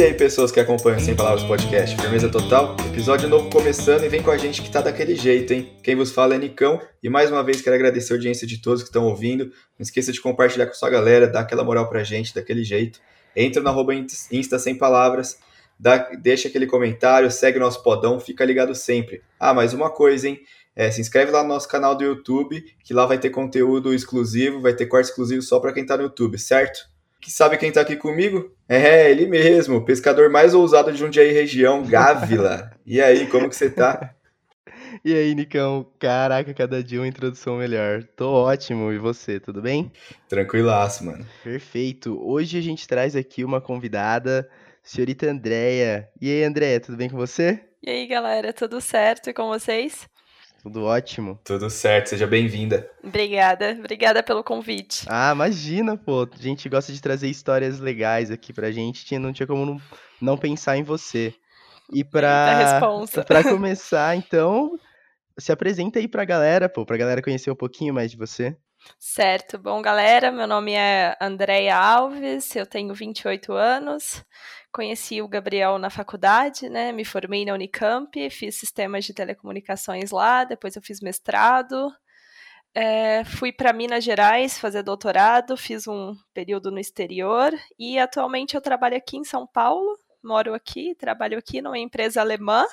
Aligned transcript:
E 0.00 0.02
aí, 0.02 0.14
pessoas 0.14 0.50
que 0.50 0.58
acompanham 0.58 0.98
Sem 0.98 1.14
Palavras 1.14 1.44
Podcast, 1.44 1.94
firmeza 1.94 2.26
total? 2.30 2.74
Episódio 2.90 3.28
novo 3.28 3.50
começando 3.50 4.02
e 4.02 4.08
vem 4.08 4.22
com 4.22 4.30
a 4.30 4.38
gente 4.38 4.62
que 4.62 4.70
tá 4.70 4.80
daquele 4.80 5.14
jeito, 5.14 5.52
hein? 5.52 5.70
Quem 5.82 5.94
vos 5.94 6.10
fala 6.10 6.34
é 6.34 6.38
Nicão 6.38 6.80
e 7.02 7.10
mais 7.10 7.30
uma 7.30 7.44
vez 7.44 7.60
quero 7.60 7.76
agradecer 7.76 8.14
a 8.14 8.16
audiência 8.16 8.46
de 8.46 8.62
todos 8.62 8.82
que 8.82 8.88
estão 8.88 9.04
ouvindo. 9.04 9.44
Não 9.44 9.82
esqueça 9.82 10.10
de 10.10 10.18
compartilhar 10.18 10.66
com 10.66 10.72
sua 10.72 10.88
galera, 10.88 11.26
dar 11.26 11.40
aquela 11.40 11.62
moral 11.62 11.86
pra 11.86 12.02
gente 12.02 12.34
daquele 12.34 12.64
jeito. 12.64 12.98
Entra 13.36 13.62
no 13.62 13.92
Insta 14.32 14.58
Sem 14.58 14.74
Palavras, 14.74 15.38
dá, 15.78 15.98
deixa 16.18 16.48
aquele 16.48 16.66
comentário, 16.66 17.30
segue 17.30 17.58
o 17.58 17.60
nosso 17.60 17.82
podão, 17.82 18.18
fica 18.18 18.42
ligado 18.42 18.74
sempre. 18.74 19.22
Ah, 19.38 19.52
mais 19.52 19.74
uma 19.74 19.90
coisa, 19.90 20.28
hein? 20.28 20.40
É, 20.74 20.90
se 20.90 21.00
inscreve 21.00 21.32
lá 21.32 21.42
no 21.42 21.48
nosso 21.48 21.68
canal 21.68 21.94
do 21.94 22.04
YouTube, 22.04 22.62
que 22.84 22.94
lá 22.94 23.06
vai 23.06 23.18
ter 23.18 23.30
conteúdo 23.30 23.92
exclusivo, 23.92 24.60
vai 24.60 24.72
ter 24.72 24.86
corte 24.86 25.08
exclusivo 25.08 25.42
só 25.42 25.58
para 25.58 25.72
quem 25.72 25.84
tá 25.84 25.96
no 25.96 26.04
YouTube, 26.04 26.38
certo? 26.38 26.88
Que 27.20 27.30
sabe 27.30 27.58
quem 27.58 27.70
tá 27.70 27.82
aqui 27.82 27.96
comigo? 27.96 28.54
É, 28.68 29.10
ele 29.10 29.26
mesmo, 29.26 29.76
o 29.76 29.84
pescador 29.84 30.30
mais 30.30 30.54
ousado 30.54 30.90
de 30.90 30.98
Jundiaí 30.98 31.32
região, 31.32 31.82
Gávila. 31.84 32.70
e 32.86 33.00
aí, 33.00 33.26
como 33.26 33.48
que 33.48 33.56
você 33.56 33.68
tá? 33.68 34.14
E 35.02 35.14
aí, 35.14 35.34
Nicão? 35.34 35.86
Caraca, 35.98 36.52
cada 36.52 36.82
dia 36.82 37.00
uma 37.00 37.08
introdução 37.08 37.56
melhor. 37.56 38.02
Tô 38.16 38.30
ótimo. 38.30 38.92
E 38.92 38.98
você, 38.98 39.40
tudo 39.40 39.62
bem? 39.62 39.90
Tranquilaço, 40.28 41.04
mano. 41.06 41.24
Perfeito. 41.42 42.20
Hoje 42.22 42.58
a 42.58 42.60
gente 42.60 42.86
traz 42.86 43.16
aqui 43.16 43.42
uma 43.42 43.62
convidada, 43.62 44.46
senhorita 44.82 45.26
Andréia. 45.30 46.06
E 46.20 46.30
aí, 46.30 46.44
Andréia, 46.44 46.80
tudo 46.80 46.98
bem 46.98 47.08
com 47.08 47.16
você? 47.16 47.64
E 47.82 47.88
aí, 47.88 48.06
galera, 48.06 48.52
tudo 48.52 48.78
certo 48.78 49.30
e 49.30 49.32
com 49.32 49.48
vocês? 49.48 50.06
Tudo 50.62 50.84
ótimo. 50.84 51.40
Tudo 51.42 51.70
certo, 51.70 52.08
seja 52.08 52.26
bem-vinda. 52.26 52.90
Obrigada, 53.02 53.74
obrigada 53.78 54.22
pelo 54.22 54.44
convite. 54.44 55.06
Ah, 55.08 55.32
imagina, 55.32 55.96
pô. 55.96 56.28
A 56.30 56.42
gente 56.42 56.68
gosta 56.68 56.92
de 56.92 57.00
trazer 57.00 57.28
histórias 57.28 57.80
legais 57.80 58.30
aqui 58.30 58.52
pra 58.52 58.70
gente. 58.70 59.18
Não 59.18 59.32
tinha 59.32 59.46
como 59.46 59.64
não, 59.64 59.80
não 60.20 60.36
pensar 60.36 60.76
em 60.76 60.82
você. 60.82 61.34
E 61.92 62.04
pra, 62.04 62.78
pra 63.26 63.42
começar, 63.42 64.14
então, 64.16 64.78
se 65.38 65.50
apresenta 65.50 65.98
aí 65.98 66.06
pra 66.06 66.24
galera, 66.24 66.68
pô, 66.68 66.84
pra 66.84 66.96
galera 66.96 67.22
conhecer 67.22 67.50
um 67.50 67.56
pouquinho 67.56 67.92
mais 67.94 68.10
de 68.10 68.16
você. 68.16 68.56
Certo. 68.98 69.58
Bom, 69.58 69.82
galera, 69.82 70.30
meu 70.30 70.46
nome 70.46 70.72
é 70.72 71.16
Andréia 71.20 71.76
Alves, 71.76 72.54
eu 72.54 72.66
tenho 72.66 72.94
28 72.94 73.52
anos. 73.52 74.24
Conheci 74.72 75.20
o 75.20 75.28
Gabriel 75.28 75.78
na 75.78 75.90
faculdade, 75.90 76.68
né? 76.68 76.92
Me 76.92 77.04
formei 77.04 77.44
na 77.44 77.54
Unicamp, 77.54 78.30
fiz 78.30 78.54
sistemas 78.54 79.04
de 79.04 79.12
telecomunicações 79.12 80.10
lá, 80.10 80.44
depois 80.44 80.76
eu 80.76 80.82
fiz 80.82 81.00
mestrado. 81.00 81.92
É, 82.72 83.24
fui 83.24 83.50
para 83.52 83.72
Minas 83.72 84.04
Gerais 84.04 84.58
fazer 84.58 84.84
doutorado, 84.84 85.56
fiz 85.56 85.88
um 85.88 86.14
período 86.32 86.70
no 86.70 86.78
exterior 86.78 87.52
e 87.76 87.98
atualmente 87.98 88.54
eu 88.54 88.60
trabalho 88.60 88.96
aqui 88.96 89.16
em 89.16 89.24
São 89.24 89.44
Paulo, 89.44 89.98
moro 90.22 90.54
aqui, 90.54 90.94
trabalho 90.94 91.36
aqui 91.36 91.60
numa 91.60 91.78
empresa 91.78 92.20
alemã, 92.20 92.64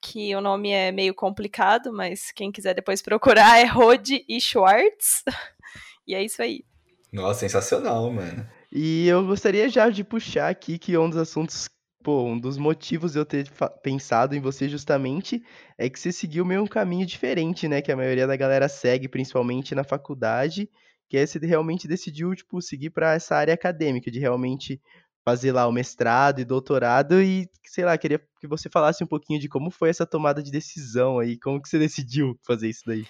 que 0.00 0.34
o 0.34 0.40
nome 0.40 0.70
é 0.70 0.90
meio 0.90 1.14
complicado, 1.14 1.92
mas 1.92 2.32
quem 2.32 2.50
quiser 2.50 2.74
depois 2.74 3.02
procurar 3.02 3.58
é 3.58 3.64
Rode 3.64 4.24
e 4.26 4.40
Schwartz. 4.40 5.24
e 6.06 6.14
é 6.14 6.22
isso 6.22 6.40
aí. 6.40 6.64
Nossa, 7.12 7.40
sensacional, 7.40 8.10
mano. 8.10 8.48
E 8.70 9.06
eu 9.08 9.24
gostaria 9.26 9.68
já 9.68 9.88
de 9.88 10.04
puxar 10.04 10.48
aqui 10.50 10.78
que 10.78 10.96
um 10.98 11.08
dos 11.08 11.18
assuntos, 11.18 11.68
pô, 12.02 12.24
um 12.24 12.38
dos 12.38 12.58
motivos 12.58 13.12
de 13.12 13.18
eu 13.18 13.24
ter 13.24 13.50
pensado 13.82 14.34
em 14.34 14.40
você 14.40 14.68
justamente 14.68 15.42
é 15.78 15.88
que 15.88 15.98
você 15.98 16.12
seguiu 16.12 16.44
meio 16.44 16.62
um 16.62 16.66
caminho 16.66 17.06
diferente, 17.06 17.66
né? 17.66 17.80
Que 17.80 17.90
a 17.92 17.96
maioria 17.96 18.26
da 18.26 18.36
galera 18.36 18.68
segue, 18.68 19.08
principalmente 19.08 19.74
na 19.74 19.84
faculdade, 19.84 20.68
que 21.08 21.16
é 21.16 21.26
você 21.26 21.38
realmente 21.38 21.88
decidiu, 21.88 22.34
tipo, 22.34 22.60
seguir 22.60 22.90
para 22.90 23.14
essa 23.14 23.36
área 23.36 23.54
acadêmica, 23.54 24.10
de 24.10 24.18
realmente 24.18 24.80
fazer 25.24 25.52
lá 25.52 25.66
o 25.66 25.72
mestrado 25.72 26.40
e 26.40 26.44
doutorado 26.44 27.22
e, 27.22 27.48
sei 27.66 27.84
lá, 27.84 27.96
queria 27.98 28.18
que 28.40 28.46
você 28.48 28.68
falasse 28.70 29.02
um 29.04 29.06
pouquinho 29.06 29.40
de 29.40 29.48
como 29.48 29.70
foi 29.70 29.90
essa 29.90 30.06
tomada 30.06 30.42
de 30.42 30.50
decisão 30.50 31.18
aí, 31.18 31.38
como 31.38 31.60
que 31.60 31.68
você 31.68 31.78
decidiu 31.80 32.38
fazer 32.46 32.68
isso 32.68 32.82
daí. 32.86 33.04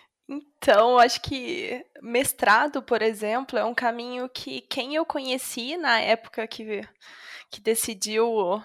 Então, 0.59 0.99
acho 0.99 1.21
que 1.23 1.85
mestrado, 2.03 2.83
por 2.83 3.01
exemplo, 3.01 3.59
é 3.59 3.65
um 3.65 3.75
caminho 3.75 4.29
que 4.29 4.61
quem 4.63 4.95
eu 4.97 5.07
conheci 5.07 5.77
na 5.77 6.01
época 6.01 6.47
que, 6.47 6.83
que 7.51 7.61
decidiu 7.61 8.61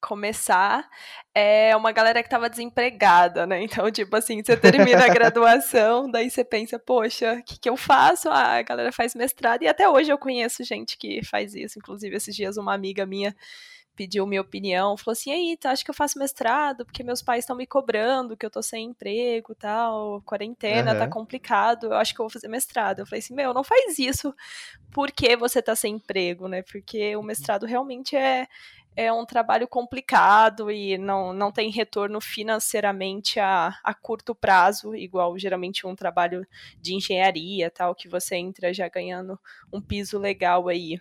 começar 0.00 0.88
é 1.34 1.74
uma 1.76 1.90
galera 1.90 2.22
que 2.22 2.26
estava 2.26 2.48
desempregada, 2.50 3.46
né? 3.46 3.62
Então, 3.62 3.90
tipo 3.90 4.14
assim, 4.14 4.42
você 4.42 4.56
termina 4.56 5.04
a 5.04 5.08
graduação, 5.08 6.10
daí 6.10 6.30
você 6.30 6.44
pensa, 6.44 6.78
poxa, 6.78 7.34
o 7.34 7.42
que, 7.42 7.58
que 7.58 7.68
eu 7.68 7.76
faço? 7.76 8.28
Ah, 8.28 8.58
a 8.58 8.62
galera 8.62 8.92
faz 8.92 9.14
mestrado, 9.14 9.62
e 9.62 9.68
até 9.68 9.88
hoje 9.88 10.10
eu 10.12 10.18
conheço 10.18 10.62
gente 10.64 10.96
que 10.98 11.24
faz 11.24 11.54
isso. 11.54 11.78
Inclusive, 11.78 12.16
esses 12.16 12.34
dias 12.34 12.56
uma 12.56 12.74
amiga 12.74 13.06
minha 13.06 13.34
pediu 13.98 14.24
minha 14.28 14.40
opinião, 14.40 14.96
falou 14.96 15.10
assim, 15.10 15.32
aí, 15.32 15.56
tá, 15.56 15.72
acho 15.72 15.84
que 15.84 15.90
eu 15.90 15.94
faço 15.94 16.20
mestrado, 16.20 16.84
porque 16.84 17.02
meus 17.02 17.20
pais 17.20 17.40
estão 17.40 17.56
me 17.56 17.66
cobrando, 17.66 18.36
que 18.36 18.46
eu 18.46 18.50
tô 18.50 18.62
sem 18.62 18.90
emprego 18.90 19.56
tal, 19.56 20.22
quarentena, 20.24 20.92
uhum. 20.92 20.98
tá 21.00 21.08
complicado, 21.08 21.86
eu 21.86 21.94
acho 21.94 22.14
que 22.14 22.20
eu 22.20 22.24
vou 22.24 22.30
fazer 22.30 22.46
mestrado. 22.46 23.00
Eu 23.00 23.06
falei 23.06 23.18
assim, 23.18 23.34
meu, 23.34 23.52
não 23.52 23.64
faz 23.64 23.98
isso 23.98 24.32
porque 24.92 25.34
você 25.34 25.60
tá 25.60 25.74
sem 25.74 25.96
emprego, 25.96 26.46
né? 26.46 26.62
Porque 26.62 27.16
o 27.16 27.24
mestrado 27.24 27.66
realmente 27.66 28.14
é, 28.14 28.46
é 28.94 29.12
um 29.12 29.26
trabalho 29.26 29.66
complicado 29.66 30.70
e 30.70 30.96
não, 30.96 31.32
não 31.32 31.50
tem 31.50 31.68
retorno 31.68 32.20
financeiramente 32.20 33.40
a, 33.40 33.74
a 33.82 33.92
curto 33.92 34.32
prazo, 34.32 34.94
igual 34.94 35.36
geralmente 35.36 35.88
um 35.88 35.96
trabalho 35.96 36.46
de 36.80 36.94
engenharia, 36.94 37.68
tal, 37.68 37.96
que 37.96 38.08
você 38.08 38.36
entra 38.36 38.72
já 38.72 38.88
ganhando 38.88 39.36
um 39.72 39.80
piso 39.80 40.20
legal 40.20 40.68
aí. 40.68 41.00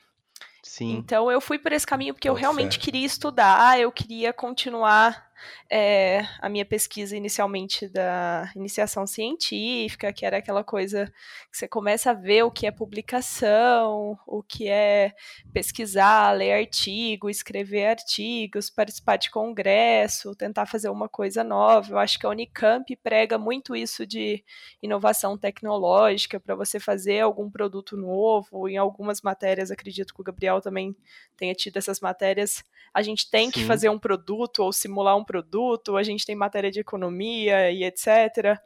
Sim. 0.64 0.96
Então 0.98 1.32
eu 1.32 1.40
fui 1.40 1.58
por 1.58 1.72
esse 1.72 1.86
caminho 1.86 2.14
porque 2.14 2.30
eu 2.30 2.34
realmente 2.34 2.80
queria 2.80 3.06
estudar, 3.06 3.80
eu 3.80 3.92
queria 3.92 4.34
continuar 4.34 5.27
é, 5.70 6.28
a 6.40 6.50
minha 6.50 6.66
pesquisa 6.66 7.16
inicialmente 7.16 7.88
da 7.88 8.52
iniciação 8.56 9.06
científica, 9.06 10.12
que 10.14 10.26
era 10.26 10.38
aquela 10.38 10.64
coisa 10.64 11.12
que 11.52 11.58
você 11.58 11.68
começa 11.68 12.12
a 12.12 12.14
ver 12.14 12.44
o 12.44 12.52
que 12.52 12.66
é 12.66 12.72
publicação, 12.72 14.18
o 14.26 14.42
que 14.42 14.68
é 14.68 15.14
pesquisar, 15.54 16.32
ler 16.32 16.54
artigo, 16.54 17.30
escrever 17.30 17.88
artigos, 17.88 18.70
participar 18.70 19.18
de 19.18 19.30
congresso, 19.30 20.36
tentar 20.36 20.66
fazer 20.66 20.90
uma 20.90 21.10
coisa 21.10 21.44
nova. 21.44 21.92
Eu 21.92 21.98
acho 21.98 22.20
que 22.20 22.26
a 22.26 22.30
Unicamp 22.30 22.96
prega 22.98 23.38
muito 23.38 23.76
isso 23.76 24.06
de 24.06 24.44
inovação 24.82 25.38
tecnológica 25.38 26.40
para 26.40 26.56
você 26.56 26.80
fazer 26.80 27.22
algum 27.22 27.50
produto 27.50 27.98
novo. 27.98 28.68
Em 28.68 28.78
algumas 28.78 29.22
matérias, 29.22 29.72
acredito 29.72 30.14
que 30.14 30.22
o 30.22 30.24
Gabriel 30.24 30.62
também 30.62 30.96
tenha 31.36 31.54
tido 31.54 31.78
essas 31.78 32.00
matérias 32.00 32.64
a 32.98 33.02
gente 33.04 33.30
tem 33.30 33.46
Sim. 33.46 33.52
que 33.52 33.64
fazer 33.64 33.90
um 33.90 34.00
produto 34.00 34.64
ou 34.64 34.74
simular 34.74 35.16
um 35.16 35.24
produto, 35.28 35.98
a 35.98 36.04
gente 36.04 36.26
tem 36.26 36.36
matéria 36.36 36.72
de 36.72 36.80
economia 36.80 37.70
e 37.70 37.84
etc. 37.84 38.58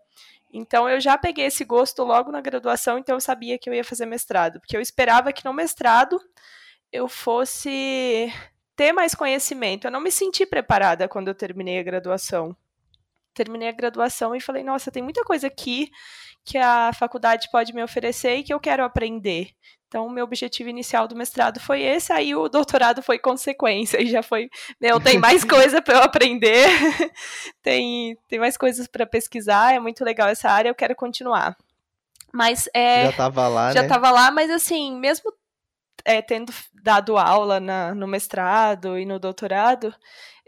Então 0.53 0.87
eu 0.87 1.01
já 1.01 1.17
peguei 1.17 1.45
esse 1.45 1.65
gosto 1.65 2.03
logo 2.03 2.31
na 2.31 2.39
graduação, 2.39 2.97
então 2.97 3.15
eu 3.15 3.21
sabia 3.21 3.57
que 3.57 3.69
eu 3.69 3.73
ia 3.73 3.83
fazer 3.83 4.05
mestrado, 4.05 4.59
porque 4.61 4.77
eu 4.77 4.81
esperava 4.81 5.33
que 5.33 5.43
no 5.43 5.53
mestrado 5.53 6.19
eu 6.91 7.07
fosse 7.07 8.31
ter 8.75 8.93
mais 8.93 9.15
conhecimento. 9.15 9.87
Eu 9.87 9.91
não 9.91 10.01
me 10.01 10.11
senti 10.11 10.45
preparada 10.45 11.07
quando 11.07 11.29
eu 11.29 11.35
terminei 11.35 11.79
a 11.79 11.83
graduação. 11.83 12.55
Terminei 13.33 13.69
a 13.69 13.73
graduação 13.73 14.35
e 14.35 14.41
falei, 14.41 14.63
nossa, 14.63 14.91
tem 14.91 15.01
muita 15.01 15.23
coisa 15.23 15.47
aqui 15.47 15.89
que 16.43 16.57
a 16.57 16.91
faculdade 16.93 17.49
pode 17.51 17.73
me 17.73 17.83
oferecer 17.83 18.37
e 18.37 18.43
que 18.43 18.53
eu 18.53 18.59
quero 18.59 18.83
aprender. 18.83 19.51
Então, 19.91 20.07
o 20.07 20.09
meu 20.09 20.23
objetivo 20.23 20.69
inicial 20.69 21.05
do 21.05 21.17
mestrado 21.17 21.59
foi 21.59 21.81
esse, 21.81 22.13
aí 22.13 22.33
o 22.33 22.47
doutorado 22.47 23.03
foi 23.03 23.19
consequência, 23.19 24.01
e 24.01 24.05
já 24.05 24.23
foi, 24.23 24.49
meu, 24.79 25.01
tem 25.01 25.19
mais 25.19 25.43
coisa 25.43 25.81
para 25.81 25.95
eu 25.95 26.01
aprender, 26.01 26.65
tem, 27.61 28.17
tem 28.29 28.39
mais 28.39 28.55
coisas 28.55 28.87
para 28.87 29.05
pesquisar, 29.05 29.73
é 29.73 29.81
muito 29.81 30.05
legal 30.05 30.29
essa 30.29 30.49
área, 30.49 30.69
eu 30.69 30.75
quero 30.75 30.95
continuar. 30.95 31.57
Mas 32.31 32.69
é. 32.73 33.03
Já 33.03 33.09
estava 33.09 33.47
lá, 33.49 33.73
Já 33.73 33.81
né? 33.81 33.85
estava 33.85 34.11
lá, 34.11 34.31
mas 34.31 34.49
assim, 34.49 34.97
mesmo 34.97 35.33
é, 36.05 36.21
tendo 36.21 36.53
dado 36.81 37.17
aula 37.17 37.59
na, 37.59 37.93
no 37.93 38.07
mestrado 38.07 38.97
e 38.97 39.05
no 39.05 39.19
doutorado, 39.19 39.93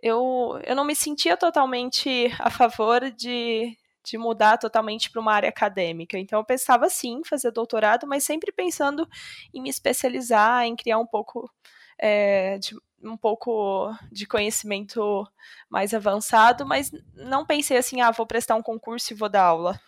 eu, 0.02 0.58
eu 0.64 0.74
não 0.74 0.86
me 0.86 0.96
sentia 0.96 1.36
totalmente 1.36 2.34
a 2.40 2.50
favor 2.50 3.12
de, 3.12 3.78
de 4.04 4.18
mudar 4.18 4.58
totalmente 4.58 5.10
para 5.10 5.22
uma 5.22 5.34
área 5.34 5.50
acadêmica. 5.50 6.18
Então 6.18 6.40
eu 6.40 6.46
pensava 6.46 6.90
sim 6.90 7.22
fazer 7.24 7.52
doutorado, 7.52 8.06
mas 8.06 8.24
sempre 8.24 8.52
pensando 8.52 9.08
em 9.54 9.62
me 9.62 9.70
especializar, 9.70 10.66
em 10.66 10.76
criar 10.76 11.00
um 11.00 11.08
pouco 11.08 11.50
é, 11.98 12.58
de, 12.58 12.76
um 13.02 13.18
pouco 13.18 13.94
de 14.12 14.26
conhecimento 14.26 15.26
mais 15.70 15.94
avançado, 15.94 16.66
mas 16.66 16.92
não 17.16 17.46
pensei 17.46 17.78
assim, 17.78 18.02
ah, 18.02 18.12
vou 18.12 18.26
prestar 18.26 18.56
um 18.56 18.64
concurso 18.64 19.14
e 19.14 19.16
vou 19.16 19.30
dar 19.30 19.44
aula. 19.44 19.80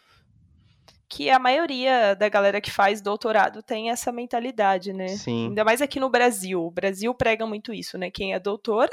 Que 1.08 1.30
a 1.30 1.38
maioria 1.38 2.16
da 2.16 2.28
galera 2.28 2.60
que 2.60 2.72
faz 2.72 3.00
doutorado 3.00 3.62
tem 3.62 3.92
essa 3.92 4.12
mentalidade, 4.12 4.92
né? 4.92 5.10
Sim. 5.10 5.50
Ainda 5.50 5.64
mais 5.64 5.82
aqui 5.82 6.00
no 6.00 6.10
Brasil. 6.10 6.66
O 6.66 6.72
Brasil 6.72 7.14
prega 7.14 7.46
muito 7.46 7.74
isso, 7.74 7.98
né? 7.98 8.10
Quem 8.10 8.34
é 8.34 8.40
doutor 8.40 8.90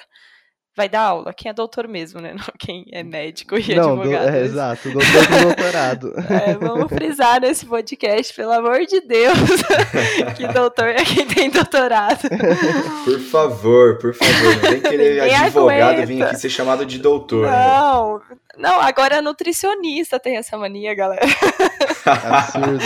vai 0.74 0.88
dar 0.88 1.02
aula. 1.02 1.32
Quem 1.34 1.50
é 1.50 1.52
doutor 1.52 1.86
mesmo, 1.86 2.20
né? 2.20 2.34
Não 2.38 2.44
quem 2.58 2.84
é 2.92 3.02
médico 3.02 3.56
e 3.58 3.74
Não, 3.74 3.92
advogado. 3.92 4.30
Do, 4.30 4.36
é, 4.36 4.40
exato, 4.42 4.90
doutor 4.90 5.26
com 5.28 5.42
doutorado. 5.42 6.12
É, 6.32 6.54
vamos 6.54 6.88
frisar 6.88 7.40
nesse 7.40 7.66
podcast, 7.66 8.34
pelo 8.34 8.52
amor 8.52 8.86
de 8.86 9.00
Deus, 9.00 9.36
que 10.36 10.48
doutor 10.48 10.88
é 10.88 11.04
quem 11.04 11.26
tem 11.26 11.50
doutorado. 11.50 12.28
Por 13.04 13.20
favor, 13.20 13.98
por 13.98 14.14
favor, 14.14 14.54
não 14.54 14.60
tem 14.60 14.80
querer 14.80 15.20
advogado 15.20 15.90
aguenta. 15.90 16.06
vir 16.06 16.22
aqui 16.22 16.36
ser 16.36 16.48
chamado 16.48 16.86
de 16.86 16.98
doutor. 16.98 17.46
Não, 17.46 18.18
né? 18.18 18.36
não, 18.56 18.80
agora 18.80 19.20
nutricionista 19.20 20.18
tem 20.18 20.36
essa 20.36 20.56
mania, 20.56 20.94
galera. 20.94 21.26
Absurdo. 22.06 22.84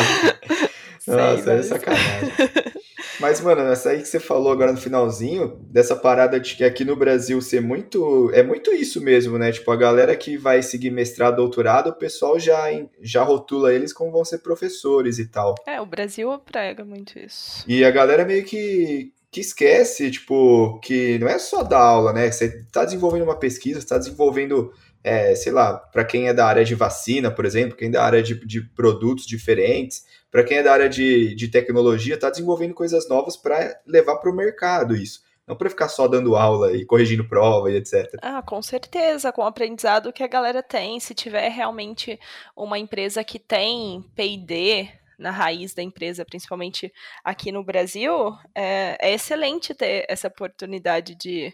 Nossa, 1.07 1.53
é 1.53 1.63
sacanagem. 1.63 2.33
Mas, 3.21 3.41
mano, 3.41 3.63
essa 3.63 3.91
aí 3.91 4.03
que 4.03 4.09
você 4.09 4.21
falou 4.21 4.53
agora 4.53 4.73
no 4.73 4.79
finalzinho, 4.79 5.59
dessa 5.71 5.97
parada 5.97 6.39
de 6.39 6.55
que 6.55 6.65
aqui 6.65 6.85
no 6.85 6.97
Brasil 6.97 7.41
ser 7.41 7.61
muito. 7.61 8.31
É 8.33 8.43
muito 8.43 8.73
isso 8.73 9.01
mesmo, 9.01 9.39
né? 9.39 9.53
Tipo, 9.53 9.71
a 9.71 9.77
galera 9.77 10.15
que 10.17 10.37
vai 10.37 10.63
seguir 10.63 10.91
mestrado, 10.91 11.37
doutorado, 11.37 11.89
o 11.89 11.95
pessoal 11.95 12.39
já, 12.39 12.65
já 13.01 13.23
rotula 13.23 13.73
eles 13.73 13.93
como 13.93 14.13
vão 14.13 14.25
ser 14.25 14.39
professores 14.39 15.19
e 15.19 15.27
tal. 15.27 15.55
É, 15.67 15.81
o 15.81 15.87
Brasil 15.87 16.39
prega 16.41 16.85
muito 16.85 17.19
isso. 17.19 17.65
E 17.67 17.85
a 17.85 17.91
galera 17.91 18.25
meio 18.25 18.45
que, 18.45 19.13
que 19.31 19.41
esquece, 19.41 20.11
tipo, 20.11 20.79
que 20.81 21.19
não 21.19 21.29
é 21.29 21.39
só 21.39 21.63
dar 21.63 21.81
aula, 21.81 22.13
né? 22.13 22.31
Você 22.31 22.65
tá 22.71 22.85
desenvolvendo 22.85 23.23
uma 23.23 23.39
pesquisa, 23.39 23.81
você 23.81 23.87
tá 23.87 23.99
desenvolvendo. 23.99 24.73
É, 25.03 25.37
sei 25.37 25.53
lá, 25.53 25.75
para 25.75 26.05
quem 26.05 26.27
é 26.27 26.35
da 26.35 26.45
área 26.45 26.65
de 26.65 26.75
vacina, 26.75 27.31
por 27.31 27.45
exemplo, 27.45 27.77
quem 27.77 27.87
é 27.87 27.93
da 27.93 28.03
área 28.03 28.21
de, 28.21 28.45
de 28.45 28.61
produtos 28.61 29.25
diferentes, 29.25 30.03
para 30.37 30.45
quem 30.45 30.59
é 30.59 30.63
da 30.63 30.71
área 30.71 30.87
de, 30.87 31.35
de 31.35 31.49
tecnologia, 31.49 32.15
está 32.15 32.29
desenvolvendo 32.29 32.75
coisas 32.75 33.09
novas 33.09 33.39
para 33.39 33.81
levar 33.87 34.17
para 34.17 34.31
o 34.31 34.37
mercado 34.37 34.95
isso. 34.95 35.25
Não 35.47 35.57
para 35.57 35.71
ficar 35.71 35.89
só 35.89 36.07
dando 36.07 36.37
aula 36.37 36.77
e 36.77 36.85
corrigindo 36.85 37.27
prova 37.27 37.71
e 37.71 37.77
etc. 37.77 38.19
Ah, 38.21 38.43
com 38.43 38.61
certeza, 38.61 39.33
com 39.33 39.41
o 39.41 39.47
aprendizado 39.47 40.13
que 40.13 40.23
a 40.23 40.27
galera 40.27 40.63
tem. 40.63 41.01
Se 41.01 41.15
tiver 41.15 41.49
realmente 41.49 42.21
uma 42.55 42.79
empresa 42.79 43.25
que 43.25 43.39
tem 43.39 44.05
PD 44.15 44.91
na 45.19 45.31
raiz 45.31 45.73
da 45.73 45.83
empresa, 45.83 46.23
principalmente 46.23 46.93
aqui 47.25 47.51
no 47.51 47.65
Brasil, 47.65 48.37
é, 48.55 48.99
é 49.01 49.15
excelente 49.15 49.73
ter 49.73 50.05
essa 50.07 50.29
oportunidade 50.29 51.15
de, 51.15 51.51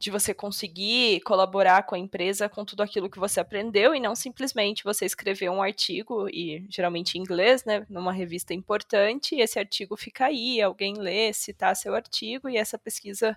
de 0.00 0.10
você 0.10 0.32
conseguir 0.32 1.20
colaborar 1.20 1.82
com 1.82 1.94
a 1.94 1.98
empresa 1.98 2.48
com 2.48 2.64
tudo 2.64 2.82
aquilo 2.82 3.10
que 3.10 3.18
você 3.18 3.38
aprendeu 3.38 3.94
e 3.94 4.00
não 4.00 4.16
simplesmente 4.16 4.82
você 4.82 5.04
escrever 5.04 5.50
um 5.50 5.62
artigo, 5.62 6.26
e 6.30 6.64
geralmente 6.70 7.18
em 7.18 7.20
inglês, 7.20 7.66
né, 7.66 7.86
numa 7.88 8.10
revista 8.10 8.54
importante, 8.54 9.34
esse 9.36 9.58
artigo 9.58 9.98
fica 9.98 10.24
aí, 10.24 10.58
alguém 10.62 10.94
lê, 10.94 11.30
citar 11.34 11.76
seu 11.76 11.94
artigo, 11.94 12.48
e 12.48 12.56
essa 12.56 12.78
pesquisa 12.78 13.36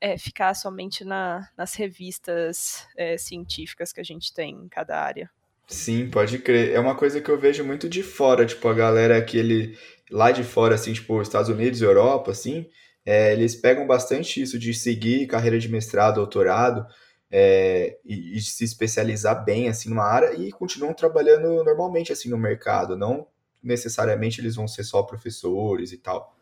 é, 0.00 0.16
ficar 0.16 0.54
somente 0.54 1.04
na, 1.04 1.46
nas 1.54 1.74
revistas 1.74 2.88
é, 2.96 3.18
científicas 3.18 3.92
que 3.92 4.00
a 4.00 4.04
gente 4.04 4.32
tem 4.32 4.54
em 4.54 4.68
cada 4.68 4.98
área. 4.98 5.30
Sim, 5.66 6.08
pode 6.08 6.38
crer. 6.38 6.72
É 6.72 6.80
uma 6.80 6.96
coisa 6.96 7.20
que 7.20 7.28
eu 7.28 7.38
vejo 7.38 7.62
muito 7.62 7.90
de 7.90 8.02
fora, 8.02 8.46
tipo, 8.46 8.66
a 8.66 8.74
galera 8.74 9.22
que 9.22 9.36
ele 9.36 9.78
lá 10.10 10.32
de 10.32 10.42
fora, 10.44 10.76
assim, 10.76 10.94
tipo, 10.94 11.20
Estados 11.20 11.50
Unidos, 11.50 11.82
Europa, 11.82 12.30
assim, 12.30 12.70
é, 13.10 13.32
eles 13.32 13.56
pegam 13.56 13.88
bastante 13.88 14.40
isso 14.40 14.56
de 14.56 14.72
seguir 14.72 15.26
carreira 15.26 15.58
de 15.58 15.68
mestrado, 15.68 16.14
doutorado, 16.14 16.86
é, 17.28 17.98
e, 18.04 18.36
e, 18.36 18.40
se 18.40 18.62
especializar 18.62 19.44
bem 19.44 19.68
assim 19.68 19.88
numa 19.88 20.04
área 20.04 20.32
e 20.34 20.52
continuam 20.52 20.94
trabalhando 20.94 21.64
normalmente 21.64 22.12
assim 22.12 22.28
no 22.28 22.38
mercado, 22.38 22.96
não 22.96 23.26
necessariamente 23.60 24.40
eles 24.40 24.54
vão 24.54 24.68
ser 24.68 24.84
só 24.84 25.02
professores 25.02 25.90
e 25.90 25.98
tal. 25.98 26.36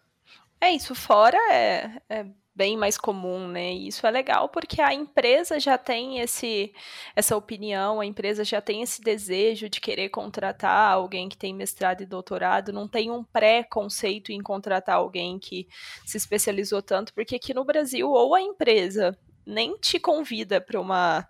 É 0.60 0.70
isso, 0.70 0.94
fora 0.94 1.38
é, 1.50 2.02
é 2.06 2.26
bem 2.58 2.76
mais 2.76 2.98
comum, 2.98 3.46
né? 3.46 3.72
E 3.72 3.86
isso 3.86 4.04
é 4.04 4.10
legal 4.10 4.48
porque 4.48 4.82
a 4.82 4.92
empresa 4.92 5.60
já 5.60 5.78
tem 5.78 6.18
esse 6.18 6.74
essa 7.14 7.36
opinião, 7.36 8.00
a 8.00 8.04
empresa 8.04 8.44
já 8.44 8.60
tem 8.60 8.82
esse 8.82 9.00
desejo 9.00 9.68
de 9.68 9.80
querer 9.80 10.08
contratar 10.08 10.92
alguém 10.92 11.28
que 11.28 11.36
tem 11.36 11.54
mestrado 11.54 12.02
e 12.02 12.06
doutorado, 12.06 12.72
não 12.72 12.88
tem 12.88 13.12
um 13.12 13.22
pré-conceito 13.22 14.32
em 14.32 14.42
contratar 14.42 14.96
alguém 14.96 15.38
que 15.38 15.68
se 16.04 16.16
especializou 16.16 16.82
tanto, 16.82 17.14
porque 17.14 17.36
aqui 17.36 17.54
no 17.54 17.64
Brasil 17.64 18.10
ou 18.10 18.34
a 18.34 18.42
empresa 18.42 19.16
nem 19.46 19.78
te 19.78 20.00
convida 20.00 20.60
para 20.60 20.80
uma 20.80 21.28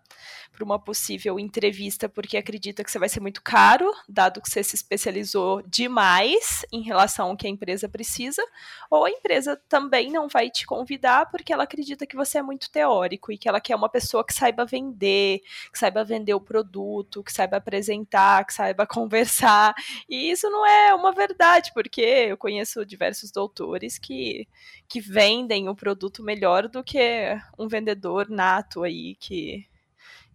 para 0.59 0.65
uma 0.65 0.79
possível 0.79 1.39
entrevista 1.39 2.09
porque 2.09 2.37
acredita 2.37 2.83
que 2.83 2.91
você 2.91 2.99
vai 2.99 3.09
ser 3.09 3.21
muito 3.21 3.41
caro, 3.41 3.89
dado 4.09 4.43
que 4.43 4.51
você 4.51 4.65
se 4.65 4.75
especializou 4.75 5.63
demais 5.63 6.67
em 6.73 6.83
relação 6.83 7.31
ao 7.31 7.37
que 7.37 7.47
a 7.47 7.51
empresa 7.51 7.89
precisa, 7.89 8.43
ou 8.91 9.05
a 9.05 9.11
empresa 9.11 9.57
também 9.69 10.11
não 10.11 10.27
vai 10.27 10.51
te 10.51 10.67
convidar 10.67 11.31
porque 11.31 11.53
ela 11.53 11.63
acredita 11.63 12.05
que 12.05 12.17
você 12.17 12.39
é 12.39 12.43
muito 12.43 12.71
teórico 12.73 13.31
e 13.31 13.39
que 13.39 13.49
ela 13.49 13.61
quer 13.61 13.77
uma 13.77 13.89
pessoa 13.89 14.27
que 14.27 14.35
saiba 14.35 14.65
vender, 14.65 15.41
que 15.73 15.79
saiba 15.79 16.03
vender 16.03 16.35
o 16.35 16.41
produto, 16.41 17.23
que 17.23 17.33
saiba 17.33 17.59
apresentar, 17.59 18.45
que 18.45 18.53
saiba 18.53 18.85
conversar. 18.89 19.77
E 20.09 20.29
isso 20.29 20.51
não 20.51 20.67
é 20.67 20.93
uma 20.93 21.13
verdade, 21.13 21.71
porque 21.73 22.01
eu 22.01 22.37
conheço 22.37 22.85
diversos 22.85 23.31
doutores 23.31 23.97
que, 23.97 24.49
que 24.89 25.01
vendem 25.01 25.69
o 25.69 25.77
produto 25.77 26.21
melhor 26.21 26.67
do 26.67 26.83
que 26.83 27.39
um 27.57 27.69
vendedor 27.69 28.29
nato 28.29 28.83
aí 28.83 29.15
que 29.21 29.69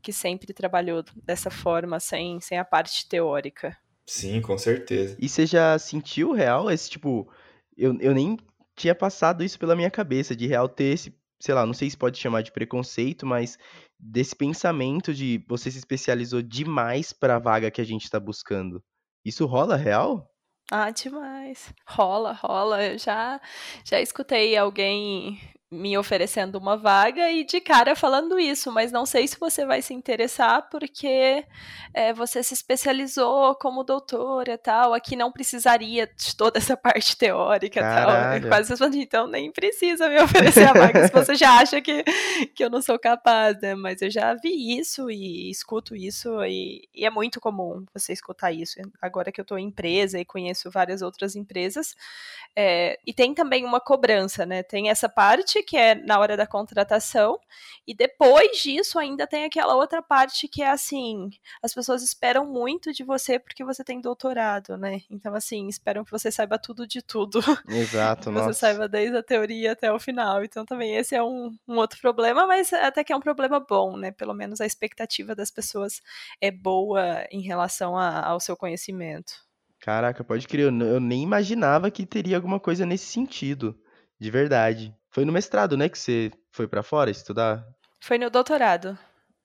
que 0.03 0.11
sempre 0.13 0.53
trabalhou 0.53 1.03
dessa 1.23 1.49
forma, 1.49 1.99
sem, 1.99 2.39
sem 2.41 2.59
a 2.59 2.65
parte 2.65 3.07
teórica. 3.07 3.75
Sim, 4.05 4.41
com 4.41 4.57
certeza. 4.57 5.17
E 5.19 5.29
você 5.29 5.45
já 5.45 5.79
sentiu 5.79 6.33
real 6.33 6.69
esse 6.69 6.89
tipo. 6.89 7.31
Eu, 7.75 7.97
eu 7.99 8.13
nem 8.13 8.37
tinha 8.75 8.93
passado 8.93 9.43
isso 9.43 9.57
pela 9.57 9.75
minha 9.75 9.89
cabeça, 9.89 10.35
de 10.35 10.45
real 10.45 10.67
ter 10.67 10.93
esse, 10.93 11.17
sei 11.39 11.55
lá, 11.55 11.65
não 11.65 11.73
sei 11.73 11.89
se 11.89 11.97
pode 11.97 12.19
chamar 12.19 12.41
de 12.41 12.51
preconceito, 12.51 13.25
mas 13.25 13.57
desse 13.97 14.35
pensamento 14.35 15.13
de 15.13 15.43
você 15.47 15.71
se 15.71 15.77
especializou 15.77 16.41
demais 16.41 17.13
para 17.13 17.37
a 17.37 17.39
vaga 17.39 17.71
que 17.71 17.81
a 17.81 17.85
gente 17.85 18.03
está 18.03 18.19
buscando. 18.19 18.83
Isso 19.25 19.45
rola 19.45 19.77
real? 19.77 20.29
Ah, 20.69 20.91
demais. 20.91 21.73
Rola, 21.87 22.33
rola. 22.33 22.83
Eu 22.83 22.97
já, 22.97 23.39
já 23.85 24.01
escutei 24.01 24.57
alguém 24.57 25.39
me 25.73 25.97
oferecendo 25.97 26.57
uma 26.57 26.77
vaga 26.77 27.29
e 27.29 27.43
de 27.43 27.59
cara 27.59 27.95
falando 27.95 28.39
isso, 28.39 28.71
mas 28.71 28.91
não 28.91 29.05
sei 29.05 29.27
se 29.27 29.37
você 29.39 29.65
vai 29.65 29.81
se 29.81 29.93
interessar 29.93 30.69
porque 30.69 31.43
é, 31.93 32.13
você 32.13 32.41
se 32.41 32.53
especializou 32.53 33.55
como 33.55 33.83
doutora 33.83 34.57
tal, 34.57 34.93
aqui 34.93 35.15
não 35.15 35.31
precisaria 35.31 36.07
de 36.07 36.35
toda 36.35 36.57
essa 36.57 36.75
parte 36.77 37.17
teórica 37.17 37.81
Caralho. 37.81 38.41
tal. 38.41 38.49
Quase 38.49 38.77
falando, 38.77 38.95
então 38.95 39.27
nem 39.27 39.51
precisa 39.51 40.07
me 40.07 40.21
oferecer 40.21 40.63
a 40.63 40.73
vaga 40.73 41.07
se 41.07 41.13
você 41.13 41.35
já 41.35 41.57
acha 41.57 41.81
que, 41.81 42.03
que 42.55 42.63
eu 42.63 42.69
não 42.69 42.81
sou 42.81 42.97
capaz, 42.97 43.59
né? 43.59 43.75
Mas 43.75 44.01
eu 44.01 44.09
já 44.09 44.33
vi 44.35 44.77
isso 44.77 45.09
e 45.09 45.49
escuto 45.49 45.95
isso 45.95 46.41
e, 46.43 46.87
e 46.93 47.05
é 47.05 47.09
muito 47.09 47.41
comum 47.41 47.85
você 47.93 48.13
escutar 48.13 48.51
isso. 48.51 48.79
Agora 49.01 49.31
que 49.31 49.41
eu 49.41 49.43
estou 49.43 49.57
em 49.57 49.73
empresa 49.73 50.19
e 50.19 50.25
conheço 50.25 50.69
várias 50.69 51.01
outras 51.01 51.35
empresas, 51.35 51.95
é, 52.55 52.99
e 53.05 53.13
tem 53.13 53.33
também 53.33 53.65
uma 53.65 53.79
cobrança, 53.79 54.45
né? 54.45 54.61
Tem 54.61 54.89
essa 54.89 55.09
parte 55.09 55.62
que 55.63 55.77
é 55.77 55.95
na 55.95 56.19
hora 56.19 56.37
da 56.37 56.45
contratação, 56.45 57.39
e 57.87 57.93
depois 57.93 58.61
disso 58.61 58.99
ainda 58.99 59.27
tem 59.27 59.45
aquela 59.45 59.75
outra 59.75 60.01
parte 60.01 60.47
que 60.47 60.61
é 60.61 60.69
assim, 60.69 61.29
as 61.61 61.73
pessoas 61.73 62.03
esperam 62.03 62.45
muito 62.45 62.93
de 62.93 63.03
você 63.03 63.39
porque 63.39 63.63
você 63.63 63.83
tem 63.83 63.99
doutorado, 63.99 64.77
né? 64.77 65.01
Então, 65.09 65.35
assim, 65.35 65.67
esperam 65.67 66.03
que 66.03 66.11
você 66.11 66.31
saiba 66.31 66.57
tudo 66.57 66.87
de 66.87 67.01
tudo. 67.01 67.39
Exato, 67.67 68.29
que 68.29 68.29
nossa. 68.29 68.53
Você 68.53 68.59
saiba 68.59 68.87
desde 68.87 69.17
a 69.17 69.23
teoria 69.23 69.73
até 69.73 69.91
o 69.91 69.99
final. 69.99 70.43
Então, 70.43 70.65
também 70.65 70.95
esse 70.95 71.15
é 71.15 71.23
um, 71.23 71.55
um 71.67 71.75
outro 71.77 71.99
problema, 71.99 72.47
mas 72.47 72.71
até 72.73 73.03
que 73.03 73.11
é 73.11 73.15
um 73.15 73.21
problema 73.21 73.59
bom, 73.59 73.97
né? 73.97 74.11
Pelo 74.11 74.33
menos 74.33 74.61
a 74.61 74.65
expectativa 74.65 75.35
das 75.35 75.51
pessoas 75.51 76.01
é 76.39 76.51
boa 76.51 77.25
em 77.31 77.41
relação 77.41 77.97
a, 77.97 78.25
ao 78.25 78.39
seu 78.39 78.55
conhecimento. 78.55 79.33
Caraca, 79.79 80.23
pode 80.23 80.47
crer, 80.47 80.71
eu, 80.71 80.87
eu 80.87 80.99
nem 80.99 81.21
imaginava 81.21 81.91
que 81.91 82.05
teria 82.05 82.37
alguma 82.37 82.57
coisa 82.57 82.85
nesse 82.85 83.05
sentido, 83.05 83.77
de 84.17 84.31
verdade. 84.31 84.95
Foi 85.13 85.25
no 85.25 85.31
mestrado, 85.31 85.77
né, 85.77 85.87
que 85.87 85.97
você 85.97 86.31
foi 86.51 86.67
para 86.67 86.81
fora 86.81 87.11
estudar? 87.11 87.63
Foi 88.01 88.17
no 88.17 88.31
doutorado. 88.31 88.97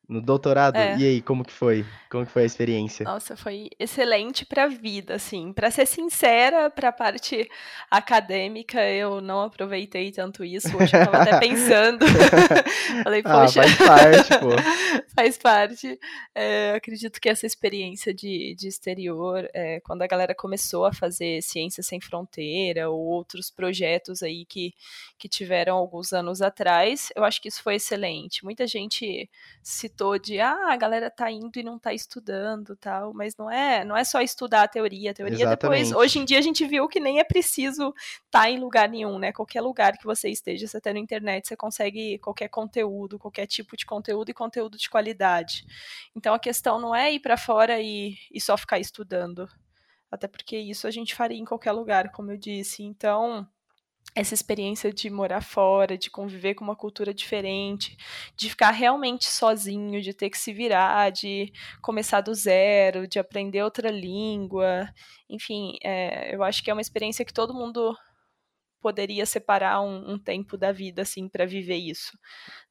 No 0.08 0.22
doutorado? 0.22 0.76
É. 0.76 0.96
E 0.96 1.04
aí, 1.04 1.20
como 1.20 1.44
que 1.44 1.52
foi? 1.52 1.84
Como 2.08 2.24
que 2.24 2.32
foi 2.32 2.44
a 2.44 2.46
experiência? 2.46 3.04
Nossa, 3.04 3.36
foi 3.36 3.68
excelente 3.78 4.46
para 4.46 4.64
a 4.64 4.66
vida, 4.66 5.16
assim. 5.16 5.52
Para 5.52 5.70
ser 5.70 5.84
sincera, 5.84 6.70
para 6.70 6.88
a 6.88 6.92
parte 6.92 7.46
acadêmica, 7.90 8.80
eu 8.88 9.20
não 9.20 9.42
aproveitei 9.42 10.10
tanto 10.10 10.42
isso. 10.42 10.74
Hoje 10.74 10.96
eu 10.96 11.04
tava 11.04 11.18
até 11.18 11.36
pensando. 11.46 12.06
Falei, 13.04 13.20
ah, 13.22 13.40
poxa. 13.40 13.60
Ah, 13.60 13.68
faz 13.68 13.76
parte, 13.76 14.40
pô. 14.40 14.48
faz 15.14 15.36
parte. 15.36 16.00
É, 16.34 16.72
acredito 16.74 17.20
que 17.20 17.28
essa 17.28 17.44
experiência 17.44 18.14
de, 18.14 18.54
de 18.54 18.66
exterior, 18.66 19.46
é, 19.52 19.78
quando 19.80 20.00
a 20.00 20.06
galera 20.06 20.34
começou 20.34 20.86
a 20.86 20.92
fazer 20.92 21.42
Ciência 21.42 21.82
Sem 21.82 22.00
Fronteira 22.00 22.88
ou 22.88 22.98
outros 22.98 23.50
projetos 23.50 24.22
aí 24.22 24.46
que, 24.46 24.72
que 25.18 25.28
tiveram 25.28 25.76
alguns 25.76 26.14
anos 26.14 26.40
atrás, 26.40 27.10
eu 27.14 27.24
acho 27.24 27.42
que 27.42 27.48
isso 27.48 27.62
foi 27.62 27.74
excelente. 27.74 28.42
Muita 28.42 28.66
gente 28.66 29.28
se 29.62 29.97
escutou 29.98 30.18
de 30.18 30.40
ah, 30.40 30.72
a 30.72 30.76
galera 30.76 31.10
tá 31.10 31.30
indo 31.30 31.58
e 31.58 31.62
não 31.62 31.78
tá 31.78 31.92
estudando 31.92 32.76
tal, 32.76 33.12
mas 33.12 33.36
não 33.36 33.50
é, 33.50 33.84
não 33.84 33.96
é 33.96 34.04
só 34.04 34.20
estudar 34.20 34.62
a 34.62 34.68
teoria, 34.68 35.10
a 35.10 35.14
teoria 35.14 35.44
Exatamente. 35.44 35.88
depois. 35.88 35.92
Hoje 35.92 36.20
em 36.20 36.24
dia 36.24 36.38
a 36.38 36.42
gente 36.42 36.64
viu 36.64 36.86
que 36.86 37.00
nem 37.00 37.18
é 37.18 37.24
preciso 37.24 37.92
estar 38.26 38.42
tá 38.42 38.50
em 38.50 38.60
lugar 38.60 38.88
nenhum, 38.88 39.18
né? 39.18 39.32
Qualquer 39.32 39.60
lugar 39.60 39.98
que 39.98 40.04
você 40.04 40.28
esteja, 40.28 40.68
você 40.68 40.80
tá 40.80 40.92
na 40.92 41.00
internet, 41.00 41.48
você 41.48 41.56
consegue 41.56 42.18
qualquer 42.18 42.48
conteúdo, 42.48 43.18
qualquer 43.18 43.46
tipo 43.46 43.76
de 43.76 43.84
conteúdo 43.84 44.30
e 44.30 44.34
conteúdo 44.34 44.78
de 44.78 44.88
qualidade. 44.88 45.66
Então 46.14 46.32
a 46.32 46.38
questão 46.38 46.80
não 46.80 46.94
é 46.94 47.12
ir 47.12 47.20
para 47.20 47.36
fora 47.36 47.80
e, 47.80 48.16
e 48.32 48.40
só 48.40 48.56
ficar 48.56 48.78
estudando. 48.78 49.48
Até 50.10 50.28
porque 50.28 50.56
isso 50.56 50.86
a 50.86 50.90
gente 50.90 51.14
faria 51.14 51.38
em 51.38 51.44
qualquer 51.44 51.72
lugar, 51.72 52.10
como 52.12 52.30
eu 52.30 52.36
disse. 52.38 52.82
Então, 52.82 53.46
essa 54.18 54.34
experiência 54.34 54.92
de 54.92 55.08
morar 55.08 55.40
fora, 55.40 55.96
de 55.96 56.10
conviver 56.10 56.54
com 56.54 56.64
uma 56.64 56.74
cultura 56.74 57.14
diferente, 57.14 57.96
de 58.36 58.50
ficar 58.50 58.72
realmente 58.72 59.26
sozinho, 59.26 60.02
de 60.02 60.12
ter 60.12 60.28
que 60.28 60.36
se 60.36 60.52
virar, 60.52 61.10
de 61.10 61.52
começar 61.80 62.20
do 62.20 62.34
zero, 62.34 63.06
de 63.06 63.20
aprender 63.20 63.62
outra 63.62 63.90
língua. 63.90 64.92
Enfim, 65.30 65.78
é, 65.84 66.34
eu 66.34 66.42
acho 66.42 66.64
que 66.64 66.70
é 66.70 66.72
uma 66.74 66.80
experiência 66.80 67.24
que 67.24 67.32
todo 67.32 67.54
mundo 67.54 67.96
poderia 68.80 69.26
separar 69.26 69.80
um, 69.80 70.12
um 70.12 70.18
tempo 70.18 70.56
da 70.56 70.72
vida 70.72 71.02
assim 71.02 71.28
para 71.28 71.44
viver 71.44 71.76
isso. 71.76 72.18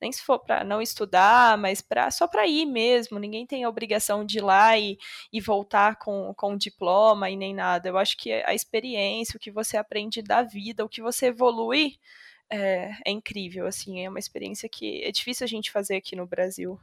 Nem 0.01 0.11
se 0.11 0.21
for 0.21 0.39
para 0.39 0.63
não 0.63 0.81
estudar, 0.81 1.57
mas 1.57 1.81
para 1.81 2.09
só 2.11 2.27
para 2.27 2.47
ir 2.47 2.65
mesmo. 2.65 3.19
Ninguém 3.19 3.45
tem 3.45 3.63
a 3.63 3.69
obrigação 3.69 4.25
de 4.25 4.39
ir 4.39 4.41
lá 4.41 4.77
e, 4.77 4.97
e 5.31 5.39
voltar 5.39 5.97
com, 5.97 6.33
com 6.35 6.57
diploma 6.57 7.29
e 7.29 7.35
nem 7.35 7.53
nada. 7.53 7.89
Eu 7.89 7.97
acho 7.97 8.17
que 8.17 8.31
a 8.31 8.53
experiência, 8.53 9.37
o 9.37 9.39
que 9.39 9.51
você 9.51 9.77
aprende 9.77 10.21
da 10.21 10.41
vida, 10.41 10.83
o 10.83 10.89
que 10.89 11.01
você 11.01 11.27
evolui 11.27 11.97
é, 12.49 12.91
é 13.05 13.11
incrível. 13.11 13.65
Assim, 13.67 14.03
é 14.03 14.09
uma 14.09 14.19
experiência 14.19 14.69
que 14.69 15.03
é 15.03 15.11
difícil 15.11 15.43
a 15.43 15.47
gente 15.47 15.71
fazer 15.71 15.95
aqui 15.95 16.15
no 16.15 16.25
Brasil. 16.25 16.79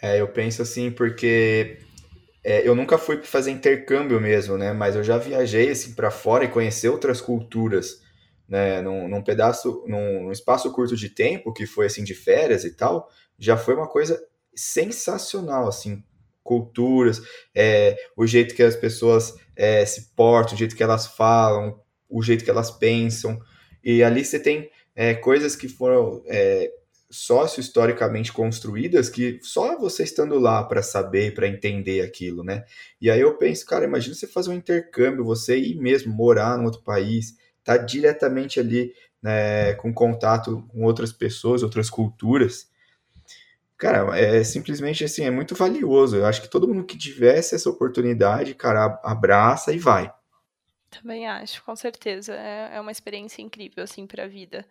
É, 0.00 0.20
eu 0.20 0.28
penso 0.28 0.62
assim 0.62 0.90
porque 0.90 1.78
é, 2.44 2.66
eu 2.66 2.74
nunca 2.74 2.98
fui 2.98 3.22
fazer 3.22 3.52
intercâmbio 3.52 4.20
mesmo, 4.20 4.58
né? 4.58 4.72
Mas 4.72 4.96
eu 4.96 5.04
já 5.04 5.16
viajei 5.16 5.70
assim 5.70 5.94
para 5.94 6.10
fora 6.10 6.44
e 6.44 6.48
conhecer 6.48 6.88
outras 6.88 7.20
culturas 7.20 8.01
né, 8.52 8.82
num, 8.82 9.08
num 9.08 9.22
pedaço, 9.22 9.82
num, 9.86 10.24
num, 10.24 10.30
espaço 10.30 10.70
curto 10.72 10.94
de 10.94 11.08
tempo, 11.08 11.54
que 11.54 11.64
foi 11.64 11.86
assim 11.86 12.04
de 12.04 12.14
férias 12.14 12.64
e 12.64 12.76
tal, 12.76 13.08
já 13.38 13.56
foi 13.56 13.74
uma 13.74 13.88
coisa 13.88 14.22
sensacional, 14.54 15.66
assim, 15.66 16.04
culturas, 16.44 17.22
é, 17.54 17.96
o 18.14 18.26
jeito 18.26 18.54
que 18.54 18.62
as 18.62 18.76
pessoas 18.76 19.34
é, 19.56 19.86
se 19.86 20.14
portam, 20.14 20.54
o 20.54 20.58
jeito 20.58 20.76
que 20.76 20.82
elas 20.82 21.06
falam, 21.06 21.80
o 22.06 22.22
jeito 22.22 22.44
que 22.44 22.50
elas 22.50 22.70
pensam, 22.70 23.40
e 23.82 24.02
ali 24.02 24.22
você 24.22 24.38
tem 24.38 24.68
é, 24.94 25.14
coisas 25.14 25.56
que 25.56 25.66
foram 25.66 26.22
é, 26.26 26.70
sócio-historicamente 27.10 28.34
construídas 28.34 29.08
que 29.08 29.40
só 29.40 29.78
você 29.78 30.02
estando 30.02 30.38
lá 30.38 30.62
para 30.62 30.82
saber, 30.82 31.32
para 31.32 31.48
entender 31.48 32.02
aquilo, 32.02 32.44
né? 32.44 32.64
E 33.00 33.10
aí 33.10 33.20
eu 33.22 33.34
penso, 33.38 33.64
cara, 33.64 33.86
imagina 33.86 34.14
você 34.14 34.26
fazer 34.26 34.50
um 34.50 34.54
intercâmbio, 34.54 35.24
você 35.24 35.56
ir 35.56 35.76
mesmo 35.76 36.12
morar 36.12 36.60
em 36.60 36.66
outro 36.66 36.82
país, 36.82 37.40
está 37.62 37.76
diretamente 37.76 38.58
ali 38.60 38.92
né, 39.22 39.74
com 39.74 39.94
contato 39.94 40.64
com 40.68 40.82
outras 40.82 41.12
pessoas, 41.12 41.62
outras 41.62 41.88
culturas. 41.88 42.68
Cara, 43.78 44.18
é 44.18 44.44
simplesmente 44.44 45.04
assim, 45.04 45.24
é 45.24 45.30
muito 45.30 45.54
valioso. 45.54 46.16
Eu 46.16 46.26
acho 46.26 46.42
que 46.42 46.48
todo 46.48 46.68
mundo 46.68 46.84
que 46.84 46.98
tivesse 46.98 47.54
essa 47.54 47.70
oportunidade, 47.70 48.54
cara, 48.54 49.00
abraça 49.02 49.72
e 49.72 49.78
vai. 49.78 50.12
Também 50.92 51.26
acho, 51.26 51.64
com 51.64 51.74
certeza. 51.74 52.34
É, 52.34 52.76
é 52.76 52.80
uma 52.80 52.92
experiência 52.92 53.40
incrível, 53.40 53.82
assim, 53.82 54.06
para 54.06 54.24
a 54.24 54.28
vida. 54.28 54.66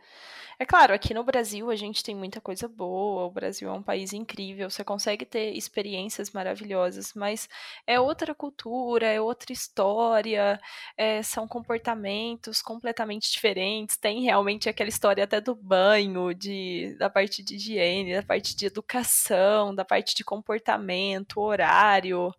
É 0.59 0.65
claro, 0.65 0.93
aqui 0.93 1.11
no 1.11 1.23
Brasil 1.23 1.71
a 1.71 1.75
gente 1.75 2.03
tem 2.03 2.13
muita 2.13 2.39
coisa 2.39 2.67
boa, 2.67 3.25
o 3.25 3.31
Brasil 3.31 3.67
é 3.67 3.71
um 3.71 3.81
país 3.81 4.13
incrível, 4.13 4.69
você 4.69 4.83
consegue 4.83 5.25
ter 5.25 5.53
experiências 5.55 6.29
maravilhosas, 6.29 7.13
mas 7.15 7.49
é 7.87 7.99
outra 7.99 8.35
cultura, 8.35 9.07
é 9.07 9.19
outra 9.19 9.51
história, 9.51 10.61
é, 10.95 11.23
são 11.23 11.47
comportamentos 11.47 12.61
completamente 12.61 13.31
diferentes. 13.31 13.97
Tem 13.97 14.21
realmente 14.21 14.69
aquela 14.69 14.89
história 14.89 15.23
até 15.23 15.41
do 15.41 15.55
banho, 15.55 16.31
de, 16.35 16.95
da 16.99 17.09
parte 17.09 17.41
de 17.41 17.55
higiene, 17.55 18.13
da 18.13 18.21
parte 18.21 18.55
de 18.55 18.67
educação, 18.67 19.73
da 19.73 19.83
parte 19.83 20.13
de 20.13 20.23
comportamento, 20.23 21.41
horário, 21.41 22.31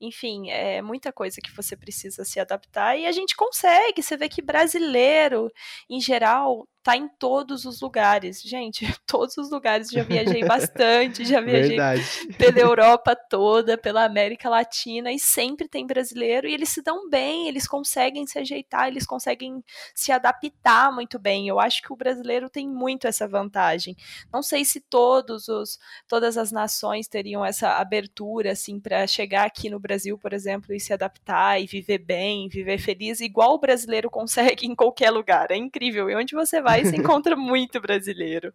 enfim, 0.00 0.50
é 0.50 0.82
muita 0.82 1.12
coisa 1.12 1.40
que 1.40 1.50
você 1.54 1.76
precisa 1.76 2.24
se 2.24 2.38
adaptar 2.38 2.98
e 2.98 3.06
a 3.06 3.12
gente 3.12 3.25
consegue. 3.34 4.02
Você 4.02 4.16
vê 4.16 4.28
que 4.28 4.42
brasileiro, 4.42 5.50
em 5.88 6.00
geral, 6.00 6.68
tá 6.86 6.96
em 6.96 7.08
todos 7.08 7.64
os 7.64 7.80
lugares. 7.80 8.40
Gente, 8.40 8.86
todos 9.04 9.36
os 9.36 9.50
lugares. 9.50 9.90
Já 9.90 10.04
viajei 10.04 10.44
bastante, 10.44 11.24
já 11.24 11.40
viajei 11.42 11.70
Verdade. 11.70 12.02
pela 12.38 12.60
Europa 12.62 13.16
toda, 13.16 13.76
pela 13.76 14.04
América 14.04 14.48
Latina, 14.48 15.10
e 15.10 15.18
sempre 15.18 15.66
tem 15.66 15.84
brasileiro, 15.84 16.46
e 16.46 16.54
eles 16.54 16.68
se 16.68 16.80
dão 16.82 17.10
bem, 17.10 17.48
eles 17.48 17.66
conseguem 17.66 18.24
se 18.24 18.38
ajeitar, 18.38 18.86
eles 18.86 19.04
conseguem 19.04 19.64
se 19.96 20.12
adaptar 20.12 20.92
muito 20.92 21.18
bem. 21.18 21.48
Eu 21.48 21.58
acho 21.58 21.82
que 21.82 21.92
o 21.92 21.96
brasileiro 21.96 22.48
tem 22.48 22.68
muito 22.68 23.08
essa 23.08 23.26
vantagem. 23.26 23.96
Não 24.32 24.40
sei 24.40 24.64
se 24.64 24.80
todos 24.80 25.48
os, 25.48 25.80
todas 26.06 26.38
as 26.38 26.52
nações 26.52 27.08
teriam 27.08 27.44
essa 27.44 27.78
abertura, 27.78 28.52
assim, 28.52 28.78
para 28.78 29.08
chegar 29.08 29.44
aqui 29.44 29.68
no 29.68 29.80
Brasil, 29.80 30.16
por 30.16 30.32
exemplo, 30.32 30.72
e 30.72 30.78
se 30.78 30.92
adaptar 30.92 31.60
e 31.60 31.66
viver 31.66 31.98
bem, 31.98 32.48
viver 32.48 32.78
feliz, 32.78 33.20
igual 33.20 33.54
o 33.54 33.58
brasileiro 33.58 34.08
consegue 34.08 34.66
em 34.66 34.74
qualquer 34.76 35.10
lugar. 35.10 35.50
É 35.50 35.56
incrível. 35.56 36.08
E 36.08 36.14
onde 36.14 36.32
você 36.32 36.62
vai, 36.62 36.75
você 36.84 36.96
encontra 36.96 37.36
muito 37.36 37.80
brasileiro. 37.80 38.52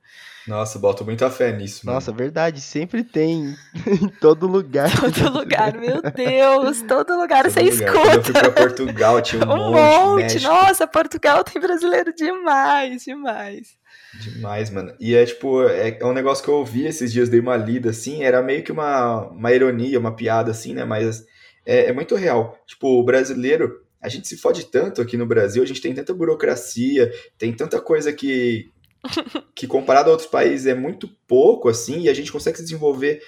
Nossa, 0.47 0.79
boto 0.79 1.03
muita 1.05 1.29
fé 1.29 1.51
nisso. 1.51 1.85
Mano. 1.85 1.95
Nossa, 1.95 2.11
verdade, 2.11 2.61
sempre 2.61 3.03
tem 3.03 3.55
em 3.87 4.07
todo 4.19 4.47
lugar. 4.47 4.89
Todo 4.99 5.33
lugar, 5.37 5.77
meu 5.77 6.01
Deus, 6.01 6.81
todo 6.81 7.17
lugar 7.17 7.43
todo 7.43 7.53
você 7.53 7.61
lugar. 7.61 7.73
escuta. 7.73 7.99
Quando 7.99 8.15
eu 8.15 8.23
fui 8.23 8.33
pra 8.33 8.51
Portugal, 8.51 9.21
tinha 9.21 9.45
um, 9.45 9.51
um 9.53 9.71
monte. 9.71 10.33
monte. 10.35 10.39
Nossa, 10.43 10.87
Portugal 10.87 11.43
tem 11.43 11.61
brasileiro 11.61 12.13
demais, 12.13 13.03
demais. 13.03 13.77
Demais, 14.19 14.69
mano. 14.69 14.93
E 14.99 15.15
é 15.15 15.25
tipo, 15.25 15.63
é, 15.67 15.97
é 15.99 16.05
um 16.05 16.13
negócio 16.13 16.43
que 16.43 16.49
eu 16.49 16.55
ouvi 16.55 16.85
esses 16.85 17.11
dias, 17.11 17.29
dei 17.29 17.39
uma 17.39 17.55
lida 17.55 17.89
assim, 17.89 18.23
era 18.23 18.41
meio 18.41 18.63
que 18.63 18.71
uma, 18.71 19.27
uma 19.29 19.51
ironia, 19.51 19.99
uma 19.99 20.15
piada 20.15 20.51
assim, 20.51 20.73
né? 20.73 20.83
Mas 20.83 21.25
é, 21.65 21.85
é 21.85 21.93
muito 21.93 22.15
real. 22.15 22.57
Tipo, 22.65 22.99
o 22.99 23.03
brasileiro, 23.03 23.81
a 24.01 24.09
gente 24.09 24.27
se 24.27 24.37
fode 24.37 24.65
tanto 24.65 25.01
aqui 25.01 25.15
no 25.15 25.25
Brasil, 25.25 25.61
a 25.61 25.65
gente 25.65 25.81
tem 25.81 25.93
tanta 25.93 26.13
burocracia, 26.13 27.11
tem 27.37 27.53
tanta 27.53 27.79
coisa 27.79 28.11
que, 28.11 28.71
que 29.53 29.67
comparado 29.67 30.09
a 30.09 30.11
outros 30.11 30.29
países 30.29 30.65
é 30.65 30.73
muito 30.73 31.07
pouco, 31.27 31.69
assim, 31.69 32.01
e 32.01 32.09
a 32.09 32.13
gente 32.13 32.31
consegue 32.31 32.57
se 32.57 32.63
desenvolver 32.63 33.21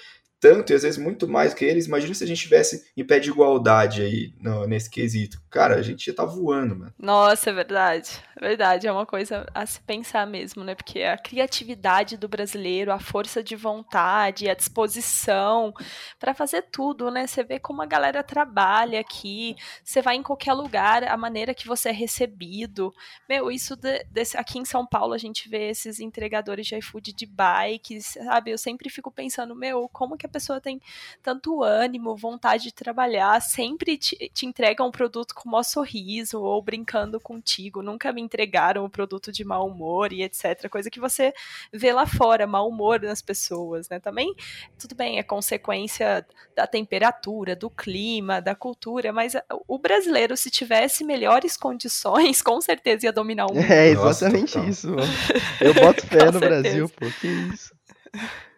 tanto 0.44 0.74
e 0.74 0.76
às 0.76 0.82
vezes 0.82 0.98
muito 0.98 1.26
mais 1.26 1.54
que 1.54 1.64
eles. 1.64 1.86
Imagina 1.86 2.12
se 2.12 2.22
a 2.22 2.26
gente 2.26 2.42
tivesse 2.42 2.84
em 2.94 3.02
pé 3.02 3.18
de 3.18 3.30
igualdade 3.30 4.02
aí 4.02 4.34
no, 4.38 4.66
nesse 4.66 4.90
quesito. 4.90 5.40
Cara, 5.50 5.76
a 5.76 5.82
gente 5.82 6.04
já 6.04 6.12
tá 6.12 6.26
voando, 6.26 6.76
mano. 6.76 6.92
Nossa, 6.98 7.48
é 7.48 7.52
verdade. 7.54 8.22
É 8.36 8.40
verdade, 8.40 8.86
é 8.86 8.92
uma 8.92 9.06
coisa 9.06 9.46
a 9.54 9.64
se 9.64 9.80
pensar 9.80 10.26
mesmo, 10.26 10.62
né? 10.62 10.74
Porque 10.74 11.02
a 11.02 11.16
criatividade 11.16 12.18
do 12.18 12.28
brasileiro, 12.28 12.92
a 12.92 12.98
força 12.98 13.42
de 13.42 13.56
vontade, 13.56 14.50
a 14.50 14.54
disposição 14.54 15.72
para 16.18 16.34
fazer 16.34 16.62
tudo, 16.70 17.10
né? 17.10 17.26
Você 17.26 17.42
vê 17.42 17.58
como 17.58 17.80
a 17.80 17.86
galera 17.86 18.22
trabalha 18.22 19.00
aqui, 19.00 19.54
você 19.82 20.02
vai 20.02 20.16
em 20.16 20.22
qualquer 20.22 20.52
lugar, 20.52 21.04
a 21.04 21.16
maneira 21.16 21.54
que 21.54 21.66
você 21.66 21.88
é 21.88 21.92
recebido. 21.92 22.92
Meu, 23.26 23.50
isso 23.50 23.76
de, 23.76 24.04
desse, 24.10 24.36
aqui 24.36 24.58
em 24.58 24.64
São 24.64 24.84
Paulo 24.84 25.14
a 25.14 25.18
gente 25.18 25.48
vê 25.48 25.70
esses 25.70 26.00
entregadores 26.00 26.66
de 26.66 26.76
iFood 26.76 27.14
de 27.14 27.24
bikes, 27.24 28.18
sabe? 28.24 28.50
Eu 28.50 28.58
sempre 28.58 28.90
fico 28.90 29.10
pensando, 29.10 29.54
meu, 29.54 29.88
como 29.88 30.18
que 30.18 30.26
a 30.26 30.28
pessoa 30.34 30.60
tem 30.60 30.80
tanto 31.22 31.62
ânimo, 31.62 32.16
vontade 32.16 32.64
de 32.64 32.74
trabalhar, 32.74 33.40
sempre 33.40 33.96
te, 33.96 34.30
te 34.34 34.46
entrega 34.46 34.82
um 34.82 34.90
produto 34.90 35.34
com 35.34 35.48
o 35.48 35.52
maior 35.52 35.62
sorriso 35.62 36.42
ou 36.42 36.60
brincando 36.60 37.20
contigo, 37.20 37.82
nunca 37.82 38.12
me 38.12 38.20
entregaram 38.20 38.84
o 38.84 38.90
produto 38.90 39.30
de 39.30 39.44
mau 39.44 39.68
humor 39.68 40.12
e 40.12 40.22
etc. 40.22 40.68
Coisa 40.68 40.90
que 40.90 40.98
você 40.98 41.32
vê 41.72 41.92
lá 41.92 42.06
fora, 42.06 42.46
mau 42.46 42.68
humor 42.68 43.00
nas 43.00 43.22
pessoas, 43.22 43.88
né? 43.88 44.00
Também, 44.00 44.34
tudo 44.78 44.94
bem, 44.94 45.18
é 45.18 45.22
consequência 45.22 46.26
da 46.56 46.66
temperatura, 46.66 47.54
do 47.54 47.70
clima, 47.70 48.40
da 48.40 48.54
cultura, 48.54 49.12
mas 49.12 49.34
o 49.68 49.78
brasileiro, 49.78 50.36
se 50.36 50.50
tivesse 50.50 51.04
melhores 51.04 51.56
condições, 51.56 52.40
com 52.42 52.60
certeza 52.60 53.06
ia 53.06 53.12
dominar 53.12 53.46
o 53.46 53.54
mundo. 53.54 53.70
É 53.70 53.88
exatamente 53.88 54.56
Nossa, 54.56 54.70
isso. 54.70 54.90
Mano. 54.90 55.12
Eu 55.60 55.74
boto 55.74 56.06
fé 56.06 56.26
no 56.30 56.38
certeza. 56.38 56.62
Brasil, 56.62 56.88
pô, 56.88 57.06
que 57.20 57.26
isso. 57.26 57.74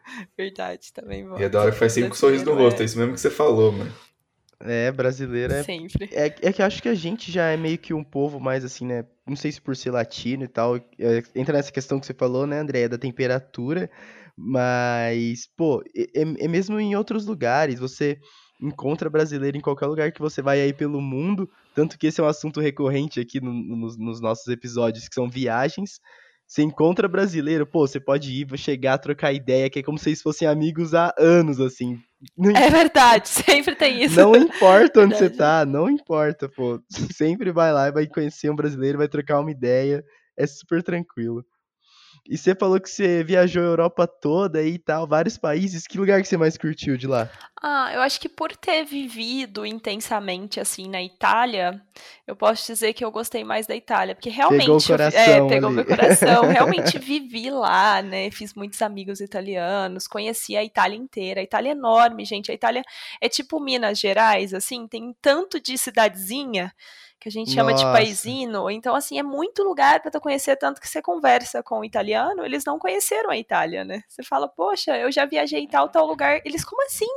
Verdade, 0.37 0.93
também. 0.93 1.27
E 1.39 1.45
a 1.45 1.49
da 1.49 1.63
hora 1.63 1.73
faz 1.73 1.93
sempre 1.93 2.11
com 2.11 2.15
um 2.15 2.19
sorriso 2.19 2.45
no 2.45 2.55
rosto, 2.55 2.81
é. 2.81 2.83
é 2.83 2.87
isso 2.87 2.99
mesmo 2.99 3.15
que 3.15 3.21
você 3.21 3.31
falou, 3.31 3.73
mano. 3.73 3.93
É, 4.61 4.91
brasileiro 4.91 5.53
é. 5.53 5.63
Sempre. 5.63 6.09
É, 6.13 6.27
é 6.27 6.53
que 6.53 6.63
eu 6.63 6.67
acho 6.67 6.83
que 6.83 6.89
a 6.89 6.95
gente 6.95 7.31
já 7.31 7.49
é 7.51 7.57
meio 7.57 7.77
que 7.77 7.93
um 7.93 8.03
povo 8.03 8.41
mais 8.41 8.65
assim, 8.65 8.87
né? 8.87 9.05
Não 9.27 9.37
sei 9.37 9.53
se 9.53 9.61
por 9.61 9.77
ser 9.77 9.91
latino 9.91 10.45
e 10.45 10.49
tal. 10.49 10.77
É, 10.77 11.23
entra 11.35 11.57
nessa 11.57 11.71
questão 11.71 12.01
que 12.01 12.07
você 12.07 12.15
falou, 12.15 12.47
né, 12.47 12.59
André? 12.59 12.89
Da 12.89 12.97
temperatura. 12.97 13.91
Mas, 14.37 15.47
pô, 15.57 15.83
é, 15.95 16.45
é 16.45 16.49
mesmo 16.49 16.81
em 16.81 16.97
outros 16.97 17.27
lugares. 17.27 17.79
Você 17.79 18.19
encontra 18.61 19.11
brasileiro 19.11 19.59
em 19.59 19.61
qualquer 19.61 19.87
lugar 19.87 20.13
que 20.13 20.21
você 20.21 20.41
vai 20.41 20.61
aí 20.61 20.73
pelo 20.73 21.03
mundo. 21.03 21.51
Tanto 21.75 21.99
que 21.99 22.07
esse 22.07 22.21
é 22.21 22.25
um 22.25 22.29
assunto 22.29 22.61
recorrente 22.61 23.21
aqui 23.21 23.41
no, 23.41 23.53
no, 23.53 23.77
nos 23.99 24.21
nossos 24.21 24.47
episódios, 24.49 25.07
que 25.07 25.15
são 25.15 25.29
viagens. 25.29 26.01
Você 26.47 26.63
encontra 26.63 27.09
brasileiro, 27.09 27.67
pô, 27.67 27.87
você 27.87 27.99
pode 27.99 28.31
ir, 28.31 28.59
chegar, 28.59 28.99
trocar 28.99 29.33
ideia, 29.33 29.69
que 29.69 29.81
é 29.81 29.83
como 29.83 29.99
se 29.99 30.05
vocês 30.05 30.23
fossem 30.23 30.47
amigos 30.47 30.95
há 30.95 31.13
anos, 31.19 31.61
assim. 31.61 31.99
Não 32.37 32.51
é 32.57 32.71
verdade, 32.71 33.29
sempre 33.29 33.75
tem 33.75 34.03
isso. 34.05 34.17
Não 34.17 34.35
importa 34.37 35.01
onde 35.01 35.17
você 35.17 35.29
tá, 35.29 35.67
não 35.67 35.91
importa, 35.91 36.49
pô. 36.49 36.81
Sempre 37.13 37.51
vai 37.51 37.73
lá 37.73 37.89
e 37.89 37.93
vai 37.93 38.07
conhecer 38.07 38.49
um 38.49 38.57
brasileiro, 38.57 38.99
vai 38.99 39.09
trocar 39.09 39.41
uma 39.41 39.51
ideia. 39.51 40.05
É 40.37 40.47
super 40.47 40.83
tranquilo. 40.83 41.45
E 42.29 42.37
você 42.37 42.55
falou 42.55 42.81
que 42.81 42.91
você 42.91 43.23
viajou 43.23 43.63
a 43.63 43.67
Europa 43.67 44.07
toda 44.07 44.63
e 44.63 44.79
tal, 44.79 45.07
vários 45.07 45.37
países. 45.37 45.87
Que 45.87 45.99
lugar 45.99 46.21
que 46.21 46.29
você 46.29 46.37
mais 46.37 46.57
curtiu 46.57 46.97
de 46.97 47.07
lá? 47.07 47.31
Ah, 47.63 47.91
eu 47.95 48.01
acho 48.01 48.21
que 48.21 48.29
por 48.29 48.55
ter 48.55 48.85
vivido 48.85 49.65
intensamente 49.65 50.61
assim 50.61 50.89
na 50.89 51.03
Itália, 51.03 51.81
eu 52.27 52.37
posso 52.37 52.67
dizer 52.67 52.93
que 52.93 53.05
eu 53.05 53.11
gostei 53.11 53.45
mais 53.45 53.67
da 53.67 53.75
Itália, 53.75 54.15
porque 54.15 54.29
realmente 54.29 54.61
pegou 54.61 54.77
o 54.77 54.87
coração, 54.87 55.21
é, 55.21 55.49
pegou 55.49 55.69
ali. 55.69 55.77
meu 55.77 55.85
coração, 55.87 56.43
realmente 56.49 56.99
vivi 56.99 57.51
lá, 57.51 58.03
né? 58.03 58.31
Fiz 58.31 58.53
muitos 58.55 58.83
amigos 58.83 59.21
italianos, 59.21 60.07
conheci 60.07 60.57
a 60.57 60.63
Itália 60.63 60.97
inteira. 60.97 61.41
A 61.41 61.45
Itália 61.45 61.71
é 61.71 61.73
enorme, 61.73 62.25
gente. 62.25 62.51
A 62.51 62.55
Itália 62.55 62.83
é 63.21 63.29
tipo 63.29 63.59
Minas 63.59 63.99
Gerais, 63.99 64.53
assim, 64.53 64.87
tem 64.87 65.15
tanto 65.23 65.61
de 65.61 65.79
cidadezinha 65.79 66.73
que 67.27 67.29
a 67.29 67.33
gente 67.33 67.51
chama 67.51 67.73
Nossa. 67.73 67.85
de 67.85 67.93
paisino. 67.93 68.71
Então, 68.71 68.95
assim, 68.95 69.19
é 69.19 69.23
muito 69.23 69.65
lugar 69.65 70.01
para 70.01 70.13
tu 70.13 70.21
conhecer, 70.21 70.55
tanto 70.55 70.81
que 70.81 70.89
você 70.89 71.03
conversa 71.03 71.61
com 71.61 71.81
o 71.81 71.85
italiano, 71.85 72.45
eles 72.45 72.65
não 72.65 72.79
conheceram 72.79 73.31
a 73.31 73.37
Itália, 73.37 73.85
né? 73.85 74.05
Você 74.07 74.23
fala, 74.23 74.49
poxa, 74.49 74.97
eu 74.97 75.11
já 75.11 75.25
viajei 75.25 75.59
em 75.59 75.67
tal, 75.67 75.89
tal 75.89 76.07
lugar. 76.07 76.41
Eles, 76.45 76.65
como 76.65 76.81
assim? 76.85 77.09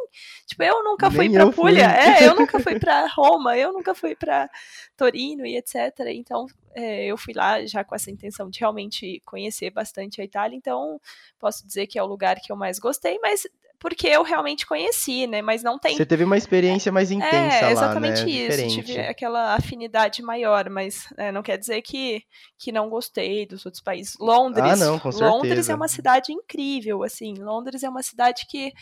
Tipo, 0.47 0.63
eu 0.63 0.83
nunca 0.83 1.11
fui 1.11 1.29
para 1.29 1.51
Puglia, 1.51 1.85
é, 1.93 2.27
eu 2.27 2.33
nunca 2.33 2.59
fui 2.59 2.79
para 2.79 3.05
Roma, 3.05 3.55
eu 3.55 3.71
nunca 3.71 3.93
fui 3.93 4.15
para 4.15 4.49
Torino 4.97 5.45
e 5.45 5.55
etc. 5.55 5.93
Então, 6.07 6.47
é, 6.73 7.05
eu 7.05 7.15
fui 7.15 7.35
lá 7.35 7.63
já 7.67 7.83
com 7.83 7.93
essa 7.93 8.09
intenção 8.09 8.49
de 8.49 8.59
realmente 8.59 9.21
conhecer 9.23 9.69
bastante 9.69 10.19
a 10.21 10.23
Itália, 10.23 10.55
então 10.55 10.99
posso 11.37 11.67
dizer 11.67 11.85
que 11.85 11.99
é 11.99 12.03
o 12.03 12.07
lugar 12.07 12.39
que 12.39 12.51
eu 12.51 12.55
mais 12.55 12.79
gostei, 12.79 13.19
mas 13.21 13.43
porque 13.79 14.07
eu 14.07 14.23
realmente 14.23 14.65
conheci, 14.65 15.25
né? 15.25 15.41
Mas 15.41 15.63
não 15.63 15.79
tem. 15.79 15.95
Você 15.95 16.05
teve 16.05 16.23
uma 16.25 16.37
experiência 16.37 16.91
mais 16.91 17.11
intensa 17.11 17.55
é, 17.55 17.61
lá, 17.61 17.71
exatamente 17.71 18.25
né? 18.25 18.29
isso. 18.29 18.49
Diferente. 18.49 18.83
Tive 18.83 18.99
aquela 18.99 19.55
afinidade 19.55 20.21
maior, 20.21 20.69
mas 20.69 21.07
é, 21.17 21.31
não 21.31 21.41
quer 21.41 21.57
dizer 21.57 21.81
que, 21.81 22.21
que 22.57 22.71
não 22.71 22.89
gostei 22.89 23.45
dos 23.45 23.65
outros 23.65 23.81
países. 23.81 24.15
Londres. 24.19 24.73
Ah, 24.73 24.75
não, 24.75 24.99
com 24.99 25.11
certeza. 25.11 25.31
Londres 25.31 25.69
é 25.69 25.75
uma 25.75 25.87
cidade 25.87 26.33
incrível, 26.33 27.03
assim. 27.03 27.35
Londres 27.35 27.81
é 27.81 27.89
uma 27.89 28.03
cidade 28.03 28.45
que 28.49 28.73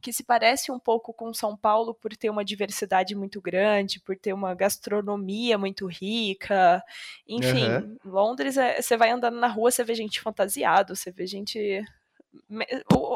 que 0.00 0.12
se 0.12 0.22
parece 0.22 0.70
um 0.70 0.78
pouco 0.78 1.12
com 1.12 1.34
São 1.34 1.56
Paulo 1.56 1.92
por 1.92 2.16
ter 2.16 2.30
uma 2.30 2.44
diversidade 2.44 3.14
muito 3.14 3.40
grande, 3.40 4.00
por 4.00 4.16
ter 4.16 4.32
uma 4.32 4.54
gastronomia 4.54 5.58
muito 5.58 5.86
rica. 5.86 6.82
Enfim, 7.26 7.68
uhum. 7.68 7.96
Londres, 8.04 8.56
é, 8.56 8.80
você 8.80 8.96
vai 8.96 9.10
andando 9.10 9.38
na 9.38 9.48
rua, 9.48 9.70
você 9.70 9.82
vê 9.82 9.94
gente 9.94 10.20
fantasiado, 10.20 10.94
você 10.94 11.10
vê 11.10 11.26
gente 11.26 11.82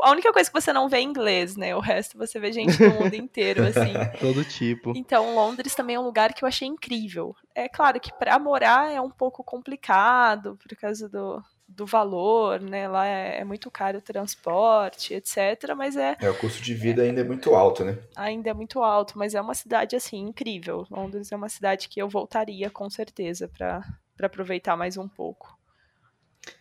a 0.03 0.11
única 0.11 0.33
coisa 0.33 0.51
que 0.51 0.61
você 0.61 0.73
não 0.73 0.89
vê 0.89 0.99
é 0.99 1.03
inglês, 1.03 1.57
né? 1.57 1.75
O 1.77 1.81
resto 1.81 2.19
você 2.19 2.39
vê 2.39 2.53
gente 2.53 2.77
do 2.77 2.91
mundo 2.91 3.15
inteiro, 3.15 3.65
assim. 3.65 3.93
Todo 4.19 4.45
tipo. 4.45 4.93
Então, 4.97 5.35
Londres 5.35 5.75
também 5.75 5.97
é 5.97 6.01
um 6.01 6.05
lugar 6.05 6.33
que 6.33 6.45
eu 6.45 6.49
achei 6.49 6.67
incrível. 6.67 7.35
É 7.55 7.69
claro 7.69 8.01
que 8.01 8.13
para 8.13 8.39
morar 8.39 8.91
é 8.91 9.01
um 9.01 9.11
pouco 9.11 9.45
complicado 9.45 10.57
por 10.57 10.77
causa 10.77 11.09
do, 11.09 11.43
do 11.69 11.87
valor, 11.87 12.61
né? 12.61 12.89
Lá 12.89 13.07
é, 13.07 13.41
é, 13.41 13.45
muito 13.45 13.71
caro 13.71 13.99
o 13.99 14.03
transporte, 14.03 15.15
etc. 15.15 15.75
Mas 15.77 15.97
é. 15.97 16.17
É, 16.21 16.31
o 16.31 16.39
custo 16.39 16.63
de 16.63 16.75
vida 16.75 17.05
é, 17.05 17.09
ainda 17.09 17.21
é 17.21 17.25
muito 17.25 17.55
alto, 17.55 17.85
né? 17.85 17.99
Ainda 18.17 18.51
é 18.51 18.55
muito 18.55 18.83
alto, 18.83 19.19
mas 19.19 19.35
é 19.35 19.41
uma 19.41 19.55
cidade, 19.55 19.97
assim, 19.97 20.19
incrível. 20.19 20.87
Londres 20.91 21.33
é 21.33 21.37
uma 21.37 21.49
cidade 21.49 21.89
que 21.89 22.01
eu 22.01 22.09
voltaria 22.09 22.71
com 22.71 22.89
certeza 22.89 23.49
para 23.49 23.83
aproveitar 24.23 24.77
mais 24.77 24.97
um 24.97 25.09
pouco. 25.09 25.59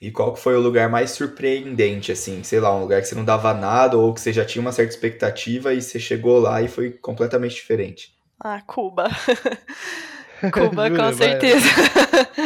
E 0.01 0.11
qual 0.11 0.33
que 0.33 0.39
foi 0.39 0.55
o 0.55 0.59
lugar 0.59 0.89
mais 0.89 1.11
surpreendente, 1.11 2.11
assim? 2.11 2.43
Sei 2.43 2.59
lá, 2.59 2.75
um 2.75 2.81
lugar 2.81 3.01
que 3.01 3.07
você 3.07 3.15
não 3.15 3.25
dava 3.25 3.53
nada 3.53 3.97
ou 3.97 4.13
que 4.13 4.21
você 4.21 4.33
já 4.33 4.45
tinha 4.45 4.61
uma 4.61 4.71
certa 4.71 4.93
expectativa 4.93 5.73
e 5.73 5.81
você 5.81 5.99
chegou 5.99 6.39
lá 6.39 6.61
e 6.61 6.67
foi 6.67 6.91
completamente 6.91 7.55
diferente? 7.55 8.13
Ah, 8.39 8.61
Cuba. 8.61 9.09
Cuba, 10.51 10.89
com 10.89 11.13
certeza. 11.13 11.67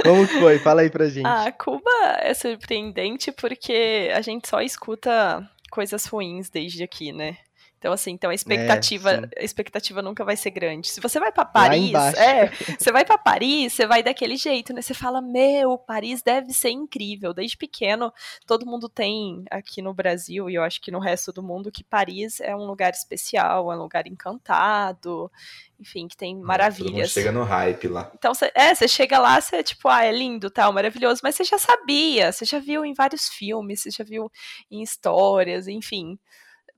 Como 0.03 0.27
foi? 0.27 0.59
Fala 0.59 0.81
aí 0.81 0.89
pra 0.89 1.07
gente. 1.07 1.25
Ah, 1.25 1.49
Cuba 1.51 1.89
é 2.19 2.33
surpreendente 2.33 3.31
porque 3.31 4.11
a 4.13 4.19
gente 4.19 4.49
só 4.49 4.61
escuta 4.61 5.49
coisas 5.71 6.05
ruins 6.05 6.49
desde 6.49 6.83
aqui, 6.83 7.13
né? 7.13 7.37
Então, 7.77 7.93
assim, 7.93 8.11
então 8.11 8.29
a 8.29 8.33
expectativa, 8.33 9.11
é, 9.11 9.41
a 9.41 9.43
expectativa 9.43 10.01
nunca 10.01 10.23
vai 10.23 10.35
ser 10.35 10.49
grande. 10.49 10.87
Se 10.87 10.99
você 10.99 11.19
vai 11.19 11.31
para 11.31 11.45
Paris, 11.45 11.93
é, 12.17 12.47
você 12.79 12.91
vai 12.91 13.05
para 13.05 13.17
Paris, 13.17 13.73
você 13.73 13.85
vai 13.85 14.01
daquele 14.01 14.37
jeito, 14.37 14.73
né? 14.73 14.81
Você 14.81 14.93
fala, 14.93 15.21
meu, 15.21 15.77
Paris 15.77 16.21
deve 16.21 16.51
ser 16.53 16.71
incrível. 16.71 17.33
Desde 17.33 17.57
pequeno, 17.57 18.11
todo 18.47 18.65
mundo 18.65 18.89
tem 18.89 19.43
aqui 19.51 19.81
no 19.81 19.93
Brasil 19.93 20.49
e 20.49 20.55
eu 20.55 20.63
acho 20.63 20.81
que 20.81 20.91
no 20.91 20.99
resto 20.99 21.31
do 21.31 21.43
mundo 21.43 21.71
que 21.71 21.83
Paris 21.83 22.39
é 22.41 22.55
um 22.55 22.65
lugar 22.65 22.91
especial, 22.91 23.71
é 23.71 23.75
um 23.75 23.79
lugar 23.79 24.07
encantado 24.07 25.31
enfim, 25.79 26.07
que 26.07 26.15
tem 26.15 26.35
maravilhas. 26.35 27.11
chega 27.11 27.31
no 27.31 27.43
hype 27.43 27.87
lá. 27.87 28.11
Então, 28.15 28.33
cê, 28.33 28.51
é, 28.55 28.73
você 28.73 28.87
chega 28.87 29.19
lá, 29.19 29.39
você 29.39 29.57
é 29.57 29.63
tipo, 29.63 29.87
ah, 29.89 30.03
é 30.03 30.11
lindo, 30.11 30.49
tal, 30.49 30.71
maravilhoso, 30.71 31.19
mas 31.23 31.35
você 31.35 31.43
já 31.43 31.57
sabia, 31.57 32.31
você 32.31 32.45
já 32.45 32.59
viu 32.59 32.85
em 32.85 32.93
vários 32.93 33.27
filmes, 33.27 33.81
você 33.81 33.91
já 33.91 34.03
viu 34.03 34.31
em 34.71 34.81
histórias, 34.81 35.67
enfim. 35.67 36.17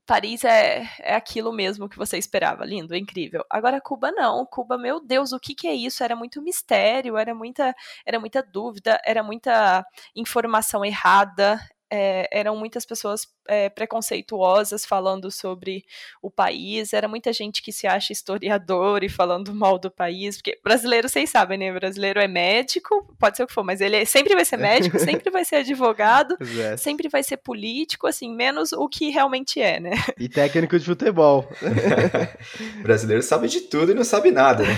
Paris 0.08 0.42
é, 0.42 0.88
é 1.00 1.14
aquilo 1.14 1.52
mesmo 1.52 1.86
que 1.86 1.98
você 1.98 2.16
esperava, 2.16 2.64
lindo, 2.64 2.96
incrível. 2.96 3.44
Agora 3.50 3.78
Cuba 3.78 4.10
não, 4.10 4.46
Cuba, 4.46 4.78
meu 4.78 5.04
Deus, 5.04 5.32
o 5.32 5.38
que, 5.38 5.54
que 5.54 5.68
é 5.68 5.74
isso? 5.74 6.02
Era 6.02 6.16
muito 6.16 6.40
mistério, 6.40 7.18
era 7.18 7.34
muita, 7.34 7.74
era 8.06 8.18
muita 8.18 8.42
dúvida, 8.42 8.98
era 9.04 9.22
muita 9.22 9.84
informação 10.16 10.82
errada, 10.82 11.60
é, 11.92 12.26
eram 12.32 12.56
muitas 12.56 12.86
pessoas 12.86 13.26
é, 13.48 13.68
preconceituosas 13.70 14.84
falando 14.84 15.30
sobre 15.30 15.84
o 16.22 16.30
país, 16.30 16.92
era 16.92 17.08
muita 17.08 17.32
gente 17.32 17.62
que 17.62 17.72
se 17.72 17.86
acha 17.86 18.12
historiador 18.12 19.02
e 19.02 19.08
falando 19.08 19.54
mal 19.54 19.78
do 19.78 19.90
país, 19.90 20.36
porque 20.36 20.58
brasileiro, 20.62 21.08
vocês 21.08 21.30
sabem, 21.30 21.58
né? 21.58 21.72
Brasileiro 21.72 22.20
é 22.20 22.28
médico, 22.28 23.08
pode 23.18 23.36
ser 23.36 23.44
o 23.44 23.46
que 23.46 23.52
for, 23.52 23.64
mas 23.64 23.80
ele 23.80 23.96
é, 23.96 24.04
sempre 24.04 24.34
vai 24.34 24.44
ser 24.44 24.58
médico, 24.58 24.98
sempre 25.00 25.30
vai 25.30 25.44
ser 25.44 25.56
advogado, 25.56 26.36
é. 26.60 26.76
sempre 26.76 27.08
vai 27.08 27.22
ser 27.22 27.38
político, 27.38 28.06
assim, 28.06 28.32
menos 28.34 28.72
o 28.72 28.88
que 28.88 29.10
realmente 29.10 29.60
é, 29.60 29.80
né? 29.80 29.92
E 30.18 30.28
técnico 30.28 30.78
de 30.78 30.84
futebol. 30.84 31.48
brasileiro 32.82 33.22
sabe 33.22 33.48
de 33.48 33.62
tudo 33.62 33.92
e 33.92 33.94
não 33.94 34.04
sabe 34.04 34.30
nada. 34.30 34.62
Né? 34.62 34.74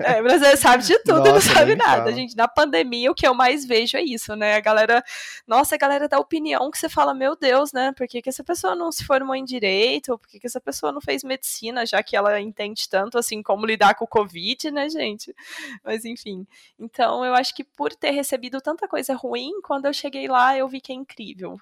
É, 0.00 0.12
é, 0.18 0.22
brasileiro 0.22 0.56
sabe 0.56 0.82
de 0.82 0.98
tudo 1.00 1.18
nossa, 1.18 1.28
e 1.28 1.32
não 1.32 1.40
sabe 1.40 1.76
nada, 1.76 2.04
fala. 2.04 2.12
gente. 2.12 2.36
Na 2.36 2.48
pandemia, 2.48 3.10
o 3.10 3.14
que 3.14 3.26
eu 3.26 3.34
mais 3.34 3.66
vejo 3.66 3.96
é 3.96 4.02
isso, 4.02 4.34
né? 4.34 4.56
A 4.56 4.60
galera, 4.60 5.04
nossa, 5.46 5.74
a 5.74 5.78
galera 5.78 6.08
dá 6.08 6.18
opinião 6.18 6.70
que 6.70 6.78
você 6.78 6.88
fala, 6.88 7.12
meu 7.12 7.36
Deus, 7.36 7.72
né? 7.72 7.81
Por 7.90 8.06
que, 8.06 8.20
que 8.20 8.28
essa 8.28 8.44
pessoa 8.44 8.76
não 8.76 8.92
se 8.92 9.04
formou 9.04 9.34
em 9.34 9.44
direito? 9.44 10.12
Ou 10.12 10.18
por 10.18 10.28
que, 10.28 10.38
que 10.38 10.46
essa 10.46 10.60
pessoa 10.60 10.92
não 10.92 11.00
fez 11.00 11.24
medicina, 11.24 11.86
já 11.86 12.02
que 12.02 12.14
ela 12.14 12.38
entende 12.38 12.86
tanto 12.88 13.16
assim 13.18 13.42
como 13.42 13.64
lidar 13.64 13.94
com 13.94 14.04
o 14.04 14.08
Covid, 14.08 14.70
né, 14.70 14.90
gente? 14.90 15.34
Mas 15.82 16.04
enfim. 16.04 16.46
Então 16.78 17.24
eu 17.24 17.34
acho 17.34 17.54
que 17.54 17.64
por 17.64 17.94
ter 17.94 18.10
recebido 18.10 18.60
tanta 18.60 18.86
coisa 18.86 19.14
ruim, 19.14 19.60
quando 19.62 19.86
eu 19.86 19.92
cheguei 19.94 20.28
lá, 20.28 20.56
eu 20.56 20.68
vi 20.68 20.80
que 20.80 20.92
é 20.92 20.94
incrível 20.94 21.58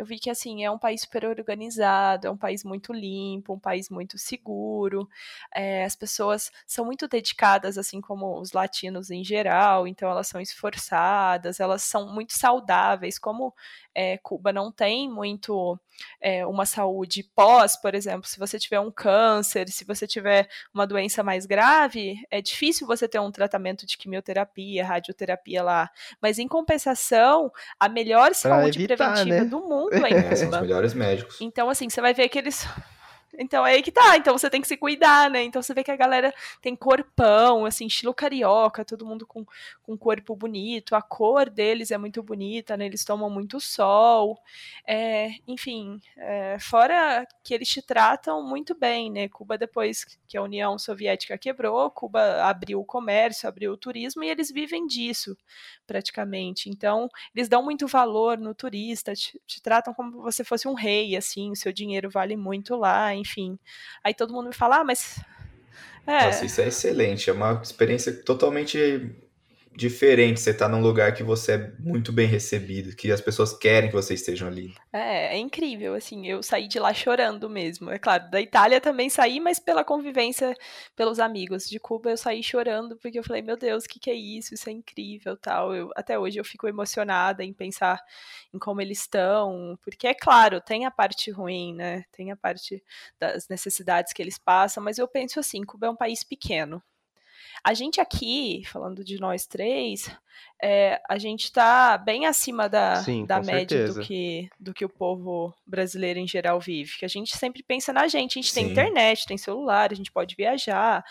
eu 0.00 0.06
vi 0.06 0.18
que 0.18 0.30
assim 0.30 0.64
é 0.64 0.70
um 0.70 0.78
país 0.78 1.02
super 1.02 1.26
organizado, 1.26 2.26
é 2.26 2.30
um 2.30 2.36
país 2.36 2.64
muito 2.64 2.90
limpo, 2.90 3.52
um 3.52 3.58
país 3.58 3.90
muito 3.90 4.16
seguro. 4.16 5.06
É, 5.54 5.84
as 5.84 5.94
pessoas 5.94 6.50
são 6.66 6.86
muito 6.86 7.06
dedicadas, 7.06 7.76
assim 7.76 8.00
como 8.00 8.40
os 8.40 8.52
latinos 8.52 9.10
em 9.10 9.22
geral, 9.22 9.86
então 9.86 10.08
elas 10.10 10.26
são 10.26 10.40
esforçadas, 10.40 11.60
elas 11.60 11.82
são 11.82 12.14
muito 12.14 12.32
saudáveis. 12.32 13.18
Como 13.18 13.52
é, 13.94 14.16
Cuba 14.16 14.54
não 14.54 14.72
tem 14.72 15.06
muito 15.06 15.78
é, 16.18 16.46
uma 16.46 16.64
saúde 16.64 17.22
pós, 17.34 17.76
por 17.76 17.94
exemplo, 17.94 18.26
se 18.26 18.38
você 18.38 18.58
tiver 18.58 18.80
um 18.80 18.90
câncer, 18.90 19.68
se 19.68 19.84
você 19.84 20.06
tiver 20.06 20.48
uma 20.72 20.86
doença 20.86 21.22
mais 21.22 21.44
grave, 21.44 22.26
é 22.30 22.40
difícil 22.40 22.86
você 22.86 23.06
ter 23.06 23.18
um 23.18 23.30
tratamento 23.30 23.84
de 23.84 23.98
quimioterapia, 23.98 24.86
radioterapia 24.86 25.62
lá. 25.62 25.90
Mas 26.22 26.38
em 26.38 26.48
compensação, 26.48 27.52
a 27.78 27.86
melhor 27.86 28.34
saúde 28.34 28.78
evitar, 28.78 28.96
preventiva 28.96 29.44
né? 29.44 29.44
do 29.44 29.60
mundo 29.60 29.89
é 29.90 30.10
em 30.10 30.22
Cuba. 30.22 30.36
São 30.36 30.50
os 30.50 30.60
melhores 30.60 30.94
médicos. 30.94 31.38
Então, 31.40 31.68
assim, 31.68 31.88
você 31.88 32.00
vai 32.00 32.14
ver 32.14 32.28
que 32.28 32.38
eles 32.38 32.66
então 33.38 33.66
é 33.66 33.72
aí 33.72 33.82
que 33.82 33.92
tá. 33.92 34.16
Então 34.16 34.36
você 34.36 34.50
tem 34.50 34.60
que 34.60 34.68
se 34.68 34.76
cuidar, 34.76 35.30
né? 35.30 35.42
Então 35.42 35.62
você 35.62 35.72
vê 35.72 35.84
que 35.84 35.90
a 35.90 35.96
galera 35.96 36.32
tem 36.60 36.74
corpão, 36.74 37.64
assim, 37.64 37.86
estilo 37.86 38.12
carioca, 38.12 38.84
todo 38.84 39.06
mundo 39.06 39.26
com, 39.26 39.44
com 39.82 39.96
corpo 39.96 40.34
bonito. 40.34 40.94
A 40.94 41.02
cor 41.02 41.48
deles 41.48 41.90
é 41.90 41.98
muito 41.98 42.22
bonita, 42.22 42.76
né? 42.76 42.86
Eles 42.86 43.04
tomam 43.04 43.30
muito 43.30 43.60
sol. 43.60 44.38
É, 44.86 45.30
enfim, 45.46 46.00
é, 46.16 46.58
fora 46.58 47.26
que 47.44 47.54
eles 47.54 47.68
te 47.68 47.82
tratam 47.82 48.42
muito 48.42 48.74
bem, 48.74 49.10
né? 49.10 49.28
Cuba, 49.28 49.56
depois 49.56 50.04
que 50.26 50.36
a 50.36 50.42
União 50.42 50.78
Soviética 50.78 51.38
quebrou, 51.38 51.90
Cuba 51.90 52.42
abriu 52.44 52.80
o 52.80 52.84
comércio, 52.84 53.48
abriu 53.48 53.72
o 53.72 53.76
turismo 53.76 54.24
e 54.24 54.28
eles 54.28 54.50
vivem 54.50 54.86
disso, 54.86 55.36
praticamente. 55.86 56.68
Então, 56.68 57.08
eles 57.34 57.48
dão 57.48 57.62
muito 57.62 57.86
valor 57.86 58.38
no 58.38 58.54
turista, 58.54 59.14
te, 59.14 59.40
te 59.46 59.62
tratam 59.62 59.94
como 59.94 60.22
você 60.22 60.44
fosse 60.44 60.66
um 60.68 60.74
rei, 60.74 61.16
assim, 61.16 61.50
o 61.50 61.56
seu 61.56 61.72
dinheiro 61.72 62.10
vale 62.10 62.36
muito 62.36 62.76
lá, 62.76 63.14
enfim. 63.20 63.58
Aí 64.02 64.14
todo 64.14 64.32
mundo 64.32 64.48
me 64.48 64.54
fala, 64.54 64.78
ah, 64.78 64.84
mas. 64.84 65.20
É. 66.06 66.26
Nossa, 66.26 66.44
isso 66.44 66.60
é 66.60 66.68
excelente, 66.68 67.30
é 67.30 67.32
uma 67.32 67.60
experiência 67.62 68.12
totalmente 68.12 69.14
diferente 69.80 70.40
você 70.40 70.52
tá 70.52 70.68
num 70.68 70.82
lugar 70.82 71.14
que 71.14 71.22
você 71.22 71.52
é 71.52 71.72
muito 71.78 72.12
bem 72.12 72.26
recebido, 72.26 72.94
que 72.94 73.10
as 73.10 73.20
pessoas 73.20 73.56
querem 73.56 73.88
que 73.88 73.94
você 73.94 74.12
esteja 74.12 74.46
ali. 74.46 74.74
É, 74.92 75.34
é 75.34 75.38
incrível, 75.38 75.94
assim, 75.94 76.26
eu 76.26 76.42
saí 76.42 76.68
de 76.68 76.78
lá 76.78 76.92
chorando 76.92 77.48
mesmo. 77.48 77.90
É 77.90 77.98
claro, 77.98 78.30
da 78.30 78.40
Itália 78.40 78.78
também 78.78 79.08
saí, 79.08 79.40
mas 79.40 79.58
pela 79.58 79.82
convivência, 79.82 80.54
pelos 80.94 81.18
amigos. 81.18 81.68
De 81.68 81.80
Cuba 81.80 82.10
eu 82.10 82.16
saí 82.16 82.42
chorando 82.42 82.96
porque 82.98 83.18
eu 83.18 83.24
falei, 83.24 83.40
meu 83.40 83.56
Deus, 83.56 83.84
o 83.84 83.88
que, 83.88 83.98
que 83.98 84.10
é 84.10 84.14
isso? 84.14 84.52
Isso 84.52 84.68
é 84.68 84.72
incrível, 84.72 85.34
tal. 85.36 85.74
Eu, 85.74 85.90
até 85.96 86.18
hoje 86.18 86.38
eu 86.38 86.44
fico 86.44 86.68
emocionada 86.68 87.42
em 87.42 87.52
pensar 87.54 87.98
em 88.52 88.58
como 88.58 88.82
eles 88.82 89.00
estão, 89.00 89.78
porque 89.82 90.06
é 90.06 90.14
claro, 90.14 90.60
tem 90.60 90.84
a 90.84 90.90
parte 90.90 91.30
ruim, 91.30 91.74
né? 91.74 92.04
Tem 92.12 92.30
a 92.30 92.36
parte 92.36 92.84
das 93.18 93.48
necessidades 93.48 94.12
que 94.12 94.20
eles 94.20 94.36
passam, 94.36 94.82
mas 94.82 94.98
eu 94.98 95.08
penso 95.08 95.40
assim, 95.40 95.62
Cuba 95.64 95.86
é 95.86 95.90
um 95.90 95.96
país 95.96 96.22
pequeno. 96.22 96.82
A 97.62 97.74
gente 97.74 98.00
aqui, 98.00 98.62
falando 98.66 99.04
de 99.04 99.18
nós 99.20 99.46
três, 99.46 100.10
é, 100.62 101.00
a 101.08 101.16
gente 101.16 101.44
está 101.44 101.96
bem 101.96 102.26
acima 102.26 102.68
da, 102.68 102.96
Sim, 102.96 103.24
da 103.24 103.40
média 103.40 103.88
do 103.88 104.00
que, 104.02 104.50
do 104.58 104.74
que 104.74 104.84
o 104.84 104.90
povo 104.90 105.54
brasileiro 105.66 106.18
em 106.18 106.26
geral 106.26 106.60
vive. 106.60 106.98
Que 106.98 107.04
a 107.04 107.08
gente 107.08 107.36
sempre 107.36 107.62
pensa 107.62 107.92
na 107.92 108.06
gente. 108.08 108.38
A 108.38 108.42
gente 108.42 108.52
Sim. 108.52 108.60
tem 108.60 108.70
internet, 108.70 109.26
tem 109.26 109.38
celular, 109.38 109.90
a 109.90 109.94
gente 109.94 110.12
pode 110.12 110.36
viajar. 110.36 111.02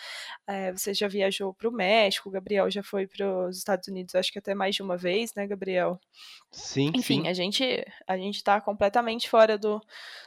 É, 0.46 0.72
você 0.72 0.94
já 0.94 1.08
viajou 1.08 1.52
para 1.52 1.68
o 1.68 1.72
México, 1.72 2.28
o 2.28 2.32
Gabriel 2.32 2.70
já 2.70 2.82
foi 2.82 3.08
para 3.08 3.48
os 3.48 3.58
Estados 3.58 3.88
Unidos, 3.88 4.14
acho 4.14 4.32
que 4.32 4.38
até 4.38 4.54
mais 4.54 4.76
de 4.76 4.82
uma 4.82 4.96
vez, 4.96 5.34
né, 5.34 5.46
Gabriel? 5.46 5.98
Sim. 6.52 6.92
Enfim, 6.94 7.22
sim. 7.22 7.28
a 7.28 7.32
gente 7.32 7.84
a 8.06 8.16
gente 8.16 8.36
está 8.36 8.60
completamente 8.60 9.28
fora 9.28 9.58
do, 9.58 9.80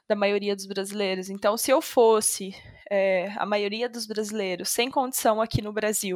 da 0.08 0.16
maioria 0.16 0.56
dos 0.56 0.66
brasileiros. 0.66 1.30
Então, 1.30 1.56
se 1.56 1.72
eu 1.72 1.82
fosse 1.82 2.54
é, 2.90 3.32
a 3.38 3.46
maioria 3.46 3.88
dos 3.88 4.06
brasileiros 4.06 4.70
sem 4.70 4.92
condição 4.92 5.42
aqui 5.42 5.62
no 5.62 5.72
Brasil, 5.72 6.13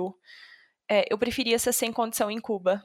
é, 0.89 1.05
eu 1.11 1.17
preferia 1.17 1.59
ser 1.59 1.73
sem 1.73 1.91
condição 1.93 2.31
em 2.31 2.39
Cuba 2.39 2.83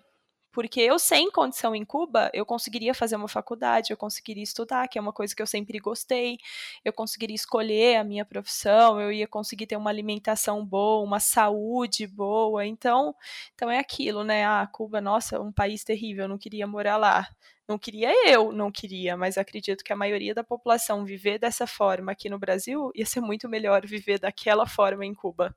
porque 0.52 0.80
eu, 0.80 0.98
sem 0.98 1.30
condição 1.30 1.74
em 1.74 1.84
Cuba, 1.84 2.30
eu 2.34 2.44
conseguiria 2.44 2.94
fazer 2.94 3.16
uma 3.16 3.26
faculdade, 3.26 3.90
eu 3.90 3.96
conseguiria 3.96 4.42
estudar, 4.42 4.86
que 4.86 4.98
é 4.98 5.00
uma 5.00 5.12
coisa 5.12 5.34
que 5.34 5.40
eu 5.40 5.46
sempre 5.46 5.78
gostei, 5.78 6.36
eu 6.84 6.92
conseguiria 6.92 7.34
escolher 7.34 7.96
a 7.96 8.04
minha 8.04 8.24
profissão, 8.24 9.00
eu 9.00 9.10
ia 9.10 9.26
conseguir 9.26 9.66
ter 9.66 9.76
uma 9.76 9.88
alimentação 9.90 10.64
boa, 10.64 11.02
uma 11.02 11.20
saúde 11.20 12.06
boa. 12.06 12.66
Então, 12.66 13.14
então 13.54 13.70
é 13.70 13.78
aquilo, 13.78 14.22
né? 14.24 14.44
Ah, 14.44 14.68
Cuba, 14.70 15.00
nossa, 15.00 15.40
um 15.40 15.50
país 15.50 15.82
terrível, 15.84 16.24
eu 16.24 16.28
não 16.28 16.38
queria 16.38 16.66
morar 16.66 16.98
lá. 16.98 17.26
Não 17.66 17.78
queria 17.78 18.12
eu, 18.28 18.52
não 18.52 18.70
queria, 18.70 19.16
mas 19.16 19.38
acredito 19.38 19.82
que 19.82 19.92
a 19.92 19.96
maioria 19.96 20.34
da 20.34 20.44
população 20.44 21.04
viver 21.04 21.38
dessa 21.38 21.66
forma 21.66 22.12
aqui 22.12 22.28
no 22.28 22.38
Brasil 22.38 22.90
ia 22.94 23.06
ser 23.06 23.20
muito 23.20 23.48
melhor 23.48 23.86
viver 23.86 24.18
daquela 24.18 24.66
forma 24.66 25.06
em 25.06 25.14
Cuba. 25.14 25.56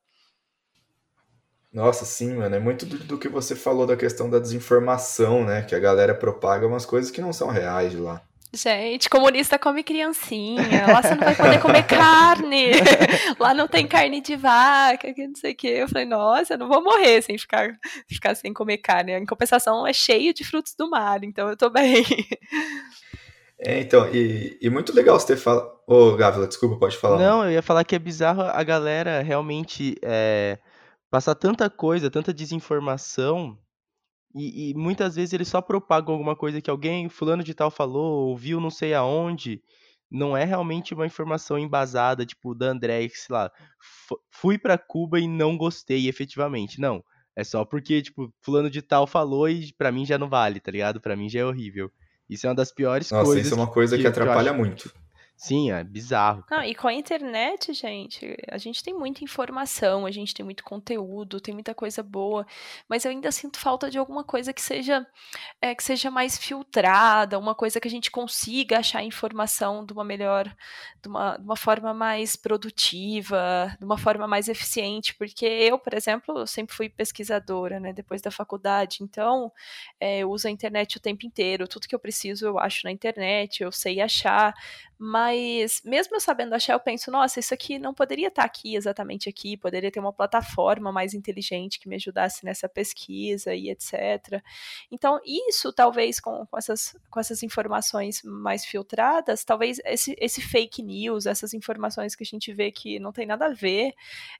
Nossa, 1.75 2.05
sim, 2.05 2.35
mano. 2.35 2.55
É 2.55 2.59
muito 2.59 2.85
do, 2.85 2.97
do, 2.99 3.17
que 3.17 3.27
você 3.27 3.53
falou 3.53 3.85
da 3.85 3.97
questão 3.97 4.29
da 4.29 4.39
desinformação, 4.39 5.43
né? 5.43 5.61
Que 5.61 5.75
a 5.75 5.79
galera 5.79 6.15
propaga 6.15 6.65
umas 6.65 6.85
coisas 6.85 7.11
que 7.11 7.19
não 7.19 7.33
são 7.33 7.49
reais 7.49 7.91
de 7.91 7.97
lá. 7.97 8.21
Gente, 8.53 9.09
comunista 9.09 9.59
come 9.59 9.83
criancinha. 9.83 10.87
Lá 10.87 11.01
você 11.01 11.15
não 11.15 11.25
vai 11.25 11.35
poder 11.35 11.59
comer 11.59 11.83
carne. 11.85 12.71
Lá 13.37 13.53
não 13.53 13.67
tem 13.67 13.85
carne 13.85 14.21
de 14.21 14.37
vaca, 14.37 15.13
que 15.13 15.27
não 15.27 15.35
sei 15.35 15.51
o 15.51 15.55
quê. 15.55 15.67
Eu 15.67 15.89
falei, 15.89 16.05
nossa, 16.05 16.53
eu 16.53 16.57
não 16.57 16.69
vou 16.69 16.81
morrer 16.81 17.21
sem 17.21 17.37
ficar, 17.37 17.77
ficar 18.07 18.33
sem 18.35 18.53
comer 18.53 18.77
carne. 18.77 19.11
Em 19.11 19.25
compensação, 19.25 19.85
é 19.85 19.91
cheio 19.91 20.33
de 20.33 20.45
frutos 20.45 20.73
do 20.79 20.89
mar, 20.89 21.25
então 21.25 21.49
eu 21.49 21.57
tô 21.57 21.69
bem. 21.69 22.05
É, 23.59 23.81
então, 23.81 24.07
e, 24.13 24.57
e 24.61 24.69
muito 24.69 24.95
legal 24.95 25.19
você 25.19 25.27
ter 25.27 25.37
falado. 25.37 25.69
Ô, 25.85 26.15
Gávila, 26.15 26.47
desculpa, 26.47 26.77
pode 26.77 26.95
falar. 26.95 27.19
Não, 27.19 27.43
eu 27.43 27.51
ia 27.51 27.61
falar 27.61 27.83
que 27.83 27.95
é 27.95 27.99
bizarro 27.99 28.43
a 28.43 28.63
galera 28.63 29.21
realmente. 29.21 29.97
É 30.01 30.57
passar 31.15 31.33
tanta 31.33 31.69
coisa, 31.69 32.11
tanta 32.11 32.33
desinformação, 32.33 33.57
e, 34.35 34.71
e, 34.71 34.73
muitas 34.73 35.15
vezes 35.15 35.31
eles 35.31 35.47
só 35.47 35.61
propagam 35.61 36.11
alguma 36.11 36.35
coisa 36.35 36.59
que 36.59 36.69
alguém, 36.69 37.07
fulano 37.07 37.41
de 37.41 37.53
tal, 37.53 37.71
falou, 37.71 38.27
ouviu 38.27 38.59
não 38.59 38.69
sei 38.69 38.93
aonde. 38.93 39.63
Não 40.11 40.35
é 40.35 40.43
realmente 40.43 40.93
uma 40.93 41.05
informação 41.05 41.57
embasada, 41.57 42.25
tipo, 42.25 42.53
da 42.53 42.65
André, 42.65 43.07
sei 43.07 43.33
lá, 43.33 43.49
fui 44.29 44.57
para 44.57 44.77
Cuba 44.77 45.17
e 45.17 45.25
não 45.25 45.55
gostei 45.55 46.09
efetivamente. 46.09 46.81
Não. 46.81 47.01
É 47.33 47.45
só 47.45 47.63
porque, 47.63 48.01
tipo, 48.01 48.29
fulano 48.41 48.69
de 48.69 48.81
tal 48.81 49.07
falou 49.07 49.47
e 49.47 49.71
para 49.71 49.93
mim 49.93 50.05
já 50.05 50.17
não 50.17 50.27
vale, 50.27 50.59
tá 50.59 50.69
ligado? 50.69 50.99
Para 50.99 51.15
mim 51.15 51.29
já 51.29 51.39
é 51.39 51.45
horrível. 51.45 51.89
Isso 52.29 52.45
é 52.45 52.49
uma 52.49 52.55
das 52.55 52.73
piores 52.73 53.09
Nossa, 53.09 53.23
coisas. 53.23 53.45
Nossa, 53.45 53.47
isso 53.47 53.57
é 53.57 53.63
uma 53.63 53.71
coisa 53.71 53.95
que, 53.95 54.01
que 54.01 54.07
atrapalha 54.09 54.51
que 54.51 54.57
muito. 54.57 54.93
Sim, 55.37 55.69
é 55.69 55.83
bizarro. 55.83 56.45
Não, 56.49 56.63
e 56.63 56.73
com 56.73 56.87
a 56.87 56.93
internet, 56.93 57.73
gente, 57.73 58.37
a 58.49 58.57
gente 58.57 58.81
tem 58.81 58.93
muita 58.93 59.21
informação, 59.21 60.05
a 60.05 60.11
gente 60.11 60.33
tem 60.33 60.45
muito 60.45 60.63
conteúdo, 60.63 61.41
tem 61.41 61.53
muita 61.53 61.75
coisa 61.75 62.01
boa, 62.01 62.47
mas 62.87 63.03
eu 63.03 63.11
ainda 63.11 63.29
sinto 63.33 63.59
falta 63.59 63.89
de 63.91 63.97
alguma 63.97 64.23
coisa 64.23 64.53
que 64.53 64.61
seja 64.61 65.05
é, 65.61 65.75
que 65.75 65.83
seja 65.83 66.09
mais 66.09 66.37
filtrada, 66.37 67.37
uma 67.37 67.53
coisa 67.53 67.81
que 67.81 67.87
a 67.87 67.91
gente 67.91 68.09
consiga 68.09 68.79
achar 68.79 69.03
informação 69.03 69.85
de 69.85 69.91
uma 69.91 70.05
melhor, 70.05 70.45
de 71.01 71.09
uma, 71.09 71.35
de 71.37 71.43
uma 71.43 71.57
forma 71.57 71.93
mais 71.93 72.37
produtiva, 72.37 73.75
de 73.77 73.85
uma 73.85 73.97
forma 73.97 74.25
mais 74.25 74.47
eficiente, 74.47 75.13
porque 75.15 75.45
eu, 75.45 75.77
por 75.77 75.93
exemplo, 75.93 76.47
sempre 76.47 76.73
fui 76.73 76.87
pesquisadora, 76.87 77.77
né, 77.77 77.91
depois 77.91 78.21
da 78.21 78.31
faculdade, 78.31 78.99
então 79.01 79.51
é, 79.99 80.19
eu 80.19 80.31
uso 80.31 80.47
a 80.47 80.51
internet 80.51 80.95
o 80.95 81.01
tempo 81.01 81.25
inteiro, 81.25 81.67
tudo 81.67 81.87
que 81.87 81.95
eu 81.95 81.99
preciso 81.99 82.45
eu 82.47 82.57
acho 82.57 82.85
na 82.85 82.91
internet, 82.91 83.61
eu 83.61 83.71
sei 83.71 83.99
achar, 83.99 84.53
mas 84.97 85.24
mesmo 85.83 86.15
eu 86.15 86.19
sabendo 86.19 86.53
achar, 86.53 86.73
eu 86.73 86.79
penso, 86.79 87.09
nossa, 87.09 87.39
isso 87.39 87.53
aqui 87.53 87.79
não 87.79 87.93
poderia 87.93 88.27
estar 88.27 88.43
aqui 88.43 88.75
exatamente 88.75 89.29
aqui, 89.29 89.57
poderia 89.57 89.91
ter 89.91 89.99
uma 89.99 90.13
plataforma 90.13 90.91
mais 90.91 91.13
inteligente 91.13 91.79
que 91.79 91.87
me 91.87 91.95
ajudasse 91.95 92.45
nessa 92.45 92.67
pesquisa 92.67 93.53
e 93.53 93.69
etc. 93.69 94.41
Então, 94.91 95.19
isso 95.25 95.71
talvez 95.73 96.19
com, 96.19 96.45
com, 96.45 96.57
essas, 96.57 96.95
com 97.09 97.19
essas 97.19 97.43
informações 97.43 98.21
mais 98.23 98.65
filtradas, 98.65 99.43
talvez 99.43 99.79
esse, 99.85 100.15
esse 100.19 100.41
fake 100.41 100.81
news, 100.83 101.25
essas 101.25 101.53
informações 101.53 102.15
que 102.15 102.23
a 102.23 102.27
gente 102.27 102.53
vê 102.53 102.71
que 102.71 102.99
não 102.99 103.11
tem 103.11 103.25
nada 103.25 103.47
a 103.47 103.53
ver, 103.53 103.93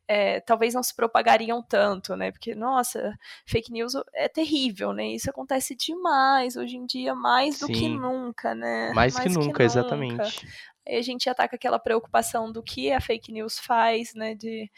é, 0.08 0.40
talvez 0.40 0.74
não 0.74 0.84
se 0.84 0.96
propagariam 0.96 1.62
tanto, 1.62 2.16
né? 2.16 2.32
Porque, 2.32 2.54
nossa, 2.54 3.18
fake 3.46 3.72
news 3.72 3.94
é 4.14 4.28
terrível, 4.28 4.94
né? 4.94 5.08
Isso 5.08 5.30
acontece 5.30 5.76
demais 5.76 6.56
hoje 6.56 6.78
em 6.78 6.86
dia, 6.86 7.16
mais 7.16 7.60
do 7.60 7.68
Sim. 7.68 7.74
que 7.74 7.90
nunca, 7.90 8.54
né? 8.54 8.92
Mais, 8.94 9.14
mais 9.14 9.16
que, 9.16 9.30
que, 9.30 9.30
nunca, 9.30 9.48
nunca. 9.48 9.64
exatamente. 9.64 10.48
Aí 10.88 10.98
a 10.98 11.02
gente 11.02 11.30
ataca 11.30 11.56
aquela 11.56 11.80
preocupação 11.80 12.52
do 12.52 12.62
que 12.62 12.92
a 12.92 13.02
fake 13.02 13.32
news 13.32 13.60
faz, 13.60 14.14
né? 14.14 14.36
De, 14.36 14.70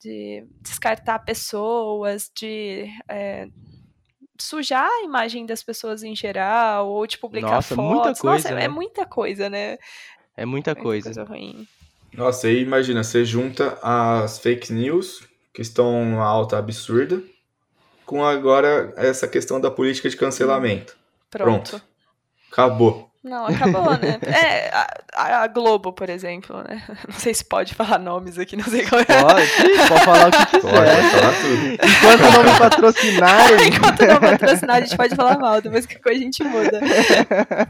de 0.00 0.46
descartar 0.60 1.20
pessoas, 1.20 2.30
de 2.34 2.86
é, 3.08 3.48
sujar 4.38 4.88
a 4.88 5.04
imagem 5.04 5.46
das 5.46 5.62
pessoas 5.62 6.02
em 6.02 6.14
geral, 6.14 6.88
ou 6.88 7.06
de 7.06 7.18
publicar 7.18 7.56
Nossa, 7.56 7.74
fotos. 7.74 7.90
Muita 7.90 8.20
coisa, 8.20 8.48
Nossa, 8.48 8.54
né? 8.54 8.64
é 8.64 8.68
muita 8.68 9.06
coisa, 9.06 9.50
né? 9.50 9.78
É 10.36 10.44
muita, 10.44 10.70
muita 10.70 10.74
coisa. 10.76 11.14
coisa 11.14 11.24
ruim. 11.24 11.66
Nossa, 12.12 12.46
aí 12.46 12.62
imagina, 12.62 13.02
você 13.02 13.24
junta 13.24 13.78
as 13.82 14.38
fake 14.38 14.72
news, 14.72 15.22
que 15.52 15.62
estão 15.62 16.20
alta 16.22 16.58
absurda, 16.58 17.22
com 18.04 18.24
agora 18.24 18.92
essa 18.96 19.26
questão 19.26 19.60
da 19.60 19.70
política 19.70 20.08
de 20.08 20.16
cancelamento. 20.16 20.96
Pronto. 21.30 21.70
Pronto. 21.70 21.84
Acabou. 22.50 23.10
Não, 23.22 23.46
acabou, 23.46 23.90
né? 23.98 24.18
É, 24.26 24.70
a, 25.14 25.42
a, 25.42 25.46
Globo, 25.46 25.92
por 25.92 26.08
exemplo, 26.08 26.62
né? 26.62 26.82
Não 27.08 27.18
sei 27.18 27.34
se 27.34 27.44
pode 27.44 27.74
falar 27.74 27.98
nomes 27.98 28.38
aqui, 28.38 28.56
não 28.56 28.64
sei 28.64 28.86
qual 28.86 29.00
é. 29.00 29.04
Pode, 29.04 29.88
pode 29.88 30.04
falar 30.04 30.28
o 30.28 30.30
que 30.30 30.46
quiser. 30.46 30.60
Pode 30.60 31.10
falar 31.10 31.32
tudo. 31.40 31.66
Enquanto 31.74 32.32
não 32.32 32.44
me 32.44 32.58
patrocinarem. 32.58 33.68
Enquanto 33.68 34.06
não 34.06 34.20
patrocinar, 34.20 34.76
a 34.76 34.80
gente 34.80 34.96
pode 34.96 35.14
falar 35.14 35.38
mal, 35.38 35.60
depois 35.60 35.86
que 35.86 35.98
coisa 35.98 36.20
a 36.20 36.22
gente 36.22 36.44
muda. 36.44 36.80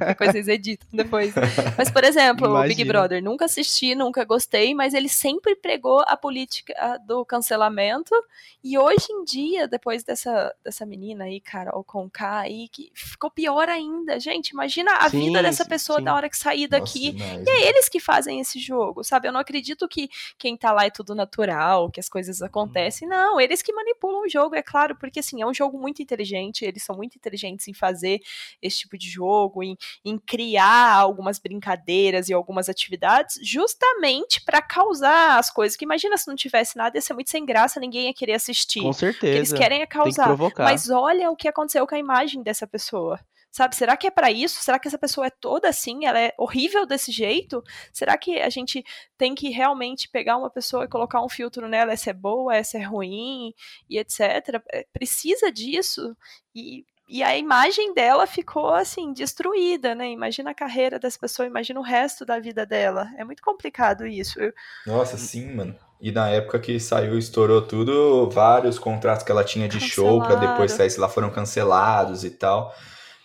Depois 0.09 0.33
vocês 0.33 0.49
editam 0.49 0.89
depois. 0.93 1.35
Mas, 1.77 1.91
por 1.91 2.05
exemplo, 2.05 2.47
Imagina. 2.47 2.65
o 2.65 2.69
Big 2.69 2.85
Brother, 2.85 3.23
nunca 3.23 3.45
assisti, 3.45 3.95
nunca 3.95 4.25
gostei, 4.25 4.75
mas 4.75 4.95
ele 4.95 5.09
sempre 5.09 5.55
pregou 5.55 6.03
a 6.07 6.17
política 6.17 6.75
do 7.07 7.25
cancelamento. 7.25 8.15
E 8.63 8.77
hoje 8.77 9.07
em 9.11 9.25
dia, 9.25 9.69
depois 9.69 10.03
dessa, 10.03 10.53
dessa 10.65 10.85
menina 10.85 11.25
aí, 11.25 11.41
Carol 11.41 11.85
Conká 11.85 12.41
aí, 12.41 12.69
que 12.69 12.91
ficou 12.95 13.31
pior 13.31 13.69
ainda. 13.69 14.19
Gente, 14.19 14.49
imagina 14.49 14.93
a 14.97 15.09
Sim. 15.09 15.21
vida 15.21 15.46
dessa 15.51 15.65
pessoa 15.65 15.99
sim. 15.99 16.05
da 16.05 16.15
hora 16.15 16.29
que 16.29 16.37
sair 16.37 16.69
daqui. 16.69 17.13
Nossa, 17.13 17.43
e 17.47 17.49
é 17.49 17.69
eles 17.69 17.89
que 17.89 18.01
fazem 18.01 18.41
esse 18.41 18.59
jogo, 18.59 19.03
sabe? 19.03 19.29
Eu 19.29 19.33
não 19.33 19.41
acredito 19.41 19.89
que 19.89 20.09
quem 20.39 20.57
tá 20.57 20.73
lá 20.73 20.85
é 20.87 20.91
tudo 20.91 21.15
natural, 21.15 21.91
que 21.91 22.01
as 22.01 22.09
coisas 22.09 22.43
acontecem. 22.43 23.07
Hum. 23.07 23.11
Não, 23.11 23.41
eles 23.41 23.63
que 23.63 23.73
manipulam 23.73 24.23
o 24.23 24.29
jogo, 24.29 24.55
é 24.55 24.63
claro, 24.63 24.97
porque 24.97 25.21
assim, 25.21 25.43
é 25.43 25.47
um 25.47 25.55
jogo 25.55 25.79
muito 25.79 26.03
inteligente, 26.03 26.65
eles 26.65 26.83
são 26.83 26.97
muito 26.97 27.17
inteligentes 27.17 27.69
em 27.69 27.75
fazer 27.75 28.21
esse 28.61 28.81
tipo 28.81 28.99
de 28.99 29.09
jogo, 29.09 29.63
em, 29.63 29.77
em 30.05 30.19
criar 30.19 30.95
algumas 30.95 31.39
brincadeiras 31.39 32.29
e 32.29 32.33
algumas 32.33 32.69
atividades, 32.69 33.39
justamente 33.43 34.45
para 34.45 34.61
causar 34.61 35.39
as 35.39 35.51
coisas. 35.51 35.77
Que 35.77 35.85
imagina 35.85 36.17
se 36.17 36.29
não 36.29 36.37
tivesse 36.37 36.77
nada, 36.77 36.97
ia 36.97 37.03
ser 37.03 37.15
muito 37.15 37.31
sem 37.31 37.45
graça, 37.45 37.81
ninguém 37.81 38.07
ia 38.07 38.15
querer 38.15 38.35
assistir. 38.35 38.83
Com 38.83 38.93
certeza. 38.93 39.37
eles 39.37 39.53
querem 39.53 39.83
é 39.83 39.87
causar. 39.87 40.37
Mas 40.59 40.91
olha 40.91 41.31
o 41.31 41.37
que 41.37 41.49
aconteceu 41.49 41.87
com 41.87 41.95
a 41.95 41.99
imagem 41.99 42.43
dessa 42.43 42.67
pessoa 42.67 43.21
Sabe? 43.57 43.75
Será 43.75 43.97
que 43.97 44.07
é 44.07 44.11
para 44.11 44.31
isso? 44.31 44.62
Será 44.62 44.79
que 44.79 44.87
essa 44.87 44.99
pessoa 44.99 45.29
é 45.29 45.31
toda 45.31 45.66
assim? 45.66 46.05
Ela 46.05 46.21
é 46.21 46.35
horrível 46.37 46.85
desse 46.85 47.11
jeito? 47.11 47.64
Será 47.90 48.19
que 48.19 48.38
a 48.38 48.51
gente 48.51 48.85
tem 49.16 49.35
que 49.35 49.49
realmente 49.49 50.11
pegar 50.11 50.37
uma 50.37 50.51
pessoa 50.51 50.85
e 50.85 50.88
colocar 50.88 51.25
um 51.25 51.29
filtro 51.29 51.66
nela? 51.66 51.90
Essa 51.90 52.11
é 52.11 52.12
boa, 52.12 52.55
essa 52.55 52.77
é 52.77 52.83
ruim 52.83 53.55
e 53.88 53.97
etc. 53.97 54.61
É, 54.71 54.85
precisa 54.92 55.51
disso? 55.51 56.14
E 56.55 56.85
e 57.09 57.23
a 57.23 57.38
imagem 57.38 57.95
dela 57.95 58.27
ficou 58.27 58.75
assim 58.75 59.12
destruída, 59.12 59.95
né? 59.95 60.11
Imagina 60.11 60.51
a 60.51 60.55
carreira 60.55 60.99
dessa 60.99 61.16
pessoa, 61.16 61.47
imagina 61.47 61.79
o 61.79 61.83
resto 61.83 62.27
da 62.27 62.40
vida 62.40 62.66
dela. 62.66 63.09
É 63.16 63.23
muito 63.23 63.40
complicado 63.40 64.05
isso. 64.05 64.40
Nossa, 64.85 65.16
sim, 65.16 65.55
mano. 65.55 65.77
E 66.01 66.11
na 66.11 66.29
época 66.29 66.59
que 66.59 66.81
saiu, 66.81 67.16
estourou 67.16 67.62
tudo, 67.62 68.29
vários 68.29 68.77
contratos 68.77 69.25
que 69.25 69.31
ela 69.31 69.45
tinha 69.45 69.69
de 69.69 69.79
show 69.81 70.21
para 70.21 70.35
depois 70.35 70.73
sair, 70.73 70.90
sei 70.90 71.01
lá, 71.01 71.09
foram 71.09 71.31
cancelados 71.31 72.25
e 72.25 72.31
tal. 72.31 72.75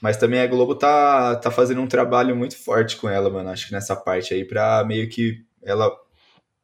Mas 0.02 0.18
também 0.18 0.42
a 0.42 0.48
Globo 0.48 0.76
tá, 0.76 1.36
tá 1.36 1.52
fazendo 1.52 1.82
um 1.82 1.88
trabalho 1.88 2.36
muito 2.36 2.58
forte 2.58 2.98
com 2.98 3.08
ela, 3.08 3.30
mano. 3.30 3.50
Acho 3.50 3.68
que 3.68 3.74
nessa 3.74 3.96
parte 3.96 4.34
aí, 4.34 4.44
pra 4.44 4.84
meio 4.84 5.08
que 5.08 5.46
ela 5.62 5.92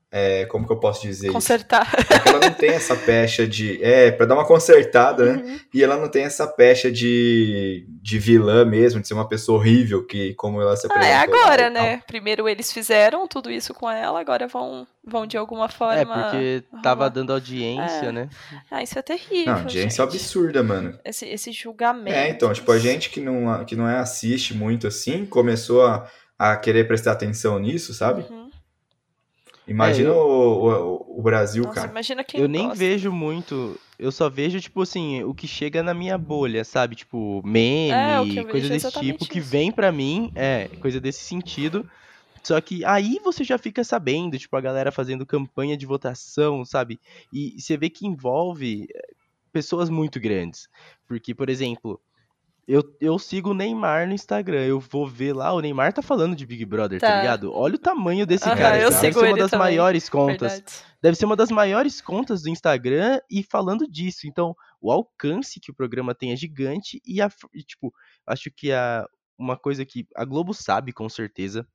é, 0.10 0.46
como 0.46 0.66
que 0.66 0.72
eu 0.72 0.80
posso 0.80 1.02
dizer 1.02 1.32
Consertar. 1.32 1.86
Isso? 1.86 2.08
Porque 2.08 2.30
ela 2.30 2.40
não 2.40 2.54
tem 2.54 2.70
essa 2.70 2.96
pecha 2.96 3.46
de. 3.46 3.84
É, 3.84 4.10
pra 4.10 4.26
dar 4.26 4.36
uma 4.36 4.46
consertada, 4.46 5.34
né? 5.34 5.44
Uhum. 5.44 5.60
E 5.74 5.84
ela 5.84 5.98
não 5.98 6.08
tem 6.08 6.24
essa 6.24 6.48
pecha 6.48 6.90
de, 6.90 7.86
de 8.02 8.18
vilã 8.18 8.64
mesmo, 8.64 9.02
de 9.02 9.08
ser 9.08 9.14
uma 9.14 9.28
pessoa 9.28 9.58
horrível, 9.60 10.06
que 10.06 10.34
como 10.36 10.62
ela 10.62 10.78
se 10.78 10.86
apresentou. 10.88 11.14
Ah, 11.14 11.20
é 11.20 11.22
agora, 11.22 11.70
né? 11.70 12.02
Primeiro 12.08 12.48
eles 12.48 12.72
fizeram 12.72 13.28
tudo 13.28 13.52
isso 13.52 13.74
com 13.74 13.90
ela, 13.90 14.20
agora 14.20 14.48
vão, 14.48 14.88
vão 15.06 15.28
de 15.28 15.36
alguma 15.36 15.68
forma. 15.68 16.00
É, 16.00 16.06
porque 16.06 16.64
tava 16.82 17.10
dando 17.10 17.34
audiência, 17.34 18.06
é. 18.06 18.12
né? 18.14 18.30
Ah, 18.72 18.82
isso 18.82 18.98
é 18.98 19.02
terrível. 19.02 19.54
Não, 19.54 19.62
audiência 19.64 20.06
gente. 20.06 20.16
absurda, 20.16 20.64
mano. 20.64 20.98
Esse, 21.04 21.26
esse 21.26 21.52
julgamento. 21.52 22.16
É, 22.16 22.30
então, 22.30 22.54
tipo, 22.54 22.72
a 22.72 22.80
gente 22.80 23.10
que 23.10 23.20
não, 23.20 23.66
que 23.66 23.76
não 23.76 23.90
é 23.90 23.98
assiste 23.98 24.54
muito 24.54 24.88
assim, 24.88 25.26
começou 25.26 25.86
a, 25.86 26.10
a 26.40 26.56
querer 26.56 26.88
prestar 26.88 27.12
atenção 27.12 27.60
nisso, 27.60 27.94
sabe? 27.94 28.26
Uhum. 28.30 28.47
Imagina 29.68 30.10
é, 30.10 30.12
eu... 30.12 30.16
o, 30.16 31.16
o, 31.16 31.20
o, 31.20 31.22
Brasil, 31.22 31.64
Nossa, 31.64 31.76
cara. 31.76 31.92
Imagina 31.92 32.24
quem 32.24 32.40
eu 32.40 32.48
gosta. 32.48 32.68
nem 32.68 32.74
vejo 32.74 33.12
muito. 33.12 33.80
Eu 34.00 34.12
só 34.12 34.30
vejo, 34.30 34.60
tipo 34.62 34.82
assim, 34.82 35.24
o 35.24 35.34
que 35.34 35.48
chega 35.48 35.84
na 35.84 35.94
minha 35.94 36.18
bolha, 36.18 36.64
sabe? 36.64 36.96
Tipo, 36.96 37.42
meme, 37.44 37.92
é, 37.92 38.44
coisa 38.46 38.70
desse 38.70 38.92
tipo, 38.92 39.24
isso. 39.24 39.32
que 39.32 39.40
vem 39.40 39.72
pra 39.72 39.92
mim, 39.92 40.32
é, 40.36 40.70
coisa 40.80 41.02
desse 41.02 41.20
sentido. 41.20 41.88
Só 42.48 42.62
que 42.62 42.86
aí 42.86 43.20
você 43.22 43.44
já 43.44 43.58
fica 43.58 43.84
sabendo, 43.84 44.38
tipo, 44.38 44.56
a 44.56 44.62
galera 44.62 44.90
fazendo 44.90 45.26
campanha 45.26 45.76
de 45.76 45.86
votação, 45.86 46.64
sabe? 46.64 46.98
E 47.34 47.60
você 47.60 47.76
vê 47.76 47.90
que 47.90 48.08
envolve 48.08 48.88
eh, 48.90 49.08
pessoas 49.52 49.90
muito 49.90 50.18
grandes. 50.18 50.70
Porque, 51.06 51.36
por 51.36 51.50
exemplo, 51.50 52.00
eu, 52.68 52.84
eu 53.00 53.18
sigo 53.18 53.52
o 53.52 53.54
Neymar 53.54 54.08
no 54.08 54.14
Instagram. 54.14 54.66
Eu 54.66 54.80
vou 54.80 55.08
ver 55.08 55.34
lá, 55.34 55.54
o 55.54 55.62
Neymar 55.62 55.94
tá 55.94 56.02
falando 56.02 56.36
de 56.36 56.46
Big 56.46 56.66
Brother, 56.66 57.00
tá, 57.00 57.08
tá 57.08 57.22
ligado? 57.22 57.54
Olha 57.54 57.76
o 57.76 57.80
tamanho 57.80 58.26
desse 58.26 58.48
uhum, 58.48 58.56
cara. 58.56 58.78
Eu 58.78 58.90
Deve 58.90 59.00
sigo 59.00 59.20
ser 59.20 59.28
uma 59.28 59.38
das 59.38 59.52
também. 59.52 59.68
maiores 59.68 60.10
contas. 60.10 60.54
Verdade. 60.54 60.88
Deve 61.02 61.16
ser 61.16 61.26
uma 61.26 61.36
das 61.36 61.50
maiores 61.50 62.02
contas 62.02 62.42
do 62.42 62.50
Instagram 62.50 63.22
e 63.32 63.42
falando 63.42 63.88
disso. 63.88 64.28
Então, 64.28 64.54
o 64.82 64.92
alcance 64.92 65.60
que 65.62 65.72
o 65.72 65.74
programa 65.74 66.14
tem 66.14 66.34
é 66.34 66.36
gigante 66.36 67.02
e, 67.06 67.22
a, 67.22 67.30
e 67.54 67.64
tipo, 67.64 67.94
acho 68.26 68.52
que 68.52 68.74
a, 68.74 69.08
uma 69.38 69.56
coisa 69.56 69.86
que 69.86 70.06
a 70.16 70.26
Globo 70.26 70.54
sabe 70.54 70.92
com 70.92 71.08
certeza, 71.08 71.66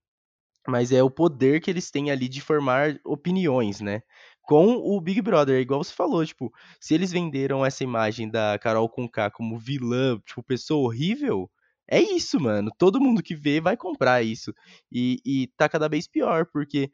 mas 0.69 0.93
é 0.93 1.03
o 1.03 1.11
poder 1.11 1.61
que 1.61 1.71
eles 1.71 1.91
têm 1.91 2.11
ali 2.11 2.29
de 2.29 2.41
formar 2.41 2.99
opiniões, 3.05 3.81
né? 3.81 4.03
Com 4.43 4.75
o 4.77 5.01
Big 5.01 5.23
Brother, 5.23 5.61
igual 5.61 5.83
você 5.83 5.95
falou, 5.95 6.25
tipo, 6.27 6.53
se 6.81 6.95
eles 6.95 7.13
venderam 7.13 7.65
essa 7.65 7.85
imagem 7.85 8.29
da 8.31 8.59
Carol 8.59 8.89
Conká 8.89 9.31
como 9.31 9.59
vilã, 9.59 10.19
tipo, 10.27 10.43
pessoa 10.43 10.85
horrível, 10.85 11.51
é 11.89 12.01
isso, 12.01 12.41
mano. 12.41 12.71
Todo 12.79 13.01
mundo 13.01 13.23
que 13.23 13.35
vê 13.35 13.61
vai 13.61 13.77
comprar 13.77 14.23
isso. 14.23 14.53
E, 14.91 15.21
e 15.25 15.49
tá 15.57 15.69
cada 15.69 15.89
vez 15.89 16.07
pior, 16.09 16.47
porque 16.53 16.91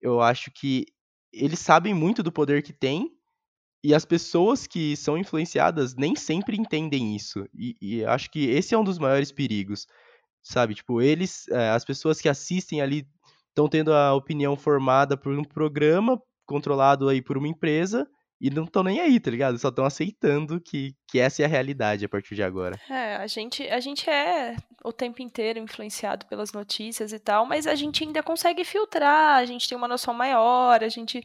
eu 0.00 0.20
acho 0.20 0.50
que 0.52 0.86
eles 1.32 1.58
sabem 1.58 1.94
muito 1.94 2.22
do 2.22 2.32
poder 2.32 2.62
que 2.62 2.72
tem, 2.72 3.10
e 3.82 3.94
as 3.94 4.04
pessoas 4.04 4.66
que 4.66 4.96
são 4.96 5.16
influenciadas 5.16 5.94
nem 5.94 6.16
sempre 6.16 6.56
entendem 6.56 7.14
isso. 7.14 7.46
E, 7.54 7.76
e 7.80 8.04
acho 8.04 8.30
que 8.30 8.46
esse 8.46 8.74
é 8.74 8.78
um 8.78 8.84
dos 8.84 8.98
maiores 8.98 9.30
perigos, 9.30 9.86
sabe? 10.42 10.74
Tipo, 10.74 11.00
eles, 11.00 11.46
eh, 11.48 11.70
as 11.70 11.84
pessoas 11.84 12.20
que 12.20 12.28
assistem 12.28 12.80
ali 12.80 13.06
estão 13.48 13.68
tendo 13.68 13.92
a 13.92 14.14
opinião 14.14 14.56
formada 14.56 15.16
por 15.16 15.32
um 15.36 15.44
programa 15.44 16.20
controlado 16.48 17.08
aí 17.08 17.22
por 17.22 17.38
uma 17.38 17.46
empresa 17.46 18.08
e 18.40 18.50
não 18.50 18.64
estão 18.64 18.82
nem 18.82 19.00
aí, 19.00 19.20
tá 19.20 19.30
ligado? 19.30 19.58
Só 19.58 19.68
estão 19.68 19.84
aceitando 19.84 20.60
que, 20.60 20.94
que 21.08 21.18
essa 21.18 21.42
é 21.42 21.46
a 21.46 21.48
realidade 21.48 22.04
a 22.04 22.08
partir 22.08 22.34
de 22.34 22.42
agora. 22.42 22.78
É, 22.88 23.16
a 23.16 23.26
gente, 23.26 23.66
a 23.68 23.80
gente 23.80 24.08
é 24.10 24.54
o 24.84 24.92
tempo 24.92 25.22
inteiro 25.22 25.58
influenciado 25.58 26.26
pelas 26.26 26.52
notícias 26.52 27.12
e 27.12 27.18
tal, 27.18 27.46
mas 27.46 27.66
a 27.66 27.74
gente 27.74 28.04
ainda 28.04 28.22
consegue 28.22 28.62
filtrar, 28.62 29.36
a 29.36 29.44
gente 29.46 29.66
tem 29.66 29.76
uma 29.76 29.88
noção 29.88 30.12
maior, 30.12 30.84
a 30.84 30.88
gente, 30.88 31.24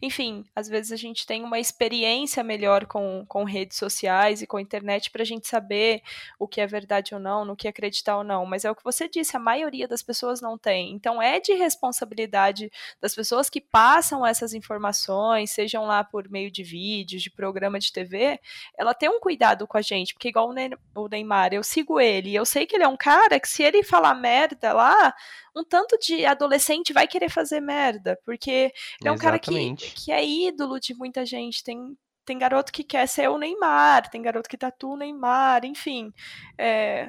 enfim, 0.00 0.44
às 0.54 0.68
vezes 0.68 0.92
a 0.92 0.96
gente 0.96 1.26
tem 1.26 1.42
uma 1.42 1.58
experiência 1.58 2.44
melhor 2.44 2.84
com, 2.84 3.24
com 3.26 3.42
redes 3.44 3.78
sociais 3.78 4.42
e 4.42 4.46
com 4.46 4.58
a 4.58 4.62
internet 4.62 5.10
pra 5.10 5.24
gente 5.24 5.48
saber 5.48 6.02
o 6.38 6.46
que 6.46 6.60
é 6.60 6.66
verdade 6.66 7.14
ou 7.14 7.20
não, 7.20 7.44
no 7.44 7.56
que 7.56 7.66
acreditar 7.66 8.18
ou 8.18 8.24
não. 8.24 8.44
Mas 8.44 8.66
é 8.66 8.70
o 8.70 8.74
que 8.74 8.84
você 8.84 9.08
disse, 9.08 9.34
a 9.34 9.40
maioria 9.40 9.88
das 9.88 10.02
pessoas 10.02 10.42
não 10.42 10.58
tem. 10.58 10.92
Então 10.92 11.20
é 11.20 11.40
de 11.40 11.54
responsabilidade 11.54 12.70
das 13.00 13.14
pessoas 13.14 13.48
que 13.48 13.62
passam 13.62 14.26
essas 14.26 14.52
informações, 14.52 15.50
sejam 15.50 15.86
lá 15.86 16.04
por 16.04 16.28
meio 16.28 16.50
de 16.50 16.62
vídeos, 16.62 17.22
de 17.22 17.30
programa 17.30 17.78
de 17.78 17.90
TV, 17.90 18.38
ela 18.76 18.92
tem 18.92 19.08
um 19.08 19.21
cuidado 19.22 19.68
com 19.68 19.78
a 19.78 19.82
gente, 19.82 20.14
porque 20.14 20.30
igual 20.30 20.52
o 20.96 21.08
Neymar, 21.08 21.54
eu 21.54 21.62
sigo 21.62 22.00
ele, 22.00 22.34
eu 22.34 22.44
sei 22.44 22.66
que 22.66 22.74
ele 22.74 22.82
é 22.82 22.88
um 22.88 22.96
cara 22.96 23.38
que 23.38 23.48
se 23.48 23.62
ele 23.62 23.84
falar 23.84 24.14
merda 24.16 24.72
lá, 24.72 25.14
um 25.54 25.62
tanto 25.62 25.96
de 25.96 26.26
adolescente 26.26 26.92
vai 26.92 27.06
querer 27.06 27.28
fazer 27.28 27.60
merda, 27.60 28.18
porque 28.24 28.72
ele 29.00 29.08
é 29.08 29.12
um 29.12 29.16
cara 29.16 29.38
que, 29.38 29.76
que 29.76 30.10
é 30.10 30.24
ídolo 30.24 30.80
de 30.80 30.92
muita 30.92 31.24
gente, 31.24 31.62
tem 31.62 31.96
tem 32.24 32.38
garoto 32.38 32.72
que 32.72 32.84
quer 32.84 33.06
ser 33.08 33.28
o 33.28 33.38
Neymar, 33.38 34.08
tem 34.08 34.22
garoto 34.22 34.48
que 34.48 34.56
tatua 34.56 34.94
o 34.94 34.96
Neymar, 34.96 35.64
enfim. 35.64 36.12
É... 36.56 37.08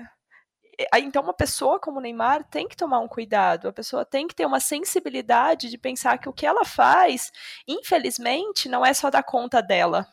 Então, 0.95 1.21
uma 1.21 1.35
pessoa 1.35 1.79
como 1.79 1.99
o 1.99 2.01
Neymar 2.01 2.43
tem 2.45 2.67
que 2.67 2.75
tomar 2.75 2.99
um 2.99 3.07
cuidado, 3.07 3.67
a 3.67 3.73
pessoa 3.73 4.03
tem 4.03 4.27
que 4.27 4.33
ter 4.33 4.45
uma 4.45 4.59
sensibilidade 4.59 5.69
de 5.69 5.77
pensar 5.77 6.17
que 6.17 6.27
o 6.27 6.33
que 6.33 6.47
ela 6.47 6.65
faz, 6.65 7.31
infelizmente, 7.67 8.67
não 8.67 8.83
é 8.83 8.91
só 8.91 9.11
da 9.11 9.21
conta 9.21 9.61
dela. 9.61 10.07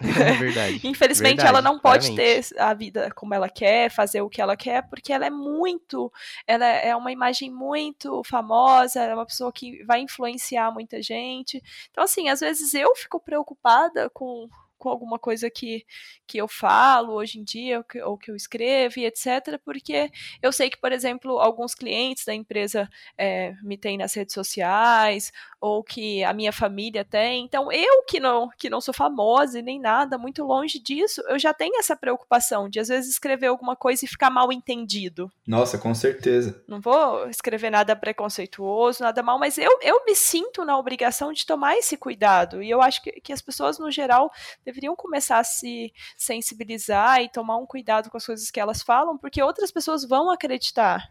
É 0.04 0.32
verdade. 0.38 0.80
Infelizmente, 0.84 1.36
verdade, 1.36 1.48
ela 1.48 1.62
não 1.62 1.78
pode 1.78 2.08
claramente. 2.08 2.50
ter 2.50 2.60
a 2.60 2.74
vida 2.74 3.10
como 3.14 3.34
ela 3.34 3.48
quer, 3.48 3.90
fazer 3.90 4.20
o 4.22 4.28
que 4.28 4.40
ela 4.40 4.56
quer, 4.56 4.88
porque 4.88 5.12
ela 5.12 5.26
é 5.26 5.30
muito. 5.30 6.12
Ela 6.46 6.66
é 6.66 6.94
uma 6.96 7.12
imagem 7.12 7.50
muito 7.50 8.22
famosa, 8.24 9.02
é 9.02 9.14
uma 9.14 9.26
pessoa 9.26 9.52
que 9.52 9.84
vai 9.84 10.00
influenciar 10.00 10.72
muita 10.72 11.00
gente. 11.02 11.62
Então, 11.90 12.04
assim, 12.04 12.28
às 12.28 12.40
vezes 12.40 12.74
eu 12.74 12.94
fico 12.96 13.20
preocupada 13.20 14.10
com 14.10 14.48
com 14.84 14.90
alguma 14.90 15.18
coisa 15.18 15.48
que, 15.48 15.86
que 16.26 16.36
eu 16.36 16.46
falo 16.46 17.14
hoje 17.14 17.38
em 17.38 17.42
dia, 17.42 17.78
ou 17.78 17.84
que, 17.84 18.02
ou 18.02 18.18
que 18.18 18.30
eu 18.30 18.36
escrevo, 18.36 19.00
etc., 19.00 19.58
porque 19.64 20.10
eu 20.42 20.52
sei 20.52 20.68
que, 20.68 20.78
por 20.78 20.92
exemplo, 20.92 21.38
alguns 21.38 21.74
clientes 21.74 22.26
da 22.26 22.34
empresa 22.34 22.86
é, 23.16 23.54
me 23.62 23.78
têm 23.78 23.96
nas 23.96 24.12
redes 24.12 24.34
sociais, 24.34 25.32
ou 25.64 25.82
que 25.82 26.22
a 26.22 26.34
minha 26.34 26.52
família 26.52 27.06
tem. 27.06 27.42
Então, 27.42 27.72
eu 27.72 28.02
que 28.02 28.20
não, 28.20 28.50
que 28.58 28.68
não 28.68 28.82
sou 28.82 28.92
famosa 28.92 29.58
e 29.58 29.62
nem 29.62 29.80
nada, 29.80 30.18
muito 30.18 30.44
longe 30.44 30.78
disso, 30.78 31.22
eu 31.26 31.38
já 31.38 31.54
tenho 31.54 31.78
essa 31.78 31.96
preocupação 31.96 32.68
de, 32.68 32.78
às 32.78 32.88
vezes, 32.88 33.12
escrever 33.12 33.46
alguma 33.46 33.74
coisa 33.74 34.04
e 34.04 34.08
ficar 34.08 34.28
mal 34.28 34.52
entendido. 34.52 35.32
Nossa, 35.46 35.78
com 35.78 35.94
certeza. 35.94 36.62
Não 36.68 36.82
vou 36.82 37.26
escrever 37.30 37.70
nada 37.70 37.96
preconceituoso, 37.96 39.02
nada 39.02 39.22
mal, 39.22 39.38
mas 39.38 39.56
eu, 39.56 39.78
eu 39.80 40.04
me 40.04 40.14
sinto 40.14 40.66
na 40.66 40.76
obrigação 40.76 41.32
de 41.32 41.46
tomar 41.46 41.78
esse 41.78 41.96
cuidado. 41.96 42.62
E 42.62 42.68
eu 42.68 42.82
acho 42.82 43.02
que, 43.02 43.12
que 43.12 43.32
as 43.32 43.40
pessoas, 43.40 43.78
no 43.78 43.90
geral, 43.90 44.30
deveriam 44.66 44.94
começar 44.94 45.38
a 45.38 45.44
se 45.44 45.94
sensibilizar 46.14 47.22
e 47.22 47.30
tomar 47.30 47.56
um 47.56 47.64
cuidado 47.64 48.10
com 48.10 48.18
as 48.18 48.26
coisas 48.26 48.50
que 48.50 48.60
elas 48.60 48.82
falam, 48.82 49.16
porque 49.16 49.42
outras 49.42 49.72
pessoas 49.72 50.04
vão 50.04 50.30
acreditar. 50.30 51.10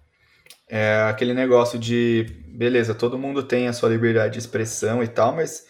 É 0.67 1.03
aquele 1.09 1.33
negócio 1.33 1.77
de, 1.77 2.25
beleza, 2.47 2.95
todo 2.95 3.17
mundo 3.17 3.43
tem 3.43 3.67
a 3.67 3.73
sua 3.73 3.89
liberdade 3.89 4.33
de 4.33 4.39
expressão 4.39 5.03
e 5.03 5.07
tal, 5.07 5.35
mas 5.35 5.67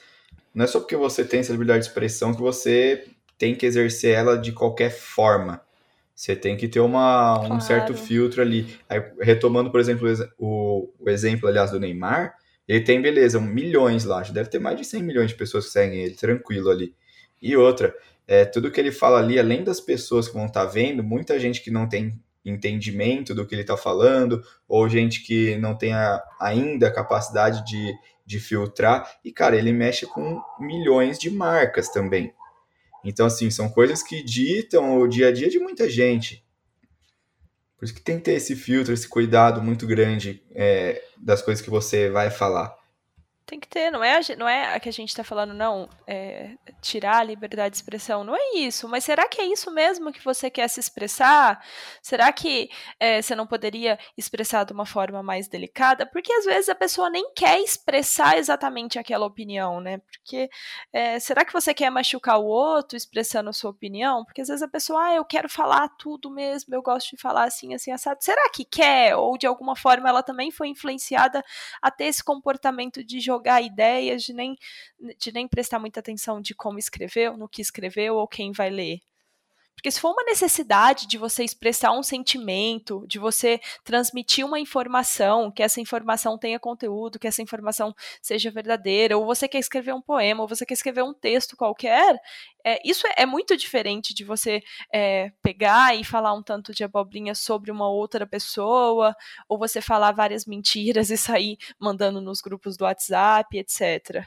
não 0.54 0.66
é 0.66 0.68
só 0.68 0.80
porque 0.80 0.96
você 0.96 1.26
tem 1.26 1.40
essa 1.40 1.52
liberdade 1.52 1.84
de 1.84 1.88
expressão 1.88 2.34
que 2.34 2.42
você 2.42 3.06
tem 3.38 3.56
que 3.56 3.66
exercer 3.66 4.16
ela 4.16 4.38
de 4.38 4.52
qualquer 4.52 4.92
forma. 4.92 5.62
Você 6.16 6.36
tem 6.36 6.56
que 6.56 6.68
ter 6.68 6.80
uma, 6.80 7.40
um 7.42 7.60
certo 7.60 7.94
filtro 7.96 8.42
ali. 8.42 8.78
Aí, 8.88 9.02
retomando, 9.20 9.72
por 9.72 9.80
exemplo, 9.80 10.08
o, 10.38 10.90
o 11.00 11.10
exemplo, 11.10 11.50
aliás, 11.50 11.72
do 11.72 11.80
Neymar, 11.80 12.36
ele 12.68 12.82
tem, 12.82 13.02
beleza, 13.02 13.40
milhões 13.42 14.06
lá, 14.06 14.22
deve 14.22 14.50
ter 14.50 14.60
mais 14.60 14.78
de 14.78 14.86
100 14.86 15.04
milhões 15.04 15.30
de 15.32 15.36
pessoas 15.36 15.66
que 15.66 15.72
seguem 15.72 16.00
ele, 16.00 16.16
tranquilo 16.16 16.70
ali. 16.70 16.96
E 17.42 17.58
outra, 17.58 17.94
é, 18.28 18.46
tudo 18.46 18.72
que 18.72 18.80
ele 18.80 18.92
fala 18.92 19.20
ali, 19.20 19.38
além 19.38 19.64
das 19.64 19.82
pessoas 19.82 20.28
que 20.28 20.34
vão 20.34 20.46
estar 20.46 20.66
tá 20.66 20.72
vendo, 20.72 21.04
muita 21.04 21.38
gente 21.40 21.62
que 21.62 21.72
não 21.72 21.90
tem 21.90 22.14
entendimento 22.46 23.34
do 23.34 23.46
que 23.46 23.56
ele 23.56 23.62
está 23.62 23.78
falando, 23.78 24.44
ou 24.68 24.90
gente 24.90 25.24
que 25.24 25.56
não 25.58 25.76
tem 25.76 25.94
a, 25.94 26.22
ainda 26.40 26.92
capacidade 26.92 27.66
de, 27.66 27.94
de 28.26 28.40
filtrar. 28.40 29.20
E, 29.24 29.32
cara, 29.32 29.56
ele 29.56 29.72
mexe 29.72 30.06
com 30.06 30.42
milhões 30.60 31.18
de 31.18 31.30
marcas 31.30 31.90
também. 31.90 32.34
Então, 33.04 33.26
assim, 33.26 33.50
são 33.50 33.70
coisas 33.70 34.02
que 34.02 34.24
ditam 34.24 35.00
o 35.00 35.08
dia 35.08 35.28
a 35.28 35.32
dia 35.32 35.50
de 35.50 35.60
muita 35.60 35.90
gente. 35.90 36.44
Por 37.78 37.86
isso 37.86 37.94
que 37.94 38.02
tem 38.02 38.18
que 38.18 38.24
ter 38.24 38.34
esse 38.34 38.56
filtro, 38.56 38.94
esse 38.94 39.08
cuidado 39.08 39.62
muito 39.62 39.86
grande 39.86 40.42
é, 40.52 41.04
das 41.18 41.42
coisas 41.42 41.62
que 41.62 41.70
você 41.70 42.10
vai 42.10 42.30
falar. 42.30 42.74
Tem 43.46 43.60
que 43.60 43.68
ter, 43.68 43.92
não 43.92 44.02
é, 44.02 44.22
não 44.38 44.48
é 44.48 44.74
a 44.74 44.80
que 44.80 44.88
a 44.88 44.92
gente 44.92 45.10
está 45.10 45.24
falando, 45.24 45.54
não, 45.54 45.90
é, 46.08 46.56
tirar 46.82 47.18
a 47.18 47.24
liberdade 47.24 47.72
de 47.72 47.78
expressão, 47.78 48.24
não 48.24 48.34
é 48.34 48.56
isso, 48.56 48.88
mas 48.88 49.04
será 49.04 49.28
que 49.28 49.42
é 49.42 49.46
isso 49.46 49.70
mesmo 49.70 50.14
que 50.14 50.24
você 50.24 50.50
quer 50.50 50.70
se 50.70 50.80
expressar? 50.80 51.62
Será 52.02 52.32
que 52.32 52.70
é, 52.98 53.22
você 53.22 53.36
não 53.36 53.46
poderia 53.46 54.00
expressar 54.18 54.64
de 54.64 54.72
uma 54.72 54.86
forma 54.86 55.22
mais 55.22 55.50
delicada? 55.50 56.06
Porque 56.06 56.32
às 56.32 56.46
vezes 56.46 56.70
a 56.70 56.76
pessoa 56.76 57.10
nem 57.10 57.34
quer 57.34 57.60
expressar 57.60 58.38
exatamente 58.38 58.98
aquela 58.98 59.26
opinião, 59.26 59.82
né? 59.82 59.98
Porque 60.00 60.50
é, 60.94 61.20
será 61.20 61.44
que 61.44 61.52
você 61.52 61.74
quer 61.74 61.90
machucar 61.90 62.40
o 62.40 62.46
outro 62.46 62.96
expressando 62.96 63.50
a 63.50 63.54
sua 63.54 63.72
opinião? 63.72 64.24
Porque 64.24 64.42
às 64.42 64.48
vezes 64.48 64.64
a 64.64 64.70
pessoa, 64.70 65.08
ah, 65.08 65.16
eu 65.16 65.26
quero 65.26 65.50
falar 65.50 65.90
tudo 66.00 66.32
mesmo, 66.32 66.74
eu 66.74 66.82
gosto 66.82 67.10
de 67.16 67.22
falar 67.22 67.44
assim, 67.44 67.74
assim, 67.74 67.92
assado. 67.92 68.24
Será 68.24 68.50
que 68.50 68.64
quer? 68.64 69.18
Ou 69.18 69.38
de 69.38 69.46
alguma 69.46 69.76
forma 69.76 70.08
ela 70.08 70.24
também 70.24 70.50
foi 70.50 70.70
influenciada 70.70 71.44
a 71.82 71.92
ter 71.92 72.06
esse 72.06 72.24
comportamento 72.24 73.04
de 73.04 73.20
jogar 73.34 73.62
ideias, 73.62 74.24
de 74.24 74.34
nem, 74.34 74.56
de 75.18 75.32
nem 75.32 75.48
prestar 75.48 75.80
muita 75.80 76.00
atenção 76.00 76.42
de 76.42 76.54
como 76.56 76.80
escreveu, 76.80 77.38
no 77.38 77.50
que 77.50 77.62
escreveu 77.62 78.16
ou 78.16 78.28
quem 78.28 78.52
vai 78.52 78.70
ler. 78.70 79.00
Porque 79.76 79.92
se 79.92 80.00
for 80.00 80.12
uma 80.12 80.24
necessidade 80.24 81.08
de 81.08 81.18
você 81.18 81.44
expressar 81.44 81.92
um 81.92 82.04
sentimento, 82.04 83.06
de 83.08 83.20
você 83.20 83.60
transmitir 83.84 84.46
uma 84.46 84.60
informação, 84.60 85.52
que 85.52 85.64
essa 85.64 85.82
informação 85.82 86.38
tenha 86.38 86.60
conteúdo, 86.60 87.20
que 87.20 87.28
essa 87.28 87.42
informação 87.42 87.94
seja 88.22 88.52
verdadeira, 88.52 89.18
ou 89.18 89.26
você 89.26 89.48
quer 89.48 89.60
escrever 89.60 89.94
um 89.94 90.02
poema, 90.02 90.42
ou 90.42 90.48
você 90.48 90.66
quer 90.66 90.74
escrever 90.76 91.04
um 91.04 91.14
texto 91.14 91.58
qualquer, 91.58 92.18
é, 92.66 92.80
isso 92.88 93.06
é, 93.18 93.26
muito 93.26 93.58
diferente 93.58 94.14
de 94.14 94.24
você 94.24 94.62
é, 94.94 95.32
pegar 95.42 95.96
e 95.96 96.04
falar 96.04 96.34
um 96.34 96.42
tanto 96.42 96.74
de 96.74 96.84
abobrinha 96.84 97.36
sobre 97.36 97.70
uma 97.70 97.90
outra 97.90 98.26
pessoa, 98.26 99.14
ou 99.50 99.58
você 99.58 99.82
falar 99.82 100.14
várias 100.14 100.46
mentiras 100.46 101.10
e 101.12 101.18
sair 101.18 101.58
mandando 101.78 102.22
nos 102.22 102.40
grupos 102.42 102.78
do 102.78 102.86
WhatsApp, 102.86 103.58
etc. 103.58 104.26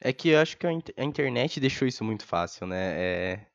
É 0.00 0.12
que 0.12 0.28
eu 0.28 0.40
acho 0.40 0.56
que 0.56 0.66
a 0.66 1.02
internet 1.02 1.58
deixou 1.58 1.88
isso 1.88 2.04
muito 2.04 2.24
fácil, 2.24 2.66
né? 2.66 2.94
É, 2.96 3.46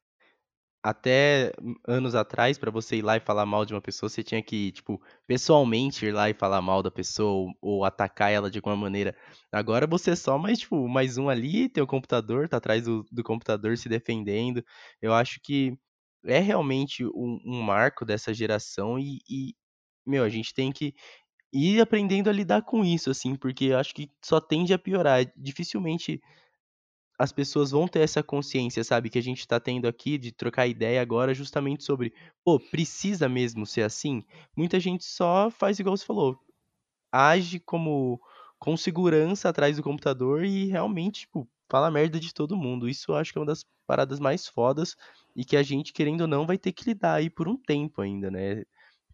até 0.83 1.53
anos 1.87 2.13
atrás, 2.13 2.57
para 2.57 2.69
você 2.69 2.97
ir 2.97 3.01
lá 3.01 3.15
e 3.17 3.21
falar 3.21 3.45
mal 3.45 3.65
de 3.65 3.73
uma 3.73 3.81
pessoa, 3.81 4.09
você 4.09 4.21
tinha 4.21 4.43
que, 4.43 4.71
tipo, 4.73 5.01
pessoalmente 5.25 6.05
ir 6.05 6.11
lá 6.11 6.29
e 6.29 6.33
falar 6.33 6.61
mal 6.61 6.83
da 6.83 6.91
pessoa 6.91 7.53
ou, 7.61 7.85
atacar 7.85 8.31
ela 8.31 8.51
de 8.51 8.57
alguma 8.59 8.75
maneira. 8.75 9.15
Agora 9.51 9.87
você 9.87 10.11
é 10.11 10.15
só 10.15 10.37
mais, 10.37 10.59
tipo, 10.59 10.87
mais 10.89 11.17
um 11.17 11.29
ali, 11.29 11.69
tem 11.69 11.81
o 11.83 11.87
computador, 11.87 12.49
tá 12.49 12.57
atrás 12.57 12.83
do, 12.83 13.05
do 13.11 13.23
computador 13.23 13.77
se 13.77 13.87
defendendo. 13.87 14.63
Eu 15.01 15.13
acho 15.13 15.39
que 15.41 15.77
é 16.25 16.39
realmente 16.39 17.05
um, 17.05 17.39
um 17.45 17.61
marco 17.61 18.05
dessa 18.05 18.33
geração 18.33 18.99
e, 18.99 19.19
e, 19.29 19.55
meu, 20.05 20.23
a 20.23 20.29
gente 20.29 20.53
tem 20.53 20.71
que 20.71 20.93
ir 21.53 21.79
aprendendo 21.81 22.29
a 22.29 22.33
lidar 22.33 22.63
com 22.63 22.83
isso, 22.83 23.09
assim, 23.11 23.35
porque 23.35 23.65
eu 23.65 23.77
acho 23.77 23.93
que 23.93 24.09
só 24.23 24.41
tende 24.41 24.73
a 24.73 24.79
piorar. 24.79 25.25
Dificilmente 25.37 26.21
as 27.17 27.31
pessoas 27.31 27.71
vão 27.71 27.87
ter 27.87 27.99
essa 27.99 28.23
consciência, 28.23 28.83
sabe, 28.83 29.09
que 29.09 29.19
a 29.19 29.23
gente 29.23 29.39
está 29.39 29.59
tendo 29.59 29.87
aqui 29.87 30.17
de 30.17 30.31
trocar 30.31 30.67
ideia 30.67 31.01
agora 31.01 31.33
justamente 31.33 31.83
sobre, 31.83 32.13
pô, 32.43 32.59
precisa 32.59 33.29
mesmo 33.29 33.65
ser 33.65 33.83
assim? 33.83 34.23
Muita 34.55 34.79
gente 34.79 35.05
só 35.05 35.49
faz 35.49 35.79
igual 35.79 35.95
você 35.95 36.05
falou, 36.05 36.39
age 37.11 37.59
como 37.59 38.19
com 38.59 38.77
segurança 38.77 39.49
atrás 39.49 39.77
do 39.77 39.83
computador 39.83 40.45
e 40.45 40.65
realmente, 40.65 41.21
tipo, 41.21 41.47
fala 41.69 41.91
merda 41.91 42.19
de 42.19 42.33
todo 42.33 42.55
mundo. 42.55 42.87
Isso 42.89 43.11
eu 43.11 43.15
acho 43.15 43.31
que 43.31 43.37
é 43.37 43.41
uma 43.41 43.47
das 43.47 43.65
paradas 43.85 44.19
mais 44.19 44.47
fodas 44.47 44.95
e 45.35 45.43
que 45.43 45.57
a 45.57 45.63
gente, 45.63 45.91
querendo 45.93 46.21
ou 46.21 46.27
não, 46.27 46.45
vai 46.45 46.57
ter 46.57 46.71
que 46.71 46.85
lidar 46.85 47.15
aí 47.15 47.29
por 47.29 47.47
um 47.47 47.57
tempo 47.57 48.01
ainda, 48.01 48.31
né? 48.31 48.63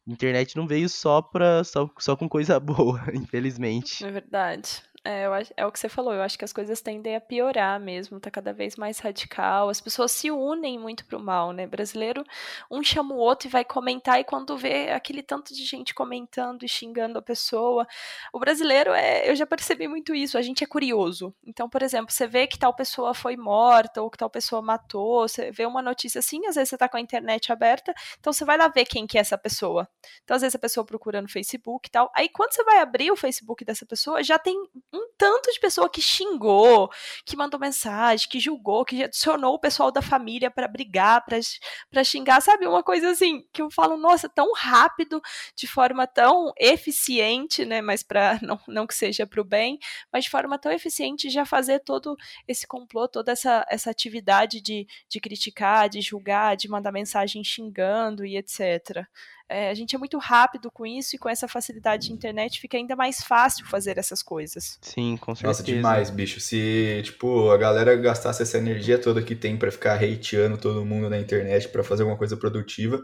Internet 0.08 0.56
não 0.56 0.68
veio 0.68 0.90
só 0.90 1.22
pra 1.22 1.64
só, 1.64 1.90
só 2.00 2.16
com 2.16 2.28
coisa 2.28 2.60
boa, 2.62 3.02
infelizmente. 3.14 4.06
É 4.06 4.12
verdade. 4.12 4.84
É, 5.06 5.26
eu, 5.26 5.32
é 5.56 5.66
o 5.66 5.72
que 5.72 5.80
você 5.80 5.88
falou, 5.88 6.14
eu 6.14 6.22
acho 6.22 6.38
que 6.38 6.44
as 6.44 6.52
coisas 6.52 6.82
tendem 6.82 7.16
a 7.16 7.22
piorar 7.22 7.80
mesmo, 7.80 8.20
tá 8.20 8.30
cada 8.30 8.52
vez 8.52 8.76
mais 8.76 9.00
radical. 9.00 9.70
As 9.70 9.80
pessoas 9.80 10.12
se 10.12 10.30
unem 10.30 10.78
muito 10.78 11.06
pro 11.06 11.20
mal, 11.20 11.54
né? 11.54 11.66
Brasileiro, 11.66 12.24
um 12.70 12.84
chama 12.84 13.16
o 13.16 13.18
outro 13.18 13.48
e 13.48 13.52
vai 13.52 13.64
comentar, 13.64 14.20
e 14.20 14.26
quando 14.26 14.58
vê 14.58 14.92
aquele 14.92 15.24
tanto 15.24 15.54
de 15.54 15.64
gente 15.64 15.94
comentando 15.94 16.64
e 16.64 16.68
xingando 16.68 17.18
a 17.18 17.22
pessoa. 17.22 17.88
O 18.34 18.40
brasileiro 18.40 18.92
é. 18.92 19.30
Eu 19.30 19.36
já 19.36 19.46
percebi 19.46 19.88
muito 19.88 20.14
isso, 20.14 20.38
a 20.38 20.42
gente 20.42 20.64
é 20.64 20.68
curioso. 20.68 21.34
Então, 21.46 21.70
por 21.70 21.82
exemplo, 21.82 22.12
você 22.12 22.28
vê 22.28 22.46
que 22.46 22.60
tal 22.60 22.74
pessoa 22.74 23.14
foi 23.14 23.38
morta, 23.38 24.02
ou 24.02 24.10
que 24.10 24.18
tal 24.18 24.30
pessoa 24.30 24.62
matou, 24.62 25.28
você 25.28 25.50
vê 25.52 25.66
uma 25.66 25.82
notícia 25.82 26.20
assim, 26.20 26.46
às 26.46 26.56
vezes 26.56 26.70
você 26.70 26.78
tá 26.78 26.90
com 26.90 26.98
a 26.98 27.02
internet 27.02 27.52
aberta, 27.52 27.94
então 28.20 28.34
você 28.34 28.44
vai 28.44 28.58
lá 28.58 28.68
ver 28.68 28.86
quem 28.86 29.08
que 29.08 29.18
é 29.18 29.22
essa 29.22 29.38
pessoa. 29.38 29.88
Então, 30.24 30.36
às 30.36 30.42
vezes 30.42 30.56
a 30.56 30.60
pessoa 30.60 30.86
procura 30.86 31.22
no 31.22 31.30
Facebook 31.30 31.88
e 31.88 31.92
tal. 31.92 32.12
Aí 32.14 32.28
quando 32.28 32.54
você 32.54 32.64
vai 32.64 32.80
abrir 32.80 33.12
o 33.12 33.16
Facebook 33.16 33.64
dessa 33.64 33.86
pessoa, 33.86 34.22
já 34.24 34.38
tem 34.38 34.56
um 34.94 35.10
tanto 35.18 35.52
de 35.52 35.60
pessoa 35.60 35.90
que 35.90 36.02
xingou, 36.02 36.90
que 37.26 37.36
mandou 37.36 37.60
mensagem, 37.60 38.28
que 38.28 38.40
julgou, 38.40 38.84
que 38.86 39.04
adicionou 39.04 39.54
o 39.56 39.60
pessoal 39.60 39.92
da 39.92 40.02
família 40.02 40.50
para 40.50 40.68
brigar, 40.68 41.24
para 41.26 42.04
xingar, 42.04 42.42
sabe? 42.42 42.66
Uma 42.68 42.84
coisa 42.84 43.12
assim 43.12 43.46
que 43.54 43.62
eu 43.62 43.70
falo, 43.70 43.98
nossa, 43.98 44.28
tão 44.28 44.52
rápido, 44.54 45.22
de 45.56 45.68
forma 45.68 46.08
tão 46.08 46.52
eficiente, 46.58 47.66
né? 47.66 47.82
Mas 47.82 48.02
para 48.04 48.40
não, 48.42 48.60
não 48.68 48.88
que 48.88 48.96
seja 48.96 49.28
para 49.28 49.42
o 49.42 49.44
bem, 49.44 49.78
mas 50.12 50.26
de 50.26 50.30
forma 50.30 50.58
tão 50.58 50.72
eficiente 50.72 51.30
já 51.30 51.46
fazer 51.46 51.80
todo 51.80 52.16
esse 52.48 52.68
complô, 52.68 53.08
toda 53.08 53.32
essa, 53.32 53.66
essa 53.70 53.90
atividade 53.90 54.62
de, 54.62 54.88
de 55.08 55.20
criticar, 55.20 55.90
de 55.90 56.02
julgar, 56.02 56.56
de 56.56 56.70
mandar 56.70 56.92
mensagem 56.92 57.44
xingando 57.44 58.26
e 58.26 58.38
etc. 58.38 59.08
É, 59.50 59.72
a 59.72 59.74
gente 59.74 59.96
é 59.96 59.98
muito 59.98 60.20
rápido 60.20 60.70
com 60.70 60.86
isso 60.86 61.16
e 61.16 61.20
com 61.20 61.28
essa 61.28 61.48
facilidade 61.48 62.08
de 62.08 62.14
internet 62.14 62.62
fica 62.62 62.78
ainda 62.78 62.96
mais 62.96 63.24
fácil 63.24 63.66
fazer 63.66 63.98
essas 63.98 64.22
coisas. 64.22 64.78
Sim, 64.80 65.18
com 65.18 65.34
certeza. 65.34 65.48
Nossa, 65.48 65.64
demais, 65.64 66.10
bicho. 66.12 66.40
Se, 66.40 67.02
tipo, 67.04 67.50
a 67.50 67.58
galera 67.58 67.96
gastasse 67.96 68.44
essa 68.44 68.60
energia 68.60 69.00
toda 69.00 69.24
que 69.24 69.36
tem 69.36 69.58
para 69.58 69.72
ficar 69.72 69.96
hateando 69.96 70.56
todo 70.58 70.86
mundo 70.86 71.10
na 71.10 71.18
internet 71.18 71.68
para 71.70 71.84
fazer 71.84 72.04
alguma 72.04 72.18
coisa 72.18 72.38
produtiva, 72.38 73.04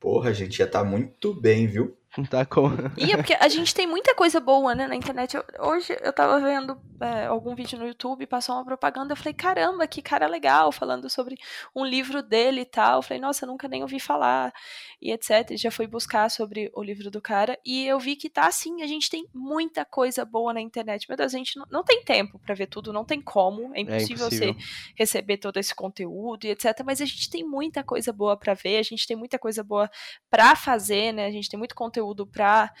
porra, 0.00 0.30
a 0.30 0.32
gente 0.32 0.56
já 0.56 0.66
tá 0.66 0.82
muito 0.82 1.38
bem, 1.38 1.66
viu? 1.66 1.94
Tá 2.28 2.44
com. 2.44 2.68
E 2.96 3.12
é 3.12 3.16
porque 3.16 3.34
a 3.34 3.48
gente 3.48 3.74
tem 3.74 3.86
muita 3.86 4.14
coisa 4.14 4.38
boa, 4.38 4.74
né, 4.74 4.86
na 4.86 4.94
internet. 4.94 5.34
Eu, 5.34 5.44
hoje 5.60 5.96
eu 6.02 6.12
tava 6.12 6.38
vendo 6.40 6.78
é, 7.00 7.26
algum 7.26 7.54
vídeo 7.54 7.78
no 7.78 7.86
YouTube, 7.86 8.26
passou 8.26 8.54
uma 8.54 8.64
propaganda, 8.64 9.12
eu 9.12 9.16
falei, 9.16 9.32
caramba, 9.32 9.86
que 9.86 10.02
cara 10.02 10.26
legal, 10.26 10.70
falando 10.70 11.08
sobre 11.08 11.36
um 11.74 11.84
livro 11.84 12.22
dele 12.22 12.62
e 12.62 12.64
tal. 12.66 12.98
Eu 12.98 13.02
falei, 13.02 13.20
nossa, 13.20 13.44
eu 13.44 13.48
nunca 13.48 13.66
nem 13.66 13.82
ouvi 13.82 13.98
falar, 13.98 14.52
e 15.00 15.10
etc. 15.10 15.56
Já 15.56 15.70
fui 15.70 15.86
buscar 15.86 16.30
sobre 16.30 16.70
o 16.74 16.82
livro 16.82 17.10
do 17.10 17.20
cara, 17.20 17.58
e 17.64 17.86
eu 17.86 17.98
vi 17.98 18.14
que 18.14 18.28
tá 18.28 18.46
assim, 18.46 18.82
a 18.82 18.86
gente 18.86 19.08
tem 19.08 19.26
muita 19.32 19.84
coisa 19.84 20.24
boa 20.24 20.52
na 20.52 20.60
internet. 20.60 21.08
Meu 21.08 21.16
Deus, 21.16 21.34
a 21.34 21.38
gente 21.38 21.56
não, 21.58 21.66
não 21.70 21.82
tem 21.82 22.04
tempo 22.04 22.38
para 22.38 22.54
ver 22.54 22.66
tudo, 22.66 22.92
não 22.92 23.04
tem 23.04 23.22
como, 23.22 23.74
é 23.74 23.80
impossível, 23.80 24.26
é 24.26 24.28
impossível, 24.28 24.54
você 24.54 24.92
receber 24.96 25.38
todo 25.38 25.56
esse 25.56 25.74
conteúdo 25.74 26.44
e 26.44 26.50
etc. 26.50 26.82
Mas 26.84 27.00
a 27.00 27.06
gente 27.06 27.30
tem 27.30 27.42
muita 27.42 27.82
coisa 27.82 28.12
boa 28.12 28.36
para 28.36 28.52
ver, 28.52 28.76
a 28.76 28.82
gente 28.82 29.06
tem 29.06 29.16
muita 29.16 29.38
coisa 29.38 29.62
boa 29.62 29.90
para 30.30 30.54
fazer, 30.54 31.12
né? 31.12 31.26
A 31.26 31.30
gente 31.30 31.48
tem 31.48 31.58
muito 31.58 31.74
conteúdo 31.74 32.01
conteúdo 32.02 32.26
para 32.26 32.72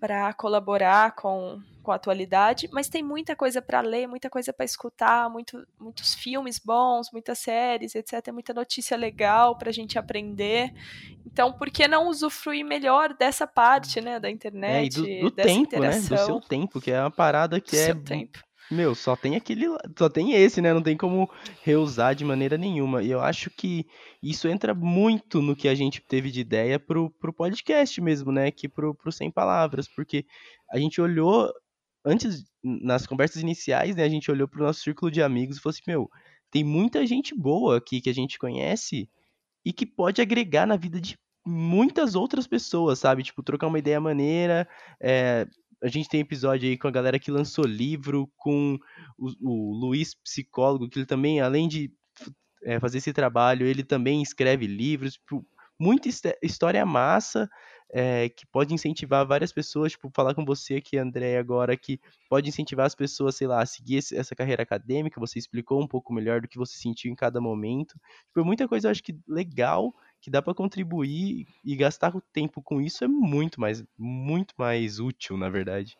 para 0.00 0.32
colaborar 0.32 1.14
com, 1.14 1.60
com 1.82 1.92
a 1.92 1.96
atualidade, 1.96 2.70
mas 2.72 2.88
tem 2.88 3.02
muita 3.02 3.36
coisa 3.36 3.60
para 3.60 3.82
ler, 3.82 4.06
muita 4.06 4.30
coisa 4.30 4.50
para 4.50 4.64
escutar, 4.64 5.28
muito, 5.28 5.62
muitos 5.78 6.14
filmes 6.14 6.58
bons, 6.58 7.10
muitas 7.12 7.38
séries, 7.38 7.94
etc. 7.94 8.32
Muita 8.32 8.54
notícia 8.54 8.96
legal 8.96 9.58
para 9.58 9.68
a 9.68 9.72
gente 9.74 9.98
aprender. 9.98 10.72
Então, 11.26 11.52
por 11.52 11.68
que 11.70 11.86
não 11.86 12.08
usufruir 12.08 12.64
melhor 12.64 13.12
dessa 13.12 13.46
parte, 13.46 14.00
né, 14.00 14.18
da 14.18 14.30
internet, 14.30 15.06
é, 15.06 15.18
e 15.18 15.20
do, 15.20 15.28
do 15.28 15.30
tempo, 15.32 15.60
interação. 15.60 16.16
né, 16.16 16.16
do 16.16 16.24
seu 16.24 16.40
tempo, 16.40 16.80
que 16.80 16.90
é 16.90 16.98
uma 16.98 17.10
parada 17.10 17.60
que 17.60 17.76
do 17.76 17.82
é 17.82 17.94
tempo. 17.94 18.40
Meu, 18.70 18.94
só 18.94 19.16
tem 19.16 19.34
aquele. 19.34 19.66
Só 19.98 20.08
tem 20.08 20.32
esse, 20.32 20.60
né? 20.60 20.72
Não 20.72 20.82
tem 20.82 20.96
como 20.96 21.28
reusar 21.62 22.14
de 22.14 22.24
maneira 22.24 22.56
nenhuma. 22.56 23.02
E 23.02 23.10
eu 23.10 23.20
acho 23.20 23.50
que 23.50 23.84
isso 24.22 24.46
entra 24.46 24.74
muito 24.74 25.42
no 25.42 25.56
que 25.56 25.66
a 25.66 25.74
gente 25.74 26.00
teve 26.00 26.30
de 26.30 26.40
ideia 26.40 26.78
pro, 26.78 27.10
pro 27.10 27.32
podcast 27.32 28.00
mesmo, 28.00 28.30
né? 28.30 28.50
Que 28.50 28.68
pro, 28.68 28.94
pro 28.94 29.10
Sem 29.10 29.30
Palavras. 29.30 29.88
Porque 29.88 30.24
a 30.70 30.78
gente 30.78 31.00
olhou. 31.00 31.52
Antes, 32.04 32.44
nas 32.62 33.06
conversas 33.06 33.42
iniciais, 33.42 33.96
né? 33.96 34.04
A 34.04 34.08
gente 34.08 34.30
olhou 34.30 34.48
pro 34.48 34.62
nosso 34.64 34.80
círculo 34.80 35.10
de 35.10 35.22
amigos 35.22 35.56
e 35.56 35.60
falou 35.60 35.72
assim: 35.72 35.82
Meu, 35.86 36.08
tem 36.50 36.62
muita 36.62 37.04
gente 37.06 37.34
boa 37.34 37.78
aqui 37.78 38.00
que 38.00 38.10
a 38.10 38.14
gente 38.14 38.38
conhece 38.38 39.08
e 39.64 39.72
que 39.72 39.84
pode 39.84 40.22
agregar 40.22 40.66
na 40.66 40.76
vida 40.76 41.00
de 41.00 41.18
muitas 41.44 42.14
outras 42.14 42.46
pessoas, 42.46 42.98
sabe? 42.98 43.22
Tipo, 43.22 43.42
trocar 43.42 43.66
uma 43.66 43.78
ideia 43.78 44.00
maneira, 44.00 44.68
é, 45.00 45.46
a 45.82 45.88
gente 45.88 46.08
tem 46.08 46.20
episódio 46.20 46.68
aí 46.68 46.76
com 46.76 46.88
a 46.88 46.90
galera 46.90 47.18
que 47.18 47.30
lançou 47.30 47.64
livro, 47.64 48.30
com 48.36 48.78
o, 49.18 49.30
o 49.40 49.74
Luiz 49.74 50.14
Psicólogo, 50.14 50.88
que 50.88 50.98
ele 50.98 51.06
também, 51.06 51.40
além 51.40 51.68
de 51.68 51.92
é, 52.62 52.78
fazer 52.78 52.98
esse 52.98 53.12
trabalho, 53.12 53.66
ele 53.66 53.82
também 53.82 54.22
escreve 54.22 54.66
livros, 54.66 55.14
tipo, 55.14 55.44
muita 55.78 56.08
história 56.42 56.84
massa, 56.84 57.48
é, 57.92 58.28
que 58.28 58.46
pode 58.46 58.72
incentivar 58.72 59.26
várias 59.26 59.52
pessoas, 59.52 59.92
tipo, 59.92 60.10
falar 60.14 60.34
com 60.34 60.44
você 60.44 60.76
aqui, 60.76 60.96
André, 60.96 61.38
agora, 61.38 61.76
que 61.76 61.98
pode 62.28 62.48
incentivar 62.48 62.86
as 62.86 62.94
pessoas, 62.94 63.34
sei 63.36 63.46
lá, 63.46 63.62
a 63.62 63.66
seguir 63.66 63.96
esse, 63.96 64.16
essa 64.16 64.36
carreira 64.36 64.62
acadêmica, 64.62 65.18
você 65.18 65.38
explicou 65.38 65.82
um 65.82 65.88
pouco 65.88 66.12
melhor 66.12 66.40
do 66.40 66.48
que 66.48 66.58
você 66.58 66.76
sentiu 66.76 67.10
em 67.10 67.16
cada 67.16 67.40
momento. 67.40 67.98
Tipo, 68.28 68.44
muita 68.44 68.68
coisa 68.68 68.86
eu 68.86 68.90
acho 68.92 69.02
que 69.02 69.18
legal 69.26 69.92
que 70.20 70.30
dá 70.30 70.42
para 70.42 70.54
contribuir 70.54 71.46
e 71.64 71.76
gastar 71.76 72.14
o 72.16 72.20
tempo 72.20 72.62
com 72.62 72.80
isso 72.80 73.04
é 73.04 73.08
muito 73.08 73.60
mais, 73.60 73.84
muito 73.98 74.54
mais 74.58 74.98
útil, 74.98 75.36
na 75.36 75.48
verdade. 75.48 75.96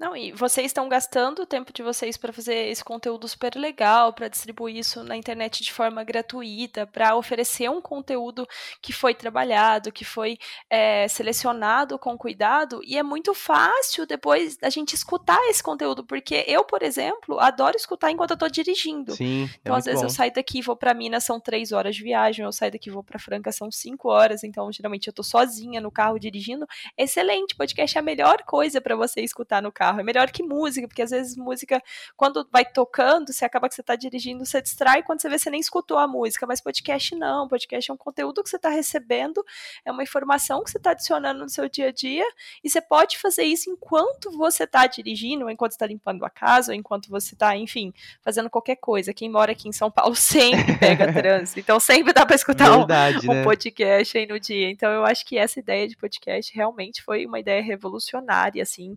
Não, 0.00 0.16
e 0.16 0.32
vocês 0.32 0.68
estão 0.68 0.88
gastando 0.88 1.42
o 1.42 1.46
tempo 1.46 1.74
de 1.74 1.82
vocês 1.82 2.16
para 2.16 2.32
fazer 2.32 2.70
esse 2.70 2.82
conteúdo 2.82 3.28
super 3.28 3.54
legal, 3.54 4.14
para 4.14 4.28
distribuir 4.28 4.78
isso 4.78 5.04
na 5.04 5.14
internet 5.14 5.62
de 5.62 5.70
forma 5.70 6.02
gratuita, 6.02 6.86
para 6.86 7.14
oferecer 7.14 7.68
um 7.68 7.82
conteúdo 7.82 8.48
que 8.80 8.94
foi 8.94 9.12
trabalhado, 9.12 9.92
que 9.92 10.02
foi 10.02 10.38
é, 10.70 11.06
selecionado 11.06 11.98
com 11.98 12.16
cuidado, 12.16 12.80
e 12.82 12.96
é 12.96 13.02
muito 13.02 13.34
fácil 13.34 14.06
depois 14.06 14.56
a 14.62 14.70
gente 14.70 14.94
escutar 14.94 15.38
esse 15.50 15.62
conteúdo, 15.62 16.02
porque 16.02 16.46
eu, 16.48 16.64
por 16.64 16.82
exemplo, 16.82 17.38
adoro 17.38 17.76
escutar 17.76 18.10
enquanto 18.10 18.30
eu 18.30 18.36
estou 18.36 18.48
dirigindo. 18.48 19.12
Sim, 19.12 19.44
é 19.44 19.58
então, 19.60 19.76
às 19.76 19.84
vezes, 19.84 20.00
bom. 20.00 20.06
eu 20.06 20.10
saio 20.10 20.32
daqui 20.32 20.60
e 20.60 20.62
vou 20.62 20.76
para 20.76 20.94
Minas, 20.94 21.24
são 21.24 21.38
três 21.38 21.72
horas 21.72 21.94
de 21.94 22.02
viagem, 22.02 22.42
eu 22.42 22.52
saio 22.52 22.72
daqui 22.72 22.88
e 22.88 22.92
vou 22.92 23.04
para 23.04 23.18
Franca, 23.18 23.52
são 23.52 23.70
cinco 23.70 24.08
horas, 24.08 24.44
então, 24.44 24.72
geralmente, 24.72 25.08
eu 25.08 25.10
estou 25.12 25.24
sozinha 25.24 25.78
no 25.78 25.90
carro 25.90 26.18
dirigindo. 26.18 26.66
Excelente, 26.96 27.54
podcast 27.54 27.98
é 27.98 28.00
a 28.00 28.02
melhor 28.02 28.44
coisa 28.44 28.80
para 28.80 28.96
você 28.96 29.20
escutar 29.20 29.60
no 29.60 29.70
carro 29.70 29.89
carro. 29.90 30.00
É 30.00 30.02
melhor 30.02 30.30
que 30.30 30.42
música, 30.42 30.86
porque 30.86 31.02
às 31.02 31.10
vezes 31.10 31.36
música, 31.36 31.82
quando 32.16 32.46
vai 32.50 32.64
tocando, 32.64 33.32
você 33.32 33.44
acaba 33.44 33.68
que 33.68 33.74
você 33.74 33.80
está 33.80 33.96
dirigindo, 33.96 34.44
você 34.44 34.62
distrai, 34.62 35.02
quando 35.02 35.20
você 35.20 35.28
vê, 35.28 35.38
você 35.38 35.50
nem 35.50 35.60
escutou 35.60 35.98
a 35.98 36.06
música. 36.06 36.46
Mas 36.46 36.60
podcast 36.60 37.14
não. 37.16 37.48
Podcast 37.48 37.90
é 37.90 37.94
um 37.94 37.96
conteúdo 37.96 38.42
que 38.42 38.48
você 38.48 38.56
está 38.56 38.68
recebendo, 38.68 39.44
é 39.84 39.90
uma 39.90 40.02
informação 40.02 40.62
que 40.62 40.70
você 40.70 40.78
está 40.78 40.90
adicionando 40.92 41.40
no 41.40 41.48
seu 41.48 41.68
dia 41.68 41.88
a 41.88 41.92
dia, 41.92 42.24
e 42.62 42.70
você 42.70 42.80
pode 42.80 43.18
fazer 43.18 43.42
isso 43.42 43.70
enquanto 43.70 44.30
você 44.30 44.64
está 44.64 44.86
dirigindo, 44.86 45.44
ou 45.44 45.50
enquanto 45.50 45.72
está 45.72 45.86
limpando 45.86 46.24
a 46.24 46.30
casa, 46.30 46.72
ou 46.72 46.76
enquanto 46.76 47.08
você 47.08 47.34
está, 47.34 47.56
enfim, 47.56 47.92
fazendo 48.22 48.48
qualquer 48.48 48.76
coisa. 48.76 49.12
Quem 49.12 49.30
mora 49.30 49.52
aqui 49.52 49.68
em 49.68 49.72
São 49.72 49.90
Paulo 49.90 50.14
sempre 50.16 50.76
pega 50.78 51.10
trânsito, 51.12 51.60
então 51.60 51.80
sempre 51.80 52.12
dá 52.12 52.24
para 52.24 52.36
escutar 52.36 52.70
Verdade, 52.70 53.28
um, 53.28 53.32
um 53.32 53.34
né? 53.36 53.42
podcast 53.42 54.16
aí 54.16 54.26
no 54.26 54.38
dia. 54.38 54.70
Então 54.70 54.90
eu 54.90 55.04
acho 55.04 55.24
que 55.24 55.36
essa 55.36 55.58
ideia 55.58 55.88
de 55.88 55.96
podcast 55.96 56.54
realmente 56.54 57.02
foi 57.02 57.26
uma 57.26 57.38
ideia 57.38 57.62
revolucionária, 57.62 58.62
assim, 58.62 58.96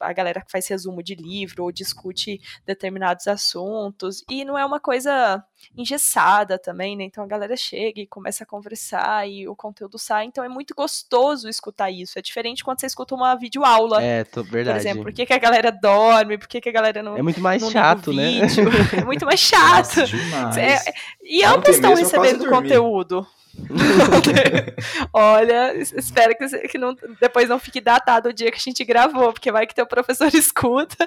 a 0.00 0.12
galera 0.12 0.40
que 0.40 0.50
faz 0.50 0.66
resumo 0.66 1.02
de 1.02 1.14
livro 1.14 1.64
ou 1.64 1.72
discute 1.72 2.40
determinados 2.66 3.26
assuntos. 3.26 4.24
E 4.30 4.44
não 4.44 4.58
é 4.58 4.64
uma 4.64 4.80
coisa 4.80 5.44
engessada 5.76 6.58
também, 6.58 6.96
né? 6.96 7.04
Então 7.04 7.22
a 7.22 7.26
galera 7.26 7.56
chega 7.56 8.00
e 8.00 8.06
começa 8.06 8.44
a 8.44 8.46
conversar 8.46 9.28
e 9.28 9.48
o 9.48 9.54
conteúdo 9.54 9.98
sai. 9.98 10.24
Então 10.26 10.44
é 10.44 10.48
muito 10.48 10.74
gostoso 10.74 11.48
escutar 11.48 11.90
isso. 11.90 12.18
É 12.18 12.22
diferente 12.22 12.64
quando 12.64 12.80
você 12.80 12.86
escuta 12.86 13.14
uma 13.14 13.34
videoaula. 13.34 14.02
É, 14.02 14.24
tô, 14.24 14.42
verdade. 14.42 14.78
Por 14.78 14.80
exemplo, 14.80 15.02
por 15.04 15.12
que, 15.12 15.26
que 15.26 15.32
a 15.32 15.38
galera 15.38 15.70
dorme? 15.70 16.38
Por 16.38 16.48
que, 16.48 16.60
que 16.60 16.68
a 16.68 16.72
galera 16.72 17.02
não. 17.02 17.16
É 17.16 17.22
muito 17.22 17.40
mais 17.40 17.62
chato, 17.70 18.12
né? 18.12 18.40
É 18.92 19.04
muito 19.04 19.24
mais 19.24 19.40
chato. 19.40 20.00
Nossa, 20.00 20.06
demais. 20.06 20.56
É, 20.56 20.78
e 21.22 21.44
ambos 21.44 21.68
estão 21.68 21.94
recebendo 21.94 22.48
conteúdo. 22.48 23.26
Olha, 25.12 25.76
espero 25.76 26.34
que, 26.36 26.48
que 26.68 26.78
não, 26.78 26.96
depois 27.20 27.48
não 27.48 27.58
fique 27.58 27.80
datado 27.80 28.30
o 28.30 28.32
dia 28.32 28.50
que 28.50 28.56
a 28.56 28.60
gente 28.60 28.84
gravou, 28.84 29.32
porque 29.32 29.52
vai 29.52 29.66
que 29.66 29.74
teu 29.74 29.86
professor 29.86 30.28
escuta. 30.34 31.06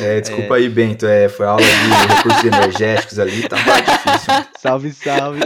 É, 0.00 0.20
desculpa 0.20 0.54
é. 0.54 0.58
aí, 0.58 0.68
Bento. 0.68 1.06
É, 1.06 1.28
foi 1.28 1.46
aula 1.46 1.62
de 1.62 2.14
recursos 2.14 2.44
energéticos 2.44 3.18
ali, 3.18 3.48
tá 3.48 3.56
difícil. 3.56 4.48
Salve, 4.58 4.92
salve. 4.92 5.40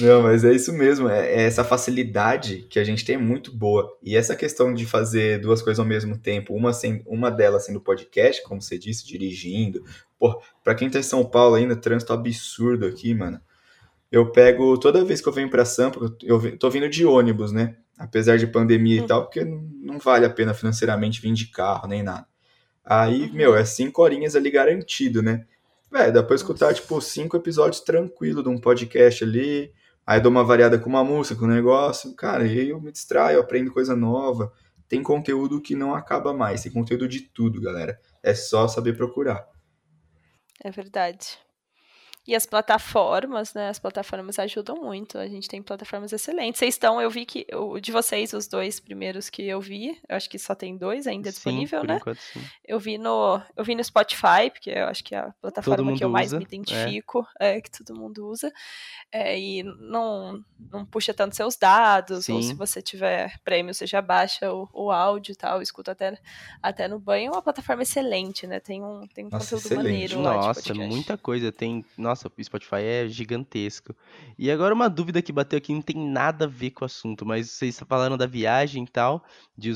não, 0.00 0.22
mas 0.22 0.44
é 0.44 0.52
isso 0.52 0.72
mesmo. 0.72 1.08
É, 1.08 1.26
é 1.26 1.42
essa 1.44 1.64
facilidade 1.64 2.66
que 2.68 2.78
a 2.78 2.84
gente 2.84 3.04
tem 3.04 3.16
muito 3.16 3.50
boa. 3.50 3.96
E 4.02 4.14
essa 4.14 4.36
questão 4.36 4.74
de 4.74 4.84
fazer 4.84 5.40
duas 5.40 5.62
coisas 5.62 5.80
ao 5.80 5.86
mesmo 5.86 6.18
tempo, 6.18 6.54
uma, 6.54 6.72
sem, 6.72 7.02
uma 7.06 7.30
delas 7.30 7.64
sendo 7.64 7.80
podcast, 7.80 8.42
como 8.42 8.60
você 8.60 8.78
disse, 8.78 9.06
dirigindo. 9.06 9.82
Pô, 10.18 10.40
pra 10.62 10.74
quem 10.74 10.90
tá 10.90 10.98
em 10.98 11.02
São 11.02 11.24
Paulo 11.24 11.54
ainda, 11.54 11.74
trânsito 11.74 12.12
absurdo 12.12 12.86
aqui, 12.86 13.14
mano 13.14 13.40
eu 14.10 14.30
pego 14.30 14.78
toda 14.78 15.04
vez 15.04 15.20
que 15.20 15.28
eu 15.28 15.32
venho 15.32 15.50
para 15.50 15.64
Sampa, 15.64 16.00
eu 16.22 16.58
tô 16.58 16.70
vindo 16.70 16.88
de 16.88 17.04
ônibus, 17.04 17.52
né? 17.52 17.76
Apesar 17.98 18.36
de 18.36 18.46
pandemia 18.46 19.00
uhum. 19.00 19.04
e 19.04 19.08
tal, 19.08 19.24
porque 19.24 19.44
não, 19.44 19.98
vale 19.98 20.26
a 20.26 20.30
pena 20.30 20.54
financeiramente 20.54 21.20
vir 21.20 21.32
de 21.32 21.46
carro 21.46 21.88
nem 21.88 22.02
nada. 22.02 22.26
Aí, 22.84 23.22
uhum. 23.22 23.32
meu, 23.32 23.56
é 23.56 23.64
cinco 23.64 24.02
horinhas 24.02 24.36
ali 24.36 24.50
garantido, 24.50 25.22
né? 25.22 25.46
Véi, 25.90 26.12
dá 26.12 26.22
pra 26.22 26.36
escutar, 26.36 26.74
tipo, 26.74 27.00
cinco 27.00 27.36
episódios 27.36 27.80
tranquilo 27.80 28.42
de 28.42 28.48
um 28.48 28.58
podcast 28.58 29.24
ali. 29.24 29.72
Aí 30.06 30.20
dou 30.20 30.30
uma 30.30 30.44
variada 30.44 30.78
com 30.78 30.88
uma 30.88 31.02
música, 31.02 31.38
com 31.38 31.46
um 31.46 31.48
negócio. 31.48 32.14
Cara, 32.14 32.44
aí 32.44 32.68
eu 32.70 32.80
me 32.80 32.92
distraio, 32.92 33.36
eu 33.36 33.40
aprendo 33.40 33.72
coisa 33.72 33.96
nova. 33.96 34.52
Tem 34.88 35.02
conteúdo 35.02 35.60
que 35.60 35.74
não 35.74 35.94
acaba 35.94 36.32
mais. 36.32 36.62
Tem 36.62 36.70
conteúdo 36.70 37.08
de 37.08 37.22
tudo, 37.22 37.60
galera. 37.60 37.98
É 38.22 38.34
só 38.34 38.68
saber 38.68 38.96
procurar. 38.96 39.48
É 40.62 40.70
verdade. 40.70 41.38
E 42.26 42.34
as 42.34 42.44
plataformas, 42.44 43.54
né? 43.54 43.68
As 43.68 43.78
plataformas 43.78 44.38
ajudam 44.38 44.76
muito. 44.76 45.16
A 45.16 45.28
gente 45.28 45.48
tem 45.48 45.62
plataformas 45.62 46.12
excelentes. 46.12 46.58
Vocês 46.58 46.74
estão, 46.74 47.00
eu 47.00 47.08
vi 47.08 47.24
que 47.24 47.46
o 47.54 47.78
de 47.78 47.92
vocês, 47.92 48.32
os 48.32 48.48
dois 48.48 48.80
primeiros 48.80 49.30
que 49.30 49.46
eu 49.46 49.60
vi, 49.60 49.98
eu 50.08 50.16
acho 50.16 50.28
que 50.28 50.38
só 50.38 50.54
tem 50.54 50.76
dois 50.76 51.06
ainda 51.06 51.30
sim, 51.30 51.34
disponível, 51.34 51.84
né? 51.84 51.96
Enquanto, 51.96 52.18
eu 52.64 52.80
vi 52.80 52.98
no, 52.98 53.40
eu 53.56 53.64
vi 53.64 53.74
no 53.74 53.84
Spotify, 53.84 54.50
porque 54.52 54.70
eu 54.70 54.86
acho 54.86 55.04
que 55.04 55.14
é 55.14 55.18
a 55.18 55.32
plataforma 55.40 55.96
que 55.96 56.02
eu 56.02 56.08
mais 56.08 56.28
usa, 56.28 56.38
me 56.38 56.44
é. 56.44 56.46
identifico, 56.46 57.26
é. 57.38 57.56
é. 57.56 57.60
que 57.60 57.70
todo 57.70 57.98
mundo 57.98 58.28
usa. 58.28 58.52
É, 59.12 59.38
e 59.38 59.62
não, 59.62 60.42
não 60.70 60.84
puxa 60.84 61.14
tanto 61.14 61.36
seus 61.36 61.56
dados, 61.56 62.24
sim. 62.24 62.32
ou 62.32 62.42
se 62.42 62.54
você 62.54 62.82
tiver 62.82 63.38
prêmio, 63.44 63.72
você 63.72 63.86
já 63.86 64.02
baixa 64.02 64.52
o, 64.52 64.68
o 64.72 64.90
áudio 64.90 65.32
e 65.32 65.36
tal, 65.36 65.62
escuta 65.62 65.92
até, 65.92 66.18
até 66.60 66.88
no 66.88 66.98
banho. 66.98 67.28
É 67.28 67.30
uma 67.30 67.42
plataforma 67.42 67.82
excelente, 67.82 68.46
né? 68.46 68.58
Tem 68.58 68.82
um, 68.82 69.06
tem 69.06 69.26
um 69.26 69.28
Nossa, 69.28 69.56
conteúdo 69.56 69.66
excelente. 69.66 69.84
maneiro 69.84 70.22
lá 70.22 70.34
Nossa, 70.34 70.74
muita 70.74 71.16
coisa. 71.16 71.52
Tem. 71.52 71.84
Nossa, 71.96 72.15
nossa, 72.16 72.28
o 72.28 72.44
Spotify 72.44 72.82
é 72.82 73.08
gigantesco. 73.08 73.94
E 74.38 74.50
agora 74.50 74.74
uma 74.74 74.88
dúvida 74.88 75.20
que 75.20 75.32
bateu 75.32 75.58
aqui, 75.58 75.72
não 75.72 75.82
tem 75.82 75.96
nada 75.96 76.46
a 76.46 76.48
ver 76.48 76.70
com 76.70 76.84
o 76.84 76.86
assunto, 76.86 77.26
mas 77.26 77.50
vocês 77.50 77.78
falaram 77.86 78.16
da 78.16 78.26
viagem 78.26 78.84
e 78.84 78.88
tal, 78.88 79.24
de 79.56 79.72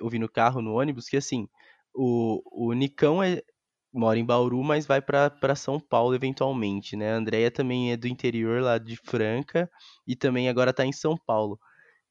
ouvir 0.00 0.18
no 0.18 0.28
carro, 0.28 0.60
no 0.60 0.74
ônibus, 0.74 1.08
que 1.08 1.16
assim, 1.16 1.48
o, 1.94 2.42
o 2.50 2.72
Nicão 2.72 3.22
é, 3.22 3.40
mora 3.92 4.18
em 4.18 4.24
Bauru, 4.24 4.62
mas 4.64 4.84
vai 4.84 5.00
para 5.00 5.54
São 5.54 5.78
Paulo 5.78 6.14
eventualmente, 6.14 6.96
né? 6.96 7.14
A 7.14 7.16
Andrea 7.16 7.50
também 7.50 7.92
é 7.92 7.96
do 7.96 8.08
interior 8.08 8.60
lá 8.60 8.78
de 8.78 8.96
Franca 8.96 9.70
e 10.06 10.16
também 10.16 10.48
agora 10.48 10.72
tá 10.72 10.84
em 10.84 10.92
São 10.92 11.16
Paulo 11.16 11.58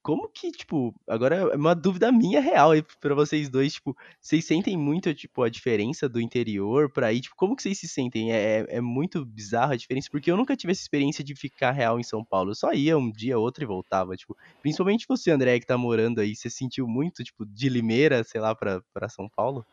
como 0.06 0.30
que, 0.30 0.52
tipo, 0.52 0.94
agora 1.08 1.36
é 1.36 1.56
uma 1.56 1.74
dúvida 1.74 2.12
minha 2.12 2.40
real 2.40 2.70
aí 2.70 2.86
pra 3.02 3.16
vocês 3.16 3.50
dois, 3.50 3.74
tipo, 3.74 3.98
vocês 4.22 4.46
sentem 4.46 4.78
muito, 4.78 5.12
tipo, 5.16 5.42
a 5.42 5.50
diferença 5.50 6.08
do 6.08 6.22
interior 6.22 6.92
pra 6.92 7.08
aí, 7.08 7.20
tipo, 7.20 7.36
como 7.36 7.56
que 7.56 7.64
vocês 7.64 7.80
se 7.80 7.88
sentem? 7.88 8.32
É, 8.32 8.60
é, 8.60 8.78
é 8.78 8.82
muito 8.82 9.26
bizarra 9.26 9.74
a 9.74 9.76
diferença, 9.76 10.08
porque 10.12 10.30
eu 10.30 10.38
nunca 10.38 10.56
tive 10.56 10.74
essa 10.74 10.84
experiência 10.84 11.24
de 11.24 11.34
ficar 11.34 11.72
real 11.72 12.00
em 12.00 12.04
São 12.04 12.24
Paulo, 12.24 12.52
eu 12.52 12.56
só 12.56 12.72
ia 12.72 12.96
um 12.96 13.12
dia, 13.12 13.40
outro 13.40 13.64
e 13.64 13.66
voltava, 13.66 14.16
tipo, 14.16 14.38
principalmente 14.62 15.08
você, 15.10 15.32
André, 15.32 15.60
que 15.60 15.66
tá 15.66 15.76
morando 15.76 16.22
aí, 16.22 16.36
você 16.36 16.52
sentiu 16.52 16.88
muito, 16.88 17.24
tipo, 17.24 17.44
de 17.44 17.68
Limeira, 17.68 18.24
sei 18.24 18.40
lá, 18.40 18.54
pra, 18.54 18.84
pra 18.94 19.10
São 19.10 19.28
Paulo? 19.28 19.66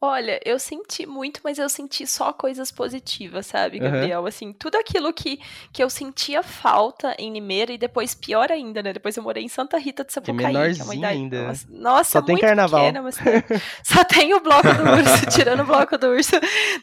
Olha, 0.00 0.40
eu 0.44 0.58
senti 0.60 1.06
muito, 1.06 1.40
mas 1.42 1.58
eu 1.58 1.68
senti 1.68 2.06
só 2.06 2.32
coisas 2.32 2.70
positivas, 2.70 3.46
sabe, 3.46 3.80
Gabriel? 3.80 4.20
Uhum. 4.20 4.26
Assim, 4.26 4.52
tudo 4.52 4.76
aquilo 4.76 5.12
que, 5.12 5.40
que 5.72 5.82
eu 5.82 5.90
sentia 5.90 6.42
falta 6.42 7.16
em 7.18 7.32
Limeira 7.32 7.72
e 7.72 7.78
depois 7.78 8.14
pior 8.14 8.52
ainda, 8.52 8.80
né? 8.80 8.92
Depois 8.92 9.16
eu 9.16 9.22
morei 9.24 9.42
em 9.42 9.48
Santa 9.48 9.76
Rita 9.76 10.04
de 10.04 10.12
Sapucaí, 10.12 10.36
que, 10.74 10.84
que 10.84 11.04
é. 11.04 11.08
Ainda. 11.08 11.52
Nossa, 11.68 12.12
só 12.12 12.22
tem 12.22 12.38
carnaval. 12.38 12.80
Pequena, 12.80 13.02
mas 13.02 13.16
só 13.82 14.04
tem 14.04 14.32
o 14.34 14.40
bloco 14.40 14.68
do 14.68 14.82
urso, 14.84 15.26
tirando 15.34 15.60
o 15.60 15.66
bloco 15.66 15.98
do 15.98 16.08
urso. 16.08 16.36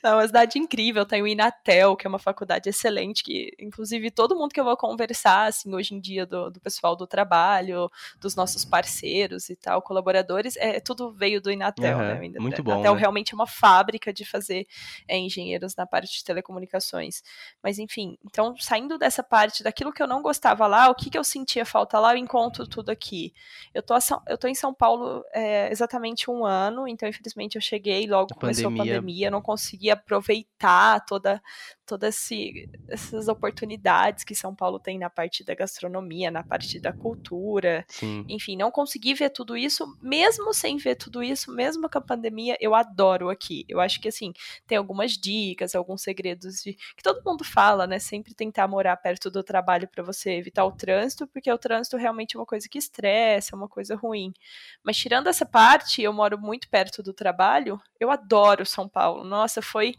Não, 0.03 0.11
é 0.11 0.16
uma 0.16 0.28
cidade 0.28 0.59
incrível, 0.59 1.05
tem 1.05 1.22
o 1.22 1.28
Inatel, 1.28 1.95
que 1.95 2.05
é 2.05 2.09
uma 2.09 2.20
faculdade 2.20 2.70
excelente, 2.70 3.24
que 3.24 3.53
inclusive 3.59 4.11
todo 4.11 4.36
mundo 4.36 4.51
que 4.51 4.59
eu 4.59 4.66
vou 4.66 4.76
conversar, 4.76 5.47
assim, 5.47 5.74
hoje 5.74 5.95
em 5.95 6.01
dia 6.01 6.26
do, 6.26 6.49
do 6.49 6.59
pessoal 6.59 6.97
do 6.97 7.07
trabalho, 7.07 7.89
dos 8.20 8.36
nossos 8.36 8.66
parceiros 8.66 9.49
e 9.49 9.55
tal, 9.55 9.82
colaboradores, 9.82 10.57
é 10.57 10.82
tudo 10.82 11.11
veio 11.11 11.39
do 11.39 11.49
Inatel, 11.49 11.97
uhum. 11.97 12.30
né? 12.30 12.39
Muito 12.39 12.61
bom. 12.61 12.74
Inatel 12.74 12.95
né? 12.95 13.05
Realmente 13.06 13.34
é 13.34 13.36
uma 13.36 13.47
fábrica 13.47 14.12
de 14.12 14.26
fazer 14.26 14.68
é, 15.08 15.18
engenheiros 15.18 15.76
na 15.76 15.86
parte 15.86 16.18
de 16.18 16.24
telecomunicações. 16.24 17.22
Mas 17.64 17.78
enfim, 17.78 18.18
então 18.26 18.56
saindo 18.58 18.97
dessa 18.97 19.24
parte, 19.24 19.64
daquilo 19.64 19.93
que 19.93 20.01
eu 20.01 20.08
não 20.08 20.22
gostava 20.22 20.66
lá, 20.66 20.89
o 20.89 20.95
que, 20.95 21.10
que 21.10 21.18
eu 21.18 21.24
sentia 21.24 21.66
falta 21.66 21.99
lá, 21.99 22.14
eu 22.14 22.18
encontro 22.18 22.68
tudo 22.68 22.89
aqui. 22.89 23.34
Eu 23.74 23.84
tô, 23.84 23.93
eu 24.28 24.38
tô 24.38 24.47
em 24.47 24.56
São 24.56 24.74
Paulo 24.74 25.24
é, 25.34 25.72
exatamente 25.72 26.30
um 26.30 26.43
ano, 26.45 26.88
então 26.88 27.08
infelizmente 27.08 27.56
eu 27.56 27.62
cheguei 27.62 28.08
logo 28.08 28.34
a 28.34 28.39
começou 28.39 28.66
pandemia. 28.66 28.93
a 28.93 28.95
pandemia, 28.97 29.32
não 29.32 29.41
consegui 29.41 29.91
aproveitar 29.91 31.06
toda 31.06 31.41
todas 31.86 32.30
essas 32.89 33.28
oportunidades 33.28 34.24
que 34.24 34.34
São 34.34 34.56
Paulo 34.56 34.80
tem 34.80 34.97
na 34.97 35.10
parte 35.10 35.43
da 35.43 35.53
gastronomia, 35.53 36.32
na 36.32 36.43
parte 36.43 36.80
da 36.80 36.91
cultura. 36.91 37.86
Sim. 37.88 38.26
Enfim, 38.28 38.58
não 38.58 38.72
consegui 38.72 39.14
ver 39.14 39.30
tudo 39.30 39.56
isso, 39.56 39.86
mesmo 40.01 40.53
sem 40.53 40.78
ver 40.78 40.95
tudo 40.95 41.22
isso, 41.22 41.51
mesmo 41.51 41.89
com 41.89 41.97
a 41.97 42.01
pandemia, 42.01 42.58
eu 42.60 42.74
adoro 42.74 42.94
aqui. 43.29 43.65
Eu 43.67 43.79
acho 43.79 43.99
que 43.99 44.07
assim, 44.07 44.33
tem 44.67 44.77
algumas 44.77 45.13
dicas, 45.13 45.75
alguns 45.75 46.01
segredos 46.01 46.61
de 46.61 46.73
que 46.73 47.03
todo 47.03 47.23
mundo 47.25 47.43
fala, 47.43 47.85
né? 47.87 47.99
Sempre 47.99 48.33
tentar 48.33 48.67
morar 48.67 48.95
perto 48.97 49.29
do 49.29 49.43
trabalho 49.43 49.87
para 49.87 50.03
você 50.03 50.31
evitar 50.31 50.65
o 50.65 50.71
trânsito, 50.71 51.27
porque 51.27 51.51
o 51.51 51.57
trânsito 51.57 51.97
realmente 51.97 52.35
é 52.35 52.39
uma 52.39 52.45
coisa 52.45 52.67
que 52.69 52.77
estressa, 52.77 53.53
é 53.53 53.55
uma 53.55 53.67
coisa 53.67 53.95
ruim. 53.95 54.33
Mas 54.83 54.97
tirando 54.97 55.27
essa 55.27 55.45
parte, 55.45 56.01
eu 56.01 56.13
moro 56.13 56.37
muito 56.39 56.69
perto 56.69 57.03
do 57.03 57.13
trabalho, 57.13 57.79
eu 57.99 58.11
adoro 58.11 58.65
São 58.65 58.87
Paulo. 58.87 59.23
Nossa, 59.23 59.61
foi 59.61 59.95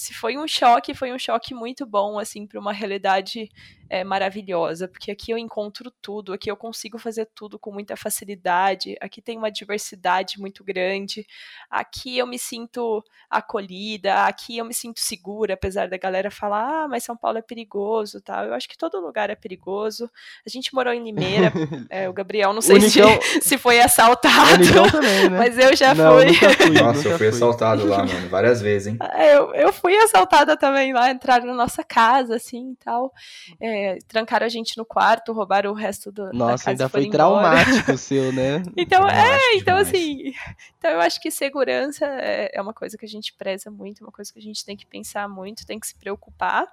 se 0.00 0.14
foi 0.14 0.38
um 0.38 0.48
choque, 0.48 0.94
foi 0.94 1.12
um 1.12 1.18
choque 1.18 1.52
muito 1.52 1.84
bom, 1.84 2.18
assim, 2.18 2.46
para 2.46 2.58
uma 2.58 2.72
realidade 2.72 3.50
é, 3.90 4.04
maravilhosa, 4.04 4.86
porque 4.86 5.10
aqui 5.10 5.32
eu 5.32 5.36
encontro 5.36 5.92
tudo, 6.00 6.32
aqui 6.32 6.48
eu 6.48 6.56
consigo 6.56 6.96
fazer 6.96 7.28
tudo 7.34 7.58
com 7.58 7.72
muita 7.72 7.96
facilidade, 7.96 8.96
aqui 9.00 9.20
tem 9.20 9.36
uma 9.36 9.50
diversidade 9.50 10.40
muito 10.40 10.62
grande, 10.62 11.26
aqui 11.68 12.16
eu 12.16 12.26
me 12.26 12.38
sinto 12.38 13.04
acolhida, 13.28 14.24
aqui 14.24 14.56
eu 14.56 14.64
me 14.64 14.72
sinto 14.72 15.00
segura, 15.00 15.54
apesar 15.54 15.88
da 15.88 15.98
galera 15.98 16.30
falar, 16.30 16.84
ah, 16.84 16.88
mas 16.88 17.02
São 17.02 17.16
Paulo 17.16 17.38
é 17.38 17.42
perigoso, 17.42 18.20
tal. 18.22 18.44
Eu 18.44 18.54
acho 18.54 18.68
que 18.68 18.78
todo 18.78 19.00
lugar 19.00 19.28
é 19.28 19.34
perigoso. 19.34 20.08
A 20.46 20.48
gente 20.48 20.72
morou 20.72 20.92
em 20.92 21.02
Limeira, 21.02 21.52
é, 21.90 22.08
o 22.08 22.12
Gabriel 22.12 22.52
não 22.52 22.62
sei 22.62 22.76
Unicão... 22.76 23.20
se, 23.20 23.40
se 23.50 23.58
foi 23.58 23.80
assaltado, 23.80 24.64
também, 24.90 25.28
né? 25.28 25.38
mas 25.38 25.58
eu 25.58 25.74
já 25.74 25.94
não, 25.94 26.14
fui. 26.14 26.32
fui. 26.32 26.70
Nossa, 26.80 27.08
eu 27.08 27.18
fui, 27.18 27.18
fui 27.18 27.28
assaltado 27.28 27.86
lá, 27.86 27.98
mano, 27.98 28.28
várias 28.28 28.62
vezes, 28.62 28.86
hein? 28.86 28.98
Eu, 29.34 29.52
eu 29.54 29.72
fui 29.72 29.89
assaltada 29.98 30.56
também 30.56 30.92
lá, 30.92 31.10
entraram 31.10 31.46
na 31.46 31.54
nossa 31.54 31.82
casa, 31.82 32.36
assim, 32.36 32.72
e 32.72 32.76
tal. 32.76 33.12
É, 33.60 33.70
é, 33.70 33.98
trancaram 34.06 34.46
a 34.46 34.48
gente 34.48 34.76
no 34.76 34.84
quarto, 34.84 35.32
roubaram 35.32 35.70
o 35.70 35.74
resto 35.74 36.10
do, 36.10 36.32
Nossa, 36.32 36.66
da 36.66 36.70
ainda 36.70 36.88
foi 36.88 37.08
traumático 37.08 37.92
o 37.92 37.98
seu, 37.98 38.32
né? 38.32 38.62
Então, 38.76 39.08
é, 39.08 39.54
então 39.54 39.76
demais. 39.76 39.88
assim, 39.88 40.32
então 40.78 40.90
eu 40.90 41.00
acho 41.00 41.20
que 41.20 41.30
segurança 41.30 42.04
é, 42.06 42.50
é, 42.54 42.62
uma 42.62 42.72
coisa 42.72 42.96
que 42.96 43.04
a 43.04 43.08
gente 43.08 43.32
preza 43.32 43.70
muito, 43.70 44.02
uma 44.02 44.10
coisa 44.10 44.32
que 44.32 44.38
a 44.38 44.42
gente 44.42 44.64
tem 44.64 44.76
que 44.76 44.86
pensar 44.86 45.28
muito, 45.28 45.66
tem 45.66 45.78
que 45.78 45.86
se 45.86 45.94
preocupar. 45.94 46.66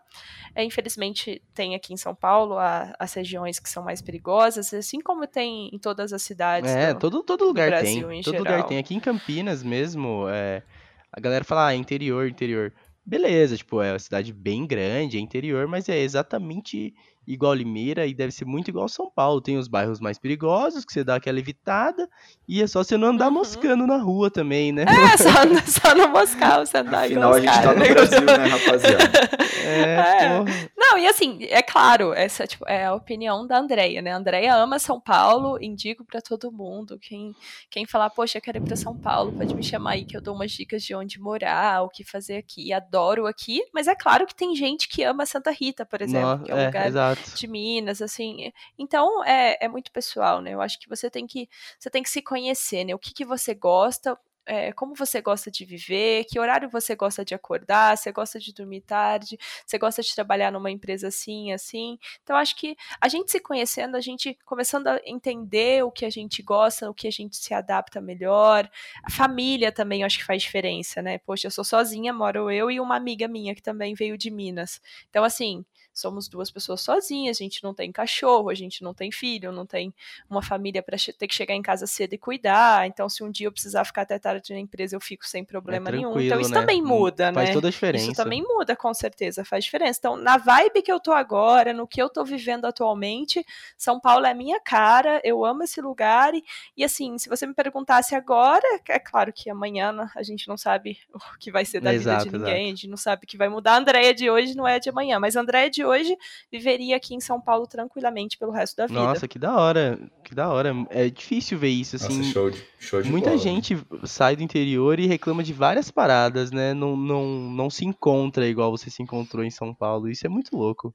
É, 0.55 0.63
infelizmente, 0.63 1.41
tem 1.53 1.75
aqui 1.75 1.93
em 1.93 1.97
São 1.97 2.15
Paulo 2.15 2.57
a, 2.57 2.93
as 2.97 3.13
regiões 3.13 3.59
que 3.59 3.69
são 3.69 3.83
mais 3.83 4.01
perigosas, 4.01 4.73
assim 4.73 4.99
como 4.99 5.27
tem 5.27 5.69
em 5.73 5.77
todas 5.77 6.13
as 6.13 6.21
cidades. 6.21 6.71
É, 6.71 6.93
do, 6.93 6.99
todo, 6.99 7.23
todo 7.23 7.45
lugar 7.45 7.69
Brasil, 7.69 8.07
tem. 8.07 8.21
Todo 8.21 8.37
geral. 8.37 8.53
lugar 8.53 8.67
tem. 8.67 8.77
Aqui 8.77 8.95
em 8.95 8.99
Campinas 8.99 9.63
mesmo, 9.63 10.27
é, 10.29 10.63
a 11.11 11.19
galera 11.19 11.43
fala, 11.43 11.67
ah, 11.67 11.75
interior, 11.75 12.27
interior 12.27 12.73
beleza, 13.07 13.57
tipo, 13.57 13.81
é 13.81 13.93
uma 13.93 13.99
cidade 13.99 14.33
bem 14.33 14.67
grande, 14.67 15.17
é 15.17 15.19
interior, 15.21 15.67
mas 15.67 15.89
é 15.89 15.97
exatamente 15.99 16.93
igual 17.27 17.53
Limeira 17.53 18.07
e 18.07 18.13
deve 18.13 18.31
ser 18.31 18.45
muito 18.45 18.69
igual 18.69 18.87
São 18.87 19.11
Paulo. 19.13 19.41
Tem 19.41 19.57
os 19.57 19.67
bairros 19.67 19.99
mais 19.99 20.17
perigosos, 20.17 20.85
que 20.85 20.93
você 20.93 21.03
dá 21.03 21.15
aquela 21.15 21.37
evitada, 21.37 22.09
e 22.47 22.61
é 22.61 22.67
só 22.67 22.83
você 22.83 22.95
não 22.95 23.09
andar 23.09 23.27
uhum. 23.27 23.33
moscando 23.33 23.85
na 23.85 23.97
rua 23.97 24.31
também, 24.31 24.71
né? 24.71 24.85
É, 24.87 25.17
só, 25.17 25.89
só 25.89 25.95
não 25.95 26.09
moscar, 26.09 26.65
você 26.65 26.77
andar 26.77 27.05
Afinal, 27.05 27.33
a 27.33 27.39
gente 27.41 27.61
tá 27.61 27.73
no 27.73 27.79
Brasil, 27.79 28.21
né, 28.21 28.47
rapaziada? 28.47 29.29
É, 29.65 30.25
é. 30.25 30.69
Não, 30.77 30.97
e 30.97 31.05
assim, 31.05 31.39
é 31.49 31.61
claro, 31.61 32.13
essa 32.13 32.47
tipo, 32.47 32.63
é 32.67 32.85
a 32.85 32.93
opinião 32.93 33.45
da 33.45 33.57
Andrea, 33.57 34.01
né? 34.01 34.13
A 34.13 34.17
Andrea 34.17 34.55
ama 34.55 34.79
São 34.79 35.01
Paulo, 35.01 35.61
indico 35.61 36.05
para 36.05 36.21
todo 36.21 36.51
mundo. 36.51 36.97
Quem, 37.01 37.35
quem 37.69 37.85
falar, 37.85 38.09
poxa, 38.09 38.37
eu 38.37 38.41
quero 38.41 38.59
ir 38.59 38.61
pra 38.61 38.77
São 38.77 38.95
Paulo, 38.95 39.33
pode 39.33 39.53
me 39.53 39.63
chamar 39.63 39.91
aí 39.91 40.05
que 40.05 40.15
eu 40.15 40.21
dou 40.21 40.33
umas 40.33 40.51
dicas 40.51 40.81
de 40.81 40.95
onde 40.95 41.19
morar, 41.19 41.83
o 41.83 41.89
que 41.89 42.05
fazer 42.05 42.37
aqui. 42.37 42.71
Adoro 42.71 43.25
aqui, 43.25 43.61
mas 43.73 43.87
é 43.87 43.95
claro 43.95 44.25
que 44.25 44.33
tem 44.33 44.55
gente 44.55 44.87
que 44.87 45.03
ama 45.03 45.25
Santa 45.25 45.51
Rita, 45.51 45.85
por 45.85 46.01
exemplo, 46.01 46.45
que 46.45 46.51
é 46.51 46.55
um 46.55 46.59
é, 46.59 46.65
lugar 46.67 46.87
exato 46.87 47.16
de 47.35 47.47
Minas, 47.47 48.01
assim. 48.01 48.51
Então 48.77 49.23
é, 49.23 49.57
é 49.61 49.67
muito 49.67 49.91
pessoal, 49.91 50.41
né? 50.41 50.53
Eu 50.53 50.61
acho 50.61 50.79
que 50.79 50.89
você 50.89 51.09
tem 51.09 51.27
que 51.27 51.49
você 51.79 51.89
tem 51.89 52.03
que 52.03 52.09
se 52.09 52.21
conhecer, 52.21 52.85
né? 52.85 52.95
O 52.95 52.99
que, 52.99 53.13
que 53.13 53.25
você 53.25 53.53
gosta, 53.53 54.17
é, 54.47 54.71
como 54.71 54.95
você 54.95 55.21
gosta 55.21 55.51
de 55.51 55.65
viver, 55.65 56.23
que 56.25 56.39
horário 56.39 56.69
você 56.69 56.95
gosta 56.95 57.23
de 57.23 57.35
acordar, 57.35 57.97
você 57.97 58.11
gosta 58.11 58.39
de 58.39 58.53
dormir 58.53 58.81
tarde, 58.81 59.37
você 59.65 59.77
gosta 59.77 60.01
de 60.01 60.15
trabalhar 60.15 60.51
numa 60.51 60.71
empresa 60.71 61.09
assim, 61.09 61.51
assim. 61.51 61.99
Então, 62.23 62.35
acho 62.35 62.55
que 62.55 62.75
a 62.99 63.09
gente 63.09 63.29
se 63.29 63.39
conhecendo, 63.39 63.95
a 63.97 64.01
gente 64.01 64.37
começando 64.45 64.87
a 64.87 64.99
entender 65.05 65.83
o 65.83 65.91
que 65.91 66.05
a 66.05 66.09
gente 66.09 66.41
gosta, 66.41 66.89
o 66.89 66.93
que 66.93 67.07
a 67.07 67.11
gente 67.11 67.35
se 67.35 67.53
adapta 67.53 67.99
melhor. 67.99 68.69
A 69.03 69.11
família 69.11 69.71
também, 69.71 70.03
acho 70.03 70.17
que 70.19 70.25
faz 70.25 70.41
diferença, 70.41 71.01
né? 71.01 71.17
Poxa, 71.19 71.47
eu 71.47 71.51
sou 71.51 71.63
sozinha, 71.63 72.13
moro 72.13 72.49
eu 72.49 72.71
e 72.71 72.79
uma 72.79 72.95
amiga 72.95 73.27
minha 73.27 73.53
que 73.53 73.61
também 73.61 73.93
veio 73.93 74.17
de 74.17 74.31
Minas. 74.31 74.81
Então, 75.09 75.23
assim, 75.23 75.65
somos 75.99 76.27
duas 76.27 76.51
pessoas 76.51 76.81
sozinhas, 76.81 77.37
a 77.37 77.43
gente 77.43 77.63
não 77.63 77.73
tem 77.73 77.91
cachorro, 77.91 78.49
a 78.49 78.53
gente 78.53 78.83
não 78.83 78.93
tem 78.93 79.11
filho, 79.11 79.51
não 79.51 79.65
tem 79.65 79.93
uma 80.29 80.41
família 80.41 80.83
para 80.83 80.97
ter 81.17 81.27
que 81.27 81.33
chegar 81.33 81.55
em 81.55 81.61
casa 81.61 81.87
cedo 81.87 82.13
e 82.13 82.17
cuidar. 82.17 82.87
Então, 82.87 83.09
se 83.09 83.23
um 83.23 83.31
dia 83.31 83.47
eu 83.47 83.51
precisar 83.51 83.83
ficar 83.83 84.03
até 84.03 84.19
tarde 84.19 84.53
na 84.53 84.59
empresa, 84.59 84.95
eu 84.95 84.99
fico 84.99 85.27
sem 85.27 85.43
problema 85.43 85.89
é 85.89 85.93
nenhum. 85.93 86.19
Então, 86.19 86.39
isso 86.39 86.51
né? 86.51 86.59
também 86.59 86.81
muda, 86.81 87.25
faz 87.25 87.35
né? 87.35 87.41
Faz 87.45 87.53
toda 87.53 87.67
a 87.67 87.71
diferença. 87.71 88.05
Isso 88.05 88.13
também 88.13 88.43
muda, 88.43 88.75
com 88.75 88.93
certeza, 88.93 89.43
faz 89.43 89.63
diferença. 89.63 89.97
Então, 89.99 90.15
na 90.15 90.37
vibe 90.37 90.83
que 90.83 90.91
eu 90.91 90.99
tô 90.99 91.11
agora, 91.11 91.73
no 91.73 91.87
que 91.87 92.01
eu 92.01 92.09
tô 92.09 92.23
vivendo 92.23 92.65
atualmente, 92.65 93.43
São 93.75 93.99
Paulo 93.99 94.25
é 94.25 94.33
minha 94.33 94.59
cara, 94.59 95.19
eu 95.23 95.43
amo 95.43 95.63
esse 95.63 95.81
lugar. 95.81 96.33
E, 96.35 96.43
e 96.75 96.83
assim, 96.83 97.17
se 97.17 97.27
você 97.27 97.47
me 97.47 97.55
perguntasse 97.55 98.13
agora, 98.13 98.81
é 98.87 98.99
claro 98.99 99.33
que 99.33 99.49
amanhã 99.49 100.09
a 100.15 100.21
gente 100.21 100.47
não 100.47 100.57
sabe 100.57 100.97
o 101.13 101.37
que 101.39 101.51
vai 101.51 101.65
ser 101.65 101.81
da 101.81 101.93
exato, 101.93 102.25
vida 102.25 102.37
de 102.37 102.43
ninguém, 102.43 102.63
exato. 102.65 102.67
a 102.67 102.75
gente 102.75 102.87
não 102.87 102.97
sabe 102.97 103.23
o 103.23 103.27
que 103.27 103.37
vai 103.37 103.49
mudar. 103.49 103.73
A 103.73 103.77
Andréia 103.77 104.13
de 104.13 104.29
hoje 104.29 104.55
não 104.55 104.67
é 104.67 104.79
de 104.79 104.89
amanhã, 104.89 105.19
mas 105.19 105.35
a 105.35 105.41
Andréia 105.41 105.69
de 105.69 105.86
hoje 105.87 106.15
viveria 106.51 106.95
aqui 106.97 107.15
em 107.15 107.19
São 107.19 107.39
Paulo 107.39 107.65
tranquilamente 107.65 108.37
pelo 108.37 108.51
resto 108.51 108.75
da 108.75 108.87
vida. 108.87 108.99
Nossa, 108.99 109.27
que 109.27 109.39
da 109.39 109.55
hora, 109.55 109.99
que 110.23 110.35
da 110.35 110.49
hora. 110.49 110.73
É 110.89 111.09
difícil 111.09 111.57
ver 111.57 111.69
isso, 111.69 111.95
assim. 111.95 112.17
Nossa, 112.17 112.31
show 112.31 112.49
de, 112.49 112.63
show 112.79 113.01
de 113.01 113.09
Muita 113.09 113.29
bola, 113.29 113.41
gente 113.41 113.75
né? 113.75 113.81
sai 114.03 114.35
do 114.35 114.43
interior 114.43 114.99
e 114.99 115.07
reclama 115.07 115.43
de 115.43 115.53
várias 115.53 115.89
paradas, 115.89 116.51
né? 116.51 116.73
Não, 116.73 116.95
não, 116.95 117.25
não 117.25 117.69
se 117.69 117.85
encontra 117.85 118.47
igual 118.47 118.71
você 118.71 118.89
se 118.89 119.01
encontrou 119.01 119.43
em 119.43 119.51
São 119.51 119.73
Paulo. 119.73 120.09
Isso 120.09 120.25
é 120.25 120.29
muito 120.29 120.55
louco. 120.55 120.93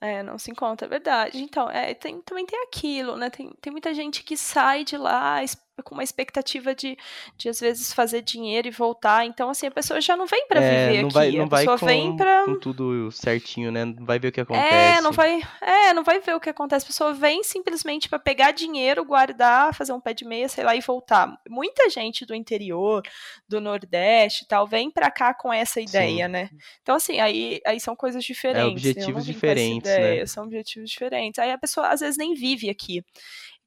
É, 0.00 0.20
não 0.20 0.36
se 0.36 0.50
encontra, 0.50 0.86
é 0.86 0.90
verdade. 0.90 1.40
Então, 1.40 1.70
é, 1.70 1.94
tem, 1.94 2.20
também 2.22 2.44
tem 2.44 2.60
aquilo, 2.64 3.16
né? 3.16 3.30
Tem, 3.30 3.52
tem 3.60 3.70
muita 3.70 3.94
gente 3.94 4.24
que 4.24 4.36
sai 4.36 4.82
de 4.82 4.96
lá 4.96 5.40
com 5.82 5.94
uma 5.94 6.02
expectativa 6.02 6.74
de, 6.74 6.96
de 7.36 7.48
às 7.48 7.60
vezes 7.60 7.92
fazer 7.92 8.22
dinheiro 8.22 8.68
e 8.68 8.70
voltar. 8.70 9.24
Então, 9.26 9.50
assim, 9.50 9.66
a 9.66 9.70
pessoa 9.70 10.00
já 10.00 10.16
não 10.16 10.26
vem 10.26 10.46
para 10.46 10.60
é, 10.60 10.86
viver 10.86 11.00
não 11.02 11.08
aqui. 11.08 11.14
Vai, 11.14 11.32
não 11.32 11.44
a 11.44 11.48
pessoa 11.48 11.76
vai 11.76 11.78
com, 11.78 11.86
vem 11.86 12.16
para 12.16 12.44
com 12.44 12.58
tudo 12.58 13.10
certinho, 13.10 13.70
né? 13.70 13.84
Não 13.84 14.04
vai 14.04 14.18
ver 14.18 14.28
o 14.28 14.32
que 14.32 14.40
acontece. 14.40 14.74
É, 14.74 15.00
não 15.00 15.12
vai, 15.12 15.42
é, 15.60 15.92
não 15.92 16.04
vai 16.04 16.20
ver 16.20 16.34
o 16.34 16.40
que 16.40 16.50
acontece. 16.50 16.84
A 16.84 16.86
pessoa 16.86 17.12
vem 17.12 17.42
simplesmente 17.42 18.08
para 18.08 18.18
pegar 18.18 18.52
dinheiro, 18.52 19.04
guardar, 19.04 19.74
fazer 19.74 19.92
um 19.92 20.00
pé 20.00 20.14
de 20.14 20.24
meia, 20.24 20.48
sei 20.48 20.64
lá, 20.64 20.74
e 20.74 20.80
voltar. 20.80 21.32
Muita 21.48 21.88
gente 21.90 22.24
do 22.24 22.34
interior, 22.34 23.02
do 23.48 23.60
Nordeste, 23.60 24.46
tal, 24.46 24.66
vem 24.66 24.90
para 24.90 25.10
cá 25.10 25.34
com 25.34 25.52
essa 25.52 25.80
ideia, 25.80 26.26
Sim. 26.26 26.32
né? 26.32 26.50
Então, 26.82 26.96
assim, 26.96 27.20
aí, 27.20 27.60
aí 27.66 27.80
são 27.80 27.96
coisas 27.96 28.24
diferentes. 28.24 28.84
É, 28.84 28.90
objetivos 28.90 29.24
diferentes, 29.24 29.90
né? 29.90 30.26
São 30.26 30.44
objetivos 30.44 30.90
diferentes. 30.90 31.38
Aí 31.38 31.50
a 31.50 31.58
pessoa 31.58 31.88
às 31.88 32.00
vezes 32.00 32.16
nem 32.16 32.34
vive 32.34 32.70
aqui 32.70 33.02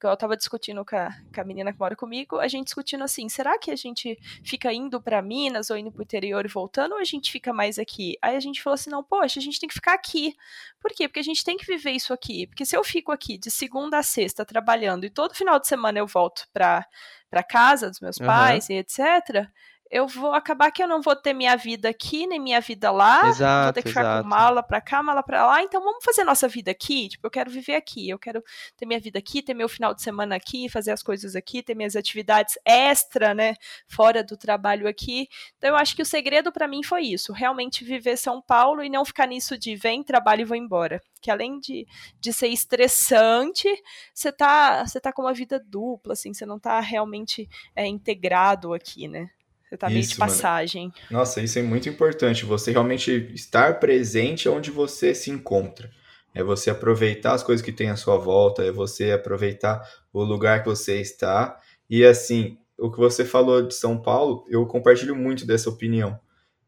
eu 0.10 0.14
estava 0.14 0.36
discutindo 0.36 0.84
com 0.86 0.96
a, 0.96 1.10
com 1.34 1.42
a, 1.42 1.44
menina 1.44 1.72
que 1.72 1.80
mora 1.80 1.96
comigo, 1.96 2.40
a 2.40 2.48
gente 2.48 2.66
discutindo 2.66 3.04
assim, 3.04 3.28
será 3.30 3.58
que 3.58 3.72
a 3.72 3.76
gente 3.76 4.18
fica 4.44 4.72
indo 4.72 5.02
para 5.02 5.22
Minas 5.22 5.70
ou 5.70 5.78
indo 5.78 5.92
para 5.92 6.00
o 6.00 6.04
interior 6.04 6.46
e 6.46 6.50
voltando, 6.50 6.94
ou 6.94 7.00
a 7.00 7.04
gente 7.04 7.32
fica 7.32 7.54
mais 7.54 7.78
aqui? 7.80 8.18
Aí 8.22 8.36
a 8.36 8.40
gente 8.40 8.62
falou 8.62 8.76
assim, 8.76 8.90
não, 8.90 9.04
poxa, 9.04 9.40
a 9.40 9.44
gente 9.44 9.60
tem 9.60 9.70
que 9.70 9.76
ficar 9.76 9.94
aqui. 9.94 10.36
Por 10.80 10.92
quê? 10.92 11.08
Porque 11.08 11.20
a 11.20 11.24
gente 11.24 11.44
tem 11.44 11.58
que 11.58 11.66
viver 11.66 11.92
isso 11.92 12.14
aqui. 12.14 12.48
Porque 12.48 12.66
se 12.66 12.76
eu 12.76 12.84
fico 12.84 13.12
aqui 13.12 13.38
de 13.38 13.52
segunda 13.52 13.98
a 13.98 14.04
sexta 14.04 14.46
trabalhando 14.46 15.06
e 15.06 15.10
todo 15.10 15.36
final 15.36 15.60
de 15.60 15.68
semana 15.68 16.00
eu 16.00 16.08
volto 16.08 16.48
para 16.54 16.86
para 17.28 17.44
casa 17.44 17.90
dos 17.90 18.00
meus 18.00 18.18
pais 18.18 18.70
uhum. 18.70 18.76
e 18.76 18.78
etc 18.78 19.50
eu 19.90 20.08
vou 20.08 20.34
acabar 20.34 20.72
que 20.72 20.82
eu 20.82 20.88
não 20.88 21.02
vou 21.02 21.16
ter 21.16 21.34
minha 21.34 21.56
vida 21.56 21.90
aqui, 21.90 22.26
nem 22.26 22.40
minha 22.40 22.60
vida 22.60 22.92
lá. 22.92 23.28
Exato, 23.28 23.66
vou 23.66 23.74
ter 23.74 23.84
que 23.84 23.90
ficar 23.90 24.02
exato. 24.02 24.24
com 24.24 24.30
mala 24.30 24.64
pra 24.64 24.82
cá, 24.82 25.04
mala 25.04 25.22
pra 25.22 25.46
lá. 25.46 25.62
Então 25.62 25.82
vamos 25.84 26.04
fazer 26.04 26.24
nossa 26.24 26.48
vida 26.48 26.72
aqui. 26.72 27.10
Tipo, 27.10 27.28
eu 27.28 27.32
quero 27.32 27.52
viver 27.52 27.76
aqui. 27.76 28.10
Eu 28.10 28.18
quero 28.18 28.44
ter 28.76 28.86
minha 28.86 29.00
vida 29.00 29.20
aqui, 29.20 29.44
ter 29.44 29.54
meu 29.54 29.70
final 29.70 29.94
de 29.94 30.02
semana 30.02 30.36
aqui, 30.36 30.68
fazer 30.70 30.92
as 30.92 31.04
coisas 31.04 31.36
aqui, 31.36 31.62
ter 31.62 31.76
minhas 31.76 31.96
atividades 31.96 32.58
extra, 32.66 33.34
né? 33.34 33.56
Fora 33.88 34.24
do 34.24 34.36
trabalho 34.36 34.88
aqui. 34.88 35.28
Então 35.58 35.70
eu 35.70 35.76
acho 35.76 35.96
que 35.96 36.02
o 36.02 36.06
segredo 36.06 36.52
para 36.52 36.68
mim 36.68 36.84
foi 36.84 37.04
isso. 37.04 37.32
Realmente 37.32 37.84
viver 37.84 38.18
São 38.18 38.42
Paulo 38.42 38.84
e 38.84 38.90
não 38.90 39.06
ficar 39.06 39.28
nisso 39.28 39.58
de 39.58 39.76
vem, 39.76 40.04
trabalho 40.04 40.42
e 40.42 40.46
vou 40.46 40.58
embora. 40.58 41.02
Que 41.22 41.30
além 41.30 41.60
de, 41.60 41.88
de 42.20 42.34
ser 42.34 42.48
estressante, 42.48 43.70
você 44.14 44.32
tá, 44.32 44.86
você 44.86 45.00
tá 45.00 45.14
com 45.14 45.22
uma 45.22 45.34
vida 45.34 45.60
dupla, 45.60 46.14
assim, 46.14 46.34
você 46.34 46.46
não 46.46 46.60
tá 46.60 46.80
realmente 46.80 47.48
é, 47.76 47.86
integrado 47.88 48.74
aqui, 48.74 49.08
né? 49.08 49.30
Você 49.76 49.78
tá 49.78 49.90
meio 49.90 50.02
de 50.02 50.16
passagem. 50.16 50.84
Mano. 50.84 50.94
Nossa, 51.12 51.42
isso 51.42 51.60
é 51.60 51.62
muito 51.62 51.90
importante. 51.90 52.46
Você 52.46 52.72
realmente 52.72 53.30
estar 53.34 53.80
presente 53.80 54.48
onde 54.48 54.72
você 54.72 55.14
se 55.14 55.30
encontra. 55.30 55.92
É 56.34 56.44
você 56.44 56.70
aproveitar 56.70 57.34
as 57.34 57.44
coisas 57.44 57.64
que 57.64 57.72
tem 57.72 57.90
à 57.90 57.96
sua 57.96 58.18
volta, 58.18 58.64
é 58.64 58.72
você 58.72 59.12
aproveitar 59.12 59.82
o 60.12 60.24
lugar 60.24 60.64
que 60.64 60.70
você 60.70 61.00
está. 61.00 61.60
E 61.90 62.06
assim, 62.06 62.58
o 62.78 62.90
que 62.90 62.98
você 62.98 63.24
falou 63.26 63.62
de 63.62 63.74
São 63.74 64.02
Paulo, 64.02 64.46
eu 64.50 64.66
compartilho 64.66 65.16
muito 65.16 65.46
dessa 65.46 65.70
opinião. 65.70 66.20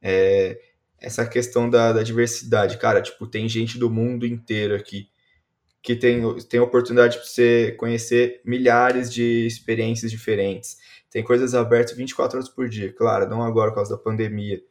É, 0.02 0.60
essa 1.00 1.26
questão 1.26 1.70
da, 1.70 1.94
da 1.94 2.04
diversidade. 2.04 2.78
Cara, 2.78 3.02
tipo, 3.02 3.26
tem 3.26 3.48
gente 3.48 3.78
do 3.78 3.90
mundo 3.90 4.26
inteiro 4.26 4.76
aqui 4.76 5.10
que 5.82 5.96
tem, 5.96 6.22
tem 6.50 6.60
oportunidade 6.60 7.18
para 7.18 7.26
você 7.26 7.74
conhecer 7.78 8.42
milhares 8.44 9.14
de 9.14 9.48
experiências 9.48 10.12
diferentes 10.12 10.78
tem 11.10 11.24
coisas 11.24 11.56
abertas 11.56 11.96
24 11.96 12.38
horas 12.38 12.50
por 12.50 12.68
dia. 12.68 12.94
Claro, 12.94 13.30
não 13.30 13.42
agora 13.42 13.72
por 13.72 13.76
causa 13.76 13.96
da 13.96 14.02
pandemia. 14.02 14.62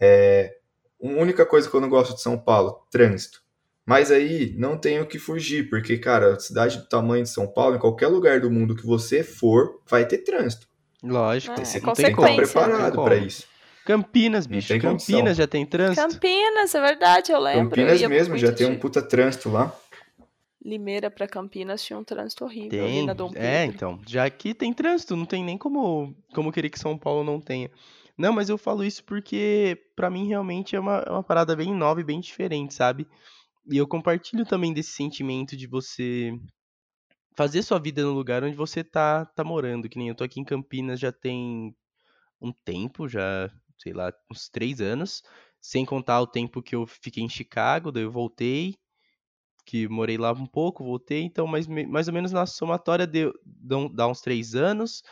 É, 0.00 0.56
a 1.02 1.06
única 1.06 1.44
coisa 1.44 1.68
que 1.68 1.74
eu 1.74 1.80
não 1.80 1.88
gosto 1.88 2.14
de 2.14 2.22
São 2.22 2.38
Paulo, 2.38 2.86
trânsito. 2.90 3.42
Mas 3.86 4.10
aí 4.10 4.54
não 4.56 4.78
tem 4.78 5.00
o 5.00 5.06
que 5.06 5.18
fugir, 5.18 5.68
porque, 5.68 5.98
cara, 5.98 6.40
cidade 6.40 6.78
do 6.78 6.88
tamanho 6.88 7.22
de 7.22 7.28
São 7.28 7.46
Paulo, 7.46 7.76
em 7.76 7.78
qualquer 7.78 8.06
lugar 8.06 8.40
do 8.40 8.50
mundo 8.50 8.74
que 8.74 8.86
você 8.86 9.22
for, 9.22 9.80
vai 9.86 10.06
ter 10.06 10.18
trânsito. 10.18 10.66
Lógico. 11.02 11.60
É, 11.60 11.64
você 11.64 11.80
não 11.80 11.92
tem 11.92 12.14
que 12.14 12.20
estar 12.20 12.34
preparado 12.34 13.02
para 13.02 13.16
isso. 13.16 13.44
Campinas, 13.84 14.46
bicho. 14.46 14.78
Campinas 14.80 15.36
já 15.36 15.46
tem 15.46 15.66
trânsito? 15.66 16.08
Campinas, 16.08 16.74
é 16.74 16.80
verdade, 16.80 17.32
eu 17.32 17.38
lembro. 17.38 17.76
Campinas 17.76 18.00
mesmo, 18.02 18.38
já 18.38 18.50
tem 18.50 18.66
um 18.66 18.78
puta 18.78 19.02
trânsito 19.02 19.50
lá. 19.50 19.70
Limeira 20.64 21.10
para 21.10 21.28
Campinas 21.28 21.84
tinha 21.84 21.98
um 21.98 22.04
trânsito 22.04 22.44
horrível. 22.44 22.70
Tem, 22.70 23.06
é, 23.36 23.66
então. 23.66 24.00
Já 24.06 24.24
aqui 24.24 24.54
tem 24.54 24.72
trânsito, 24.72 25.14
não 25.14 25.26
tem 25.26 25.44
nem 25.44 25.58
como, 25.58 26.16
como 26.32 26.50
querer 26.50 26.70
que 26.70 26.78
São 26.78 26.96
Paulo 26.96 27.22
não 27.22 27.38
tenha. 27.38 27.70
Não, 28.16 28.32
mas 28.32 28.48
eu 28.48 28.56
falo 28.56 28.82
isso 28.82 29.04
porque 29.04 29.78
para 29.94 30.08
mim 30.08 30.26
realmente 30.26 30.74
é 30.74 30.80
uma, 30.80 30.98
é 31.06 31.10
uma 31.10 31.22
parada 31.22 31.54
bem 31.54 31.74
nova 31.74 32.00
e 32.00 32.04
bem 32.04 32.18
diferente, 32.18 32.72
sabe? 32.72 33.06
E 33.70 33.76
eu 33.76 33.86
compartilho 33.86 34.46
também 34.46 34.72
desse 34.72 34.92
sentimento 34.92 35.54
de 35.54 35.66
você 35.66 36.32
fazer 37.36 37.62
sua 37.62 37.78
vida 37.78 38.02
no 38.02 38.12
lugar 38.12 38.42
onde 38.42 38.56
você 38.56 38.82
tá, 38.82 39.26
tá 39.26 39.44
morando. 39.44 39.88
Que 39.88 39.98
nem 39.98 40.08
eu 40.08 40.14
tô 40.14 40.24
aqui 40.24 40.40
em 40.40 40.44
Campinas 40.44 40.98
já 40.98 41.12
tem 41.12 41.74
um 42.40 42.52
tempo, 42.64 43.06
já, 43.06 43.50
sei 43.78 43.92
lá, 43.92 44.12
uns 44.30 44.48
três 44.48 44.80
anos. 44.80 45.22
Sem 45.60 45.84
contar 45.84 46.20
o 46.20 46.26
tempo 46.26 46.62
que 46.62 46.74
eu 46.74 46.86
fiquei 46.86 47.22
em 47.22 47.28
Chicago, 47.28 47.90
daí 47.90 48.04
eu 48.04 48.12
voltei 48.12 48.74
que 49.64 49.88
morei 49.88 50.16
lá 50.18 50.32
um 50.32 50.46
pouco, 50.46 50.84
voltei, 50.84 51.22
então 51.22 51.46
mais, 51.46 51.66
mais 51.66 52.08
ou 52.08 52.14
menos 52.14 52.32
na 52.32 52.46
somatória 52.46 53.06
deu, 53.06 53.32
dá 53.92 54.06
uns 54.08 54.20
três 54.20 54.54
anos. 54.54 55.02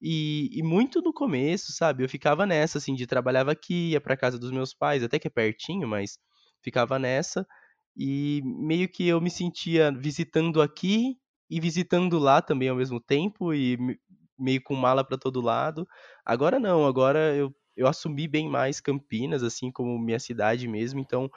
E, 0.00 0.50
e, 0.52 0.62
muito 0.62 1.00
no 1.00 1.12
começo, 1.12 1.72
sabe? 1.72 2.04
Eu 2.04 2.08
ficava 2.08 2.44
nessa, 2.44 2.78
assim, 2.78 2.94
de 2.94 3.06
trabalhava 3.06 3.52
aqui, 3.52 3.92
ia 3.92 4.00
pra 4.00 4.16
casa 4.16 4.38
dos 4.38 4.50
meus 4.50 4.74
pais, 4.74 5.02
até 5.02 5.18
que 5.18 5.28
é 5.28 5.30
pertinho, 5.30 5.88
mas 5.88 6.18
ficava 6.62 6.98
nessa. 6.98 7.46
E 7.96 8.42
meio 8.44 8.88
que 8.88 9.06
eu 9.08 9.20
me 9.20 9.30
sentia 9.30 9.90
visitando 9.92 10.60
aqui 10.60 11.16
e 11.48 11.60
visitando 11.60 12.18
lá 12.18 12.42
também 12.42 12.68
ao 12.68 12.76
mesmo 12.76 13.00
tempo, 13.00 13.54
e 13.54 13.78
meio 14.38 14.62
com 14.62 14.74
mala 14.74 15.04
para 15.04 15.16
todo 15.16 15.40
lado. 15.40 15.86
Agora 16.24 16.58
não, 16.58 16.86
agora 16.86 17.34
eu, 17.34 17.54
eu 17.76 17.86
assumi 17.86 18.28
bem 18.28 18.48
mais 18.48 18.80
Campinas, 18.80 19.42
assim, 19.42 19.70
como 19.70 19.98
minha 19.98 20.18
cidade 20.18 20.68
mesmo, 20.68 21.00
então 21.00 21.30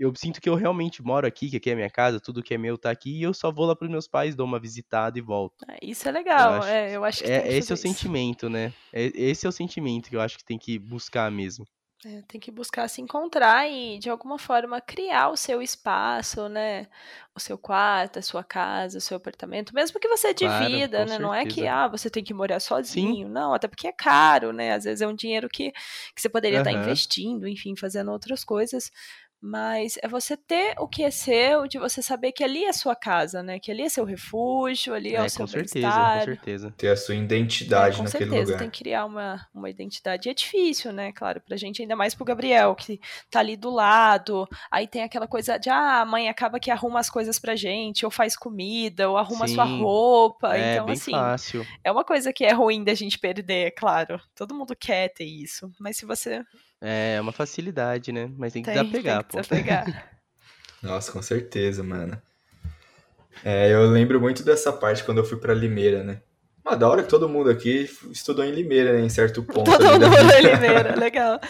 eu 0.00 0.10
sinto 0.16 0.40
que 0.40 0.48
eu 0.48 0.54
realmente 0.54 1.02
moro 1.02 1.26
aqui, 1.26 1.50
que 1.50 1.58
aqui 1.58 1.70
é 1.70 1.74
minha 1.74 1.90
casa, 1.90 2.18
tudo 2.18 2.42
que 2.42 2.54
é 2.54 2.58
meu 2.58 2.78
tá 2.78 2.90
aqui, 2.90 3.18
e 3.18 3.22
eu 3.22 3.34
só 3.34 3.52
vou 3.52 3.66
lá 3.66 3.76
pros 3.76 3.90
meus 3.90 4.08
pais, 4.08 4.34
dou 4.34 4.46
uma 4.46 4.58
visitada 4.58 5.18
e 5.18 5.22
volto. 5.22 5.62
É, 5.68 5.76
isso 5.82 6.08
é 6.08 6.10
legal, 6.10 6.54
eu 6.54 6.58
acho, 6.58 6.68
é, 6.68 6.96
eu 6.96 7.04
acho 7.04 7.22
que 7.22 7.30
é, 7.30 7.56
esse 7.58 7.70
é 7.70 7.74
o 7.74 7.76
isso. 7.76 7.76
sentimento, 7.76 8.48
né? 8.48 8.72
É, 8.90 9.12
esse 9.14 9.44
é 9.44 9.48
o 9.48 9.52
sentimento 9.52 10.08
que 10.08 10.16
eu 10.16 10.20
acho 10.22 10.38
que 10.38 10.44
tem 10.44 10.58
que 10.58 10.78
buscar 10.78 11.30
mesmo. 11.30 11.66
É, 12.02 12.22
tem 12.22 12.40
que 12.40 12.50
buscar 12.50 12.88
se 12.88 13.02
encontrar 13.02 13.68
e, 13.70 13.98
de 13.98 14.08
alguma 14.08 14.38
forma, 14.38 14.80
criar 14.80 15.28
o 15.28 15.36
seu 15.36 15.60
espaço, 15.60 16.48
né? 16.48 16.86
O 17.34 17.40
seu 17.40 17.58
quarto, 17.58 18.18
a 18.18 18.22
sua 18.22 18.42
casa, 18.42 18.96
o 18.96 19.00
seu 19.02 19.18
apartamento, 19.18 19.74
mesmo 19.74 20.00
que 20.00 20.08
você 20.08 20.32
divida, 20.32 20.48
claro, 20.48 20.80
né? 20.80 20.88
Certeza. 20.88 21.18
Não 21.18 21.34
é 21.34 21.44
que 21.44 21.66
ah, 21.66 21.86
você 21.88 22.08
tem 22.08 22.24
que 22.24 22.32
morar 22.32 22.58
sozinho, 22.58 23.26
Sim. 23.26 23.30
não, 23.30 23.52
até 23.52 23.68
porque 23.68 23.86
é 23.86 23.92
caro, 23.92 24.50
né? 24.50 24.72
Às 24.72 24.84
vezes 24.84 25.02
é 25.02 25.06
um 25.06 25.14
dinheiro 25.14 25.46
que, 25.46 25.72
que 25.72 26.22
você 26.22 26.30
poderia 26.30 26.62
uhum. 26.62 26.66
estar 26.66 26.80
investindo, 26.80 27.46
enfim, 27.46 27.76
fazendo 27.76 28.10
outras 28.10 28.44
coisas 28.44 28.90
mas 29.40 29.98
é 30.02 30.08
você 30.08 30.36
ter 30.36 30.74
o 30.78 30.86
que 30.86 31.02
é 31.02 31.10
seu, 31.10 31.66
de 31.66 31.78
você 31.78 32.02
saber 32.02 32.32
que 32.32 32.44
ali 32.44 32.64
é 32.64 32.72
sua 32.72 32.94
casa, 32.94 33.42
né? 33.42 33.58
Que 33.58 33.70
ali 33.70 33.82
é 33.82 33.88
seu 33.88 34.04
refúgio, 34.04 34.92
ali 34.92 35.14
é, 35.14 35.18
é 35.18 35.22
o 35.22 35.30
seu 35.30 35.40
com 35.40 35.46
certeza, 35.46 35.90
com 35.90 36.24
certeza. 36.24 36.74
Ter 36.76 36.88
a 36.88 36.96
sua 36.96 37.14
identidade 37.14 37.94
é, 37.94 37.98
com 37.98 38.04
naquele 38.04 38.24
certeza, 38.24 38.52
lugar. 38.52 38.58
tem 38.58 38.70
que 38.70 38.82
criar 38.82 39.06
uma, 39.06 39.46
uma 39.54 39.70
identidade. 39.70 40.28
E 40.28 40.30
é 40.30 40.34
difícil, 40.34 40.92
né? 40.92 41.10
Claro, 41.12 41.40
pra 41.40 41.56
gente, 41.56 41.80
ainda 41.80 41.96
mais 41.96 42.14
pro 42.14 42.24
Gabriel, 42.24 42.74
que 42.74 43.00
tá 43.30 43.40
ali 43.40 43.56
do 43.56 43.70
lado, 43.70 44.46
aí 44.70 44.86
tem 44.86 45.02
aquela 45.02 45.26
coisa 45.26 45.58
de, 45.58 45.70
ah, 45.70 46.02
a 46.02 46.04
mãe 46.04 46.28
acaba 46.28 46.60
que 46.60 46.70
arruma 46.70 47.00
as 47.00 47.08
coisas 47.08 47.38
pra 47.38 47.56
gente, 47.56 48.04
ou 48.04 48.10
faz 48.10 48.36
comida, 48.36 49.08
ou 49.08 49.16
arruma 49.16 49.48
Sim, 49.48 49.54
sua 49.54 49.64
roupa. 49.64 50.54
É, 50.54 50.74
então, 50.74 50.86
bem 50.86 50.94
assim, 50.94 51.12
fácil. 51.12 51.66
é 51.82 51.90
uma 51.90 52.04
coisa 52.04 52.32
que 52.32 52.44
é 52.44 52.52
ruim 52.52 52.84
da 52.84 52.92
gente 52.92 53.18
perder, 53.18 53.68
é 53.68 53.70
claro. 53.70 54.20
Todo 54.34 54.54
mundo 54.54 54.76
quer 54.76 55.08
ter 55.08 55.24
isso, 55.24 55.70
mas 55.80 55.96
se 55.96 56.04
você 56.04 56.44
é, 56.80 57.16
é 57.16 57.20
uma 57.20 57.32
facilidade, 57.32 58.12
né? 58.12 58.30
Mas 58.36 58.52
tem 58.52 58.62
que 58.62 58.70
tem, 58.70 58.82
desapegar, 58.82 59.24
tem 59.24 59.24
que 59.24 59.32
pô. 59.32 59.40
Desapegar. 59.40 60.10
Nossa, 60.82 61.12
com 61.12 61.20
certeza, 61.20 61.82
mano. 61.82 62.20
É, 63.44 63.72
eu 63.72 63.90
lembro 63.90 64.20
muito 64.20 64.42
dessa 64.42 64.72
parte 64.72 65.04
quando 65.04 65.18
eu 65.18 65.24
fui 65.24 65.36
pra 65.36 65.54
Limeira, 65.54 66.02
né? 66.02 66.22
Mas 66.64 66.78
da 66.78 66.88
hora 66.88 67.02
que 67.02 67.08
todo 67.08 67.28
mundo 67.28 67.50
aqui 67.50 67.88
estudou 68.10 68.44
em 68.44 68.52
Limeira, 68.52 68.92
né? 68.92 69.00
Em 69.00 69.08
certo 69.08 69.42
ponto. 69.42 69.70
Todo 69.70 69.82
mundo 69.82 70.04
em 70.04 70.42
Limeira, 70.42 70.94
legal. 70.98 71.40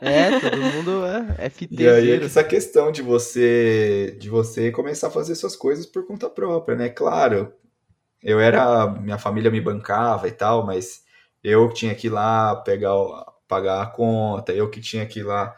É, 0.00 0.40
todo 0.40 0.56
mundo 0.56 1.06
é 1.38 1.48
FT. 1.48 1.68
E 1.70 1.88
aí 1.88 2.10
essa 2.24 2.42
questão 2.42 2.90
de 2.90 3.02
você 3.02 4.16
de 4.18 4.28
você 4.28 4.70
começar 4.70 5.08
a 5.08 5.12
fazer 5.12 5.34
suas 5.36 5.54
coisas 5.54 5.86
por 5.86 6.06
conta 6.06 6.28
própria, 6.28 6.76
né? 6.76 6.88
Claro, 6.88 7.52
eu 8.22 8.40
era. 8.40 8.88
Minha 8.88 9.18
família 9.18 9.50
me 9.50 9.60
bancava 9.60 10.26
e 10.26 10.32
tal, 10.32 10.66
mas 10.66 11.02
eu 11.42 11.68
tinha 11.72 11.94
que 11.94 12.08
ir 12.08 12.10
lá 12.10 12.56
pegar 12.56 12.94
pagar 13.46 13.82
a 13.82 13.86
conta, 13.86 14.52
eu 14.52 14.68
que 14.70 14.80
tinha 14.80 15.06
que 15.06 15.20
ir 15.20 15.24
lá 15.24 15.54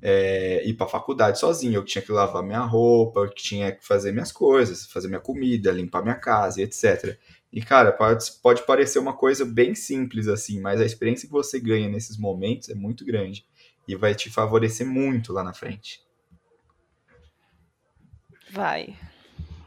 é, 0.00 0.62
ir 0.66 0.74
para 0.74 0.86
a 0.86 0.90
faculdade 0.90 1.38
sozinho, 1.38 1.74
eu 1.74 1.84
que 1.84 1.90
tinha 1.90 2.02
que 2.02 2.12
lavar 2.12 2.42
minha 2.42 2.60
roupa, 2.60 3.20
eu 3.20 3.28
que 3.28 3.42
tinha 3.42 3.72
que 3.72 3.84
fazer 3.84 4.12
minhas 4.12 4.30
coisas, 4.32 4.86
fazer 4.86 5.08
minha 5.08 5.20
comida, 5.20 5.72
limpar 5.72 6.02
minha 6.02 6.14
casa, 6.14 6.62
etc. 6.62 7.18
E, 7.52 7.62
cara, 7.62 7.92
pode, 7.92 8.30
pode 8.42 8.62
parecer 8.64 8.98
uma 8.98 9.16
coisa 9.16 9.44
bem 9.44 9.74
simples 9.74 10.28
assim, 10.28 10.60
mas 10.60 10.80
a 10.80 10.84
experiência 10.84 11.26
que 11.26 11.32
você 11.32 11.58
ganha 11.58 11.88
nesses 11.88 12.16
momentos 12.16 12.68
é 12.68 12.74
muito 12.74 13.04
grande 13.04 13.44
e 13.86 13.96
vai 13.96 14.14
te 14.14 14.30
favorecer 14.30 14.86
muito 14.86 15.32
lá 15.32 15.42
na 15.42 15.52
frente. 15.52 16.00
Vai. 18.50 18.94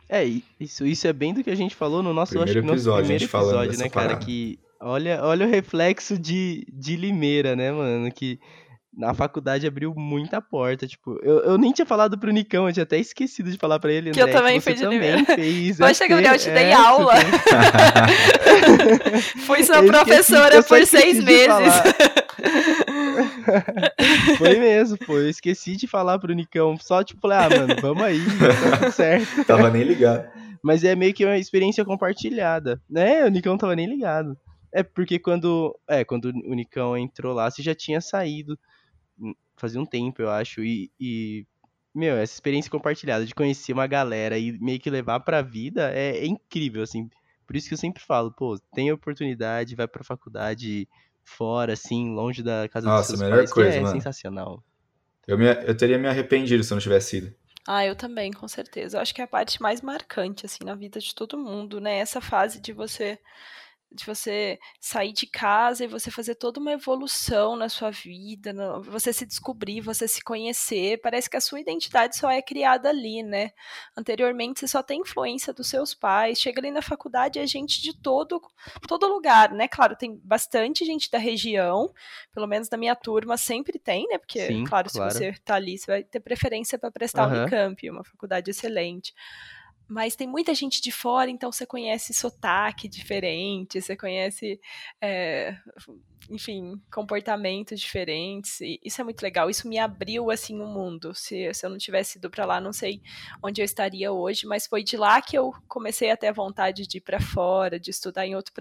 É, 0.07 0.23
isso, 0.59 0.85
isso 0.85 1.07
é 1.07 1.13
bem 1.13 1.33
do 1.33 1.43
que 1.43 1.49
a 1.49 1.55
gente 1.55 1.75
falou 1.75 2.03
no 2.03 2.13
nosso, 2.13 2.33
primeiro 2.33 2.59
acho, 2.59 2.69
episódio, 2.69 2.91
nosso 2.91 2.99
primeiro 3.01 3.23
episódio, 3.23 3.79
né, 3.79 3.89
cara? 3.89 4.07
Parada. 4.09 4.25
Que 4.25 4.59
Olha, 4.81 5.19
olha 5.23 5.45
o 5.45 5.49
reflexo 5.49 6.17
de, 6.17 6.65
de 6.71 6.95
Limeira, 6.95 7.55
né, 7.55 7.71
mano? 7.71 8.11
Que 8.11 8.39
na 8.93 9.13
faculdade 9.13 9.65
abriu 9.65 9.93
muita 9.95 10.41
porta, 10.41 10.85
tipo, 10.85 11.17
eu, 11.23 11.39
eu 11.39 11.57
nem 11.57 11.71
tinha 11.71 11.85
falado 11.85 12.19
pro 12.19 12.31
Nicão, 12.31 12.67
eu 12.67 12.73
tinha 12.73 12.83
até 12.83 12.97
esquecido 12.97 13.49
de 13.49 13.57
falar 13.57 13.79
pra 13.79 13.91
ele, 13.91 14.11
que 14.11 14.21
eu 14.21 14.29
também 14.29 14.55
que 14.55 14.61
fui 14.61 14.73
de 14.73 14.81
também 14.81 15.23
fez. 15.23 15.77
Poxa, 15.77 16.07
Gabriel, 16.07 16.33
eu 16.33 16.39
te 16.39 16.49
dei 16.49 16.65
é, 16.65 16.73
aula. 16.73 17.13
Fui 19.45 19.63
sua 19.63 19.81
professora 19.83 20.61
por 20.61 20.85
seis 20.85 21.23
meses. 21.23 21.73
foi 24.37 24.59
mesmo, 24.59 24.97
pô, 24.97 25.17
eu 25.17 25.29
esqueci 25.29 25.77
de 25.77 25.87
falar 25.87 26.19
pro 26.19 26.33
Nicão, 26.33 26.75
só 26.77 27.03
tipo, 27.03 27.21
falei, 27.21 27.37
ah, 27.37 27.49
mano, 27.49 27.75
vamos 27.81 28.03
aí, 28.03 28.19
tá 28.19 28.79
tudo 28.79 28.91
certo. 28.91 29.45
Tava 29.45 29.69
nem 29.69 29.83
ligado. 29.83 30.27
Mas 30.63 30.83
é 30.83 30.95
meio 30.95 31.13
que 31.13 31.25
uma 31.25 31.37
experiência 31.37 31.85
compartilhada, 31.85 32.79
né? 32.89 33.25
O 33.25 33.29
Nicão 33.29 33.57
tava 33.57 33.75
nem 33.75 33.87
ligado. 33.87 34.37
É 34.73 34.83
porque 34.83 35.19
quando, 35.19 35.77
é, 35.87 36.03
quando 36.05 36.25
o 36.25 36.53
Nicão 36.55 36.97
entrou 36.97 37.33
lá, 37.33 37.49
você 37.49 37.61
já 37.61 37.75
tinha 37.75 38.01
saído 38.01 38.57
hum, 39.19 39.33
fazia 39.57 39.81
um 39.81 39.85
tempo, 39.85 40.21
eu 40.21 40.29
acho, 40.29 40.63
e, 40.63 40.91
e 40.99 41.45
meu, 41.93 42.17
essa 42.17 42.33
experiência 42.33 42.71
compartilhada 42.71 43.25
de 43.25 43.35
conhecer 43.35 43.73
uma 43.73 43.87
galera 43.87 44.37
e 44.37 44.53
meio 44.59 44.79
que 44.79 44.89
levar 44.89 45.19
pra 45.21 45.41
vida 45.41 45.91
é, 45.93 46.17
é 46.19 46.25
incrível, 46.25 46.83
assim. 46.83 47.09
Por 47.47 47.55
isso 47.55 47.67
que 47.67 47.73
eu 47.73 47.77
sempre 47.77 48.03
falo, 48.03 48.31
pô, 48.33 48.57
tem 48.73 48.91
oportunidade, 48.91 49.75
vai 49.75 49.87
pra 49.87 50.03
faculdade 50.03 50.87
fora, 51.25 51.73
assim, 51.73 52.13
longe 52.13 52.43
da 52.43 52.67
casa 52.69 52.89
Nossa, 52.89 53.07
dos 53.11 53.17
seus 53.17 53.23
melhor 53.23 53.47
pais, 53.47 53.49
coisa, 53.49 53.81
é 53.81 53.81
mano. 53.81 53.91
sensacional. 53.91 54.63
Eu, 55.27 55.35
me, 55.37 55.47
eu 55.65 55.75
teria 55.75 55.97
me 55.97 56.07
arrependido 56.07 56.63
se 56.63 56.71
eu 56.71 56.75
não 56.75 56.81
tivesse 56.81 57.17
ido. 57.17 57.35
Ah, 57.67 57.85
eu 57.85 57.95
também, 57.95 58.31
com 58.31 58.47
certeza. 58.47 58.97
Eu 58.97 59.01
acho 59.01 59.13
que 59.13 59.21
é 59.21 59.23
a 59.23 59.27
parte 59.27 59.61
mais 59.61 59.81
marcante, 59.81 60.45
assim, 60.45 60.63
na 60.63 60.75
vida 60.75 60.99
de 60.99 61.13
todo 61.13 61.37
mundo, 61.37 61.79
né? 61.79 61.97
Essa 61.97 62.19
fase 62.21 62.59
de 62.59 62.73
você 62.73 63.19
de 63.91 64.05
você 64.05 64.57
sair 64.79 65.11
de 65.11 65.27
casa 65.27 65.83
e 65.83 65.87
você 65.87 66.09
fazer 66.09 66.35
toda 66.35 66.59
uma 66.59 66.71
evolução 66.71 67.55
na 67.55 67.67
sua 67.67 67.91
vida, 67.91 68.53
no, 68.53 68.81
você 68.81 69.11
se 69.11 69.25
descobrir, 69.25 69.81
você 69.81 70.07
se 70.07 70.21
conhecer. 70.23 70.99
Parece 71.01 71.29
que 71.29 71.35
a 71.35 71.41
sua 71.41 71.59
identidade 71.59 72.15
só 72.17 72.29
é 72.29 72.41
criada 72.41 72.89
ali, 72.89 73.21
né? 73.21 73.51
Anteriormente 73.95 74.61
você 74.61 74.67
só 74.67 74.81
tem 74.81 75.01
influência 75.01 75.53
dos 75.53 75.67
seus 75.67 75.93
pais. 75.93 76.39
Chega 76.39 76.61
ali 76.61 76.71
na 76.71 76.81
faculdade 76.81 77.37
é 77.37 77.45
gente 77.45 77.81
de 77.81 77.93
todo 77.97 78.41
todo 78.87 79.07
lugar, 79.07 79.51
né? 79.51 79.67
Claro, 79.67 79.95
tem 79.95 80.19
bastante 80.23 80.85
gente 80.85 81.11
da 81.11 81.17
região, 81.17 81.93
pelo 82.33 82.47
menos 82.47 82.69
na 82.69 82.77
minha 82.77 82.95
turma 82.95 83.35
sempre 83.35 83.77
tem, 83.77 84.07
né? 84.07 84.17
Porque, 84.17 84.47
Sim, 84.47 84.63
claro, 84.63 84.89
claro, 84.89 85.11
se 85.11 85.17
você 85.17 85.33
tá 85.43 85.55
ali, 85.55 85.77
você 85.77 85.91
vai 85.91 86.03
ter 86.03 86.19
preferência 86.19 86.79
para 86.79 86.91
prestar 86.91 87.27
uhum. 87.27 87.33
o 87.33 87.41
Unicamp, 87.41 87.89
uma 87.89 88.03
faculdade 88.03 88.49
excelente 88.51 89.13
mas 89.91 90.15
tem 90.15 90.25
muita 90.25 90.55
gente 90.55 90.81
de 90.81 90.89
fora, 90.89 91.29
então 91.29 91.51
você 91.51 91.65
conhece 91.65 92.13
sotaque 92.13 92.87
diferente, 92.87 93.81
você 93.81 93.93
conhece, 93.93 94.57
é, 95.01 95.57
enfim, 96.29 96.81
comportamentos 96.89 97.77
diferentes. 97.77 98.61
Isso 98.81 99.01
é 99.01 99.03
muito 99.03 99.21
legal. 99.21 99.49
Isso 99.49 99.67
me 99.67 99.77
abriu 99.77 100.31
assim 100.31 100.57
o 100.61 100.63
um 100.63 100.73
mundo. 100.73 101.13
Se, 101.13 101.53
se 101.53 101.65
eu 101.65 101.69
não 101.69 101.77
tivesse 101.77 102.17
ido 102.17 102.29
para 102.29 102.45
lá, 102.45 102.61
não 102.61 102.71
sei 102.71 103.01
onde 103.43 103.61
eu 103.61 103.65
estaria 103.65 104.13
hoje, 104.13 104.47
mas 104.47 104.65
foi 104.65 104.81
de 104.81 104.95
lá 104.95 105.21
que 105.21 105.37
eu 105.37 105.51
comecei 105.67 106.09
a 106.09 106.15
ter 106.15 106.31
vontade 106.31 106.87
de 106.87 106.99
ir 106.99 107.01
para 107.01 107.19
fora, 107.19 107.77
de 107.77 107.91
estudar 107.91 108.25
em 108.25 108.33
outro 108.33 108.53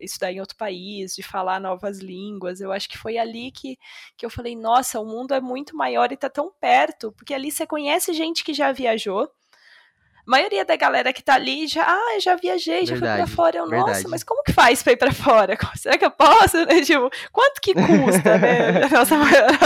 estudar 0.00 0.32
em 0.32 0.40
outro 0.40 0.56
país, 0.56 1.14
de 1.14 1.22
falar 1.22 1.60
novas 1.60 1.98
línguas. 1.98 2.62
Eu 2.62 2.72
acho 2.72 2.88
que 2.88 2.96
foi 2.96 3.18
ali 3.18 3.50
que, 3.52 3.78
que 4.16 4.24
eu 4.24 4.30
falei, 4.30 4.56
nossa, 4.56 4.98
o 4.98 5.04
mundo 5.04 5.34
é 5.34 5.40
muito 5.40 5.76
maior 5.76 6.10
e 6.10 6.14
está 6.14 6.30
tão 6.30 6.50
perto, 6.50 7.12
porque 7.12 7.34
ali 7.34 7.50
você 7.50 7.66
conhece 7.66 8.14
gente 8.14 8.42
que 8.42 8.54
já 8.54 8.72
viajou 8.72 9.30
A 10.26 10.30
maioria 10.30 10.64
da 10.64 10.76
galera 10.76 11.12
que 11.12 11.22
tá 11.22 11.34
ali 11.34 11.66
já, 11.66 11.84
ah, 11.84 12.18
já 12.20 12.36
viajei, 12.36 12.86
já 12.86 12.94
verdade, 12.94 13.22
fui 13.22 13.26
pra 13.26 13.36
fora. 13.36 13.58
Eu, 13.58 13.68
verdade. 13.68 13.90
nossa, 13.90 14.08
mas 14.08 14.22
como 14.22 14.42
que 14.44 14.52
faz 14.52 14.80
pra 14.82 14.92
ir 14.92 14.96
pra 14.96 15.12
fora? 15.12 15.58
Será 15.76 15.98
que 15.98 16.04
eu 16.04 16.10
posso? 16.10 16.56
Né? 16.62 16.80
Tipo, 16.82 17.10
quanto 17.32 17.60
que 17.60 17.74
custa, 17.74 18.38
né? 18.38 18.84
A 18.84 18.88
nossa 18.90 19.16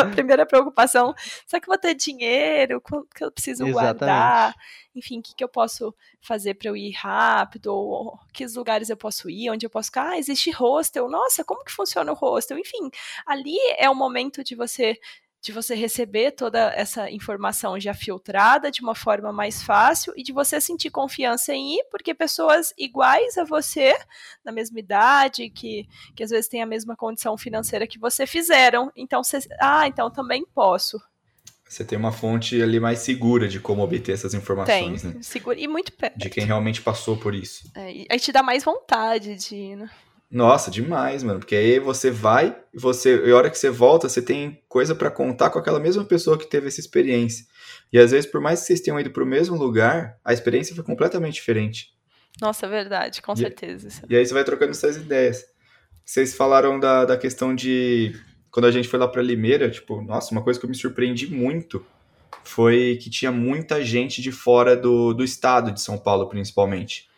a 0.00 0.06
primeira 0.06 0.46
preocupação, 0.46 1.14
será 1.46 1.60
que 1.60 1.68
eu 1.68 1.72
vou 1.72 1.78
ter 1.78 1.94
dinheiro? 1.94 2.80
Quanto 2.80 3.08
que 3.14 3.22
eu 3.22 3.30
preciso 3.30 3.66
Exatamente. 3.66 3.98
guardar? 3.98 4.54
Enfim, 4.94 5.18
o 5.18 5.22
que, 5.22 5.34
que 5.34 5.44
eu 5.44 5.48
posso 5.48 5.94
fazer 6.22 6.54
para 6.54 6.70
eu 6.70 6.76
ir 6.76 6.92
rápido? 6.92 7.66
Ou 7.66 8.18
que 8.32 8.46
lugares 8.46 8.88
eu 8.88 8.96
posso 8.96 9.28
ir? 9.28 9.50
Onde 9.50 9.66
eu 9.66 9.70
posso 9.70 9.88
ficar? 9.88 10.10
Ah, 10.10 10.18
existe 10.18 10.50
hostel. 10.50 11.08
Nossa, 11.08 11.44
como 11.44 11.62
que 11.62 11.70
funciona 11.70 12.10
o 12.10 12.14
hostel? 12.14 12.58
Enfim, 12.58 12.90
ali 13.26 13.58
é 13.76 13.90
o 13.90 13.94
momento 13.94 14.42
de 14.42 14.54
você 14.54 14.98
de 15.46 15.52
você 15.52 15.76
receber 15.76 16.32
toda 16.32 16.72
essa 16.74 17.08
informação 17.08 17.78
já 17.78 17.94
filtrada 17.94 18.68
de 18.68 18.82
uma 18.82 18.96
forma 18.96 19.32
mais 19.32 19.62
fácil 19.62 20.12
e 20.16 20.22
de 20.24 20.32
você 20.32 20.60
sentir 20.60 20.90
confiança 20.90 21.54
em 21.54 21.76
ir, 21.76 21.84
porque 21.88 22.12
pessoas 22.12 22.74
iguais 22.76 23.38
a 23.38 23.44
você, 23.44 23.96
na 24.44 24.50
mesma 24.50 24.80
idade, 24.80 25.48
que, 25.48 25.86
que 26.16 26.24
às 26.24 26.30
vezes 26.30 26.48
têm 26.48 26.62
a 26.62 26.66
mesma 26.66 26.96
condição 26.96 27.38
financeira 27.38 27.86
que 27.86 27.96
você 27.96 28.26
fizeram. 28.26 28.90
Então, 28.96 29.22
você, 29.22 29.38
ah, 29.60 29.86
então 29.86 30.10
também 30.10 30.44
posso. 30.52 31.00
Você 31.68 31.84
tem 31.84 31.96
uma 31.96 32.10
fonte 32.10 32.60
ali 32.60 32.80
mais 32.80 32.98
segura 32.98 33.46
de 33.46 33.60
como 33.60 33.84
obter 33.84 34.14
essas 34.14 34.34
informações, 34.34 35.02
tem, 35.02 35.12
né? 35.12 35.22
Segura 35.22 35.60
e 35.60 35.68
muito 35.68 35.92
perto. 35.92 36.18
De 36.18 36.28
quem 36.28 36.44
realmente 36.44 36.82
passou 36.82 37.16
por 37.16 37.32
isso. 37.32 37.70
É, 37.72 38.04
aí 38.10 38.18
te 38.18 38.32
dá 38.32 38.42
mais 38.42 38.64
vontade 38.64 39.36
de 39.36 39.54
ir, 39.54 39.76
né? 39.76 39.88
Nossa, 40.30 40.70
demais, 40.70 41.22
mano. 41.22 41.38
Porque 41.38 41.54
aí 41.54 41.78
você 41.78 42.10
vai 42.10 42.56
e 42.74 42.78
você, 42.78 43.26
e 43.26 43.30
a 43.30 43.36
hora 43.36 43.50
que 43.50 43.58
você 43.58 43.70
volta, 43.70 44.08
você 44.08 44.20
tem 44.20 44.62
coisa 44.68 44.94
para 44.94 45.10
contar 45.10 45.50
com 45.50 45.58
aquela 45.58 45.80
mesma 45.80 46.04
pessoa 46.04 46.38
que 46.38 46.46
teve 46.46 46.66
essa 46.66 46.80
experiência. 46.80 47.46
E 47.92 47.98
às 47.98 48.10
vezes, 48.10 48.30
por 48.30 48.40
mais 48.40 48.60
que 48.60 48.66
vocês 48.66 48.80
tenham 48.80 48.98
ido 48.98 49.10
para 49.10 49.22
o 49.22 49.26
mesmo 49.26 49.56
lugar, 49.56 50.18
a 50.24 50.32
experiência 50.32 50.74
foi 50.74 50.84
completamente 50.84 51.34
diferente. 51.34 51.94
Nossa, 52.40 52.66
é 52.66 52.68
verdade, 52.68 53.22
com 53.22 53.32
e, 53.32 53.36
certeza. 53.36 53.88
E 54.08 54.16
aí 54.16 54.26
você 54.26 54.34
vai 54.34 54.44
trocando 54.44 54.72
essas 54.72 54.96
ideias. 54.96 55.44
Vocês 56.04 56.34
falaram 56.34 56.78
da, 56.78 57.04
da 57.04 57.16
questão 57.16 57.54
de. 57.54 58.14
Quando 58.50 58.66
a 58.66 58.70
gente 58.70 58.88
foi 58.88 58.98
lá 58.98 59.08
para 59.08 59.22
Limeira, 59.22 59.70
tipo, 59.70 60.00
nossa, 60.02 60.32
uma 60.32 60.42
coisa 60.42 60.58
que 60.58 60.64
eu 60.64 60.70
me 60.70 60.76
surpreendi 60.76 61.26
muito 61.26 61.84
foi 62.42 62.98
que 63.00 63.10
tinha 63.10 63.30
muita 63.32 63.84
gente 63.84 64.22
de 64.22 64.32
fora 64.32 64.76
do, 64.76 65.12
do 65.12 65.24
estado 65.24 65.72
de 65.72 65.80
São 65.80 65.98
Paulo, 65.98 66.28
principalmente. 66.28 67.08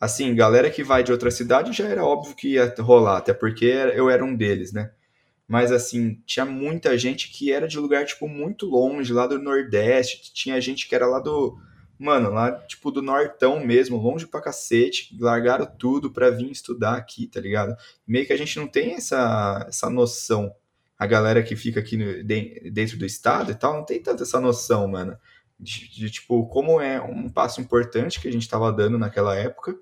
Assim, 0.00 0.34
galera 0.34 0.70
que 0.70 0.84
vai 0.84 1.02
de 1.02 1.10
outra 1.10 1.30
cidade 1.30 1.72
já 1.72 1.86
era 1.88 2.04
óbvio 2.04 2.34
que 2.34 2.54
ia 2.54 2.72
rolar, 2.78 3.18
até 3.18 3.34
porque 3.34 3.66
eu 3.66 4.08
era 4.08 4.24
um 4.24 4.34
deles, 4.34 4.72
né? 4.72 4.92
Mas 5.48 5.72
assim, 5.72 6.22
tinha 6.26 6.44
muita 6.44 6.96
gente 6.98 7.30
que 7.30 7.50
era 7.50 7.66
de 7.66 7.78
lugar, 7.78 8.04
tipo, 8.04 8.28
muito 8.28 8.66
longe, 8.66 9.14
lá 9.14 9.26
do 9.26 9.38
Nordeste. 9.38 10.32
Tinha 10.34 10.60
gente 10.60 10.86
que 10.86 10.94
era 10.94 11.06
lá 11.06 11.18
do. 11.18 11.58
Mano, 11.98 12.30
lá, 12.30 12.52
tipo, 12.66 12.90
do 12.90 13.02
Nortão 13.02 13.64
mesmo, 13.64 13.96
longe 13.96 14.26
pra 14.26 14.42
cacete. 14.42 15.16
Largaram 15.18 15.66
tudo 15.66 16.12
pra 16.12 16.28
vir 16.30 16.50
estudar 16.50 16.96
aqui, 16.96 17.26
tá 17.26 17.40
ligado? 17.40 17.74
Meio 18.06 18.26
que 18.26 18.32
a 18.32 18.36
gente 18.36 18.58
não 18.58 18.68
tem 18.68 18.94
essa, 18.94 19.64
essa 19.66 19.88
noção. 19.88 20.54
A 20.98 21.06
galera 21.06 21.42
que 21.42 21.56
fica 21.56 21.80
aqui 21.80 21.96
no, 21.96 22.22
dentro 22.24 22.98
do 22.98 23.06
estado 23.06 23.50
e 23.50 23.54
tal, 23.54 23.74
não 23.74 23.84
tem 23.86 24.02
tanta 24.02 24.24
essa 24.24 24.40
noção, 24.40 24.86
mano. 24.86 25.16
De, 25.58 25.90
de, 25.90 26.10
tipo, 26.10 26.46
como 26.48 26.80
é 26.80 27.00
um 27.00 27.28
passo 27.28 27.60
importante 27.60 28.20
que 28.20 28.28
a 28.28 28.32
gente 28.32 28.48
tava 28.48 28.72
dando 28.72 28.98
naquela 28.98 29.34
época 29.34 29.76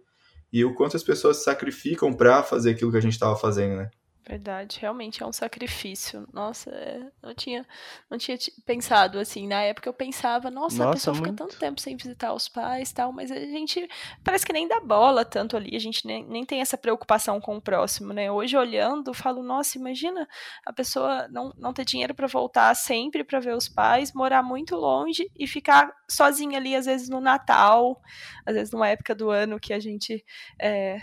e 0.53 0.65
o 0.65 0.75
quanto 0.75 0.97
as 0.97 1.03
pessoas 1.03 1.39
se 1.39 1.45
sacrificam 1.45 2.13
para 2.13 2.43
fazer 2.43 2.71
aquilo 2.71 2.91
que 2.91 2.99
a 2.99 3.03
gente 3.03 3.13
estava 3.13 3.37
fazendo, 3.37 3.77
né? 3.77 3.91
Verdade, 4.29 4.79
realmente 4.81 5.23
é 5.23 5.27
um 5.27 5.33
sacrifício. 5.33 6.27
Nossa, 6.33 6.69
é, 6.71 7.01
não 7.23 7.33
tinha, 7.33 7.65
não 8.11 8.19
tinha 8.19 8.37
pensado 8.65 9.21
assim. 9.21 9.47
Na 9.47 9.63
época 9.63 9.89
eu 9.89 9.93
pensava, 9.93 10.51
nossa, 10.51 10.79
nossa 10.79 10.89
a 10.89 10.93
pessoa 10.93 11.15
muito. 11.15 11.27
fica 11.31 11.37
tanto 11.45 11.57
tempo 11.57 11.81
sem 11.81 11.97
visitar 11.97 12.35
os 12.35 12.49
pais 12.49 12.91
tal, 12.91 13.13
mas 13.13 13.31
a 13.31 13.39
gente 13.39 13.89
parece 14.25 14.45
que 14.45 14.53
nem 14.53 14.67
dá 14.67 14.81
bola 14.81 15.25
tanto 15.25 15.57
ali, 15.57 15.77
a 15.77 15.79
gente 15.79 16.05
nem, 16.05 16.27
nem 16.27 16.45
tem 16.45 16.61
essa 16.61 16.77
preocupação 16.77 17.41
com 17.41 17.57
o 17.57 17.61
próximo, 17.61 18.13
né? 18.13 18.29
Hoje 18.29 18.57
olhando, 18.57 19.15
falo, 19.15 19.45
nossa, 19.45 19.79
imagina 19.79 20.29
a 20.65 20.73
pessoa 20.73 21.29
não, 21.29 21.55
não 21.57 21.73
ter 21.73 21.85
dinheiro 21.85 22.13
para 22.13 22.27
voltar 22.27 22.75
sempre 22.75 23.23
para 23.23 23.39
ver 23.39 23.55
os 23.55 23.69
pais, 23.69 24.13
morar 24.13 24.43
muito 24.43 24.75
longe 24.75 25.31
e 25.39 25.47
ficar 25.47 25.95
sozinha 26.11 26.59
ali, 26.59 26.75
às 26.75 26.87
vezes 26.87 27.09
no 27.09 27.21
Natal, 27.21 28.03
às 28.45 28.57
vezes 28.57 28.73
numa 28.73 28.89
época 28.89 29.15
do 29.15 29.31
ano 29.31 29.61
que 29.61 29.73
a 29.73 29.79
gente 29.79 30.25
é, 30.61 31.01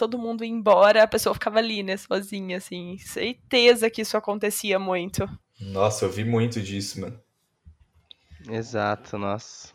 todo 0.00 0.18
mundo 0.18 0.42
ia 0.42 0.50
embora, 0.50 1.02
a 1.02 1.06
pessoa 1.06 1.34
ficava 1.34 1.58
ali, 1.58 1.82
né, 1.82 1.94
sozinha, 1.98 2.56
assim. 2.56 2.96
Certeza 2.96 3.90
que 3.90 4.00
isso 4.00 4.16
acontecia 4.16 4.78
muito. 4.78 5.28
Nossa, 5.60 6.06
eu 6.06 6.10
vi 6.10 6.24
muito 6.24 6.58
disso, 6.62 7.02
mano. 7.02 7.20
Exato, 8.48 9.18
nossa. 9.18 9.74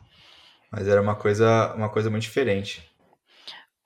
Mas 0.71 0.87
era 0.87 0.99
uma 0.99 1.15
coisa, 1.15 1.75
uma 1.75 1.89
coisa 1.89 2.09
muito 2.09 2.23
diferente. 2.23 2.83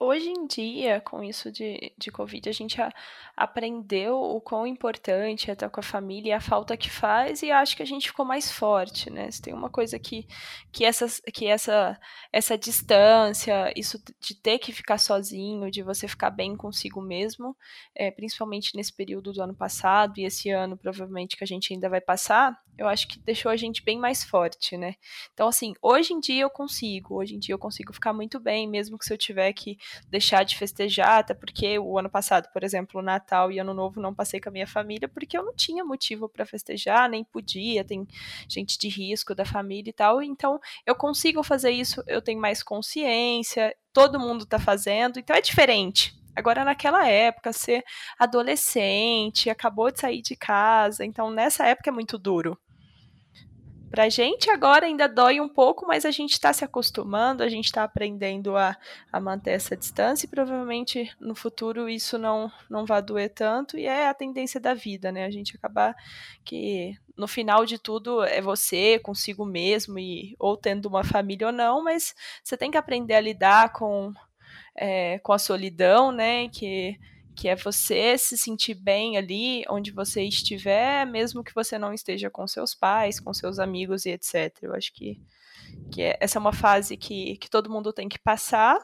Hoje 0.02 0.30
em 0.30 0.46
dia, 0.46 0.98
com 0.98 1.22
isso 1.22 1.52
de, 1.52 1.92
de 1.98 2.10
Covid, 2.10 2.48
a 2.48 2.52
gente 2.52 2.80
a, 2.80 2.90
aprendeu 3.36 4.16
o 4.16 4.40
quão 4.40 4.66
importante 4.66 5.50
é 5.50 5.52
estar 5.52 5.68
com 5.68 5.78
a 5.78 5.82
família 5.82 6.30
e 6.30 6.32
a 6.32 6.40
falta 6.40 6.74
que 6.74 6.88
faz, 6.88 7.42
e 7.42 7.50
acho 7.50 7.76
que 7.76 7.82
a 7.82 7.86
gente 7.86 8.08
ficou 8.08 8.24
mais 8.24 8.50
forte, 8.50 9.10
né? 9.10 9.30
Se 9.30 9.42
tem 9.42 9.52
uma 9.52 9.68
coisa 9.68 9.98
que, 9.98 10.26
que, 10.72 10.86
essa, 10.86 11.06
que 11.30 11.46
essa, 11.46 12.00
essa 12.32 12.56
distância, 12.56 13.70
isso 13.76 14.02
de 14.18 14.34
ter 14.34 14.58
que 14.58 14.72
ficar 14.72 14.96
sozinho, 14.96 15.70
de 15.70 15.82
você 15.82 16.08
ficar 16.08 16.30
bem 16.30 16.56
consigo 16.56 17.02
mesmo, 17.02 17.54
é, 17.94 18.10
principalmente 18.10 18.74
nesse 18.74 18.94
período 18.94 19.34
do 19.34 19.42
ano 19.42 19.54
passado 19.54 20.16
e 20.16 20.24
esse 20.24 20.48
ano, 20.48 20.78
provavelmente, 20.78 21.36
que 21.36 21.44
a 21.44 21.46
gente 21.46 21.74
ainda 21.74 21.90
vai 21.90 22.00
passar, 22.00 22.58
eu 22.80 22.88
acho 22.88 23.06
que 23.06 23.18
deixou 23.18 23.52
a 23.52 23.56
gente 23.56 23.84
bem 23.84 23.98
mais 23.98 24.24
forte, 24.24 24.74
né? 24.74 24.94
Então, 25.34 25.46
assim, 25.46 25.74
hoje 25.82 26.14
em 26.14 26.18
dia 26.18 26.42
eu 26.44 26.48
consigo, 26.48 27.16
hoje 27.16 27.34
em 27.34 27.38
dia 27.38 27.54
eu 27.54 27.58
consigo 27.58 27.92
ficar 27.92 28.14
muito 28.14 28.40
bem, 28.40 28.66
mesmo 28.66 28.98
que 28.98 29.04
se 29.04 29.12
eu 29.12 29.18
tiver 29.18 29.52
que 29.52 29.76
deixar 30.08 30.44
de 30.44 30.56
festejar, 30.56 31.18
até 31.18 31.34
porque 31.34 31.78
o 31.78 31.98
ano 31.98 32.08
passado, 32.08 32.48
por 32.50 32.64
exemplo, 32.64 33.02
Natal 33.02 33.52
e 33.52 33.58
Ano 33.58 33.74
Novo 33.74 34.00
não 34.00 34.14
passei 34.14 34.40
com 34.40 34.48
a 34.48 34.52
minha 34.52 34.66
família 34.66 35.06
porque 35.06 35.36
eu 35.36 35.44
não 35.44 35.54
tinha 35.54 35.84
motivo 35.84 36.26
para 36.26 36.46
festejar, 36.46 37.06
nem 37.10 37.22
podia, 37.22 37.84
tem 37.84 38.08
gente 38.48 38.78
de 38.78 38.88
risco 38.88 39.34
da 39.34 39.44
família 39.44 39.90
e 39.90 39.92
tal, 39.92 40.22
então 40.22 40.58
eu 40.86 40.94
consigo 40.94 41.42
fazer 41.42 41.72
isso, 41.72 42.02
eu 42.06 42.22
tenho 42.22 42.40
mais 42.40 42.62
consciência, 42.62 43.76
todo 43.92 44.18
mundo 44.18 44.44
está 44.44 44.58
fazendo, 44.58 45.18
então 45.18 45.36
é 45.36 45.42
diferente. 45.42 46.18
Agora, 46.34 46.64
naquela 46.64 47.06
época, 47.06 47.52
ser 47.52 47.84
adolescente, 48.18 49.50
acabou 49.50 49.90
de 49.90 50.00
sair 50.00 50.22
de 50.22 50.34
casa, 50.34 51.04
então 51.04 51.30
nessa 51.30 51.66
época 51.66 51.90
é 51.90 51.92
muito 51.92 52.16
duro. 52.16 52.58
Pra 53.90 54.08
gente 54.08 54.48
agora 54.48 54.86
ainda 54.86 55.08
dói 55.08 55.40
um 55.40 55.48
pouco, 55.48 55.84
mas 55.84 56.04
a 56.04 56.12
gente 56.12 56.32
está 56.32 56.52
se 56.52 56.64
acostumando, 56.64 57.42
a 57.42 57.48
gente 57.48 57.64
está 57.64 57.82
aprendendo 57.82 58.56
a, 58.56 58.76
a 59.12 59.20
manter 59.20 59.50
essa 59.50 59.76
distância 59.76 60.26
e 60.26 60.30
provavelmente 60.30 61.10
no 61.18 61.34
futuro 61.34 61.88
isso 61.88 62.16
não, 62.16 62.52
não 62.70 62.86
vai 62.86 63.02
doer 63.02 63.30
tanto 63.30 63.76
e 63.76 63.86
é 63.86 64.08
a 64.08 64.14
tendência 64.14 64.60
da 64.60 64.74
vida, 64.74 65.10
né? 65.10 65.24
A 65.24 65.30
gente 65.30 65.56
acabar 65.56 65.96
que 66.44 66.96
no 67.16 67.26
final 67.26 67.66
de 67.66 67.78
tudo 67.78 68.22
é 68.22 68.40
você 68.40 69.00
consigo 69.00 69.44
mesmo 69.44 69.98
e 69.98 70.36
ou 70.38 70.56
tendo 70.56 70.86
uma 70.86 71.02
família 71.02 71.48
ou 71.48 71.52
não, 71.52 71.82
mas 71.82 72.14
você 72.44 72.56
tem 72.56 72.70
que 72.70 72.78
aprender 72.78 73.14
a 73.14 73.20
lidar 73.20 73.72
com, 73.72 74.14
é, 74.76 75.18
com 75.18 75.32
a 75.32 75.38
solidão, 75.38 76.12
né? 76.12 76.48
Que 76.48 76.96
que 77.40 77.48
é 77.48 77.56
você 77.56 78.18
se 78.18 78.36
sentir 78.36 78.74
bem 78.74 79.16
ali 79.16 79.64
onde 79.70 79.90
você 79.90 80.22
estiver, 80.22 81.06
mesmo 81.06 81.42
que 81.42 81.54
você 81.54 81.78
não 81.78 81.90
esteja 81.90 82.28
com 82.28 82.46
seus 82.46 82.74
pais, 82.74 83.18
com 83.18 83.32
seus 83.32 83.58
amigos 83.58 84.04
e 84.04 84.10
etc. 84.10 84.54
Eu 84.60 84.74
acho 84.74 84.92
que, 84.92 85.18
que 85.90 86.02
é, 86.02 86.18
essa 86.20 86.36
é 86.36 86.40
uma 86.40 86.52
fase 86.52 86.98
que, 86.98 87.38
que 87.38 87.48
todo 87.48 87.70
mundo 87.70 87.94
tem 87.94 88.10
que 88.10 88.18
passar, 88.18 88.78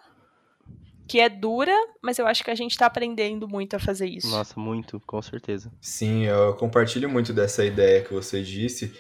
que 1.07 1.21
é 1.21 1.29
dura, 1.29 1.77
mas 2.01 2.19
eu 2.19 2.27
acho 2.27 2.43
que 2.43 2.51
a 2.51 2.55
gente 2.55 2.71
está 2.71 2.87
aprendendo 2.87 3.47
muito 3.47 3.77
a 3.77 3.79
fazer 3.79 4.07
isso. 4.07 4.31
Nossa, 4.31 4.59
muito, 4.59 4.99
com 5.01 5.21
certeza. 5.21 5.71
Sim, 5.79 6.23
eu 6.23 6.55
compartilho 6.55 7.11
muito 7.11 7.35
dessa 7.35 7.63
ideia 7.63 8.03
que 8.03 8.15
você 8.15 8.43
disse. 8.43 8.91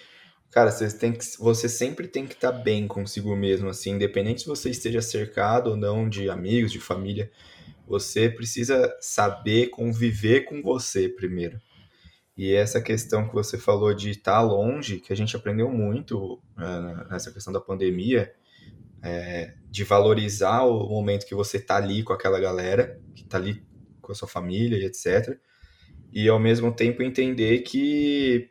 Cara, 0.50 0.70
você, 0.70 0.86
tem 0.98 1.14
que, 1.14 1.24
você 1.38 1.66
sempre 1.66 2.06
tem 2.06 2.26
que 2.26 2.34
estar 2.34 2.52
tá 2.52 2.58
bem 2.58 2.86
consigo 2.86 3.34
mesmo, 3.34 3.70
assim, 3.70 3.92
independente 3.92 4.42
se 4.42 4.46
você 4.46 4.68
esteja 4.68 5.00
cercado 5.00 5.70
ou 5.70 5.76
não 5.78 6.06
de 6.06 6.28
amigos, 6.28 6.70
de 6.70 6.78
família. 6.78 7.32
Você 7.86 8.28
precisa 8.28 8.94
saber 9.00 9.68
conviver 9.68 10.42
com 10.42 10.62
você 10.62 11.08
primeiro. 11.08 11.60
E 12.36 12.52
essa 12.52 12.82
questão 12.82 13.26
que 13.26 13.34
você 13.34 13.56
falou 13.56 13.94
de 13.94 14.10
estar 14.10 14.42
longe, 14.42 15.00
que 15.00 15.12
a 15.12 15.16
gente 15.16 15.34
aprendeu 15.34 15.70
muito 15.70 16.42
é, 16.58 17.10
nessa 17.10 17.32
questão 17.32 17.52
da 17.52 17.60
pandemia, 17.60 18.32
é, 19.02 19.54
de 19.70 19.84
valorizar 19.84 20.64
o 20.64 20.88
momento 20.88 21.26
que 21.26 21.34
você 21.34 21.56
está 21.56 21.76
ali 21.76 22.02
com 22.02 22.12
aquela 22.12 22.38
galera, 22.38 23.00
que 23.14 23.22
está 23.22 23.38
ali 23.38 23.64
com 24.02 24.12
a 24.12 24.14
sua 24.14 24.28
família 24.28 24.76
e 24.76 24.84
etc. 24.84 25.38
E 26.12 26.28
ao 26.28 26.38
mesmo 26.38 26.72
tempo 26.72 27.02
entender 27.02 27.60
que 27.60 28.50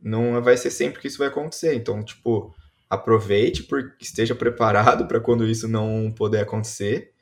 não 0.00 0.40
vai 0.42 0.56
ser 0.56 0.70
sempre 0.70 1.00
que 1.00 1.08
isso 1.08 1.18
vai 1.18 1.28
acontecer. 1.28 1.74
Então, 1.74 2.02
tipo, 2.02 2.54
aproveite, 2.88 3.64
porque 3.64 4.04
esteja 4.04 4.34
preparado 4.34 5.06
para 5.06 5.20
quando 5.20 5.46
isso 5.46 5.68
não 5.68 6.12
puder 6.12 6.42
acontecer. 6.42 7.12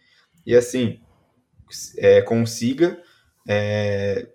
E 0.46 0.54
assim, 0.54 1.00
é, 1.98 2.22
consiga, 2.22 2.98
é, 3.46 4.28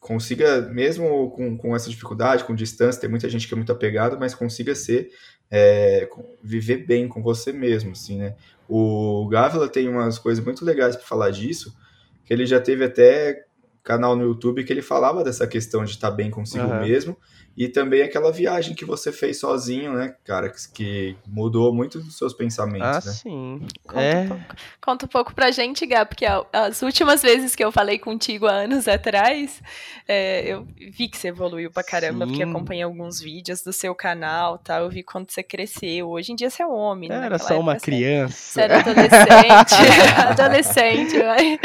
consiga, 0.00 0.62
mesmo 0.62 1.30
com, 1.30 1.56
com 1.56 1.76
essa 1.76 1.90
dificuldade, 1.90 2.44
com 2.44 2.54
distância, 2.54 3.00
tem 3.00 3.10
muita 3.10 3.28
gente 3.28 3.46
que 3.46 3.54
é 3.54 3.56
muito 3.56 3.72
apegada, 3.72 4.16
mas 4.18 4.34
consiga 4.34 4.74
ser 4.74 5.10
é, 5.50 6.08
viver 6.42 6.86
bem 6.86 7.06
com 7.06 7.22
você 7.22 7.52
mesmo, 7.52 7.92
assim, 7.92 8.18
né? 8.18 8.34
O 8.68 9.28
Gávila 9.28 9.68
tem 9.68 9.88
umas 9.88 10.18
coisas 10.18 10.42
muito 10.44 10.64
legais 10.64 10.96
para 10.96 11.04
falar 11.04 11.30
disso, 11.30 11.76
que 12.24 12.32
ele 12.32 12.46
já 12.46 12.60
teve 12.60 12.84
até 12.84 13.44
canal 13.82 14.16
no 14.16 14.22
YouTube 14.22 14.64
que 14.64 14.72
ele 14.72 14.82
falava 14.82 15.24
dessa 15.24 15.46
questão 15.46 15.84
de 15.84 15.90
estar 15.90 16.10
tá 16.10 16.16
bem 16.16 16.30
consigo 16.30 16.64
uhum. 16.64 16.80
mesmo 16.80 17.16
e 17.56 17.68
também 17.68 18.02
aquela 18.02 18.32
viagem 18.32 18.74
que 18.74 18.84
você 18.84 19.12
fez 19.12 19.38
sozinho, 19.38 19.92
né, 19.92 20.14
cara, 20.24 20.48
que, 20.48 20.72
que 20.72 21.16
mudou 21.26 21.72
muito 21.72 22.00
dos 22.00 22.16
seus 22.16 22.32
pensamentos, 22.32 22.88
ah, 22.88 23.02
né? 23.04 23.12
sim. 23.12 23.66
Conta, 23.86 24.00
é... 24.00 24.22
um 24.22 24.28
pouco, 24.28 24.44
conta 24.80 25.06
um 25.06 25.08
pouco 25.08 25.34
pra 25.34 25.50
gente, 25.50 25.84
Gá, 25.84 26.06
porque 26.06 26.24
as 26.52 26.80
últimas 26.80 27.20
vezes 27.20 27.54
que 27.54 27.62
eu 27.62 27.70
falei 27.70 27.98
contigo 27.98 28.46
há 28.46 28.52
anos 28.52 28.88
atrás, 28.88 29.62
é, 30.08 30.46
eu 30.46 30.66
vi 30.92 31.08
que 31.08 31.18
você 31.18 31.28
evoluiu 31.28 31.70
pra 31.70 31.84
caramba, 31.84 32.24
sim. 32.24 32.32
porque 32.32 32.42
acompanhei 32.42 32.82
alguns 32.82 33.20
vídeos 33.20 33.62
do 33.62 33.72
seu 33.72 33.94
canal, 33.94 34.56
tá? 34.56 34.78
Eu 34.78 34.88
vi 34.88 35.02
quando 35.02 35.30
você 35.30 35.42
cresceu. 35.42 36.08
Hoje 36.08 36.32
em 36.32 36.36
dia 36.36 36.48
você 36.48 36.62
é 36.62 36.66
um 36.66 36.74
homem, 36.74 37.10
né? 37.10 37.26
Era 37.26 37.38
só 37.38 37.60
uma 37.60 37.76
criança. 37.76 38.34
Você 38.34 38.60
era 38.62 38.78
adolescente, 38.78 39.74
adolescente, 40.28 41.22
mas, 41.22 41.58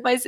mas 0.00 0.26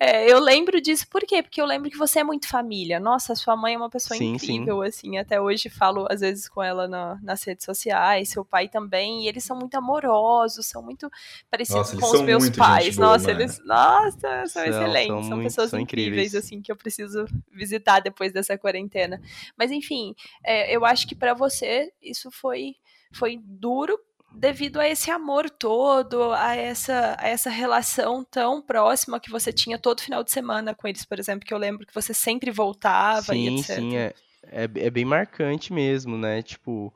é, 0.00 0.30
eu 0.30 0.40
lembro 0.40 0.80
disso 0.80 1.06
por 1.08 1.22
quê? 1.22 1.42
Porque 1.42 1.60
eu 1.60 1.66
lembro 1.66 1.88
que 1.88 1.96
você 1.96 2.18
é 2.20 2.24
muito 2.24 2.48
família. 2.48 2.98
Nossa, 2.98 3.34
sua 3.36 3.56
mãe 3.56 3.74
é 3.74 3.76
uma 3.76 3.90
pessoa 3.90 4.18
sim, 4.18 4.34
incrível. 4.34 4.54
Sim 4.54 4.55
incrível, 4.56 4.82
assim, 4.82 5.18
até 5.18 5.40
hoje 5.40 5.68
falo 5.68 6.06
às 6.10 6.20
vezes 6.20 6.48
com 6.48 6.62
ela 6.62 6.88
na, 6.88 7.18
nas 7.22 7.42
redes 7.44 7.64
sociais, 7.64 8.28
seu 8.28 8.44
pai 8.44 8.68
também, 8.68 9.24
e 9.24 9.28
eles 9.28 9.44
são 9.44 9.56
muito 9.56 9.74
amorosos, 9.76 10.66
são 10.66 10.82
muito 10.82 11.10
parecidos 11.50 11.92
nossa, 11.92 11.98
com 11.98 12.16
os 12.16 12.22
meus 12.22 12.50
pais. 12.50 12.96
Boa, 12.96 13.08
nossa, 13.08 13.28
mano. 13.28 13.40
eles, 13.40 13.62
nossa, 13.64 14.18
são, 14.18 14.46
são 14.46 14.64
excelentes, 14.64 15.08
são, 15.08 15.22
são 15.22 15.36
muito, 15.36 15.48
pessoas 15.48 15.70
são 15.70 15.80
incríveis, 15.80 16.08
incríveis, 16.08 16.34
assim, 16.34 16.60
que 16.60 16.70
eu 16.70 16.76
preciso 16.76 17.26
visitar 17.52 18.00
depois 18.00 18.32
dessa 18.32 18.58
quarentena. 18.58 19.20
Mas 19.56 19.70
enfim, 19.70 20.14
é, 20.44 20.74
eu 20.74 20.84
acho 20.84 21.06
que 21.06 21.14
para 21.14 21.34
você 21.34 21.92
isso 22.02 22.30
foi 22.30 22.74
foi 23.12 23.40
duro 23.42 23.98
devido 24.36 24.78
a 24.78 24.86
esse 24.86 25.10
amor 25.10 25.48
todo, 25.48 26.32
a 26.32 26.54
essa, 26.54 27.16
a 27.18 27.26
essa 27.26 27.48
relação 27.48 28.22
tão 28.22 28.60
próxima 28.60 29.18
que 29.18 29.30
você 29.30 29.52
tinha 29.52 29.78
todo 29.78 30.02
final 30.02 30.22
de 30.22 30.30
semana 30.30 30.74
com 30.74 30.86
eles, 30.86 31.04
por 31.04 31.18
exemplo, 31.18 31.46
que 31.46 31.54
eu 31.54 31.58
lembro 31.58 31.86
que 31.86 31.94
você 31.94 32.12
sempre 32.12 32.50
voltava 32.50 33.32
sim, 33.32 33.48
e 33.48 33.60
etc. 33.60 33.76
Sim, 33.76 33.96
é, 33.96 34.14
é, 34.50 34.64
é 34.64 34.90
bem 34.90 35.04
marcante 35.04 35.72
mesmo, 35.72 36.16
né? 36.16 36.42
Tipo, 36.42 36.92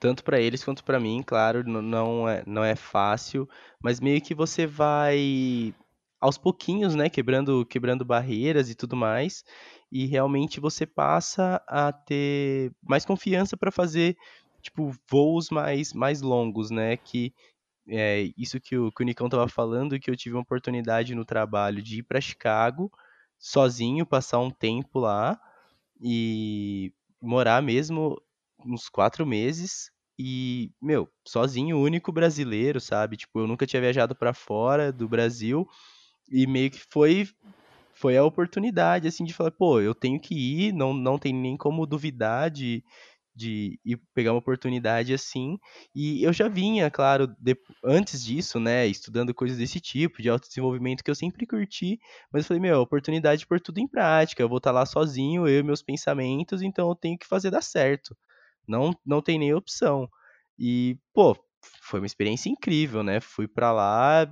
tanto 0.00 0.24
para 0.24 0.40
eles 0.40 0.64
quanto 0.64 0.84
para 0.84 1.00
mim, 1.00 1.22
claro, 1.24 1.64
não 1.64 2.28
é, 2.28 2.42
não 2.46 2.64
é 2.64 2.76
fácil, 2.76 3.48
mas 3.82 4.00
meio 4.00 4.20
que 4.20 4.34
você 4.34 4.66
vai 4.66 5.74
aos 6.20 6.38
pouquinhos, 6.38 6.94
né, 6.94 7.10
quebrando, 7.10 7.66
quebrando 7.66 8.04
barreiras 8.04 8.70
e 8.70 8.74
tudo 8.74 8.96
mais, 8.96 9.44
e 9.92 10.06
realmente 10.06 10.58
você 10.60 10.86
passa 10.86 11.62
a 11.68 11.92
ter 11.92 12.72
mais 12.82 13.04
confiança 13.04 13.56
para 13.56 13.70
fazer 13.70 14.16
tipo 14.62 14.90
voos 15.10 15.50
mais 15.50 15.92
mais 15.92 16.22
longos, 16.22 16.70
né, 16.70 16.96
que 16.96 17.32
é 17.88 18.30
isso 18.36 18.60
que 18.60 18.76
o, 18.76 18.90
que 18.90 19.02
o 19.02 19.06
Nicão 19.06 19.28
tava 19.28 19.48
falando, 19.48 19.98
que 20.00 20.10
eu 20.10 20.16
tive 20.16 20.34
uma 20.36 20.42
oportunidade 20.42 21.14
no 21.14 21.24
trabalho 21.24 21.82
de 21.82 21.98
ir 21.98 22.02
para 22.02 22.20
Chicago 22.20 22.90
sozinho, 23.38 24.06
passar 24.06 24.38
um 24.38 24.50
tempo 24.50 24.98
lá, 24.98 25.38
e 26.00 26.92
morar 27.20 27.62
mesmo 27.62 28.20
uns 28.64 28.88
quatro 28.88 29.26
meses 29.26 29.90
e, 30.18 30.70
meu, 30.80 31.08
sozinho, 31.26 31.78
único 31.80 32.12
brasileiro, 32.12 32.80
sabe? 32.80 33.16
Tipo, 33.16 33.40
eu 33.40 33.46
nunca 33.46 33.66
tinha 33.66 33.82
viajado 33.82 34.14
para 34.14 34.32
fora 34.32 34.92
do 34.92 35.08
Brasil 35.08 35.66
e 36.30 36.46
meio 36.46 36.70
que 36.70 36.80
foi 36.90 37.28
foi 37.94 38.16
a 38.16 38.24
oportunidade, 38.24 39.06
assim, 39.06 39.24
de 39.24 39.32
falar, 39.32 39.52
pô, 39.52 39.80
eu 39.80 39.94
tenho 39.94 40.20
que 40.20 40.34
ir, 40.34 40.72
não, 40.72 40.92
não 40.92 41.16
tem 41.16 41.32
nem 41.32 41.56
como 41.56 41.86
duvidar 41.86 42.50
de, 42.50 42.82
de 43.34 43.78
ir 43.84 43.96
pegar 44.14 44.32
uma 44.32 44.38
oportunidade 44.38 45.12
assim. 45.12 45.58
E 45.94 46.22
eu 46.22 46.32
já 46.32 46.48
vinha, 46.48 46.90
claro, 46.90 47.26
de, 47.38 47.56
antes 47.84 48.24
disso, 48.24 48.60
né, 48.60 48.86
estudando 48.86 49.34
coisas 49.34 49.58
desse 49.58 49.80
tipo, 49.80 50.22
de 50.22 50.28
autodesenvolvimento 50.28 51.02
que 51.02 51.10
eu 51.10 51.14
sempre 51.14 51.46
curti, 51.46 51.98
mas 52.32 52.44
eu 52.44 52.48
falei, 52.48 52.60
meu, 52.60 52.80
oportunidade 52.80 53.46
por 53.46 53.60
tudo 53.60 53.78
em 53.78 53.88
prática, 53.88 54.42
eu 54.42 54.48
vou 54.48 54.58
estar 54.58 54.70
tá 54.70 54.78
lá 54.78 54.86
sozinho, 54.86 55.48
eu 55.48 55.60
e 55.60 55.62
meus 55.62 55.82
pensamentos, 55.82 56.62
então 56.62 56.88
eu 56.88 56.94
tenho 56.94 57.18
que 57.18 57.26
fazer 57.26 57.50
dar 57.50 57.62
certo. 57.62 58.16
Não, 58.66 58.92
não 59.04 59.20
tem 59.20 59.38
nem 59.38 59.52
opção. 59.54 60.08
E, 60.58 60.98
pô, 61.12 61.36
foi 61.82 62.00
uma 62.00 62.06
experiência 62.06 62.48
incrível, 62.48 63.02
né? 63.02 63.20
Fui 63.20 63.48
para 63.48 63.72
lá, 63.72 64.26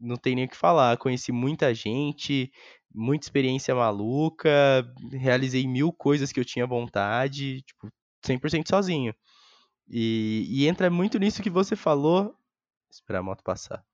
não 0.00 0.16
tem 0.16 0.34
nem 0.34 0.44
o 0.46 0.48
que 0.48 0.56
falar. 0.56 0.96
Conheci 0.96 1.32
muita 1.32 1.74
gente, 1.74 2.52
muita 2.94 3.26
experiência 3.26 3.74
maluca, 3.74 4.50
realizei 5.12 5.66
mil 5.66 5.92
coisas 5.92 6.32
que 6.32 6.40
eu 6.40 6.44
tinha 6.44 6.66
vontade, 6.66 7.62
tipo, 7.62 7.88
100% 8.24 8.68
sozinho. 8.68 9.14
E, 9.88 10.46
e 10.48 10.68
entra 10.68 10.90
muito 10.90 11.18
nisso 11.18 11.42
que 11.42 11.50
você 11.50 11.76
falou. 11.76 12.34
Esperar 12.90 13.20
a 13.20 13.22
moto 13.22 13.42
passar. 13.42 13.84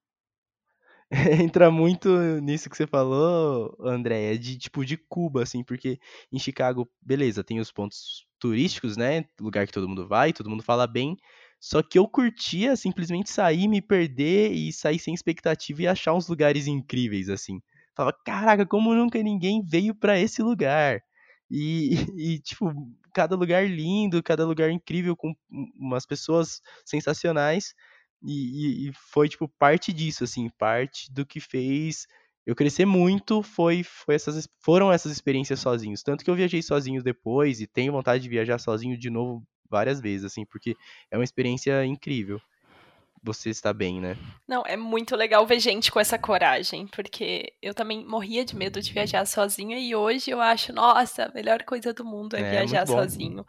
entra 1.42 1.70
muito 1.70 2.08
nisso 2.40 2.68
que 2.68 2.76
você 2.76 2.86
falou, 2.86 3.76
André, 3.80 4.36
de 4.36 4.58
tipo 4.58 4.84
de 4.84 4.96
Cuba, 4.96 5.42
assim, 5.42 5.62
porque 5.62 5.98
em 6.32 6.38
Chicago, 6.38 6.90
beleza, 7.00 7.44
tem 7.44 7.60
os 7.60 7.70
pontos 7.70 8.26
turísticos, 8.38 8.96
né? 8.96 9.24
Lugar 9.40 9.66
que 9.66 9.72
todo 9.72 9.88
mundo 9.88 10.06
vai, 10.06 10.32
todo 10.32 10.50
mundo 10.50 10.62
fala 10.62 10.86
bem. 10.86 11.16
Só 11.64 11.82
que 11.82 11.98
eu 11.98 12.06
curtia 12.06 12.76
simplesmente 12.76 13.30
sair, 13.30 13.66
me 13.68 13.80
perder 13.80 14.52
e 14.52 14.70
sair 14.70 14.98
sem 14.98 15.14
expectativa 15.14 15.80
e 15.82 15.86
achar 15.86 16.12
uns 16.12 16.28
lugares 16.28 16.66
incríveis, 16.66 17.30
assim. 17.30 17.58
Falava, 17.96 18.14
caraca, 18.22 18.66
como 18.66 18.94
nunca 18.94 19.22
ninguém 19.22 19.64
veio 19.64 19.94
para 19.94 20.20
esse 20.20 20.42
lugar? 20.42 21.00
E, 21.50 21.90
e, 22.18 22.38
tipo, 22.40 22.70
cada 23.14 23.34
lugar 23.34 23.66
lindo, 23.66 24.22
cada 24.22 24.44
lugar 24.44 24.70
incrível, 24.70 25.16
com 25.16 25.34
umas 25.80 26.04
pessoas 26.04 26.60
sensacionais. 26.84 27.74
E, 28.22 28.90
e, 28.90 28.92
foi, 29.10 29.26
tipo, 29.26 29.48
parte 29.58 29.90
disso, 29.90 30.22
assim, 30.24 30.50
parte 30.58 31.10
do 31.10 31.24
que 31.24 31.40
fez 31.40 32.06
eu 32.46 32.54
crescer 32.54 32.84
muito 32.84 33.42
foi, 33.42 33.82
foi 33.82 34.16
essas, 34.16 34.46
foram 34.60 34.92
essas 34.92 35.10
experiências 35.12 35.60
sozinhos. 35.60 36.02
Tanto 36.02 36.22
que 36.22 36.30
eu 36.30 36.34
viajei 36.34 36.60
sozinho 36.62 37.02
depois 37.02 37.58
e 37.62 37.66
tenho 37.66 37.90
vontade 37.92 38.22
de 38.22 38.28
viajar 38.28 38.58
sozinho 38.58 38.98
de 38.98 39.08
novo 39.08 39.42
várias 39.74 40.00
vezes, 40.00 40.24
assim, 40.24 40.44
porque 40.46 40.76
é 41.10 41.18
uma 41.18 41.24
experiência 41.24 41.84
incrível 41.84 42.40
você 43.24 43.48
está 43.48 43.72
bem, 43.72 44.02
né? 44.02 44.16
Não, 44.46 44.62
é 44.66 44.76
muito 44.76 45.16
legal 45.16 45.46
ver 45.46 45.58
gente 45.58 45.90
com 45.90 45.98
essa 45.98 46.18
coragem, 46.18 46.86
porque 46.88 47.54
eu 47.62 47.72
também 47.72 48.04
morria 48.06 48.44
de 48.44 48.54
medo 48.54 48.82
de 48.82 48.92
viajar 48.92 49.24
sozinha 49.26 49.78
e 49.78 49.94
hoje 49.96 50.30
eu 50.30 50.42
acho, 50.42 50.74
nossa, 50.74 51.24
a 51.24 51.32
melhor 51.32 51.62
coisa 51.62 51.94
do 51.94 52.04
mundo 52.04 52.36
é, 52.36 52.42
é 52.42 52.50
viajar 52.50 52.86
sozinho. 52.86 53.44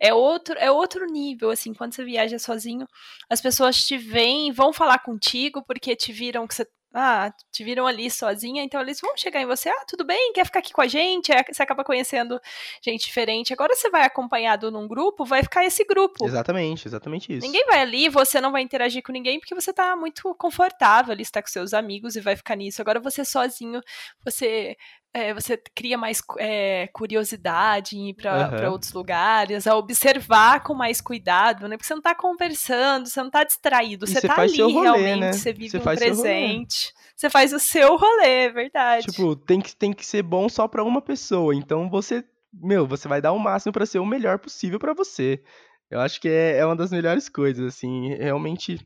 É 0.00 0.14
outro, 0.14 0.58
é 0.58 0.70
outro 0.70 1.04
nível, 1.04 1.50
assim, 1.50 1.74
quando 1.74 1.94
você 1.94 2.04
viaja 2.04 2.38
sozinho, 2.38 2.86
as 3.28 3.42
pessoas 3.42 3.84
te 3.84 3.98
veem, 3.98 4.50
vão 4.50 4.72
falar 4.72 5.00
contigo 5.00 5.62
porque 5.62 5.94
te 5.94 6.10
viram 6.10 6.46
que 6.46 6.54
você 6.54 6.66
ah, 6.92 7.32
te 7.52 7.62
viram 7.62 7.86
ali 7.86 8.10
sozinha, 8.10 8.62
então 8.62 8.80
eles 8.80 9.00
vão 9.00 9.16
chegar 9.16 9.40
em 9.40 9.46
você, 9.46 9.68
ah, 9.68 9.84
tudo 9.86 10.04
bem, 10.04 10.32
quer 10.32 10.44
ficar 10.44 10.60
aqui 10.60 10.72
com 10.72 10.80
a 10.80 10.86
gente? 10.86 11.32
Aí 11.32 11.44
você 11.46 11.62
acaba 11.62 11.84
conhecendo 11.84 12.40
gente 12.82 13.04
diferente. 13.04 13.52
Agora 13.52 13.74
você 13.74 13.90
vai 13.90 14.04
acompanhado 14.04 14.70
num 14.70 14.88
grupo, 14.88 15.24
vai 15.24 15.42
ficar 15.42 15.64
esse 15.64 15.84
grupo. 15.84 16.24
Exatamente, 16.24 16.88
exatamente 16.88 17.32
isso. 17.32 17.46
Ninguém 17.46 17.64
vai 17.66 17.80
ali, 17.80 18.08
você 18.08 18.40
não 18.40 18.52
vai 18.52 18.62
interagir 18.62 19.02
com 19.02 19.12
ninguém 19.12 19.38
porque 19.38 19.54
você 19.54 19.72
tá 19.72 19.94
muito 19.96 20.34
confortável 20.36 21.12
ali, 21.12 21.22
está 21.22 21.42
com 21.42 21.48
seus 21.48 21.74
amigos 21.74 22.16
e 22.16 22.20
vai 22.20 22.36
ficar 22.36 22.56
nisso. 22.56 22.80
Agora 22.80 23.00
você 23.00 23.24
sozinho, 23.24 23.80
você 24.24 24.76
é, 25.18 25.34
você 25.34 25.56
cria 25.74 25.98
mais 25.98 26.22
é, 26.38 26.88
curiosidade 26.92 27.96
em 27.96 28.10
ir 28.10 28.14
para 28.14 28.62
uhum. 28.62 28.72
outros 28.72 28.92
lugares, 28.92 29.66
a 29.66 29.76
observar 29.76 30.62
com 30.62 30.74
mais 30.74 31.00
cuidado, 31.00 31.68
né? 31.68 31.76
Porque 31.76 31.86
você 31.86 31.94
não 31.94 32.00
está 32.00 32.14
conversando, 32.14 33.06
você 33.06 33.20
não 33.20 33.26
está 33.28 33.44
distraído, 33.44 34.06
você, 34.06 34.18
está 34.18 34.40
ali 34.40 34.60
rolê, 34.60 34.80
realmente, 34.80 35.20
né? 35.20 35.32
você 35.32 35.52
vive 35.52 35.70
você 35.70 35.78
um 35.78 35.96
presente. 35.96 36.94
Você 37.16 37.28
faz 37.28 37.52
o 37.52 37.58
seu 37.58 37.96
rolê, 37.96 38.44
é 38.44 38.48
verdade. 38.48 39.06
Tipo, 39.06 39.34
tem 39.34 39.60
que, 39.60 39.74
tem 39.74 39.92
que 39.92 40.06
ser 40.06 40.22
bom 40.22 40.48
só 40.48 40.68
para 40.68 40.84
uma 40.84 41.02
pessoa. 41.02 41.54
Então 41.54 41.90
você, 41.90 42.24
meu, 42.52 42.86
você 42.86 43.08
vai 43.08 43.20
dar 43.20 43.32
o 43.32 43.38
máximo 43.38 43.72
para 43.72 43.86
ser 43.86 43.98
o 43.98 44.06
melhor 44.06 44.38
possível 44.38 44.78
para 44.78 44.94
você. 44.94 45.42
Eu 45.90 46.00
acho 46.00 46.20
que 46.20 46.28
é, 46.28 46.58
é 46.58 46.66
uma 46.66 46.76
das 46.76 46.90
melhores 46.92 47.28
coisas, 47.28 47.66
assim, 47.66 48.14
realmente 48.14 48.78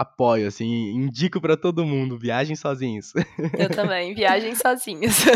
apoio, 0.00 0.48
assim, 0.48 0.66
indico 0.94 1.42
para 1.42 1.58
todo 1.58 1.84
mundo, 1.84 2.18
viagem 2.18 2.56
sozinhos. 2.56 3.12
Eu 3.58 3.68
também, 3.68 4.14
viagem 4.16 4.54
sozinhos. 4.54 5.26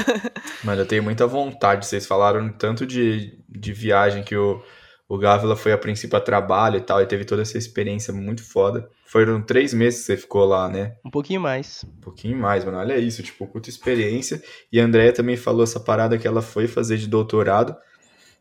Mano, 0.65 0.81
eu 0.81 0.87
tenho 0.87 1.03
muita 1.03 1.27
vontade, 1.27 1.85
vocês 1.85 2.07
falaram 2.07 2.49
tanto 2.49 2.87
de, 2.87 3.39
de 3.47 3.73
viagem 3.75 4.23
que 4.23 4.35
o, 4.35 4.63
o 5.07 5.19
Gávila 5.19 5.55
foi 5.55 5.73
a 5.73 5.77
princípio 5.77 6.17
a 6.17 6.21
trabalho 6.21 6.79
e 6.79 6.81
tal, 6.81 7.03
e 7.03 7.07
teve 7.07 7.27
toda 7.27 7.43
essa 7.43 7.59
experiência 7.59 8.11
muito 8.11 8.43
foda. 8.43 8.89
Foram 9.05 9.43
três 9.43 9.75
meses 9.75 10.01
que 10.01 10.07
você 10.07 10.17
ficou 10.17 10.47
lá, 10.47 10.67
né? 10.67 10.97
Um 11.05 11.11
pouquinho 11.11 11.43
mais. 11.43 11.85
Um 11.85 12.01
pouquinho 12.01 12.39
mais, 12.39 12.65
mano, 12.65 12.79
olha 12.79 12.97
isso, 12.97 13.23
tipo, 13.23 13.47
puta 13.47 13.69
experiência. 13.69 14.43
E 14.73 14.81
a 14.81 14.85
Andrea 14.85 15.13
também 15.13 15.37
falou 15.37 15.63
essa 15.63 15.79
parada 15.79 16.17
que 16.17 16.27
ela 16.27 16.41
foi 16.41 16.67
fazer 16.67 16.97
de 16.97 17.07
doutorado, 17.07 17.77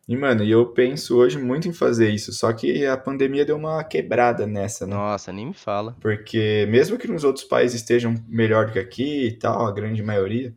e, 0.07 0.15
mano, 0.17 0.43
eu 0.43 0.65
penso 0.67 1.17
hoje 1.17 1.37
muito 1.37 1.67
em 1.67 1.73
fazer 1.73 2.09
isso, 2.09 2.33
só 2.33 2.51
que 2.51 2.85
a 2.85 2.97
pandemia 2.97 3.45
deu 3.45 3.55
uma 3.55 3.83
quebrada 3.83 4.45
nessa, 4.45 4.85
né? 4.85 4.95
Nossa, 4.95 5.31
nem 5.31 5.47
me 5.47 5.53
fala. 5.53 5.95
Porque 6.01 6.67
mesmo 6.69 6.97
que 6.97 7.07
nos 7.07 7.23
outros 7.23 7.45
países 7.45 7.81
estejam 7.81 8.15
melhor 8.27 8.67
do 8.67 8.73
que 8.73 8.79
aqui 8.79 9.27
e 9.27 9.31
tal, 9.31 9.65
a 9.65 9.71
grande 9.71 10.03
maioria, 10.03 10.53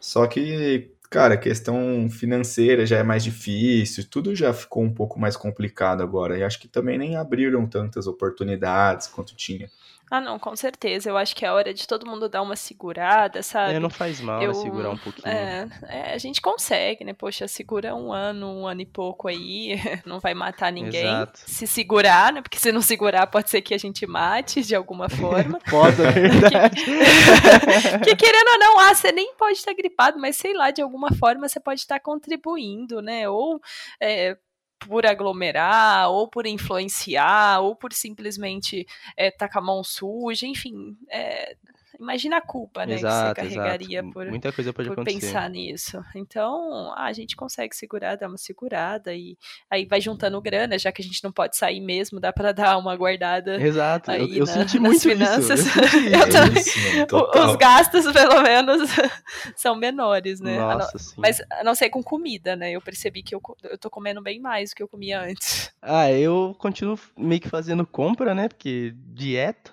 só 0.00 0.26
que 0.26 0.90
cara, 1.10 1.34
a 1.34 1.38
questão 1.38 2.08
financeira 2.10 2.84
já 2.84 2.98
é 2.98 3.02
mais 3.02 3.24
difícil, 3.24 4.04
tudo 4.08 4.34
já 4.34 4.52
ficou 4.52 4.82
um 4.82 4.92
pouco 4.92 5.18
mais 5.18 5.36
complicado 5.36 6.02
agora. 6.02 6.38
E 6.38 6.42
acho 6.42 6.60
que 6.60 6.68
também 6.68 6.98
nem 6.98 7.16
abriram 7.16 7.66
tantas 7.66 8.06
oportunidades 8.06 9.06
quanto 9.06 9.34
tinha. 9.34 9.70
Ah, 10.10 10.20
não, 10.20 10.38
com 10.38 10.54
certeza. 10.56 11.10
Eu 11.10 11.16
acho 11.16 11.34
que 11.36 11.44
é 11.44 11.52
hora 11.52 11.72
de 11.74 11.86
todo 11.86 12.06
mundo 12.06 12.28
dar 12.28 12.42
uma 12.42 12.56
segurada, 12.56 13.42
sabe? 13.42 13.74
É, 13.74 13.78
não 13.80 13.90
faz 13.90 14.20
mal 14.20 14.40
né, 14.40 14.46
Eu- 14.46 14.54
segurar 14.54 14.90
um 14.90 14.96
pouquinho. 14.96 15.28
É, 15.28 15.68
é, 15.88 16.12
a 16.14 16.18
gente 16.18 16.40
consegue, 16.40 17.04
né? 17.04 17.12
Poxa, 17.12 17.46
segura 17.46 17.94
um 17.94 18.12
ano, 18.12 18.48
um 18.50 18.66
ano 18.66 18.80
e 18.80 18.86
pouco 18.86 19.28
aí, 19.28 19.74
não 20.06 20.18
vai 20.20 20.34
matar 20.34 20.72
ninguém. 20.72 21.04
Exato. 21.04 21.40
Se 21.46 21.66
segurar, 21.66 22.32
né? 22.32 22.40
Porque 22.42 22.58
se 22.58 22.72
não 22.72 22.80
segurar, 22.80 23.26
pode 23.26 23.50
ser 23.50 23.60
que 23.60 23.74
a 23.74 23.78
gente 23.78 24.06
mate 24.06 24.62
de 24.62 24.74
alguma 24.74 25.08
forma. 25.10 25.58
Pode, 25.70 26.00
é 26.02 26.10
verdade. 26.10 26.84
que 28.04 28.16
querendo 28.16 28.48
ou 28.48 28.58
não, 28.58 28.78
ah, 28.80 28.94
você 28.94 29.12
nem 29.12 29.34
pode 29.34 29.58
estar 29.58 29.72
gripado, 29.74 30.18
mas 30.18 30.36
sei 30.36 30.54
lá, 30.54 30.70
de 30.70 30.80
alguma 30.82 31.12
forma 31.14 31.48
você 31.48 31.60
pode 31.60 31.80
estar 31.80 32.00
contribuindo, 32.00 33.00
né? 33.02 33.28
Ou 33.28 33.60
é, 34.00 34.36
por 34.78 35.06
aglomerar, 35.06 36.10
ou 36.10 36.28
por 36.28 36.46
influenciar, 36.46 37.60
ou 37.60 37.74
por 37.74 37.92
simplesmente 37.92 38.86
é, 39.16 39.30
a 39.58 39.62
mão 39.62 39.82
suja, 39.82 40.46
enfim. 40.46 40.96
é, 41.10 41.56
imagina 41.98 42.36
a 42.36 42.40
culpa, 42.40 42.86
né? 42.86 42.94
exato, 42.94 43.34
que 43.40 43.48
você 43.48 43.54
carregaria 43.56 43.98
exato. 44.00 44.12
por, 44.12 44.26
Muita 44.26 44.52
coisa 44.52 44.72
pode 44.72 44.88
por 44.88 44.92
acontecer. 44.94 45.20
pensar 45.20 45.50
nisso. 45.50 46.04
Então, 46.14 46.92
ah, 46.96 47.06
a 47.06 47.12
gente 47.12 47.34
consegue 47.36 47.74
segurar, 47.74 48.16
dar 48.16 48.28
uma 48.28 48.38
segurada 48.38 49.14
e 49.14 49.36
aí 49.70 49.84
vai 49.84 50.00
juntando 50.00 50.40
grana, 50.40 50.78
já 50.78 50.92
que 50.92 51.02
a 51.02 51.04
gente 51.04 51.22
não 51.24 51.32
pode 51.32 51.56
sair 51.56 51.80
mesmo, 51.80 52.20
dá 52.20 52.32
para 52.32 52.52
dar 52.52 52.76
uma 52.78 52.94
guardada. 52.96 53.60
Exato, 53.60 54.10
eu, 54.12 54.24
aí 54.24 54.38
eu 54.38 54.46
na- 54.46 54.52
senti 54.52 54.78
muito 54.78 55.00
finanças. 55.00 55.60
isso. 55.60 55.78
Eu 55.78 55.84
senti 55.88 56.58
isso. 56.60 57.06
também. 57.06 57.46
Os 57.50 57.56
gastos, 57.56 58.12
pelo 58.12 58.42
menos, 58.42 58.90
são 59.56 59.74
menores, 59.76 60.40
né? 60.40 60.58
Nossa, 60.58 60.98
sim. 60.98 61.14
Mas 61.18 61.40
a 61.50 61.64
não 61.64 61.74
ser 61.74 61.90
com 61.90 62.02
comida, 62.02 62.54
né? 62.56 62.72
Eu 62.72 62.80
percebi 62.80 63.22
que 63.22 63.34
eu, 63.34 63.42
eu 63.64 63.76
tô 63.78 63.90
comendo 63.90 64.22
bem 64.22 64.40
mais 64.40 64.70
do 64.70 64.76
que 64.76 64.82
eu 64.82 64.88
comia 64.88 65.20
antes. 65.20 65.72
Ah, 65.80 66.10
eu 66.10 66.54
continuo 66.58 66.98
meio 67.16 67.40
que 67.40 67.48
fazendo 67.48 67.86
compra, 67.86 68.34
né? 68.34 68.48
Porque 68.48 68.92
dieta, 68.96 69.72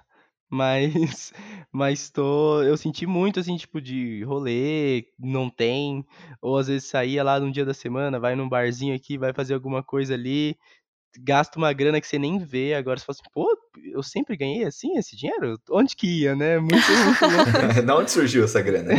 mas 0.50 1.34
mas 1.72 2.10
tô, 2.10 2.62
eu 2.64 2.78
senti 2.78 3.06
muito 3.06 3.40
assim, 3.40 3.58
tipo 3.58 3.82
de 3.82 4.24
rolê, 4.24 5.06
não 5.20 5.50
tem, 5.50 6.06
ou 6.42 6.58
às 6.58 6.68
vezes 6.68 6.88
saía 6.90 7.24
lá 7.24 7.40
num 7.40 7.52
dia 7.52 7.66
da 7.66 7.74
semana, 7.74 8.20
vai 8.20 8.36
num 8.36 8.48
barzinho 8.50 8.96
aqui, 8.96 9.18
vai 9.18 9.34
fazer 9.34 9.54
alguma 9.54 9.84
coisa 9.84 10.14
ali, 10.14 10.56
gasta 11.20 11.58
uma 11.58 11.72
grana 11.74 12.00
que 12.00 12.08
você 12.08 12.18
nem 12.20 12.38
vê, 12.40 12.74
agora 12.76 12.98
você 13.00 13.06
fala 13.06 13.18
assim, 13.20 13.30
pô, 13.34 13.58
eu 13.94 14.04
sempre 14.04 14.36
ganhei 14.38 14.64
assim 14.66 14.98
esse 14.98 15.16
dinheiro? 15.18 15.60
Onde 15.72 15.96
que 15.96 16.08
ia, 16.22 16.36
né? 16.36 16.58
Muito, 16.60 16.74
muito 16.76 17.26
louco. 17.76 17.82
da 17.86 17.98
onde 17.98 18.12
surgiu 18.12 18.44
essa 18.46 18.62
grana? 18.62 18.92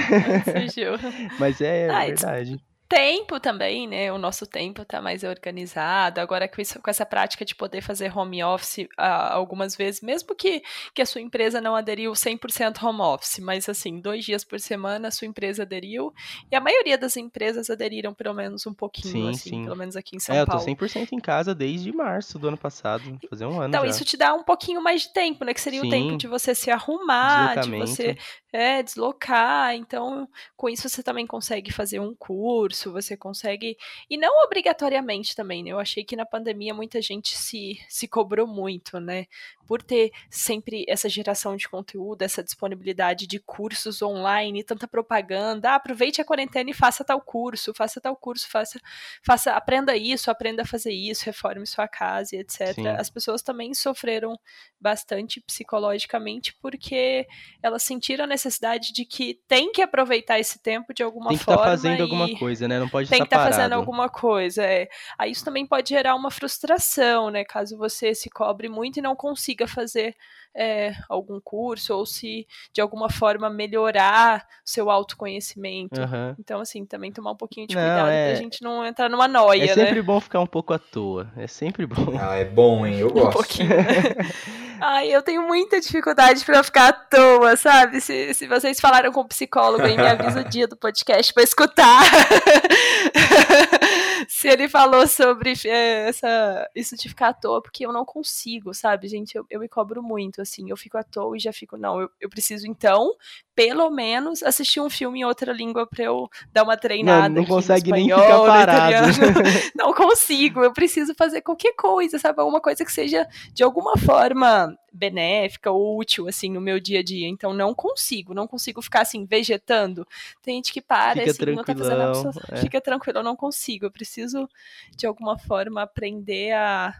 Surgiu. 0.44 0.92
Mas 1.38 1.60
é 1.60 1.88
Ah, 1.90 2.08
isso- 2.08 2.26
verdade. 2.26 2.60
Tempo 2.88 3.40
também, 3.40 3.88
né? 3.88 4.12
O 4.12 4.18
nosso 4.18 4.46
tempo 4.46 4.84
tá 4.84 5.02
mais 5.02 5.24
organizado. 5.24 6.20
Agora, 6.20 6.46
com, 6.46 6.60
isso, 6.60 6.80
com 6.80 6.88
essa 6.88 7.04
prática 7.04 7.44
de 7.44 7.54
poder 7.54 7.80
fazer 7.82 8.16
home 8.16 8.42
office 8.44 8.86
ah, 8.96 9.34
algumas 9.34 9.74
vezes, 9.76 10.00
mesmo 10.00 10.34
que, 10.36 10.62
que 10.94 11.02
a 11.02 11.06
sua 11.06 11.20
empresa 11.20 11.60
não 11.60 11.74
aderiu 11.74 12.12
100% 12.12 12.82
home 12.82 13.00
office, 13.00 13.40
mas 13.40 13.68
assim, 13.68 14.00
dois 14.00 14.24
dias 14.24 14.44
por 14.44 14.60
semana 14.60 15.08
a 15.08 15.10
sua 15.10 15.26
empresa 15.26 15.62
aderiu. 15.62 16.12
E 16.50 16.54
a 16.54 16.60
maioria 16.60 16.96
das 16.96 17.16
empresas 17.16 17.70
aderiram 17.70 18.14
pelo 18.14 18.34
menos 18.34 18.66
um 18.66 18.74
pouquinho, 18.74 19.12
Sim, 19.12 19.30
assim, 19.30 19.50
sim. 19.50 19.64
pelo 19.64 19.76
menos 19.76 19.96
aqui 19.96 20.16
em 20.16 20.20
São 20.20 20.34
É, 20.34 20.42
eu 20.42 20.46
tô 20.46 20.52
Paulo. 20.52 20.66
100% 20.66 21.08
em 21.12 21.20
casa 21.20 21.54
desde 21.54 21.92
março 21.92 22.38
do 22.38 22.48
ano 22.48 22.56
passado, 22.56 23.02
fazer 23.28 23.46
um 23.46 23.58
ano 23.60 23.68
Então, 23.68 23.84
já. 23.84 23.90
isso 23.90 24.04
te 24.04 24.16
dá 24.16 24.32
um 24.32 24.44
pouquinho 24.44 24.80
mais 24.80 25.02
de 25.02 25.12
tempo, 25.12 25.44
né? 25.44 25.52
Que 25.52 25.60
seria 25.60 25.82
o 25.82 25.90
tempo 25.90 26.10
Sim. 26.10 26.16
de 26.16 26.28
você 26.28 26.54
se 26.54 26.70
arrumar, 26.70 27.60
de 27.60 27.70
você 27.70 28.16
é, 28.56 28.82
deslocar. 28.82 29.74
Então, 29.74 30.26
com 30.56 30.68
isso 30.68 30.88
você 30.88 31.02
também 31.02 31.26
consegue 31.26 31.70
fazer 31.70 32.00
um 32.00 32.14
curso, 32.14 32.90
você 32.90 33.14
consegue. 33.16 33.76
E 34.08 34.16
não 34.16 34.42
obrigatoriamente 34.44 35.36
também, 35.36 35.62
né? 35.62 35.70
Eu 35.70 35.78
achei 35.78 36.02
que 36.02 36.16
na 36.16 36.24
pandemia 36.24 36.72
muita 36.72 37.02
gente 37.02 37.36
se, 37.36 37.78
se 37.86 38.08
cobrou 38.08 38.46
muito, 38.46 38.98
né? 38.98 39.26
Por 39.66 39.82
ter 39.82 40.10
sempre 40.30 40.86
essa 40.88 41.08
geração 41.08 41.56
de 41.56 41.68
conteúdo, 41.68 42.22
essa 42.22 42.42
disponibilidade 42.42 43.26
de 43.26 43.38
cursos 43.38 44.00
online, 44.00 44.64
tanta 44.64 44.88
propaganda. 44.88 45.72
Ah, 45.72 45.74
aproveite 45.74 46.20
a 46.20 46.24
quarentena 46.24 46.70
e 46.70 46.74
faça 46.74 47.04
tal 47.04 47.20
curso, 47.20 47.74
faça 47.74 48.00
tal 48.00 48.16
curso, 48.16 48.48
faça, 48.48 48.80
faça, 49.22 49.52
aprenda 49.52 49.96
isso, 49.96 50.30
aprenda 50.30 50.62
a 50.62 50.66
fazer 50.66 50.92
isso, 50.92 51.26
reforme 51.26 51.66
sua 51.66 51.86
casa 51.86 52.34
e 52.34 52.38
etc. 52.38 52.74
Sim. 52.74 52.88
As 52.88 53.10
pessoas 53.10 53.42
também 53.42 53.74
sofreram 53.74 54.38
bastante 54.80 55.40
psicologicamente 55.40 56.56
porque 56.62 57.26
elas 57.62 57.82
sentiram 57.82 58.24
a 58.24 58.28
necessidade 58.28 58.45
de 58.92 59.04
que 59.04 59.40
tem 59.48 59.72
que 59.72 59.82
aproveitar 59.82 60.38
esse 60.38 60.62
tempo 60.62 60.92
de 60.94 61.02
alguma 61.02 61.28
Tem 61.28 61.36
que 61.38 61.42
estar 61.42 61.54
forma 61.54 61.70
fazendo 61.70 62.02
alguma 62.02 62.38
coisa, 62.38 62.68
né? 62.68 62.78
Não 62.78 62.88
pode 62.88 63.08
tem 63.08 63.18
que 63.18 63.24
estar 63.24 63.36
estar 63.36 63.50
parado. 63.50 63.56
fazendo 63.56 63.72
alguma 63.74 64.08
coisa. 64.08 64.62
É. 64.62 64.88
Aí 65.18 65.30
isso 65.30 65.44
também 65.44 65.66
pode 65.66 65.88
gerar 65.88 66.14
uma 66.14 66.30
frustração, 66.30 67.30
né? 67.30 67.44
Caso 67.44 67.76
você 67.76 68.14
se 68.14 68.30
cobre 68.30 68.68
muito 68.68 68.98
e 68.98 69.02
não 69.02 69.16
consiga 69.16 69.66
fazer 69.66 70.14
é, 70.56 70.94
algum 71.08 71.38
curso 71.38 71.94
ou 71.94 72.06
se 72.06 72.46
de 72.72 72.80
alguma 72.80 73.10
forma 73.10 73.50
melhorar 73.50 74.46
seu 74.64 74.88
autoconhecimento. 74.90 76.00
Aham. 76.00 76.34
Então, 76.40 76.60
assim, 76.60 76.86
também 76.86 77.12
tomar 77.12 77.32
um 77.32 77.36
pouquinho 77.36 77.66
de 77.66 77.74
Não, 77.74 77.82
cuidado 77.82 78.08
é- 78.10 78.30
pra 78.32 78.42
gente 78.42 78.62
não 78.62 78.86
entrar 78.86 79.10
numa 79.10 79.28
noia, 79.28 79.64
É 79.64 79.74
sempre 79.74 79.96
né? 79.96 80.02
bom 80.02 80.18
ficar 80.20 80.40
um 80.40 80.46
pouco 80.46 80.72
à 80.72 80.78
toa. 80.78 81.30
É 81.36 81.46
sempre 81.46 81.84
bom. 81.86 81.96
Ah, 82.18 82.36
é 82.36 82.44
bom, 82.44 82.86
hein? 82.86 82.98
Eu 83.00 83.08
Um 83.08 83.10
gosto. 83.10 83.32
pouquinho. 83.34 83.68
Ai, 84.80 85.08
eu 85.08 85.22
tenho 85.22 85.42
muita 85.46 85.80
dificuldade 85.80 86.44
pra 86.44 86.62
ficar 86.62 86.88
à 86.88 86.92
toa, 86.92 87.56
sabe? 87.56 88.00
Se, 88.00 88.34
se 88.34 88.46
vocês 88.46 88.78
falaram 88.78 89.10
com 89.10 89.20
o 89.20 89.28
psicólogo 89.28 89.82
aí, 89.84 89.96
me 89.96 90.06
avisa 90.06 90.40
o 90.40 90.44
dia 90.48 90.68
do 90.68 90.76
podcast 90.76 91.32
pra 91.32 91.42
escutar. 91.42 92.02
se 94.28 94.48
ele 94.48 94.68
falou 94.68 95.06
sobre 95.06 95.54
é, 95.66 96.08
essa, 96.08 96.70
isso 96.74 96.96
de 96.96 97.08
ficar 97.08 97.28
à 97.28 97.34
toa, 97.34 97.62
porque 97.62 97.86
eu 97.86 97.92
não 97.92 98.04
consigo, 98.04 98.74
sabe, 98.74 99.08
gente? 99.08 99.36
Eu, 99.36 99.46
eu 99.50 99.60
me 99.60 99.68
cobro 99.68 100.02
muito, 100.02 100.40
assim. 100.42 100.68
Eu 100.70 100.76
fico 100.76 100.98
à 100.98 101.02
toa 101.02 101.36
e 101.36 101.40
já 101.40 101.52
fico, 101.52 101.76
não, 101.76 102.00
eu, 102.00 102.10
eu 102.20 102.28
preciso 102.28 102.66
então, 102.66 103.12
pelo 103.56 103.88
menos, 103.88 104.42
assistir 104.42 104.80
um 104.80 104.90
filme 104.90 105.20
em 105.20 105.24
outra 105.24 105.50
língua 105.50 105.86
pra 105.86 106.04
eu 106.04 106.28
dar 106.52 106.62
uma 106.62 106.76
treinada. 106.76 107.30
Não, 107.30 107.40
não 107.40 107.46
consegue 107.46 107.90
nem 107.90 108.02
espanhol, 108.06 108.22
ficar 108.22 108.36
no 108.36 108.44
parado. 108.44 109.06
não 109.74 109.94
consigo, 109.94 110.62
eu 110.62 110.74
preciso 110.74 111.14
fazer 111.14 111.40
qualquer 111.40 111.72
coisa, 111.74 112.18
sabe? 112.18 112.38
Alguma 112.38 112.60
coisa 112.60 112.84
que 112.84 112.92
seja 112.92 113.26
de 113.54 113.64
alguma 113.64 113.96
forma 113.96 114.76
benéfica 114.92 115.70
ou 115.70 115.98
útil, 115.98 116.28
assim, 116.28 116.50
no 116.50 116.60
meu 116.60 116.78
dia 116.78 117.00
a 117.00 117.02
dia. 117.02 117.26
Então, 117.26 117.54
não 117.54 117.74
consigo, 117.74 118.34
não 118.34 118.46
consigo 118.46 118.82
ficar, 118.82 119.00
assim, 119.00 119.24
vegetando. 119.24 120.06
Tem 120.42 120.56
gente 120.56 120.70
que 120.70 120.82
para, 120.82 121.20
Fica 121.20 121.30
assim, 121.30 121.56
não 121.56 121.64
tá 121.64 121.74
fazendo 121.74 122.02
absolutamente... 122.02 122.54
é. 122.54 122.56
Fica 122.58 122.80
tranquilo, 122.80 123.20
eu 123.20 123.24
não 123.24 123.36
consigo. 123.36 123.86
Eu 123.86 123.90
preciso, 123.90 124.46
de 124.94 125.06
alguma 125.06 125.38
forma, 125.38 125.80
aprender 125.80 126.52
a 126.52 126.92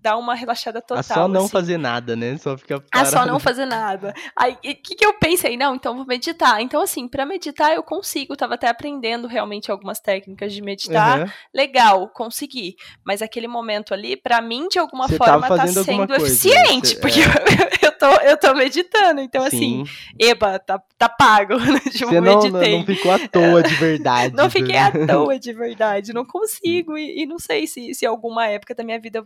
dar 0.00 0.16
uma 0.16 0.34
relaxada 0.34 0.80
total. 0.80 0.98
A 0.98 1.02
só 1.02 1.26
não 1.28 1.42
assim. 1.42 1.48
fazer 1.50 1.78
nada, 1.78 2.14
né? 2.14 2.36
Só 2.38 2.56
ficar 2.56 2.80
parado. 2.80 3.10
só 3.10 3.26
não 3.26 3.40
fazer 3.40 3.66
nada. 3.66 4.14
Aí, 4.36 4.52
o 4.54 4.58
que, 4.60 4.94
que 4.94 5.04
eu 5.04 5.14
pensei? 5.18 5.56
Não, 5.56 5.74
então 5.74 5.96
vou 5.96 6.06
meditar. 6.06 6.60
Então, 6.60 6.80
assim, 6.80 7.08
pra 7.08 7.26
meditar 7.26 7.72
eu 7.74 7.82
consigo. 7.82 8.36
Tava 8.36 8.54
até 8.54 8.68
aprendendo 8.68 9.26
realmente 9.26 9.70
algumas 9.70 9.98
técnicas 9.98 10.52
de 10.52 10.62
meditar. 10.62 11.20
Aham. 11.22 11.32
Legal, 11.52 12.08
consegui. 12.08 12.76
Mas 13.04 13.20
aquele 13.22 13.48
momento 13.48 13.92
ali, 13.92 14.16
pra 14.16 14.40
mim, 14.40 14.68
de 14.68 14.78
alguma 14.78 15.08
Você 15.08 15.16
forma, 15.16 15.48
tá 15.48 15.66
sendo 15.66 16.06
coisa, 16.06 16.22
eficiente. 16.24 16.88
você- 16.88 17.00
porque 17.00 17.20
é. 17.20 17.85
eu, 17.96 18.10
tô, 18.10 18.20
eu 18.22 18.36
tô 18.38 18.54
meditando. 18.54 19.20
Então, 19.20 19.42
assim, 19.44 19.84
Sim. 19.84 19.92
eba, 20.18 20.58
tá, 20.58 20.80
tá 20.98 21.08
pago. 21.08 21.54
tipo, 21.90 22.08
Você 22.10 22.20
não, 22.20 22.42
meditei. 22.42 22.72
não 22.78 22.84
ficou 22.84 23.10
à 23.12 23.18
toa 23.18 23.62
de 23.62 23.74
verdade. 23.76 24.34
Não 24.34 24.50
fiquei 24.50 24.76
à 24.76 24.92
né? 24.92 25.06
toa 25.06 25.38
de 25.38 25.52
verdade, 25.52 26.12
não 26.12 26.24
consigo. 26.24 26.96
E, 26.96 27.22
e 27.22 27.26
não 27.26 27.38
sei 27.38 27.66
se, 27.66 27.94
se 27.94 28.04
alguma 28.06 28.46
época 28.46 28.74
da 28.74 28.84
minha 28.84 28.98
vida 29.00 29.24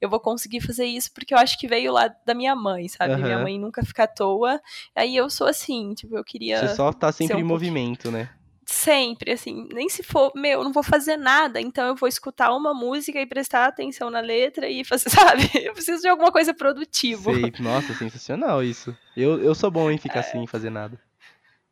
eu 0.00 0.08
vou 0.08 0.20
conseguir 0.20 0.60
fazer 0.60 0.86
isso, 0.86 1.12
porque 1.12 1.34
eu 1.34 1.38
acho 1.38 1.58
que 1.58 1.68
veio 1.68 1.92
lá 1.92 2.08
da 2.24 2.34
minha 2.34 2.54
mãe, 2.56 2.88
sabe? 2.88 3.16
Minha 3.16 3.34
Aham. 3.36 3.42
mãe 3.42 3.58
nunca 3.58 3.84
fica 3.84 4.04
à 4.04 4.06
toa. 4.06 4.60
Aí 4.94 5.16
eu 5.16 5.28
sou 5.30 5.46
assim, 5.46 5.94
tipo, 5.94 6.16
eu 6.16 6.24
queria 6.24 6.58
Você 6.60 6.74
só 6.74 6.92
tá 6.92 7.12
sempre 7.12 7.36
um 7.36 7.40
em 7.40 7.46
pouquinho- 7.46 7.72
movimento, 7.72 8.10
né? 8.10 8.28
Sempre, 8.66 9.32
assim, 9.32 9.68
nem 9.72 9.88
se 9.88 10.02
for, 10.02 10.32
meu, 10.34 10.58
eu 10.58 10.64
não 10.64 10.72
vou 10.72 10.82
fazer 10.82 11.16
nada, 11.16 11.60
então 11.60 11.86
eu 11.86 11.94
vou 11.94 12.08
escutar 12.08 12.52
uma 12.52 12.74
música 12.74 13.20
e 13.20 13.24
prestar 13.26 13.66
atenção 13.66 14.10
na 14.10 14.20
letra 14.20 14.68
e 14.68 14.84
fazer, 14.84 15.08
sabe? 15.10 15.48
Eu 15.54 15.72
preciso 15.72 16.02
de 16.02 16.08
alguma 16.08 16.32
coisa 16.32 16.52
produtiva. 16.52 17.32
Sei. 17.32 17.52
Nossa, 17.60 17.94
sensacional 17.94 18.62
isso. 18.62 18.96
Eu, 19.16 19.42
eu 19.42 19.54
sou 19.54 19.70
bom 19.70 19.90
em 19.90 19.98
ficar 19.98 20.16
É. 20.16 20.20
assim, 20.20 20.32
sem 20.38 20.46
fazer 20.46 20.70
nada. 20.70 20.98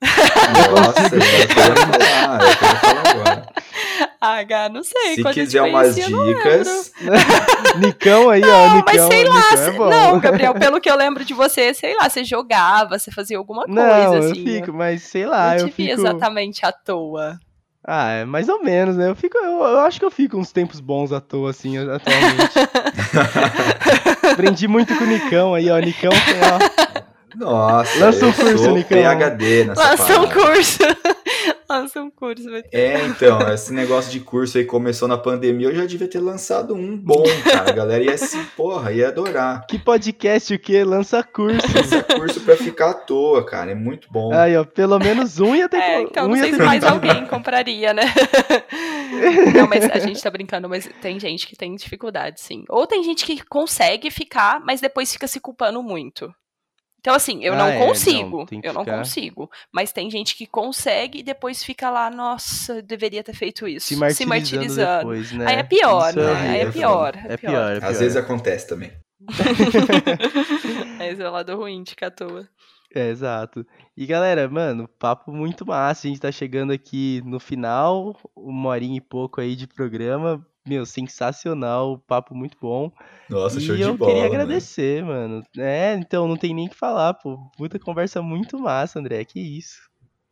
Nossa, 0.01 1.01
eu 1.14 1.20
quero 1.49 1.76
falar, 1.76 2.40
eu 2.42 2.57
quero 2.57 2.76
falar 2.78 3.11
agora. 3.11 3.53
Ah, 4.26 4.42
Gá, 4.42 4.68
não 4.68 4.82
sei. 4.82 5.16
Se 5.16 5.22
quando 5.22 5.34
quiser 5.34 5.62
umas 5.62 5.92
conheci, 5.94 6.00
eu 6.00 6.10
não 6.10 6.24
dicas, 6.26 6.92
Nicão 7.78 8.30
aí, 8.30 8.42
ó. 8.42 8.46
Não, 8.68 8.76
Nicão, 8.76 8.84
mas 8.94 9.02
sei 9.02 9.24
lá, 9.24 9.50
Nicão 9.50 9.64
é 9.66 9.70
bom. 9.72 9.90
não, 9.90 10.20
Gabriel, 10.20 10.54
pelo 10.54 10.80
que 10.80 10.90
eu 10.90 10.96
lembro 10.96 11.24
de 11.24 11.34
você, 11.34 11.74
sei 11.74 11.94
lá, 11.96 12.08
você 12.08 12.24
jogava, 12.24 12.98
você 12.98 13.10
fazia 13.10 13.36
alguma 13.36 13.64
coisa, 13.66 13.80
Não, 13.80 14.14
eu 14.14 14.30
assim. 14.30 14.44
fico, 14.44 14.72
mas 14.72 15.02
sei 15.02 15.26
lá, 15.26 15.48
não 15.50 15.54
eu 15.58 15.68
te 15.68 15.74
vi 15.76 15.88
fico. 15.88 16.00
exatamente 16.00 16.64
à 16.64 16.72
toa. 16.72 17.38
Ah, 17.86 18.12
é 18.12 18.24
mais 18.24 18.48
ou 18.48 18.62
menos, 18.64 18.96
né? 18.96 19.10
Eu 19.10 19.14
fico, 19.14 19.36
eu, 19.36 19.58
eu 19.62 19.80
acho 19.80 19.98
que 19.98 20.06
eu 20.06 20.10
fico 20.10 20.38
uns 20.38 20.50
tempos 20.50 20.80
bons 20.80 21.12
à 21.12 21.20
toa, 21.20 21.50
assim, 21.50 21.76
atualmente. 21.76 22.54
Aprendi 24.32 24.66
muito 24.66 24.96
com 24.96 25.04
o 25.04 25.06
Nicão 25.06 25.54
aí, 25.54 25.68
ó. 25.70 25.78
Nicão, 25.78 26.10
ó. 26.12 27.36
nossa, 27.36 27.98
Lança 27.98 28.26
um 28.26 28.32
curso, 28.32 28.70
Nicão. 28.70 28.98
PhD 28.98 29.64
nessa 29.64 29.82
Lança 29.90 30.20
um 30.20 30.30
curso. 30.30 30.78
Lança 31.68 32.02
um 32.02 32.10
curso. 32.10 32.48
É, 32.72 33.06
então, 33.06 33.40
esse 33.52 33.72
negócio 33.72 34.10
de 34.10 34.20
curso 34.20 34.58
aí 34.58 34.64
começou 34.64 35.08
na 35.08 35.16
pandemia, 35.16 35.68
eu 35.68 35.74
já 35.74 35.86
devia 35.86 36.08
ter 36.08 36.20
lançado 36.20 36.74
um 36.74 36.96
bom, 36.96 37.24
cara. 37.44 37.70
A 37.70 37.72
galera 37.72 38.04
ia 38.04 38.16
se, 38.18 38.38
porra, 38.56 38.92
ia 38.92 39.08
adorar. 39.08 39.66
Que 39.66 39.78
podcast 39.78 40.54
o 40.54 40.58
quê? 40.58 40.84
Lança 40.84 41.22
curso. 41.22 41.66
Lança 41.74 42.02
curso 42.02 42.40
pra 42.40 42.56
ficar 42.56 42.90
à 42.90 42.94
toa, 42.94 43.44
cara. 43.44 43.70
É 43.70 43.74
muito 43.74 44.08
bom. 44.10 44.32
Aí, 44.32 44.56
ó, 44.56 44.64
pelo 44.64 44.98
menos 44.98 45.40
um 45.40 45.54
ia 45.54 45.68
ter 45.68 45.78
É, 45.78 46.02
então, 46.02 46.26
um 46.26 46.28
não 46.28 46.36
sei 46.36 46.52
se 46.52 46.58
mais 46.58 46.84
alguém 46.84 47.26
compraria, 47.26 47.92
né? 47.92 48.02
não, 49.54 49.66
mas 49.66 49.84
a 49.90 49.98
gente 49.98 50.22
tá 50.22 50.30
brincando, 50.30 50.68
mas 50.68 50.88
tem 51.00 51.18
gente 51.18 51.46
que 51.46 51.56
tem 51.56 51.74
dificuldade, 51.74 52.40
sim. 52.40 52.64
Ou 52.68 52.86
tem 52.86 53.02
gente 53.02 53.24
que 53.24 53.44
consegue 53.44 54.10
ficar, 54.10 54.60
mas 54.64 54.80
depois 54.80 55.12
fica 55.12 55.26
se 55.26 55.40
culpando 55.40 55.82
muito. 55.82 56.32
Então, 57.05 57.14
assim, 57.14 57.44
eu 57.44 57.52
ah, 57.52 57.57
não 57.57 57.66
é, 57.68 57.86
consigo. 57.86 58.46
Não, 58.50 58.61
eu 58.62 58.72
não 58.72 58.82
consigo. 58.82 59.50
Mas 59.70 59.92
tem 59.92 60.11
gente 60.11 60.34
que 60.34 60.46
consegue 60.46 61.18
e 61.18 61.22
depois 61.22 61.62
fica 61.62 61.90
lá, 61.90 62.09
nossa, 62.09 62.80
deveria 62.80 63.22
ter 63.22 63.34
feito 63.34 63.68
isso. 63.68 63.88
Se 63.88 63.96
martirizando. 63.96 64.16
Se 64.16 64.26
martirizando. 64.57 64.98
Depois, 65.00 65.32
né? 65.32 65.44
Aí 65.46 65.57
é 65.57 65.62
pior, 65.62 66.09
isso 66.09 66.18
né? 66.18 66.32
Aí 66.32 66.61
é, 66.61 66.70
pior, 66.70 67.14
é, 67.14 67.34
é, 67.34 67.36
pior. 67.36 67.72
é 67.72 67.78
pior. 67.80 67.84
Às 67.84 68.00
vezes 68.00 68.16
acontece 68.16 68.66
também. 68.66 68.90
Esse 70.98 71.22
é 71.22 71.28
o 71.28 71.32
lado 71.32 71.55
ruim 71.55 71.82
de 71.82 71.94
Catoa. 71.94 72.48
É, 72.94 73.11
exato. 73.11 73.66
E 73.94 74.07
galera, 74.07 74.48
mano, 74.48 74.88
papo 74.98 75.30
muito 75.30 75.66
massa. 75.66 76.07
A 76.07 76.09
gente 76.09 76.22
tá 76.22 76.32
chegando 76.32 76.72
aqui 76.72 77.20
no 77.26 77.38
final, 77.38 78.18
uma 78.34 78.70
horinha 78.70 78.96
e 78.96 79.02
pouco 79.02 79.42
aí 79.42 79.55
de 79.55 79.66
programa. 79.66 80.42
Meu, 80.66 80.86
sensacional, 80.86 81.98
papo 82.06 82.34
muito 82.34 82.56
bom. 82.58 82.90
Nossa, 83.28 83.58
e 83.58 83.60
show 83.60 83.76
de 83.76 83.82
eu 83.82 83.96
bola. 83.96 84.10
queria 84.10 84.28
né? 84.28 84.34
agradecer, 84.34 85.04
mano. 85.04 85.44
É, 85.58 85.94
então 85.94 86.26
não 86.26 86.36
tem 86.36 86.54
nem 86.54 86.68
que 86.68 86.74
falar, 86.74 87.12
pô. 87.14 87.38
Puta 87.56 87.78
conversa 87.78 88.22
muito 88.22 88.58
massa, 88.58 88.98
André. 88.98 89.24
Que 89.24 89.40
isso. 89.40 89.78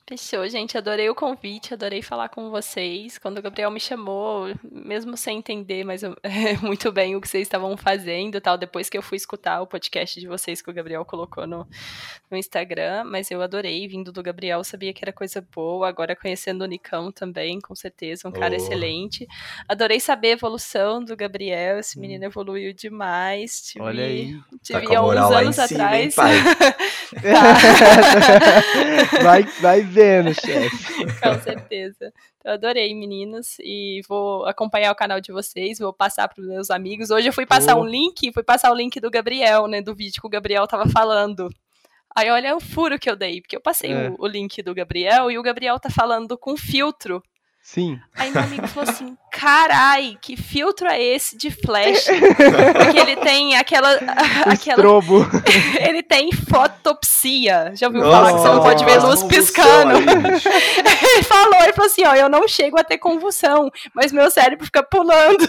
Fechou, 0.07 0.49
gente. 0.49 0.77
Adorei 0.77 1.09
o 1.09 1.15
convite, 1.15 1.75
adorei 1.75 2.03
falar 2.03 2.29
com 2.29 2.51
vocês. 2.51 3.19
Quando 3.19 3.39
o 3.39 3.43
Gabriel 3.43 3.71
me 3.71 3.79
chamou, 3.79 4.53
mesmo 4.71 5.17
sem 5.17 5.39
entender 5.39 5.85
mas 5.85 6.03
é, 6.23 6.57
muito 6.61 6.91
bem 6.91 7.15
o 7.15 7.21
que 7.21 7.29
vocês 7.29 7.43
estavam 7.43 7.77
fazendo, 7.77 8.41
tal, 8.41 8.59
depois 8.59 8.89
que 8.89 8.99
eu 8.99 9.03
fui 9.03 9.17
escutar 9.17 9.61
o 9.61 9.67
podcast 9.67 10.19
de 10.19 10.27
vocês 10.27 10.61
que 10.61 10.69
o 10.71 10.73
Gabriel 10.75 11.05
colocou 11.05 11.47
no, 11.47 11.67
no 12.31 12.37
Instagram, 12.37 13.05
mas 13.05 13.31
eu 13.31 13.41
adorei, 13.41 13.87
vindo 13.87 14.11
do 14.11 14.23
Gabriel, 14.23 14.65
sabia 14.65 14.93
que 14.93 15.05
era 15.05 15.13
coisa 15.13 15.47
boa. 15.55 15.89
Agora 15.89 16.17
conhecendo 16.17 16.63
o 16.63 16.67
Nicão 16.67 17.13
também, 17.13 17.61
com 17.61 17.75
certeza, 17.75 18.29
um 18.29 18.33
cara 18.33 18.55
oh. 18.55 18.57
excelente. 18.57 19.27
Adorei 19.69 20.01
saber 20.01 20.29
a 20.29 20.33
evolução 20.33 21.05
do 21.05 21.17
Gabriel, 21.17 21.79
esse 21.79 21.99
menino 21.99 22.25
evoluiu 22.25 22.73
demais. 22.73 23.63
Tive, 23.63 23.85
Olha 23.85 24.05
aí. 24.05 24.37
Tive 24.63 24.87
tá 24.89 24.99
há 24.99 25.07
uns 25.07 25.33
anos 25.33 25.59
atrás. 25.59 26.15
Cima, 26.15 26.35
hein, 26.35 26.43
tá. 29.13 29.23
vai, 29.23 29.43
vai 29.61 29.83
vendo, 30.03 30.35
chefe. 30.35 31.07
Com 31.23 31.41
certeza. 31.41 32.13
Eu 32.45 32.53
adorei, 32.53 32.95
meninos, 32.95 33.57
e 33.61 34.03
vou 34.09 34.45
acompanhar 34.47 34.91
o 34.91 34.97
canal 34.97 35.21
de 35.21 35.31
vocês, 35.33 35.79
vou 35.79 35.93
passar 35.93 36.29
para 36.29 36.41
os 36.41 36.49
meus 36.49 36.71
amigos. 36.71 37.11
Hoje 37.11 37.29
eu 37.29 37.33
fui 37.33 37.47
passar 37.47 37.77
oh. 37.77 37.83
um 37.83 37.87
link, 37.87 38.33
fui 38.33 38.43
passar 38.43 38.71
o 38.73 38.75
link 38.75 38.99
do 39.01 39.11
Gabriel, 39.11 39.67
né, 39.67 39.81
do 39.81 39.95
vídeo 39.95 40.21
que 40.21 40.27
o 40.27 40.31
Gabriel 40.31 40.67
tava 40.67 40.89
falando. 40.89 41.49
Aí 42.15 42.31
olha 42.31 42.57
o 42.57 42.61
furo 42.61 42.99
que 42.99 43.09
eu 43.09 43.17
dei, 43.17 43.41
porque 43.41 43.57
eu 43.57 43.61
passei 43.61 43.93
é. 43.93 44.11
o, 44.11 44.17
o, 44.19 44.27
link 44.27 44.63
do 44.63 44.75
Gabriel 44.75 45.31
e 45.31 45.39
o 45.39 45.43
Gabriel 45.43 45.79
tá 45.79 45.89
falando 45.89 46.37
com 46.37 46.57
filtro. 46.57 47.23
Sim. 47.63 47.99
Aí 48.17 48.31
meu 48.33 48.43
amigo 48.43 48.67
falou 48.67 48.91
assim: 48.91 49.17
carai, 49.31 50.19
que 50.21 50.37
filtro 50.37 50.89
é 50.89 51.01
esse 51.01 51.37
de 51.37 51.49
flash? 51.49 52.07
Porque 52.07 52.99
ele 52.99 53.17
tem 53.17 53.57
aquela. 53.57 53.95
aquela 54.45 54.77
Estrobo. 54.77 55.25
ele 55.81 56.03
tem 56.03 56.33
fotopsia. 56.33 57.73
Já 57.75 57.87
ouviu 57.87 58.03
Nossa, 58.03 58.17
falar 58.17 58.33
que 58.33 58.41
você 58.41 58.49
não 58.49 58.63
pode 58.63 58.85
ver 58.85 58.99
luz 58.99 59.23
piscando? 59.23 59.95
ele 60.03 61.23
falou, 61.23 61.63
ele 61.63 61.73
falou 61.73 61.91
assim: 61.91 62.05
ó, 62.05 62.15
eu 62.17 62.29
não 62.29 62.49
chego 62.49 62.79
a 62.79 62.85
ter 62.85 62.99
convulsão, 62.99 63.71
mas 63.95 64.11
meu 64.11 64.29
cérebro 64.29 64.65
fica 64.65 64.83
pulando. 64.83 65.49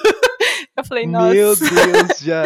Eu 0.78 0.86
falei, 0.86 1.07
nossa. 1.07 1.34
Meu 1.34 1.55
Deus, 1.55 2.20
já. 2.20 2.43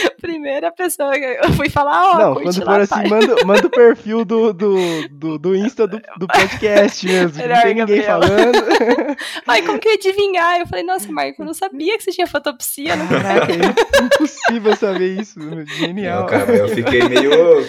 Primeira 0.20 0.70
pessoa 0.72 1.12
que 1.12 1.24
eu 1.42 1.52
fui 1.52 1.68
falar, 1.68 2.12
ó, 2.12 2.18
Não, 2.18 2.34
quando 2.34 2.64
for 2.64 2.80
assim, 2.80 3.08
manda, 3.08 3.44
manda 3.44 3.66
o 3.66 3.70
perfil 3.70 4.24
do, 4.24 4.52
do, 4.54 5.08
do, 5.10 5.38
do 5.38 5.56
Insta 5.56 5.86
do, 5.86 6.00
do 6.18 6.26
podcast 6.26 7.06
mesmo. 7.06 7.36
Melhor, 7.38 7.56
não 7.56 7.62
tem 7.62 7.74
ninguém 7.74 8.02
Gabriel. 8.02 8.20
falando. 8.20 9.16
Ai, 9.46 9.62
como 9.62 9.78
que 9.78 9.88
eu 9.88 9.92
ia 9.92 9.98
adivinhar? 9.98 10.60
Eu 10.60 10.66
falei, 10.66 10.84
nossa, 10.84 11.10
Marco, 11.10 11.42
eu 11.42 11.46
não 11.46 11.54
sabia 11.54 11.96
que 11.96 12.04
você 12.04 12.10
tinha 12.10 12.26
fotopsia. 12.26 12.96
Não 12.96 13.06
Caraca, 13.06 13.52
é 13.52 14.02
impossível 14.04 14.76
saber 14.76 15.20
isso. 15.20 15.38
Genial. 15.76 16.22
Não, 16.22 16.26
cara, 16.26 16.56
eu 16.56 16.68
fiquei 16.68 17.02
meio. 17.08 17.64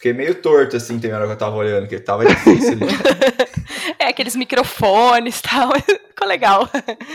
Fiquei 0.00 0.12
meio 0.12 0.34
torto, 0.34 0.76
assim, 0.76 0.98
tem 0.98 1.12
hora 1.12 1.26
que 1.26 1.32
eu 1.32 1.36
tava 1.36 1.56
olhando, 1.56 1.86
que 1.86 1.98
tava 1.98 2.24
difícil 2.24 2.72
ali. 2.72 2.86
É, 2.86 3.59
aqueles 4.20 4.36
microfones 4.36 5.40
e 5.40 5.42
tal. 5.42 5.70
Ficou 6.10 6.28
legal. 6.28 6.68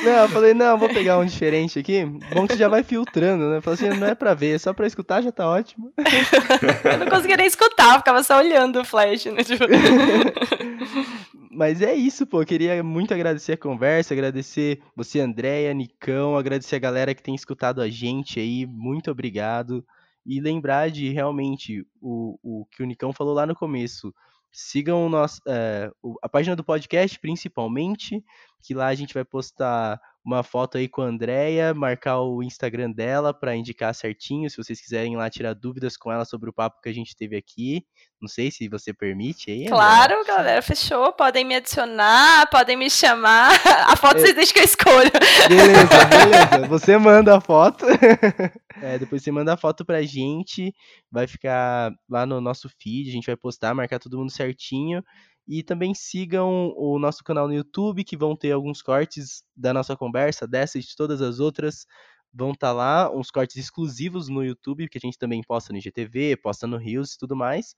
Não, 0.04 0.12
eu 0.12 0.30
falei, 0.30 0.54
não, 0.56 0.78
vou 0.78 0.90
pegar 0.90 1.20
um 1.20 1.26
diferente 1.26 1.78
aqui. 1.78 2.04
Bom 2.34 2.48
que 2.48 2.58
já 2.58 2.68
vai 2.68 2.82
filtrando, 2.82 3.48
né? 3.52 3.62
Falei 3.62 3.80
assim, 3.80 4.00
não 4.00 4.08
é 4.08 4.16
pra 4.16 4.34
ver, 4.34 4.56
é 4.56 4.58
só 4.58 4.74
pra 4.74 4.88
escutar 4.88 5.22
já 5.22 5.32
tá 5.32 5.48
ótimo. 5.48 5.94
eu 6.84 6.98
não 6.98 7.08
conseguia 7.08 7.38
nem 7.38 7.46
escutar, 7.46 7.94
eu 7.94 8.00
ficava 8.00 8.24
só 8.24 8.40
olhando 8.40 8.82
o 8.82 8.86
flash, 8.86 9.26
né? 9.26 9.44
Tipo... 9.44 9.66
Mas 11.52 11.82
é 11.82 11.94
isso, 11.94 12.26
pô. 12.26 12.42
Eu 12.42 12.46
queria 12.46 12.84
muito 12.84 13.14
agradecer 13.14 13.54
a 13.54 13.58
conversa, 13.58 14.14
agradecer 14.14 14.82
você, 14.96 15.20
Andréia, 15.20 15.74
Nicão, 15.74 16.36
agradecer 16.36 16.76
a 16.76 16.80
galera 16.80 17.14
que 17.14 17.24
tem 17.24 17.36
escutado 17.36 17.82
a 17.82 17.88
gente 17.88 18.40
aí. 18.40 18.66
Muito 18.66 19.12
obrigado. 19.12 19.86
E 20.26 20.42
lembrar 20.42 20.90
de 20.90 21.10
realmente 21.12 21.86
o, 22.02 22.38
o 22.44 22.66
que 22.72 22.82
o 22.82 22.86
Nicão 22.86 23.14
falou 23.14 23.34
lá 23.36 23.46
no 23.46 23.56
começo. 23.56 24.12
Sigam 24.56 25.10
nosso, 25.10 25.42
é, 25.48 25.92
a 26.22 26.30
página 26.30 26.56
do 26.56 26.64
podcast, 26.64 27.20
principalmente, 27.20 28.24
que 28.64 28.74
lá 28.74 28.88
a 28.88 28.96
gente 28.96 29.14
vai 29.14 29.26
postar 29.26 30.00
uma 30.26 30.42
foto 30.42 30.78
aí 30.78 30.88
com 30.88 31.04
a 31.04 31.06
Andrea, 31.06 31.74
marcar 31.74 32.20
o 32.22 32.42
Instagram 32.42 32.92
dela 32.92 33.32
para 33.32 33.56
indicar 33.56 33.94
certinho, 33.94 34.50
se 34.50 34.58
vocês 34.58 34.82
quiserem 34.82 35.16
lá 35.16 35.30
tirar 35.30 35.54
dúvidas 35.54 35.96
com 35.96 36.12
ela 36.12 36.26
sobre 36.26 36.50
o 36.50 36.54
papo 36.54 36.82
que 36.82 36.90
a 36.90 36.94
gente 36.94 37.16
teve 37.16 37.38
aqui. 37.38 37.86
Não 38.20 38.28
sei 38.28 38.50
se 38.50 38.68
você 38.68 38.92
permite 38.92 39.52
aí. 39.52 39.68
Claro, 39.68 40.20
Andrea. 40.20 40.38
galera, 40.38 40.62
fechou. 40.64 41.14
Podem 41.14 41.46
me 41.46 41.56
adicionar, 41.56 42.50
podem 42.50 42.76
me 42.76 42.90
chamar. 42.90 43.52
A 43.88 43.96
foto 43.96 44.18
é... 44.18 44.22
vocês 44.22 44.36
deixam 44.36 44.54
que 44.54 44.60
eu 44.60 44.64
escolho. 44.64 45.12
Beleza, 45.48 46.06
beleza. 46.10 46.68
Você 46.68 46.98
manda 46.98 47.38
a 47.38 47.42
foto. 47.42 47.86
É, 48.82 49.00
depois 49.00 49.24
você 49.24 49.32
manda 49.32 49.54
a 49.54 49.58
foto 49.58 49.86
pra 49.86 50.02
gente. 50.02 50.76
Vai 51.10 51.28
ficar 51.28 51.94
lá 52.10 52.26
no 52.26 52.42
nosso 52.42 52.68
feed, 52.78 53.10
a 53.10 53.14
gente 53.14 53.26
vai 53.26 53.38
postar, 53.38 53.74
marcar 53.74 54.00
todo 54.00 54.18
mundo 54.18 54.30
certinho. 54.30 55.02
E 55.48 55.62
também 55.62 55.94
sigam 55.94 56.74
o 56.76 56.98
nosso 56.98 57.24
canal 57.24 57.48
no 57.48 57.54
YouTube, 57.54 58.04
que 58.04 58.18
vão 58.18 58.36
ter 58.36 58.52
alguns 58.52 58.82
cortes 58.82 59.44
da 59.56 59.74
nossa 59.74 59.96
conversa, 59.96 60.48
dessa 60.48 60.80
e 60.80 60.82
de 60.82 60.96
todas 60.96 61.22
as 61.22 61.40
outras. 61.40 61.86
Vão 62.34 62.52
estar 62.52 62.68
tá 62.68 62.74
lá, 62.74 63.12
uns 63.12 63.30
cortes 63.30 63.56
exclusivos 63.56 64.28
no 64.28 64.44
YouTube, 64.44 64.90
que 64.90 64.98
a 64.98 65.02
gente 65.02 65.18
também 65.18 65.42
posta 65.42 65.72
no 65.72 65.80
IGTV, 65.80 66.38
posta 66.38 66.66
no 66.66 66.78
Rios 66.78 67.14
e 67.14 67.18
tudo 67.18 67.36
mais. 67.36 67.76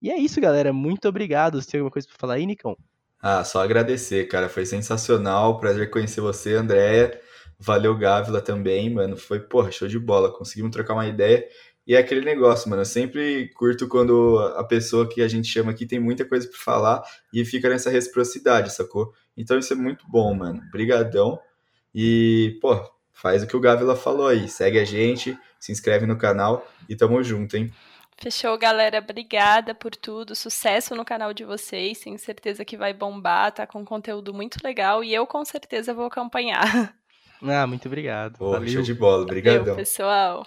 E 0.00 0.10
é 0.10 0.16
isso, 0.16 0.40
galera. 0.40 0.72
Muito 0.72 1.08
obrigado. 1.08 1.60
Você 1.60 1.72
tem 1.72 1.80
alguma 1.80 1.92
coisa 1.92 2.08
para 2.08 2.16
falar 2.16 2.34
aí, 2.34 2.46
Nicão? 2.46 2.76
Ah, 3.20 3.44
só 3.44 3.62
agradecer, 3.62 4.26
cara. 4.28 4.48
Foi 4.48 4.64
sensacional. 4.64 5.58
Prazer 5.58 5.90
conhecer 5.90 6.22
você, 6.22 6.54
Andréia. 6.54 7.20
Valeu, 7.58 7.94
Gávila, 7.94 8.40
também, 8.40 8.88
mano. 8.88 9.18
Foi, 9.18 9.38
porra, 9.40 9.70
show 9.70 9.86
de 9.86 9.98
bola. 9.98 10.32
Conseguimos 10.32 10.70
trocar 10.70 10.94
uma 10.94 11.06
ideia. 11.06 11.46
E 11.90 11.94
é 11.96 11.98
aquele 11.98 12.20
negócio, 12.20 12.70
mano. 12.70 12.82
Eu 12.82 12.86
sempre 12.86 13.48
curto 13.48 13.88
quando 13.88 14.38
a 14.56 14.62
pessoa 14.62 15.08
que 15.08 15.20
a 15.20 15.26
gente 15.26 15.48
chama 15.48 15.72
aqui 15.72 15.84
tem 15.84 15.98
muita 15.98 16.24
coisa 16.24 16.46
para 16.46 16.56
falar 16.56 17.02
e 17.34 17.44
fica 17.44 17.68
nessa 17.68 17.90
reciprocidade, 17.90 18.72
sacou? 18.72 19.12
Então 19.36 19.58
isso 19.58 19.72
é 19.72 19.76
muito 19.76 20.08
bom, 20.08 20.32
mano. 20.32 20.62
Brigadão. 20.70 21.40
E, 21.92 22.56
pô, 22.62 22.80
faz 23.12 23.42
o 23.42 23.46
que 23.48 23.56
o 23.56 23.60
Gávila 23.60 23.96
falou 23.96 24.28
aí. 24.28 24.48
Segue 24.48 24.78
a 24.78 24.84
gente, 24.84 25.36
se 25.58 25.72
inscreve 25.72 26.06
no 26.06 26.16
canal 26.16 26.64
e 26.88 26.94
tamo 26.94 27.20
junto, 27.24 27.56
hein? 27.56 27.72
Fechou, 28.16 28.56
galera. 28.56 29.00
Obrigada 29.00 29.74
por 29.74 29.96
tudo. 29.96 30.36
Sucesso 30.36 30.94
no 30.94 31.04
canal 31.04 31.34
de 31.34 31.44
vocês. 31.44 31.98
Tenho 31.98 32.20
certeza 32.20 32.64
que 32.64 32.76
vai 32.76 32.94
bombar, 32.94 33.50
tá 33.50 33.66
com 33.66 33.84
conteúdo 33.84 34.32
muito 34.32 34.58
legal 34.62 35.02
e 35.02 35.12
eu 35.12 35.26
com 35.26 35.44
certeza 35.44 35.92
vou 35.92 36.04
acompanhar. 36.04 36.94
Ah, 37.42 37.66
muito 37.66 37.86
obrigado. 37.86 38.36
Pô, 38.36 38.66
show 38.66 38.82
de 38.82 38.92
bola. 38.92 39.22
Obrigadão. 39.22 39.60
Valeu, 39.60 39.76
pessoal. 39.76 40.46